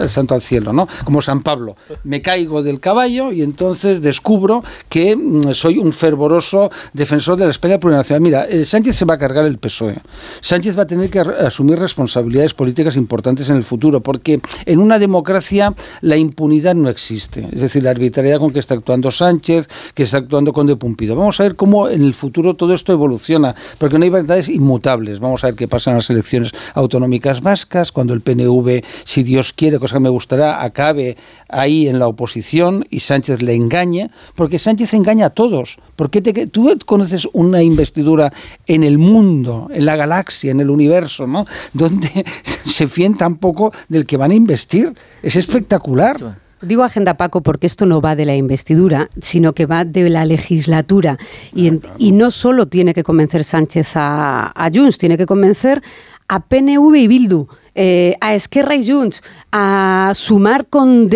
santo 0.08 0.34
al 0.34 0.40
cielo, 0.42 0.72
¿no? 0.72 0.88
Como 1.04 1.20
San 1.22 1.42
Pablo. 1.42 1.76
Me 2.04 2.22
caigo 2.22 2.62
del 2.62 2.80
caballo 2.80 3.32
y 3.32 3.42
entonces 3.42 4.00
descubro 4.00 4.62
que 4.88 5.16
mm, 5.16 5.52
soy 5.54 5.78
un 5.78 5.92
fervoroso 5.92 6.70
defensor 6.92 7.36
de 7.36 7.44
la 7.44 7.50
España 7.50 7.78
plurinacional. 7.78 8.20
Mira, 8.20 8.44
eh, 8.44 8.64
Sánchez 8.64 8.96
se 8.96 9.04
va 9.04 9.14
a 9.14 9.18
cargar 9.18 9.44
el 9.46 9.58
PSOE. 9.58 9.96
Sánchez 10.40 10.78
va 10.78 10.82
a 10.82 10.86
tener 10.86 11.10
que 11.10 11.20
asumir 11.20 11.78
responsabilidades 11.78 12.54
políticas 12.54 12.96
importantes 12.96 13.48
en 13.50 13.56
el 13.56 13.62
futuro, 13.64 14.00
porque 14.00 14.35
en 14.64 14.78
una 14.78 14.98
democracia 14.98 15.74
la 16.00 16.16
impunidad 16.16 16.74
no 16.74 16.88
existe. 16.88 17.48
Es 17.52 17.60
decir, 17.60 17.82
la 17.82 17.90
arbitrariedad 17.90 18.38
con 18.38 18.52
que 18.52 18.58
está 18.58 18.74
actuando 18.74 19.10
Sánchez, 19.10 19.68
que 19.94 20.02
está 20.02 20.18
actuando 20.18 20.52
con 20.52 20.66
De 20.66 20.76
Pumpido. 20.76 21.16
Vamos 21.16 21.40
a 21.40 21.44
ver 21.44 21.56
cómo 21.56 21.88
en 21.88 22.02
el 22.02 22.14
futuro 22.14 22.54
todo 22.54 22.74
esto 22.74 22.92
evoluciona, 22.92 23.54
porque 23.78 23.98
no 23.98 24.04
hay 24.04 24.10
verdades 24.10 24.48
inmutables. 24.48 25.20
Vamos 25.20 25.44
a 25.44 25.48
ver 25.48 25.56
qué 25.56 25.68
pasa 25.68 25.90
en 25.90 25.96
las 25.96 26.10
elecciones 26.10 26.52
autonómicas 26.74 27.40
vascas, 27.40 27.92
cuando 27.92 28.14
el 28.14 28.20
PNV, 28.20 28.82
si 29.04 29.22
Dios 29.22 29.52
quiere, 29.52 29.78
cosa 29.78 29.96
que 29.96 30.00
me 30.00 30.08
gustará, 30.08 30.62
acabe 30.62 31.16
ahí 31.48 31.88
en 31.88 31.98
la 31.98 32.08
oposición 32.08 32.86
y 32.90 33.00
Sánchez 33.00 33.42
le 33.42 33.54
engañe, 33.54 34.10
porque 34.34 34.58
Sánchez 34.58 34.94
engaña 34.94 35.26
a 35.26 35.30
todos. 35.30 35.78
Porque 35.96 36.20
tú 36.20 36.78
conoces 36.84 37.26
una 37.32 37.62
investidura 37.62 38.32
en 38.66 38.84
el 38.84 38.98
mundo, 38.98 39.68
en 39.72 39.86
la 39.86 39.96
galaxia, 39.96 40.50
en 40.50 40.60
el 40.60 40.70
universo, 40.70 41.26
¿no? 41.26 41.46
Donde 41.72 42.24
se 42.44 42.86
fíen 42.86 43.14
tan 43.14 43.36
poco 43.36 43.72
del 43.88 44.06
que 44.06 44.16
van 44.26 44.32
a 44.32 44.34
investir. 44.34 44.92
Es 45.22 45.36
espectacular. 45.36 46.16
Digo 46.60 46.82
agenda 46.82 47.14
Paco 47.14 47.42
porque 47.42 47.66
esto 47.66 47.86
no 47.86 48.00
va 48.00 48.16
de 48.16 48.26
la 48.26 48.34
investidura, 48.34 49.08
sino 49.20 49.52
que 49.52 49.66
va 49.66 49.84
de 49.84 50.10
la 50.10 50.24
legislatura. 50.24 51.16
Y, 51.54 51.80
y 51.98 52.12
no 52.12 52.30
solo 52.30 52.66
tiene 52.66 52.92
que 52.92 53.04
convencer 53.04 53.44
Sánchez 53.44 53.92
a, 53.94 54.52
a 54.52 54.70
Junts, 54.70 54.98
tiene 54.98 55.16
que 55.16 55.26
convencer 55.26 55.82
a 56.28 56.40
PNV 56.40 56.96
y 56.96 57.08
Bildu. 57.08 57.48
Eh, 57.78 58.16
a 58.22 58.34
Esquerra 58.34 58.74
y 58.74 58.90
Junts, 58.90 59.22
a 59.52 60.12
sumar 60.14 60.64
con, 60.64 61.10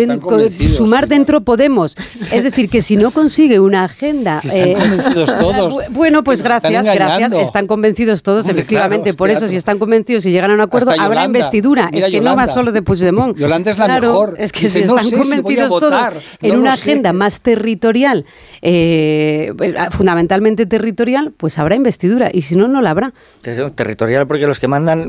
sumar 0.71 1.07
dentro 1.07 1.41
Podemos. 1.41 1.97
Es 2.31 2.43
decir, 2.43 2.69
que 2.69 2.83
si 2.83 2.97
no 2.97 3.09
consigue 3.09 3.59
una 3.59 3.83
agenda. 3.83 4.41
están 4.43 4.67
eh, 4.67 4.75
convencidos 4.77 5.37
todos. 5.39 5.89
bueno, 5.89 6.23
pues 6.23 6.43
gracias, 6.43 6.85
gracias. 6.85 7.33
Están 7.33 7.65
convencidos 7.65 8.21
todos, 8.21 8.47
efectivamente. 8.47 9.15
por 9.15 9.31
eso, 9.31 9.47
si 9.47 9.55
están 9.55 9.79
convencidos 9.79 10.23
y 10.27 10.31
llegan 10.31 10.51
a 10.51 10.53
un 10.53 10.61
acuerdo, 10.61 10.91
habrá 10.91 11.25
investidura. 11.25 11.89
es 11.91 12.05
que 12.05 12.21
no 12.21 12.35
va 12.35 12.45
solo 12.45 12.71
de 12.71 12.83
Puigdemont. 12.83 13.35
Yolanda 13.35 13.71
es 13.71 13.79
la 13.79 13.99
mejor. 13.99 14.35
Es 14.37 14.51
que 14.51 14.69
si 14.69 14.81
están 14.81 15.09
convencidos 15.09 15.79
todos 15.79 16.13
en 16.43 16.59
una 16.59 16.73
agenda 16.73 17.11
más 17.11 17.41
territorial, 17.41 18.27
eh, 18.61 19.51
fundamentalmente 19.89 20.67
territorial, 20.67 21.33
pues 21.35 21.57
habrá 21.57 21.73
investidura. 21.73 22.29
Y 22.31 22.43
si 22.43 22.55
no, 22.55 22.67
no 22.67 22.81
la 22.81 22.91
habrá. 22.91 23.13
Territorial 23.41 24.27
porque 24.27 24.45
los 24.45 24.59
que 24.59 24.67
mandan. 24.67 25.00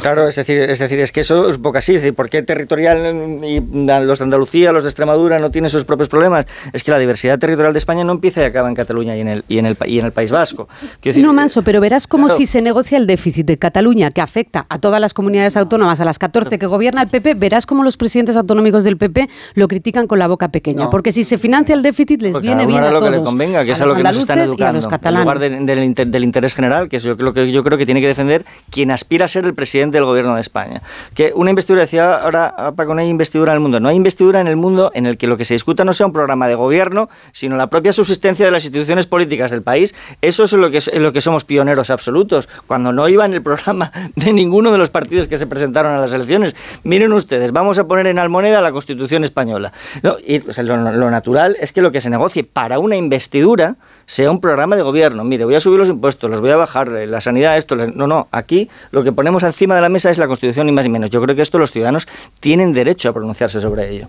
Claro, 0.00 0.28
es 0.28 0.36
decir, 0.36 0.58
es 0.58 0.78
decir, 0.78 1.00
es 1.00 1.12
que 1.12 1.20
eso 1.20 1.48
es 1.48 1.58
poco 1.58 1.78
así. 1.78 1.94
Es 1.94 2.02
decir, 2.02 2.14
¿por 2.14 2.30
qué 2.30 2.42
territorial 2.42 3.42
y 3.44 3.60
los 3.60 4.18
de 4.18 4.24
Andalucía, 4.24 4.72
los 4.72 4.84
de 4.84 4.88
Extremadura 4.88 5.38
no 5.38 5.50
tienen 5.50 5.70
sus 5.70 5.84
propios 5.84 6.08
problemas? 6.08 6.46
Es 6.72 6.82
que 6.82 6.90
la 6.90 6.98
diversidad 6.98 7.38
territorial 7.38 7.72
de 7.72 7.78
España 7.78 8.04
no 8.04 8.12
empieza 8.12 8.42
y 8.42 8.44
acaba 8.44 8.68
en 8.68 8.74
Cataluña 8.74 9.16
y 9.16 9.20
en 9.20 9.28
el, 9.28 9.44
y 9.48 9.58
en 9.58 9.66
el, 9.66 9.76
y 9.86 9.98
en 9.98 10.06
el 10.06 10.12
País 10.12 10.30
Vasco. 10.30 10.68
no, 11.16 11.32
Manso, 11.32 11.62
pero 11.62 11.80
verás 11.80 12.06
como 12.06 12.28
si 12.28 12.46
se 12.46 12.62
negocia 12.62 12.98
el 12.98 13.06
déficit 13.06 13.46
de 13.46 13.58
Cataluña, 13.58 14.10
que 14.10 14.20
afecta 14.20 14.66
a 14.68 14.78
todas 14.78 15.00
las 15.00 15.14
comunidades 15.14 15.56
autónomas, 15.56 16.00
a 16.00 16.04
las 16.04 16.18
14 16.18 16.58
que 16.58 16.66
gobierna 16.66 17.02
el 17.02 17.08
PP, 17.08 17.34
verás 17.34 17.66
como 17.66 17.82
los 17.82 17.96
presidentes 17.96 18.36
autonómicos 18.36 18.84
del 18.84 18.96
PP 18.96 19.28
lo 19.54 19.68
critican 19.68 20.06
con 20.06 20.18
la 20.18 20.28
boca 20.28 20.48
pequeña. 20.48 20.90
Porque 20.90 21.12
si 21.12 21.24
se 21.24 21.38
financia 21.38 21.74
el 21.74 21.82
déficit, 21.82 22.22
les 22.22 22.40
viene 22.40 22.66
bien 22.66 22.82
a 22.82 22.90
lo 22.90 22.98
todos. 22.98 23.10
que 23.10 23.18
le 23.18 23.22
convenga, 23.22 23.64
que 23.64 23.72
es 23.72 23.80
a, 23.80 23.86
lo 23.86 23.94
que 23.94 24.02
nos 24.02 24.16
están 24.16 24.38
educando. 24.38 24.88
En 25.04 25.14
lugar 25.14 25.38
del, 25.38 25.66
del, 25.66 26.24
interés 26.24 26.54
general, 26.54 26.88
que 26.88 26.96
es 26.96 27.04
lo 27.04 27.32
que 27.32 27.50
yo 27.50 27.62
creo 27.62 27.78
que 27.78 27.84
tiene 27.84 28.00
que 28.00 28.08
defender 28.08 28.44
quien 28.70 28.90
aspira 28.90 29.03
a 29.22 29.28
ser 29.28 29.44
el 29.44 29.54
presidente 29.54 29.96
del 29.96 30.04
gobierno 30.04 30.34
de 30.34 30.40
España. 30.40 30.82
Que 31.14 31.32
una 31.34 31.50
investidura, 31.50 31.82
decía 31.82 32.22
ahora 32.22 32.54
ah, 32.56 32.72
Paco, 32.72 32.94
no 32.94 33.00
hay 33.00 33.08
investidura 33.08 33.52
en 33.52 33.56
el 33.56 33.60
mundo. 33.60 33.80
No 33.80 33.88
hay 33.88 33.96
investidura 33.96 34.40
en 34.40 34.46
el 34.46 34.56
mundo 34.56 34.90
en 34.94 35.06
el 35.06 35.16
que 35.16 35.26
lo 35.26 35.36
que 35.36 35.44
se 35.44 35.54
discuta 35.54 35.84
no 35.84 35.92
sea 35.92 36.06
un 36.06 36.12
programa 36.12 36.48
de 36.48 36.54
gobierno, 36.54 37.08
sino 37.32 37.56
la 37.56 37.68
propia 37.68 37.92
subsistencia 37.92 38.44
de 38.44 38.52
las 38.52 38.64
instituciones 38.64 39.06
políticas 39.06 39.50
del 39.50 39.62
país. 39.62 39.94
Eso 40.20 40.44
es 40.44 40.52
lo 40.52 40.70
que, 40.70 40.80
lo 40.98 41.12
que 41.12 41.20
somos 41.20 41.44
pioneros 41.44 41.90
absolutos. 41.90 42.48
Cuando 42.66 42.92
no 42.92 43.08
iba 43.08 43.24
en 43.24 43.34
el 43.34 43.42
programa 43.42 43.92
de 44.16 44.32
ninguno 44.32 44.72
de 44.72 44.78
los 44.78 44.90
partidos 44.90 45.28
que 45.28 45.36
se 45.36 45.46
presentaron 45.46 45.94
a 45.94 46.00
las 46.00 46.12
elecciones. 46.12 46.56
Miren 46.82 47.12
ustedes, 47.12 47.52
vamos 47.52 47.78
a 47.78 47.86
poner 47.86 48.06
en 48.06 48.18
almoneda 48.18 48.60
la 48.60 48.72
Constitución 48.72 49.24
española. 49.24 49.72
y 50.26 50.40
lo, 50.62 51.10
natural 51.10 51.56
es 51.60 51.72
que 51.72 51.82
lo 51.82 51.92
que 51.92 52.00
se 52.00 52.10
negocie 52.10 52.44
para 52.44 52.78
una 52.78 52.96
investidura 52.96 53.76
sea 54.06 54.30
un 54.30 54.40
programa 54.40 54.76
de 54.76 54.82
gobierno. 54.82 55.24
Mire, 55.24 55.44
voy 55.44 55.54
a 55.54 55.60
subir 55.60 55.78
los 55.78 55.88
impuestos, 55.88 56.30
los 56.30 56.40
voy 56.40 56.50
a 56.50 56.56
bajar, 56.56 56.88
eh, 56.88 57.06
la 57.06 57.20
sanidad, 57.20 57.56
esto. 57.56 57.76
No, 57.76 58.06
no, 58.06 58.28
aquí 58.30 58.68
lo 58.90 59.04
que 59.04 59.12
ponemos 59.12 59.42
encima 59.42 59.74
de 59.74 59.80
la 59.80 59.88
mesa 59.88 60.10
es 60.10 60.18
la 60.18 60.26
Constitución 60.26 60.68
y 60.68 60.72
más 60.72 60.86
y 60.86 60.88
menos. 60.88 61.10
Yo 61.10 61.20
creo 61.22 61.34
que 61.36 61.42
esto 61.42 61.58
los 61.58 61.72
ciudadanos 61.72 62.06
tienen 62.40 62.72
derecho 62.72 63.08
a 63.08 63.12
pronunciarse 63.12 63.60
sobre 63.60 63.90
ello. 63.90 64.08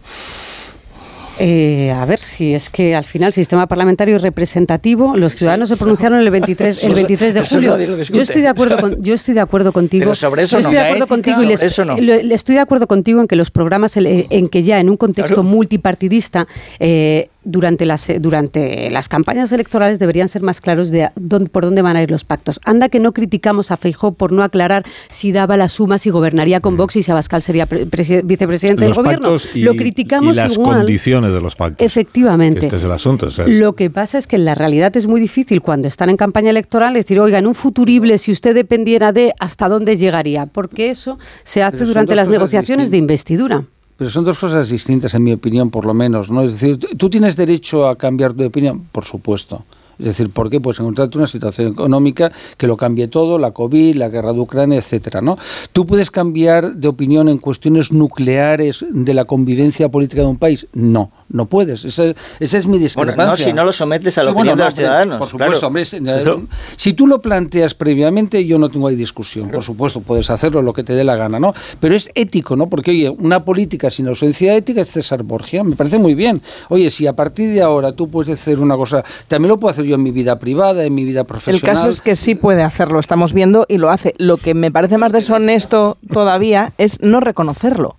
Eh, 1.37 1.91
a 1.91 2.05
ver, 2.05 2.19
si 2.19 2.53
es 2.53 2.69
que 2.69 2.95
al 2.95 3.03
final 3.03 3.27
el 3.27 3.33
sistema 3.33 3.67
parlamentario 3.67 4.15
es 4.15 4.21
representativo, 4.21 5.17
los 5.17 5.35
ciudadanos 5.35 5.67
se 5.67 5.75
pronunciaron 5.75 6.19
el 6.19 6.29
23, 6.29 6.83
el 6.83 6.93
23 6.93 7.33
de 7.33 7.43
julio. 7.43 7.77
Yo 7.77 8.21
estoy 8.21 8.41
de 8.41 8.47
acuerdo 8.47 8.77
con, 8.77 9.03
yo 9.03 9.13
estoy 9.13 9.33
de 9.33 9.41
acuerdo 9.41 9.73
contigo. 9.73 10.13
sobre 10.15 10.43
eso 10.43 10.57
estoy 10.57 10.75
de 10.75 10.81
acuerdo 10.81 11.07
contigo 11.07 11.43
y 11.43 11.51
estoy 11.51 12.55
de 12.55 12.61
acuerdo 12.61 12.87
contigo 12.87 13.19
en 13.19 13.27
que 13.27 13.35
los 13.35 13.51
programas 13.51 13.97
en 13.97 14.47
que 14.47 14.63
ya 14.63 14.79
en 14.79 14.89
un 14.89 14.97
contexto 14.97 15.43
multipartidista 15.43 16.47
eh, 16.79 17.29
durante 17.45 17.85
las, 17.85 18.09
eh, 18.09 18.19
durante 18.19 18.89
las 18.89 19.07
campañas 19.07 19.51
electorales 19.51 19.99
deberían 19.99 20.27
ser 20.27 20.41
más 20.41 20.59
claros 20.59 20.89
de 20.89 21.09
dónde, 21.15 21.49
por 21.49 21.63
dónde 21.63 21.81
van 21.81 21.95
a 21.95 22.03
ir 22.03 22.11
los 22.11 22.23
pactos. 22.23 22.59
Anda 22.65 22.89
que 22.89 22.99
no 22.99 23.13
criticamos 23.13 23.71
a 23.71 23.77
Feijó 23.77 24.13
por 24.13 24.31
no 24.31 24.43
aclarar 24.43 24.83
si 25.09 25.31
daba 25.31 25.55
la 25.55 25.69
suma, 25.69 25.97
si 25.97 26.09
gobernaría 26.09 26.59
con 26.59 26.75
Vox 26.75 26.97
y 26.97 27.03
si 27.03 27.11
Abascal 27.11 27.41
sería 27.41 27.65
vicepresidente 27.65 28.85
del 28.85 28.93
gobierno. 28.93 29.37
Lo 29.55 29.75
criticamos 29.75 30.35
y 30.35 30.37
las 30.37 30.57
condiciones 30.57 31.31
de 31.31 31.41
los 31.41 31.55
pactos. 31.55 31.85
Efectivamente. 31.85 32.65
Este 32.65 32.77
es 32.77 32.83
el 32.83 32.91
asunto. 32.91 33.27
Lo 33.47 33.73
que 33.73 33.89
pasa 33.89 34.17
es 34.17 34.27
que 34.27 34.35
en 34.35 34.45
la 34.45 34.55
realidad 34.55 34.95
es 34.97 35.07
muy 35.07 35.21
difícil 35.21 35.61
cuando 35.61 35.87
están 35.87 36.09
en 36.09 36.17
campaña 36.17 36.49
electoral 36.49 36.93
decir, 36.93 37.19
oiga, 37.19 37.37
en 37.37 37.47
un 37.47 37.55
futurible, 37.55 38.17
si 38.17 38.31
usted 38.31 38.55
dependiera 38.55 39.11
de 39.11 39.33
hasta 39.39 39.69
dónde 39.69 39.95
llegaría, 39.97 40.47
porque 40.47 40.89
eso 40.89 41.19
se 41.43 41.63
hace 41.63 41.85
durante 41.85 42.15
las 42.15 42.29
negociaciones 42.29 42.91
de 42.91 42.97
investidura. 42.97 43.63
Pero 43.97 44.09
son 44.09 44.25
dos 44.25 44.37
cosas 44.37 44.69
distintas, 44.69 45.13
en 45.13 45.23
mi 45.23 45.31
opinión, 45.31 45.69
por 45.69 45.85
lo 45.85 45.93
menos. 45.93 46.29
¿no? 46.29 46.43
Es 46.43 46.59
decir, 46.59 46.79
tú 46.97 47.09
tienes 47.09 47.35
derecho 47.35 47.87
a 47.87 47.95
cambiar 47.95 48.35
de 48.35 48.47
opinión, 48.47 48.87
por 48.91 49.05
supuesto. 49.05 49.63
Es 49.99 50.05
decir, 50.05 50.29
¿por 50.29 50.49
qué? 50.49 50.59
Pues 50.59 50.79
encontrarte 50.79 51.17
una 51.17 51.27
situación 51.27 51.71
económica 51.71 52.31
que 52.57 52.67
lo 52.67 52.77
cambie 52.77 53.07
todo, 53.07 53.37
la 53.37 53.51
COVID, 53.51 53.95
la 53.95 54.09
guerra 54.09 54.33
de 54.33 54.39
Ucrania, 54.39 54.77
etcétera, 54.77 55.21
¿no? 55.21 55.37
Tú 55.71 55.85
puedes 55.85 56.11
cambiar 56.11 56.75
de 56.75 56.87
opinión 56.87 57.29
en 57.29 57.37
cuestiones 57.37 57.91
nucleares 57.91 58.85
de 58.89 59.13
la 59.13 59.25
convivencia 59.25 59.89
política 59.89 60.21
de 60.21 60.27
un 60.27 60.37
país? 60.37 60.67
No 60.73 61.11
no 61.29 61.45
puedes. 61.45 61.85
Esa, 61.85 62.13
es 62.39 62.65
mi 62.65 62.77
discrepancia. 62.77 63.25
no, 63.25 63.37
si 63.37 63.53
no 63.53 63.63
lo 63.63 63.73
sometes 63.73 64.17
a 64.17 64.23
la 64.23 64.31
opinión 64.31 64.57
de 64.57 64.63
los 64.63 64.75
ciudadanos. 64.75 65.19
Por 65.19 65.27
supuesto, 65.27 65.67
hombre, 65.67 65.85
si 65.85 66.93
tú 66.93 67.07
lo 67.07 67.21
planteas 67.21 67.73
previamente, 67.73 68.45
yo 68.45 68.57
no 68.59 68.69
tengo 68.69 68.87
ahí 68.87 68.95
discusión. 68.95 69.49
Por 69.49 69.63
supuesto, 69.63 70.01
puedes 70.01 70.29
hacerlo 70.29 70.61
lo 70.61 70.73
que 70.73 70.83
te 70.83 70.93
dé 70.93 71.03
la 71.03 71.15
gana, 71.15 71.39
¿no? 71.39 71.53
Pero 71.79 71.95
es 71.95 72.09
ético, 72.15 72.55
¿no? 72.55 72.67
Porque, 72.67 72.91
oye, 72.91 73.09
una 73.09 73.43
política 73.43 73.89
sin 73.89 74.07
ausencia 74.07 74.55
ética 74.55 74.81
es 74.81 74.91
César 74.91 75.23
Borgia. 75.23 75.63
Me 75.63 75.75
parece 75.75 75.97
muy 75.97 76.13
bien. 76.13 76.41
Oye, 76.69 76.91
si 76.91 77.07
a 77.07 77.13
partir 77.13 77.51
de 77.51 77.61
ahora 77.61 77.91
tú 77.91 78.07
puedes 78.07 78.39
hacer 78.39 78.59
una 78.59 78.75
cosa, 78.75 79.03
también 79.27 79.49
lo 79.49 79.57
puedo 79.57 79.71
hacer 79.71 79.84
yo 79.85 79.95
en 79.95 80.03
mi 80.03 80.11
vida 80.11 80.39
privada, 80.39 80.83
en 80.85 80.93
mi 80.93 81.05
vida 81.05 81.23
profesional. 81.23 81.61
El 81.61 81.75
caso 81.75 81.89
es 81.89 82.01
que 82.01 82.15
sí 82.15 82.35
puede 82.35 82.63
hacerlo, 82.63 82.99
estamos 82.99 83.33
viendo 83.33 83.65
y 83.67 83.77
lo 83.77 83.89
hace. 83.89 84.13
Lo 84.17 84.37
que 84.37 84.53
me 84.53 84.71
parece 84.71 84.97
más 84.97 85.11
deshonesto 85.11 85.97
todavía 86.11 86.73
es 86.77 87.01
no 87.01 87.19
reconocerlo. 87.19 87.95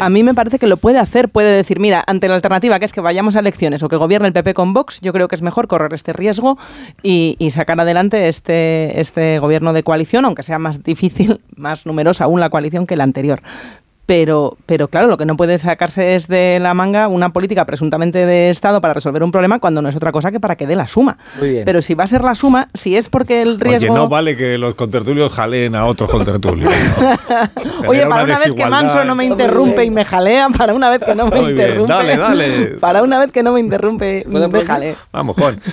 A 0.00 0.08
mí 0.08 0.22
me 0.22 0.34
parece 0.34 0.58
que 0.58 0.66
lo 0.66 0.76
puede 0.76 0.98
hacer, 0.98 1.28
puede 1.28 1.54
decir, 1.54 1.78
mira, 1.80 2.02
ante 2.06 2.28
la 2.28 2.34
alternativa 2.34 2.78
que 2.78 2.84
es 2.84 2.92
que 2.92 3.00
vayamos 3.00 3.36
a 3.36 3.40
elecciones 3.40 3.82
o 3.82 3.88
que 3.88 3.96
gobierne 3.96 4.28
el 4.28 4.32
PP 4.32 4.54
con 4.54 4.72
Vox, 4.72 5.00
yo 5.00 5.12
creo 5.12 5.28
que 5.28 5.34
es 5.34 5.42
mejor 5.42 5.68
correr 5.68 5.92
este 5.92 6.12
riesgo 6.12 6.58
y, 7.02 7.36
sacar 7.52 7.78
adelante 7.78 8.28
este, 8.28 8.98
este 8.98 9.38
gobierno 9.38 9.74
de 9.74 9.82
coalición, 9.82 10.24
aunque 10.24 10.42
sea 10.42 10.58
más 10.58 10.82
difícil, 10.82 11.40
más 11.56 11.84
numerosa 11.84 12.24
aún 12.24 12.40
la 12.40 12.48
coalición 12.48 12.86
que 12.86 12.96
la 12.96 13.04
anterior. 13.04 13.42
Pero, 14.04 14.56
pero 14.66 14.88
claro, 14.88 15.06
lo 15.06 15.16
que 15.16 15.24
no 15.24 15.36
puede 15.36 15.58
sacarse 15.58 16.16
es 16.16 16.26
de 16.26 16.58
la 16.60 16.74
manga 16.74 17.06
una 17.06 17.32
política 17.32 17.64
presuntamente 17.64 18.26
de 18.26 18.50
Estado 18.50 18.80
para 18.80 18.94
resolver 18.94 19.22
un 19.22 19.30
problema 19.30 19.60
cuando 19.60 19.80
no 19.80 19.88
es 19.88 19.96
otra 19.96 20.10
cosa 20.10 20.32
que 20.32 20.40
para 20.40 20.56
que 20.56 20.66
dé 20.66 20.74
la 20.74 20.88
suma. 20.88 21.18
Pero 21.38 21.80
si 21.82 21.94
va 21.94 22.04
a 22.04 22.06
ser 22.08 22.22
la 22.24 22.34
suma, 22.34 22.68
si 22.74 22.96
es 22.96 23.08
porque 23.08 23.42
el 23.42 23.60
riesgo... 23.60 23.92
Oye, 23.92 24.02
no 24.02 24.08
vale 24.08 24.36
que 24.36 24.58
los 24.58 24.74
contertulios 24.74 25.32
jaleen 25.32 25.76
a 25.76 25.86
otros 25.86 26.10
contertulios. 26.10 26.72
Oye, 27.86 28.04
para 28.06 28.24
una, 28.24 28.38
vez 28.38 28.52
que 28.54 28.66
Manso 28.66 29.04
no 29.04 29.14
me 29.14 29.24
interrumpe 29.24 29.84
y 29.84 29.90
me 29.90 30.04
jalea, 30.04 30.48
para 30.48 30.74
una 30.74 30.90
vez 30.90 31.00
que 31.00 31.14
no 31.14 31.28
me 31.28 31.40
interrumpe... 31.40 31.92
dale, 31.92 32.16
dale. 32.16 32.62
Para 32.80 33.02
una 33.02 33.18
vez 33.20 33.30
que 33.30 33.42
no 33.42 33.52
me 33.52 33.60
interrumpe, 33.60 34.24
me 34.26 34.62
jalea. 34.62 34.96
Vamos, 35.12 35.36
Juan. 35.36 35.60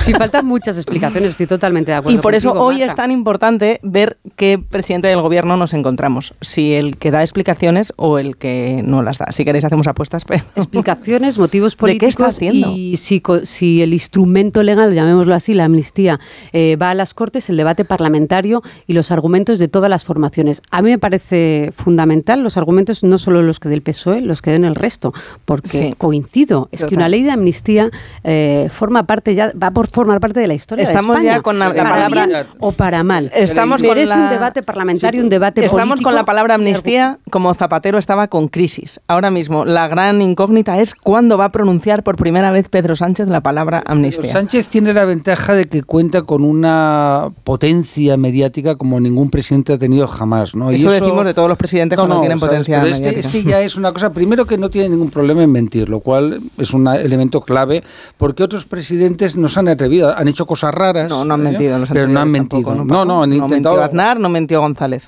Si 0.00 0.14
faltan 0.14 0.46
muchas 0.46 0.76
explicaciones, 0.76 1.30
estoy 1.30 1.46
totalmente 1.46 1.90
de 1.90 1.98
acuerdo 1.98 2.18
Y 2.18 2.22
por 2.22 2.34
eso 2.34 2.52
hoy 2.54 2.82
es 2.82 2.94
tan 2.94 3.10
importante 3.10 3.80
ver 3.82 4.16
qué 4.34 4.58
presidente 4.58 5.08
del 5.08 5.20
gobierno 5.20 5.58
nos 5.58 5.74
encontramos. 5.74 6.32
Si 6.40 6.74
el 6.74 6.96
que 6.96 7.10
da 7.10 7.22
explicaciones 7.22 7.69
o 7.96 8.18
el 8.18 8.36
que 8.36 8.82
no 8.84 9.02
las 9.02 9.18
da. 9.18 9.26
Si 9.30 9.44
queréis 9.44 9.64
hacemos 9.64 9.86
apuestas. 9.86 10.24
Pero... 10.24 10.44
Explicaciones, 10.56 11.38
motivos 11.38 11.76
políticos 11.76 12.38
y 12.40 12.96
si, 12.96 13.22
si, 13.44 13.82
el 13.82 13.92
instrumento 13.92 14.62
legal, 14.62 14.94
llamémoslo 14.94 15.34
así, 15.34 15.54
la 15.54 15.64
amnistía, 15.64 16.20
eh, 16.52 16.76
va 16.76 16.90
a 16.90 16.94
las 16.94 17.14
Cortes, 17.14 17.48
el 17.50 17.56
debate 17.56 17.84
parlamentario 17.84 18.62
y 18.86 18.92
los 18.92 19.10
argumentos 19.10 19.58
de 19.58 19.68
todas 19.68 19.90
las 19.90 20.04
formaciones. 20.04 20.62
A 20.70 20.82
mí 20.82 20.90
me 20.90 20.98
parece 20.98 21.72
fundamental 21.76 22.42
los 22.42 22.56
argumentos, 22.56 23.02
no 23.02 23.18
solo 23.18 23.42
los 23.42 23.60
que 23.60 23.68
del 23.68 23.82
PSOE, 23.82 24.20
los 24.20 24.42
que 24.42 24.50
den 24.50 24.64
el 24.64 24.74
resto, 24.74 25.12
porque 25.44 25.94
coincido, 25.98 26.68
es 26.72 26.84
que 26.84 26.94
una 26.94 27.08
ley 27.08 27.22
de 27.22 27.30
amnistía 27.30 27.90
eh, 28.24 28.68
forma 28.72 29.04
parte 29.04 29.34
ya, 29.34 29.52
va 29.60 29.70
por 29.70 29.88
formar 29.88 30.20
parte 30.20 30.40
de 30.40 30.46
la 30.46 30.54
historia 30.54 30.84
Estamos 30.84 31.16
de 31.16 31.22
España. 31.22 31.36
ya 31.38 31.42
con 31.42 31.58
la, 31.58 31.72
palabra... 31.72 32.46
o 32.58 32.72
para 32.72 33.02
mal. 33.02 33.30
Estamos 33.34 33.82
Merece 33.82 34.12
un 34.12 34.28
debate 34.28 34.62
parlamentario, 34.62 35.22
un 35.22 35.28
debate 35.28 35.64
Estamos 35.64 35.88
político. 35.88 36.08
con 36.08 36.14
la 36.14 36.24
palabra 36.24 36.54
amnistía 36.54 37.18
como 37.30 37.54
Zapatero 37.60 37.98
estaba 37.98 38.28
con 38.28 38.48
crisis. 38.48 39.00
Ahora 39.06 39.30
mismo, 39.30 39.66
la 39.66 39.86
gran 39.86 40.22
incógnita 40.22 40.80
es 40.80 40.94
cuándo 40.94 41.36
va 41.36 41.44
a 41.44 41.52
pronunciar 41.52 42.02
por 42.02 42.16
primera 42.16 42.50
vez 42.50 42.70
Pedro 42.70 42.96
Sánchez 42.96 43.28
la 43.28 43.42
palabra 43.42 43.82
amnistía. 43.84 44.32
Sánchez 44.32 44.70
tiene 44.70 44.94
la 44.94 45.04
ventaja 45.04 45.52
de 45.52 45.66
que 45.66 45.82
cuenta 45.82 46.22
con 46.22 46.42
una 46.42 47.28
potencia 47.44 48.16
mediática 48.16 48.76
como 48.76 48.98
ningún 48.98 49.28
presidente 49.28 49.74
ha 49.74 49.78
tenido 49.78 50.08
jamás. 50.08 50.54
¿no? 50.54 50.70
Eso, 50.70 50.90
decimos 50.90 51.22
de 51.26 51.34
todos 51.34 51.50
los 51.50 51.58
presidentes 51.58 51.98
cuando 51.98 52.20
tienen 52.20 52.40
potencia 52.40 52.80
pero 52.80 52.90
este, 52.90 53.18
este, 53.18 53.44
ya 53.44 53.60
es 53.60 53.76
una 53.76 53.92
cosa, 53.92 54.10
primero 54.10 54.46
que 54.46 54.56
no 54.56 54.70
tiene 54.70 54.88
ningún 54.88 55.10
problema 55.10 55.42
en 55.42 55.52
mentir, 55.52 55.90
lo 55.90 56.00
cual 56.00 56.40
es 56.56 56.72
un 56.72 56.88
elemento 56.88 57.42
clave, 57.42 57.84
porque 58.16 58.42
otros 58.42 58.64
presidentes 58.64 59.36
nos 59.36 59.58
han 59.58 59.68
atrevido, 59.68 60.16
han 60.16 60.28
hecho 60.28 60.46
cosas 60.46 60.74
raras. 60.74 61.10
No, 61.10 61.26
no 61.26 61.34
han 61.34 61.40
¿eh? 61.40 61.50
mentido. 61.50 61.78
pero 61.92 62.08
no 62.08 62.20
han 62.20 62.30
mentido. 62.30 62.74
no, 62.74 63.04
no, 63.04 63.22
han 63.22 63.34
intentado... 63.34 63.76
No 63.76 63.82
Aznar, 63.82 64.18
no 64.18 64.30
mentió 64.30 64.60
González 64.62 65.02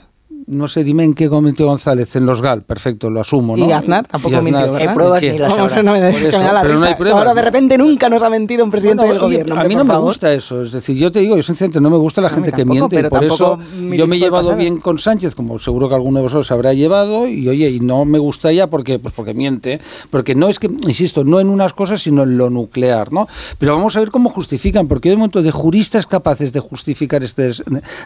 no 0.47 0.69
sé, 0.69 0.85
dime 0.85 1.05
en 1.05 1.15
qué 1.15 1.29
cometió 1.29 1.67
González, 1.67 2.15
en 2.17 2.27
los 2.27 2.43
GAL, 2.43 2.63
perfecto, 2.63 3.11
lo 3.11 3.21
asumo, 3.21 3.57
¿no? 3.57 3.67
Y 3.67 3.73
Aznar 3.73 4.07
tampoco 4.07 4.43
mintió, 4.43 4.77
Hay 4.77 4.89
pruebas 4.89 5.23
ni 5.23 5.39
las 5.39 5.59
habrá. 5.59 5.83
No 5.83 5.93
me 5.93 6.11
eso, 6.11 6.31
que 6.31 6.39
me 6.39 6.45
da 6.45 6.53
la 6.53 6.63
pero 6.63 6.75
risa. 6.75 6.85
no 6.85 6.91
hay 6.91 6.95
pruebas. 6.95 7.19
Ahora 7.19 7.35
de 7.35 7.43
repente 7.43 7.79
nunca 7.79 8.09
nos 8.09 8.23
ha 8.23 8.31
mentido 8.31 8.65
un 8.65 8.71
presidente 8.71 9.05
del 9.05 9.19
gobierno. 9.19 9.59
A 9.59 9.65
mí 9.65 9.75
no 9.75 9.85
me 9.85 9.97
gusta 9.99 10.33
eso, 10.33 10.63
es 10.63 10.73
decir, 10.73 10.97
yo 10.97 11.11
te 11.13 11.21
digo, 11.21 11.37
yo 11.37 11.43
sinceramente 11.43 11.81
no 11.81 11.91
me 11.91 11.97
gusta 11.97 12.21
la 12.21 12.31
gente 12.31 12.53
que 12.53 12.65
miente, 12.65 13.01
y 13.01 13.03
por 13.05 13.25
eso 13.25 13.59
yo 13.97 14.07
me 14.07 14.17
he 14.17 14.19
llevado 14.19 14.57
bien 14.57 14.79
con 14.81 14.99
Sánchez, 14.99 15.35
como 15.35 15.59
seguro 15.59 15.89
que 15.89 15.95
alguno 15.95 16.19
de 16.19 16.23
vosotros 16.25 16.51
habrá 16.51 16.73
llevado, 16.73 17.27
y 17.27 17.49
oye, 17.49 17.71
y 17.71 17.81
no 17.81 18.05
me 18.05 18.19
gusta 18.19 18.53
ya 18.53 18.69
porque, 18.69 18.99
pues 18.99 19.15
porque 19.15 19.35
miente, 19.35 19.81
porque 20.11 20.35
no 20.35 20.49
es 20.49 20.59
que, 20.59 20.67
insisto, 20.67 21.25
no 21.25 21.41
en 21.41 21.49
unas 21.49 21.73
cosas, 21.73 22.03
sino 22.03 22.23
en 22.23 22.37
lo 22.37 22.51
nuclear, 22.51 23.13
¿no? 23.13 23.29
Pero 23.59 23.75
vamos 23.75 23.97
a 23.97 24.01
ver 24.01 24.11
cómo 24.11 24.31
justifican, 24.31 24.89
porque 24.89 25.09
de 25.09 25.17
momento 25.17 25.43
de 25.43 25.51
juristas 25.51 26.07
capaces 26.07 26.53
de 26.53 26.61
justificar 26.61 27.23
este 27.23 27.51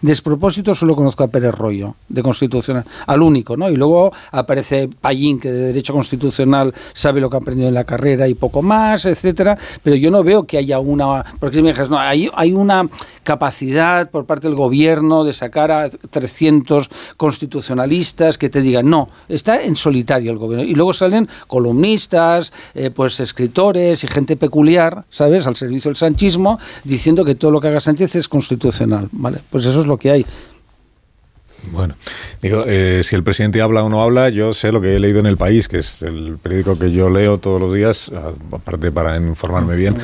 despropósito 0.03 0.75
solo 0.75 0.97
conozco 0.97 1.25
a 1.25 1.29
Pérez 1.29 1.55
Rollo, 1.55 1.95
de 2.09 2.23
Constitucional 2.27 2.85
al 3.07 3.23
único, 3.23 3.57
¿no? 3.57 3.71
Y 3.71 3.77
luego 3.77 4.13
aparece 4.33 4.89
Pallín, 5.01 5.39
que 5.39 5.51
de 5.51 5.67
Derecho 5.69 5.93
Constitucional 5.93 6.75
sabe 6.93 7.21
lo 7.21 7.31
que 7.31 7.37
ha 7.37 7.41
aprendido 7.41 7.69
en 7.69 7.75
la 7.75 7.85
carrera 7.85 8.29
y 8.29 8.35
poco 8.35 8.63
más, 8.63 9.05
etcétera, 9.05 9.57
pero 9.83 9.97
yo 9.97 10.11
no 10.11 10.23
veo 10.23 10.45
que 10.45 10.59
haya 10.59 10.79
una... 10.79 11.25
Porque 11.39 11.57
si 11.57 11.63
me 11.63 11.71
dices, 11.71 11.89
no, 11.89 11.99
hay, 11.99 12.29
hay 12.35 12.53
una 12.53 12.89
capacidad 13.23 14.11
por 14.11 14.25
parte 14.25 14.47
del 14.47 14.57
gobierno 14.57 15.25
de 15.25 15.33
sacar 15.33 15.71
a 15.71 15.89
300 15.89 16.89
constitucionalistas 17.17 18.39
que 18.39 18.49
te 18.49 18.63
digan, 18.63 18.89
no, 18.89 19.09
está 19.29 19.63
en 19.63 19.75
solitario 19.77 20.31
el 20.33 20.39
gobierno. 20.39 20.65
Y 20.65 20.75
luego 20.75 20.93
salen 20.93 21.29
columnistas, 21.47 22.53
eh, 22.75 22.91
pues 22.91 23.21
escritores 23.21 24.05
y 24.05 24.07
gente 24.07 24.37
peculiar, 24.37 25.05
¿sabes?, 25.11 25.47
al 25.47 25.57
servicio 25.57 25.89
del 25.91 25.97
sanchismo, 25.97 26.59
diciendo 26.85 27.25
que 27.25 27.35
todo 27.35 27.51
lo 27.51 27.61
que 27.61 27.69
haga 27.69 27.81
Sánchez 27.81 28.15
es 28.17 28.29
constitucional, 28.29 29.09
¿vale? 29.13 29.39
Pues 29.51 29.67
eso 29.67 29.81
es 29.81 29.87
lo 29.87 29.97
que 29.97 30.11
hay. 30.11 30.27
Bueno, 31.73 31.95
digo, 32.41 32.65
eh, 32.67 33.03
si 33.05 33.17
el 33.17 33.23
presidente 33.23 33.61
habla 33.61 33.83
o 33.83 33.89
no 33.89 34.03
habla, 34.03 34.29
yo 34.29 34.55
sé 34.55 34.73
lo 34.73 34.81
que 34.81 34.97
he 34.97 35.01
leído 35.01 35.21
en 35.21 35.27
El 35.27 35.37
País, 35.37 35.69
que 35.69 35.79
es 35.79 36.03
el 36.03 36.39
periódico 36.43 36.79
que 36.79 36.93
yo 36.93 37.11
leo 37.11 37.39
todos 37.39 37.61
los 37.61 37.73
días, 37.73 38.11
aparte 38.53 38.93
para 38.93 39.17
informarme 39.17 39.77
bien, 39.77 39.97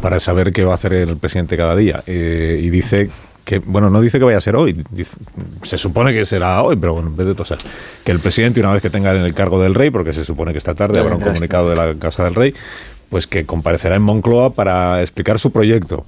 para 0.00 0.20
saber 0.20 0.52
qué 0.52 0.64
va 0.64 0.72
a 0.72 0.74
hacer 0.74 0.92
el 0.92 1.16
presidente 1.16 1.56
cada 1.56 1.76
día. 1.76 2.02
Eh, 2.06 2.60
y 2.62 2.70
dice 2.70 3.10
que, 3.44 3.58
bueno, 3.58 3.90
no 3.90 4.00
dice 4.00 4.18
que 4.18 4.24
vaya 4.24 4.38
a 4.38 4.40
ser 4.40 4.56
hoy, 4.56 4.84
se 5.62 5.78
supone 5.78 6.12
que 6.12 6.24
será 6.24 6.62
hoy, 6.62 6.76
pero 6.76 6.94
bueno, 6.94 7.08
en 7.08 7.16
vez 7.16 7.26
de 7.26 7.34
tosar, 7.34 7.58
que 8.04 8.12
el 8.12 8.20
presidente, 8.20 8.60
una 8.60 8.72
vez 8.72 8.82
que 8.82 8.90
tenga 8.90 9.14
en 9.14 9.22
el 9.22 9.34
cargo 9.34 9.60
del 9.60 9.74
rey, 9.74 9.90
porque 9.90 10.12
se 10.12 10.24
supone 10.24 10.52
que 10.52 10.58
esta 10.58 10.74
tarde 10.74 11.00
habrá 11.00 11.16
un 11.16 11.22
comunicado 11.22 11.68
de 11.70 11.76
la 11.76 11.94
Casa 11.96 12.24
del 12.24 12.34
Rey, 12.34 12.54
pues 13.08 13.26
que 13.26 13.44
comparecerá 13.44 13.96
en 13.96 14.02
Moncloa 14.02 14.52
para 14.54 15.02
explicar 15.02 15.38
su 15.38 15.50
proyecto 15.50 16.06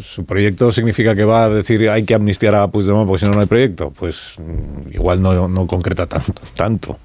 su 0.00 0.24
proyecto 0.24 0.72
significa 0.72 1.14
que 1.14 1.24
va 1.24 1.44
a 1.44 1.50
decir 1.50 1.88
hay 1.88 2.04
que 2.04 2.14
amnistiar 2.14 2.54
a 2.54 2.68
Puigdemont 2.68 3.06
porque 3.06 3.20
si 3.20 3.26
no 3.26 3.34
no 3.34 3.40
hay 3.40 3.46
proyecto. 3.46 3.90
Pues 3.90 4.34
mm, 4.38 4.94
igual 4.94 5.22
no, 5.22 5.48
no 5.48 5.66
concreta 5.66 6.06
tanto, 6.06 6.42
tanto, 6.54 6.98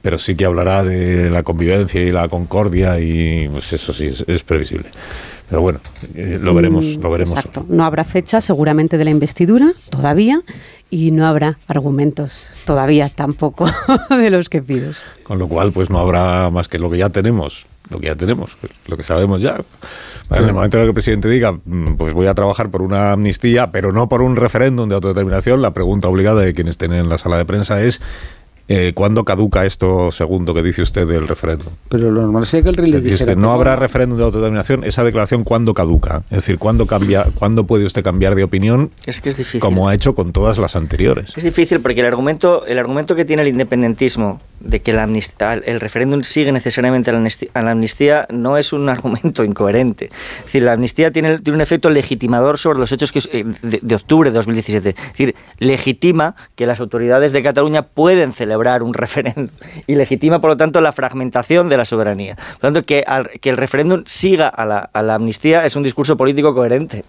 pero 0.00 0.18
sí 0.18 0.34
que 0.34 0.44
hablará 0.44 0.84
de 0.84 1.30
la 1.30 1.42
convivencia 1.42 2.02
y 2.02 2.10
la 2.10 2.28
concordia 2.28 2.98
y 3.00 3.48
pues 3.48 3.72
eso 3.72 3.92
sí 3.92 4.10
es, 4.26 4.42
previsible. 4.42 4.88
Pero 5.48 5.60
bueno, 5.60 5.80
eh, 6.14 6.38
lo 6.40 6.54
veremos, 6.54 6.84
lo 6.96 7.10
veremos. 7.10 7.36
Exacto. 7.36 7.66
No 7.68 7.84
habrá 7.84 8.04
fecha 8.04 8.40
seguramente 8.40 8.96
de 8.96 9.04
la 9.04 9.10
investidura 9.10 9.72
todavía 9.90 10.40
y 10.90 11.10
no 11.10 11.26
habrá 11.26 11.58
argumentos 11.68 12.48
todavía 12.64 13.08
tampoco 13.08 13.66
de 14.10 14.30
los 14.30 14.48
que 14.48 14.62
pides. 14.62 14.96
Con 15.24 15.38
lo 15.38 15.48
cual, 15.48 15.72
pues 15.72 15.90
no 15.90 15.98
habrá 15.98 16.50
más 16.50 16.68
que 16.68 16.78
lo 16.78 16.90
que 16.90 16.98
ya 16.98 17.10
tenemos, 17.10 17.66
lo 17.92 18.00
que 18.00 18.06
ya 18.06 18.16
tenemos, 18.16 18.50
lo 18.86 18.96
que 18.96 19.02
sabemos 19.02 19.40
ya. 19.40 19.60
En 20.30 20.44
el 20.44 20.52
momento 20.54 20.78
en 20.78 20.82
el 20.82 20.86
que 20.86 20.90
el 20.90 20.94
presidente 20.94 21.28
diga, 21.28 21.52
mm, 21.52 21.94
pues 21.96 22.14
voy 22.14 22.26
a 22.26 22.34
trabajar 22.34 22.70
por 22.70 22.82
una 22.82 23.12
amnistía, 23.12 23.70
pero 23.70 23.92
no 23.92 24.08
por 24.08 24.22
un 24.22 24.36
referéndum 24.36 24.88
de 24.88 24.94
autodeterminación, 24.94 25.62
la 25.62 25.72
pregunta 25.72 26.08
obligada 26.08 26.40
de 26.42 26.52
quienes 26.54 26.72
estén 26.72 26.92
en 26.92 27.08
la 27.08 27.18
sala 27.18 27.36
de 27.36 27.44
prensa 27.44 27.82
es 27.82 28.00
eh, 28.68 28.92
¿Cuándo 28.94 29.24
caduca 29.24 29.66
esto 29.66 30.10
segundo 30.12 30.54
que 30.54 30.62
dice 30.62 30.82
usted 30.82 31.06
del 31.06 31.26
referéndum? 31.26 31.72
Pero 31.88 32.10
lo 32.10 32.22
normal 32.22 32.46
sería 32.46 32.64
que 32.64 32.70
el 32.70 32.76
rey 32.76 32.90
le 32.90 33.00
dijera... 33.00 33.34
no 33.34 33.52
habrá 33.52 33.76
referéndum 33.76 34.16
de 34.18 34.24
autodeterminación, 34.24 34.84
esa 34.84 35.04
declaración 35.04 35.44
¿cuándo 35.44 35.74
caduca? 35.74 36.22
Es 36.30 36.38
decir, 36.38 36.58
¿cuándo, 36.58 36.86
cambia, 36.86 37.26
¿cuándo 37.34 37.64
puede 37.64 37.84
usted 37.84 38.02
cambiar 38.02 38.34
de 38.34 38.44
opinión? 38.44 38.90
Es 39.04 39.20
que 39.20 39.28
es 39.28 39.36
difícil. 39.36 39.60
Como 39.60 39.88
ha 39.88 39.94
hecho 39.94 40.14
con 40.14 40.32
todas 40.32 40.58
las 40.58 40.76
anteriores. 40.76 41.32
Es 41.36 41.44
difícil 41.44 41.80
porque 41.80 42.00
el 42.00 42.06
argumento, 42.06 42.64
el 42.64 42.78
argumento 42.78 43.16
que 43.16 43.24
tiene 43.24 43.42
el 43.42 43.48
independentismo 43.48 44.40
de 44.62 44.80
que 44.80 44.92
la 44.92 45.02
el 45.04 45.80
referéndum 45.80 46.22
sigue 46.22 46.52
necesariamente 46.52 47.10
a 47.10 47.62
la, 47.62 47.70
amnistía, 47.70 48.26
no 48.30 48.56
es 48.56 48.72
un 48.72 48.88
argumento 48.88 49.44
incoherente. 49.44 50.06
Es 50.06 50.44
decir, 50.44 50.62
la 50.62 50.72
amnistía 50.72 51.10
tiene, 51.10 51.38
tiene 51.38 51.56
un 51.56 51.60
efecto 51.60 51.90
legitimador 51.90 52.58
sobre 52.58 52.78
los 52.78 52.92
hechos 52.92 53.12
que, 53.12 53.20
eh, 53.32 53.44
de, 53.62 53.80
de 53.82 53.94
octubre 53.94 54.30
de 54.30 54.34
2017. 54.34 54.90
Es 54.90 54.96
decir, 55.12 55.34
legitima 55.58 56.36
que 56.54 56.66
las 56.66 56.80
autoridades 56.80 57.32
de 57.32 57.42
Cataluña 57.42 57.82
pueden 57.82 58.32
celebrar 58.32 58.82
un 58.82 58.94
referéndum 59.02 59.48
y 59.86 59.94
legitima, 59.94 60.40
por 60.40 60.50
lo 60.50 60.56
tanto, 60.56 60.80
la 60.80 60.92
fragmentación 60.92 61.68
de 61.68 61.76
la 61.76 61.84
soberanía. 61.84 62.36
Por 62.36 62.70
lo 62.70 62.72
tanto, 62.72 62.84
que, 62.84 63.04
que 63.40 63.50
el 63.50 63.56
referéndum 63.56 64.02
siga 64.06 64.48
a 64.48 64.64
la, 64.64 64.78
a 64.78 65.02
la 65.02 65.14
amnistía 65.14 65.66
es 65.66 65.76
un 65.76 65.82
discurso 65.82 66.16
político 66.16 66.54
coherente. 66.54 67.04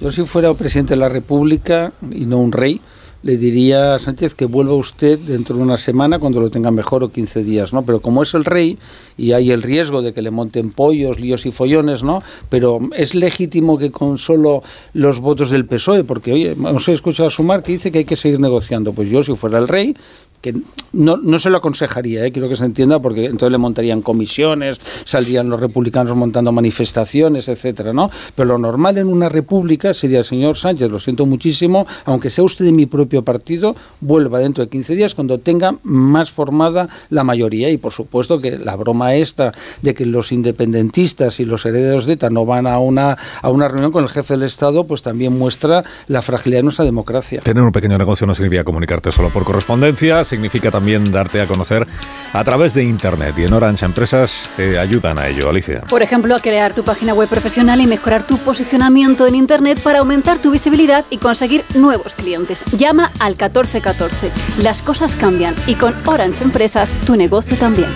Yo 0.00 0.10
si 0.10 0.24
fuera 0.24 0.52
presidente 0.54 0.94
de 0.94 1.00
la 1.00 1.08
República 1.08 1.92
y 2.10 2.26
no 2.26 2.38
un 2.38 2.52
rey, 2.52 2.80
le 3.24 3.38
diría 3.38 3.94
a 3.94 3.98
Sánchez 3.98 4.34
que 4.34 4.44
vuelva 4.44 4.74
usted 4.74 5.18
dentro 5.18 5.56
de 5.56 5.62
una 5.62 5.78
semana 5.78 6.18
cuando 6.18 6.40
lo 6.40 6.50
tenga 6.50 6.70
mejor 6.70 7.02
o 7.02 7.08
15 7.10 7.42
días, 7.42 7.72
¿no? 7.72 7.82
Pero 7.82 8.00
como 8.00 8.22
es 8.22 8.34
el 8.34 8.44
rey 8.44 8.76
y 9.16 9.32
hay 9.32 9.50
el 9.50 9.62
riesgo 9.62 10.02
de 10.02 10.12
que 10.12 10.20
le 10.20 10.30
monten 10.30 10.70
pollos, 10.70 11.18
líos 11.18 11.46
y 11.46 11.50
follones, 11.50 12.02
¿no? 12.02 12.22
Pero 12.50 12.78
es 12.94 13.14
legítimo 13.14 13.78
que 13.78 13.90
con 13.90 14.18
solo 14.18 14.62
los 14.92 15.20
votos 15.20 15.48
del 15.48 15.64
PSOE, 15.64 16.04
porque 16.04 16.34
oye, 16.34 16.52
hemos 16.52 16.86
escuchado 16.88 17.28
a 17.28 17.30
Sumar 17.30 17.62
que 17.62 17.72
dice 17.72 17.90
que 17.90 17.98
hay 18.00 18.04
que 18.04 18.16
seguir 18.16 18.40
negociando. 18.40 18.92
Pues 18.92 19.08
yo 19.08 19.22
si 19.22 19.34
fuera 19.34 19.58
el 19.58 19.68
rey 19.68 19.96
que 20.44 20.52
no, 20.92 21.16
no 21.16 21.38
se 21.38 21.48
lo 21.48 21.56
aconsejaría, 21.56 22.26
¿eh? 22.26 22.30
quiero 22.30 22.50
que 22.50 22.54
se 22.54 22.66
entienda, 22.66 23.00
porque 23.00 23.24
entonces 23.24 23.50
le 23.50 23.56
montarían 23.56 24.02
comisiones, 24.02 24.78
saldrían 25.04 25.48
los 25.48 25.58
republicanos 25.58 26.14
montando 26.14 26.52
manifestaciones, 26.52 27.48
etcétera, 27.48 27.94
¿no? 27.94 28.10
Pero 28.34 28.50
lo 28.50 28.58
normal 28.58 28.98
en 28.98 29.06
una 29.06 29.30
república 29.30 29.94
sería, 29.94 30.22
señor 30.22 30.58
Sánchez, 30.58 30.90
lo 30.90 31.00
siento 31.00 31.24
muchísimo, 31.24 31.86
aunque 32.04 32.28
sea 32.28 32.44
usted 32.44 32.66
de 32.66 32.72
mi 32.72 32.84
propio 32.84 33.24
partido, 33.24 33.74
vuelva 34.02 34.38
dentro 34.38 34.62
de 34.62 34.68
15 34.68 34.94
días 34.94 35.14
cuando 35.14 35.38
tenga 35.38 35.76
más 35.82 36.30
formada 36.30 36.90
la 37.08 37.24
mayoría. 37.24 37.70
Y 37.70 37.78
por 37.78 37.92
supuesto 37.92 38.38
que 38.38 38.58
la 38.58 38.76
broma 38.76 39.14
esta 39.14 39.52
de 39.80 39.94
que 39.94 40.04
los 40.04 40.30
independentistas 40.30 41.40
y 41.40 41.46
los 41.46 41.64
herederos 41.64 42.04
de 42.04 42.12
ETA 42.12 42.28
no 42.28 42.44
van 42.44 42.66
a 42.66 42.78
una, 42.80 43.16
a 43.40 43.48
una 43.48 43.68
reunión 43.68 43.92
con 43.92 44.04
el 44.04 44.10
jefe 44.10 44.34
del 44.34 44.42
Estado, 44.42 44.84
pues 44.84 45.00
también 45.00 45.38
muestra 45.38 45.84
la 46.06 46.20
fragilidad 46.20 46.58
de 46.58 46.64
nuestra 46.64 46.84
democracia. 46.84 47.40
Tener 47.40 47.62
un 47.62 47.72
pequeño 47.72 47.96
negocio 47.96 48.26
no 48.26 48.34
significa 48.34 48.62
comunicarte 48.62 49.10
solo 49.10 49.30
por 49.30 49.44
correspondencia, 49.44 50.22
significa 50.34 50.70
también 50.70 51.10
darte 51.10 51.40
a 51.40 51.46
conocer 51.46 51.86
a 52.32 52.44
través 52.44 52.74
de 52.74 52.82
Internet. 52.82 53.38
Y 53.38 53.44
en 53.44 53.52
Orange 53.52 53.84
Empresas 53.84 54.50
te 54.56 54.78
ayudan 54.78 55.18
a 55.18 55.28
ello, 55.28 55.48
Alicia. 55.48 55.82
Por 55.82 56.02
ejemplo, 56.02 56.34
a 56.34 56.40
crear 56.40 56.74
tu 56.74 56.84
página 56.84 57.14
web 57.14 57.28
profesional 57.28 57.80
y 57.80 57.86
mejorar 57.86 58.26
tu 58.26 58.38
posicionamiento 58.38 59.26
en 59.26 59.36
Internet 59.36 59.80
para 59.80 60.00
aumentar 60.00 60.38
tu 60.38 60.50
visibilidad 60.50 61.04
y 61.10 61.18
conseguir 61.18 61.64
nuevos 61.74 62.16
clientes. 62.16 62.64
Llama 62.76 63.12
al 63.20 63.32
1414. 63.32 64.30
Las 64.58 64.82
cosas 64.82 65.14
cambian 65.16 65.54
y 65.66 65.74
con 65.74 65.94
Orange 66.06 66.42
Empresas 66.42 66.98
tu 67.06 67.16
negocio 67.16 67.56
también. 67.56 67.90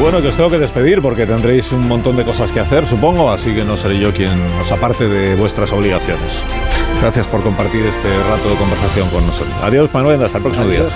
Bueno, 0.00 0.22
que 0.22 0.28
os 0.28 0.36
tengo 0.36 0.48
que 0.48 0.58
despedir 0.58 1.02
porque 1.02 1.26
tendréis 1.26 1.72
un 1.72 1.86
montón 1.86 2.16
de 2.16 2.24
cosas 2.24 2.50
que 2.52 2.58
hacer, 2.58 2.86
supongo, 2.86 3.30
así 3.30 3.54
que 3.54 3.64
no 3.64 3.76
seré 3.76 3.98
yo 3.98 4.14
quien 4.14 4.40
os 4.58 4.72
aparte 4.72 5.06
de 5.06 5.34
vuestras 5.34 5.70
obligaciones. 5.72 6.42
Gracias 7.02 7.28
por 7.28 7.42
compartir 7.42 7.84
este 7.84 8.08
rato 8.24 8.48
de 8.48 8.56
conversación 8.56 9.10
con 9.10 9.26
nosotros. 9.26 9.54
Adiós, 9.62 9.90
Manuel, 9.92 10.22
hasta 10.22 10.38
el 10.38 10.42
próximo 10.42 10.68
día. 10.68 10.88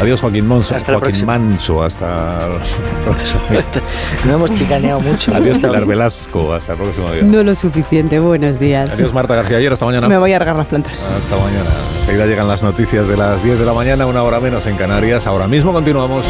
Adiós, 0.00 0.20
Joaquín 0.20 0.48
Monso. 0.48 0.74
Hasta 0.74 0.98
Joaquín 0.98 1.24
Manso, 1.24 1.84
hasta 1.84 2.46
el 2.46 3.02
próximo 3.04 3.40
día. 3.50 3.64
no 4.24 4.32
hemos 4.34 4.52
chicaneado 4.52 5.00
mucho. 5.00 5.32
Adiós, 5.32 5.58
Pilar 5.58 5.86
Velasco, 5.86 6.52
hasta 6.52 6.72
el 6.72 6.78
próximo 6.78 7.12
día. 7.12 7.22
No 7.22 7.44
lo 7.44 7.54
suficiente, 7.54 8.18
buenos 8.18 8.58
días. 8.58 8.90
Adiós, 8.90 9.14
Marta 9.14 9.36
García 9.36 9.58
Ayer, 9.58 9.72
hasta 9.72 9.84
mañana. 9.86 10.08
Me 10.08 10.18
voy 10.18 10.32
a 10.32 10.38
regar 10.40 10.56
las 10.56 10.66
plantas. 10.66 11.00
Hasta 11.16 11.36
mañana. 11.36 11.70
Enseguida 12.00 12.26
llegan 12.26 12.48
las 12.48 12.64
noticias 12.64 13.06
de 13.06 13.16
las 13.16 13.42
10 13.44 13.56
de 13.60 13.64
la 13.64 13.72
mañana, 13.72 14.04
una 14.06 14.24
hora 14.24 14.40
menos 14.40 14.66
en 14.66 14.76
Canarias. 14.76 15.28
Ahora 15.28 15.46
mismo 15.46 15.72
continuamos. 15.72 16.26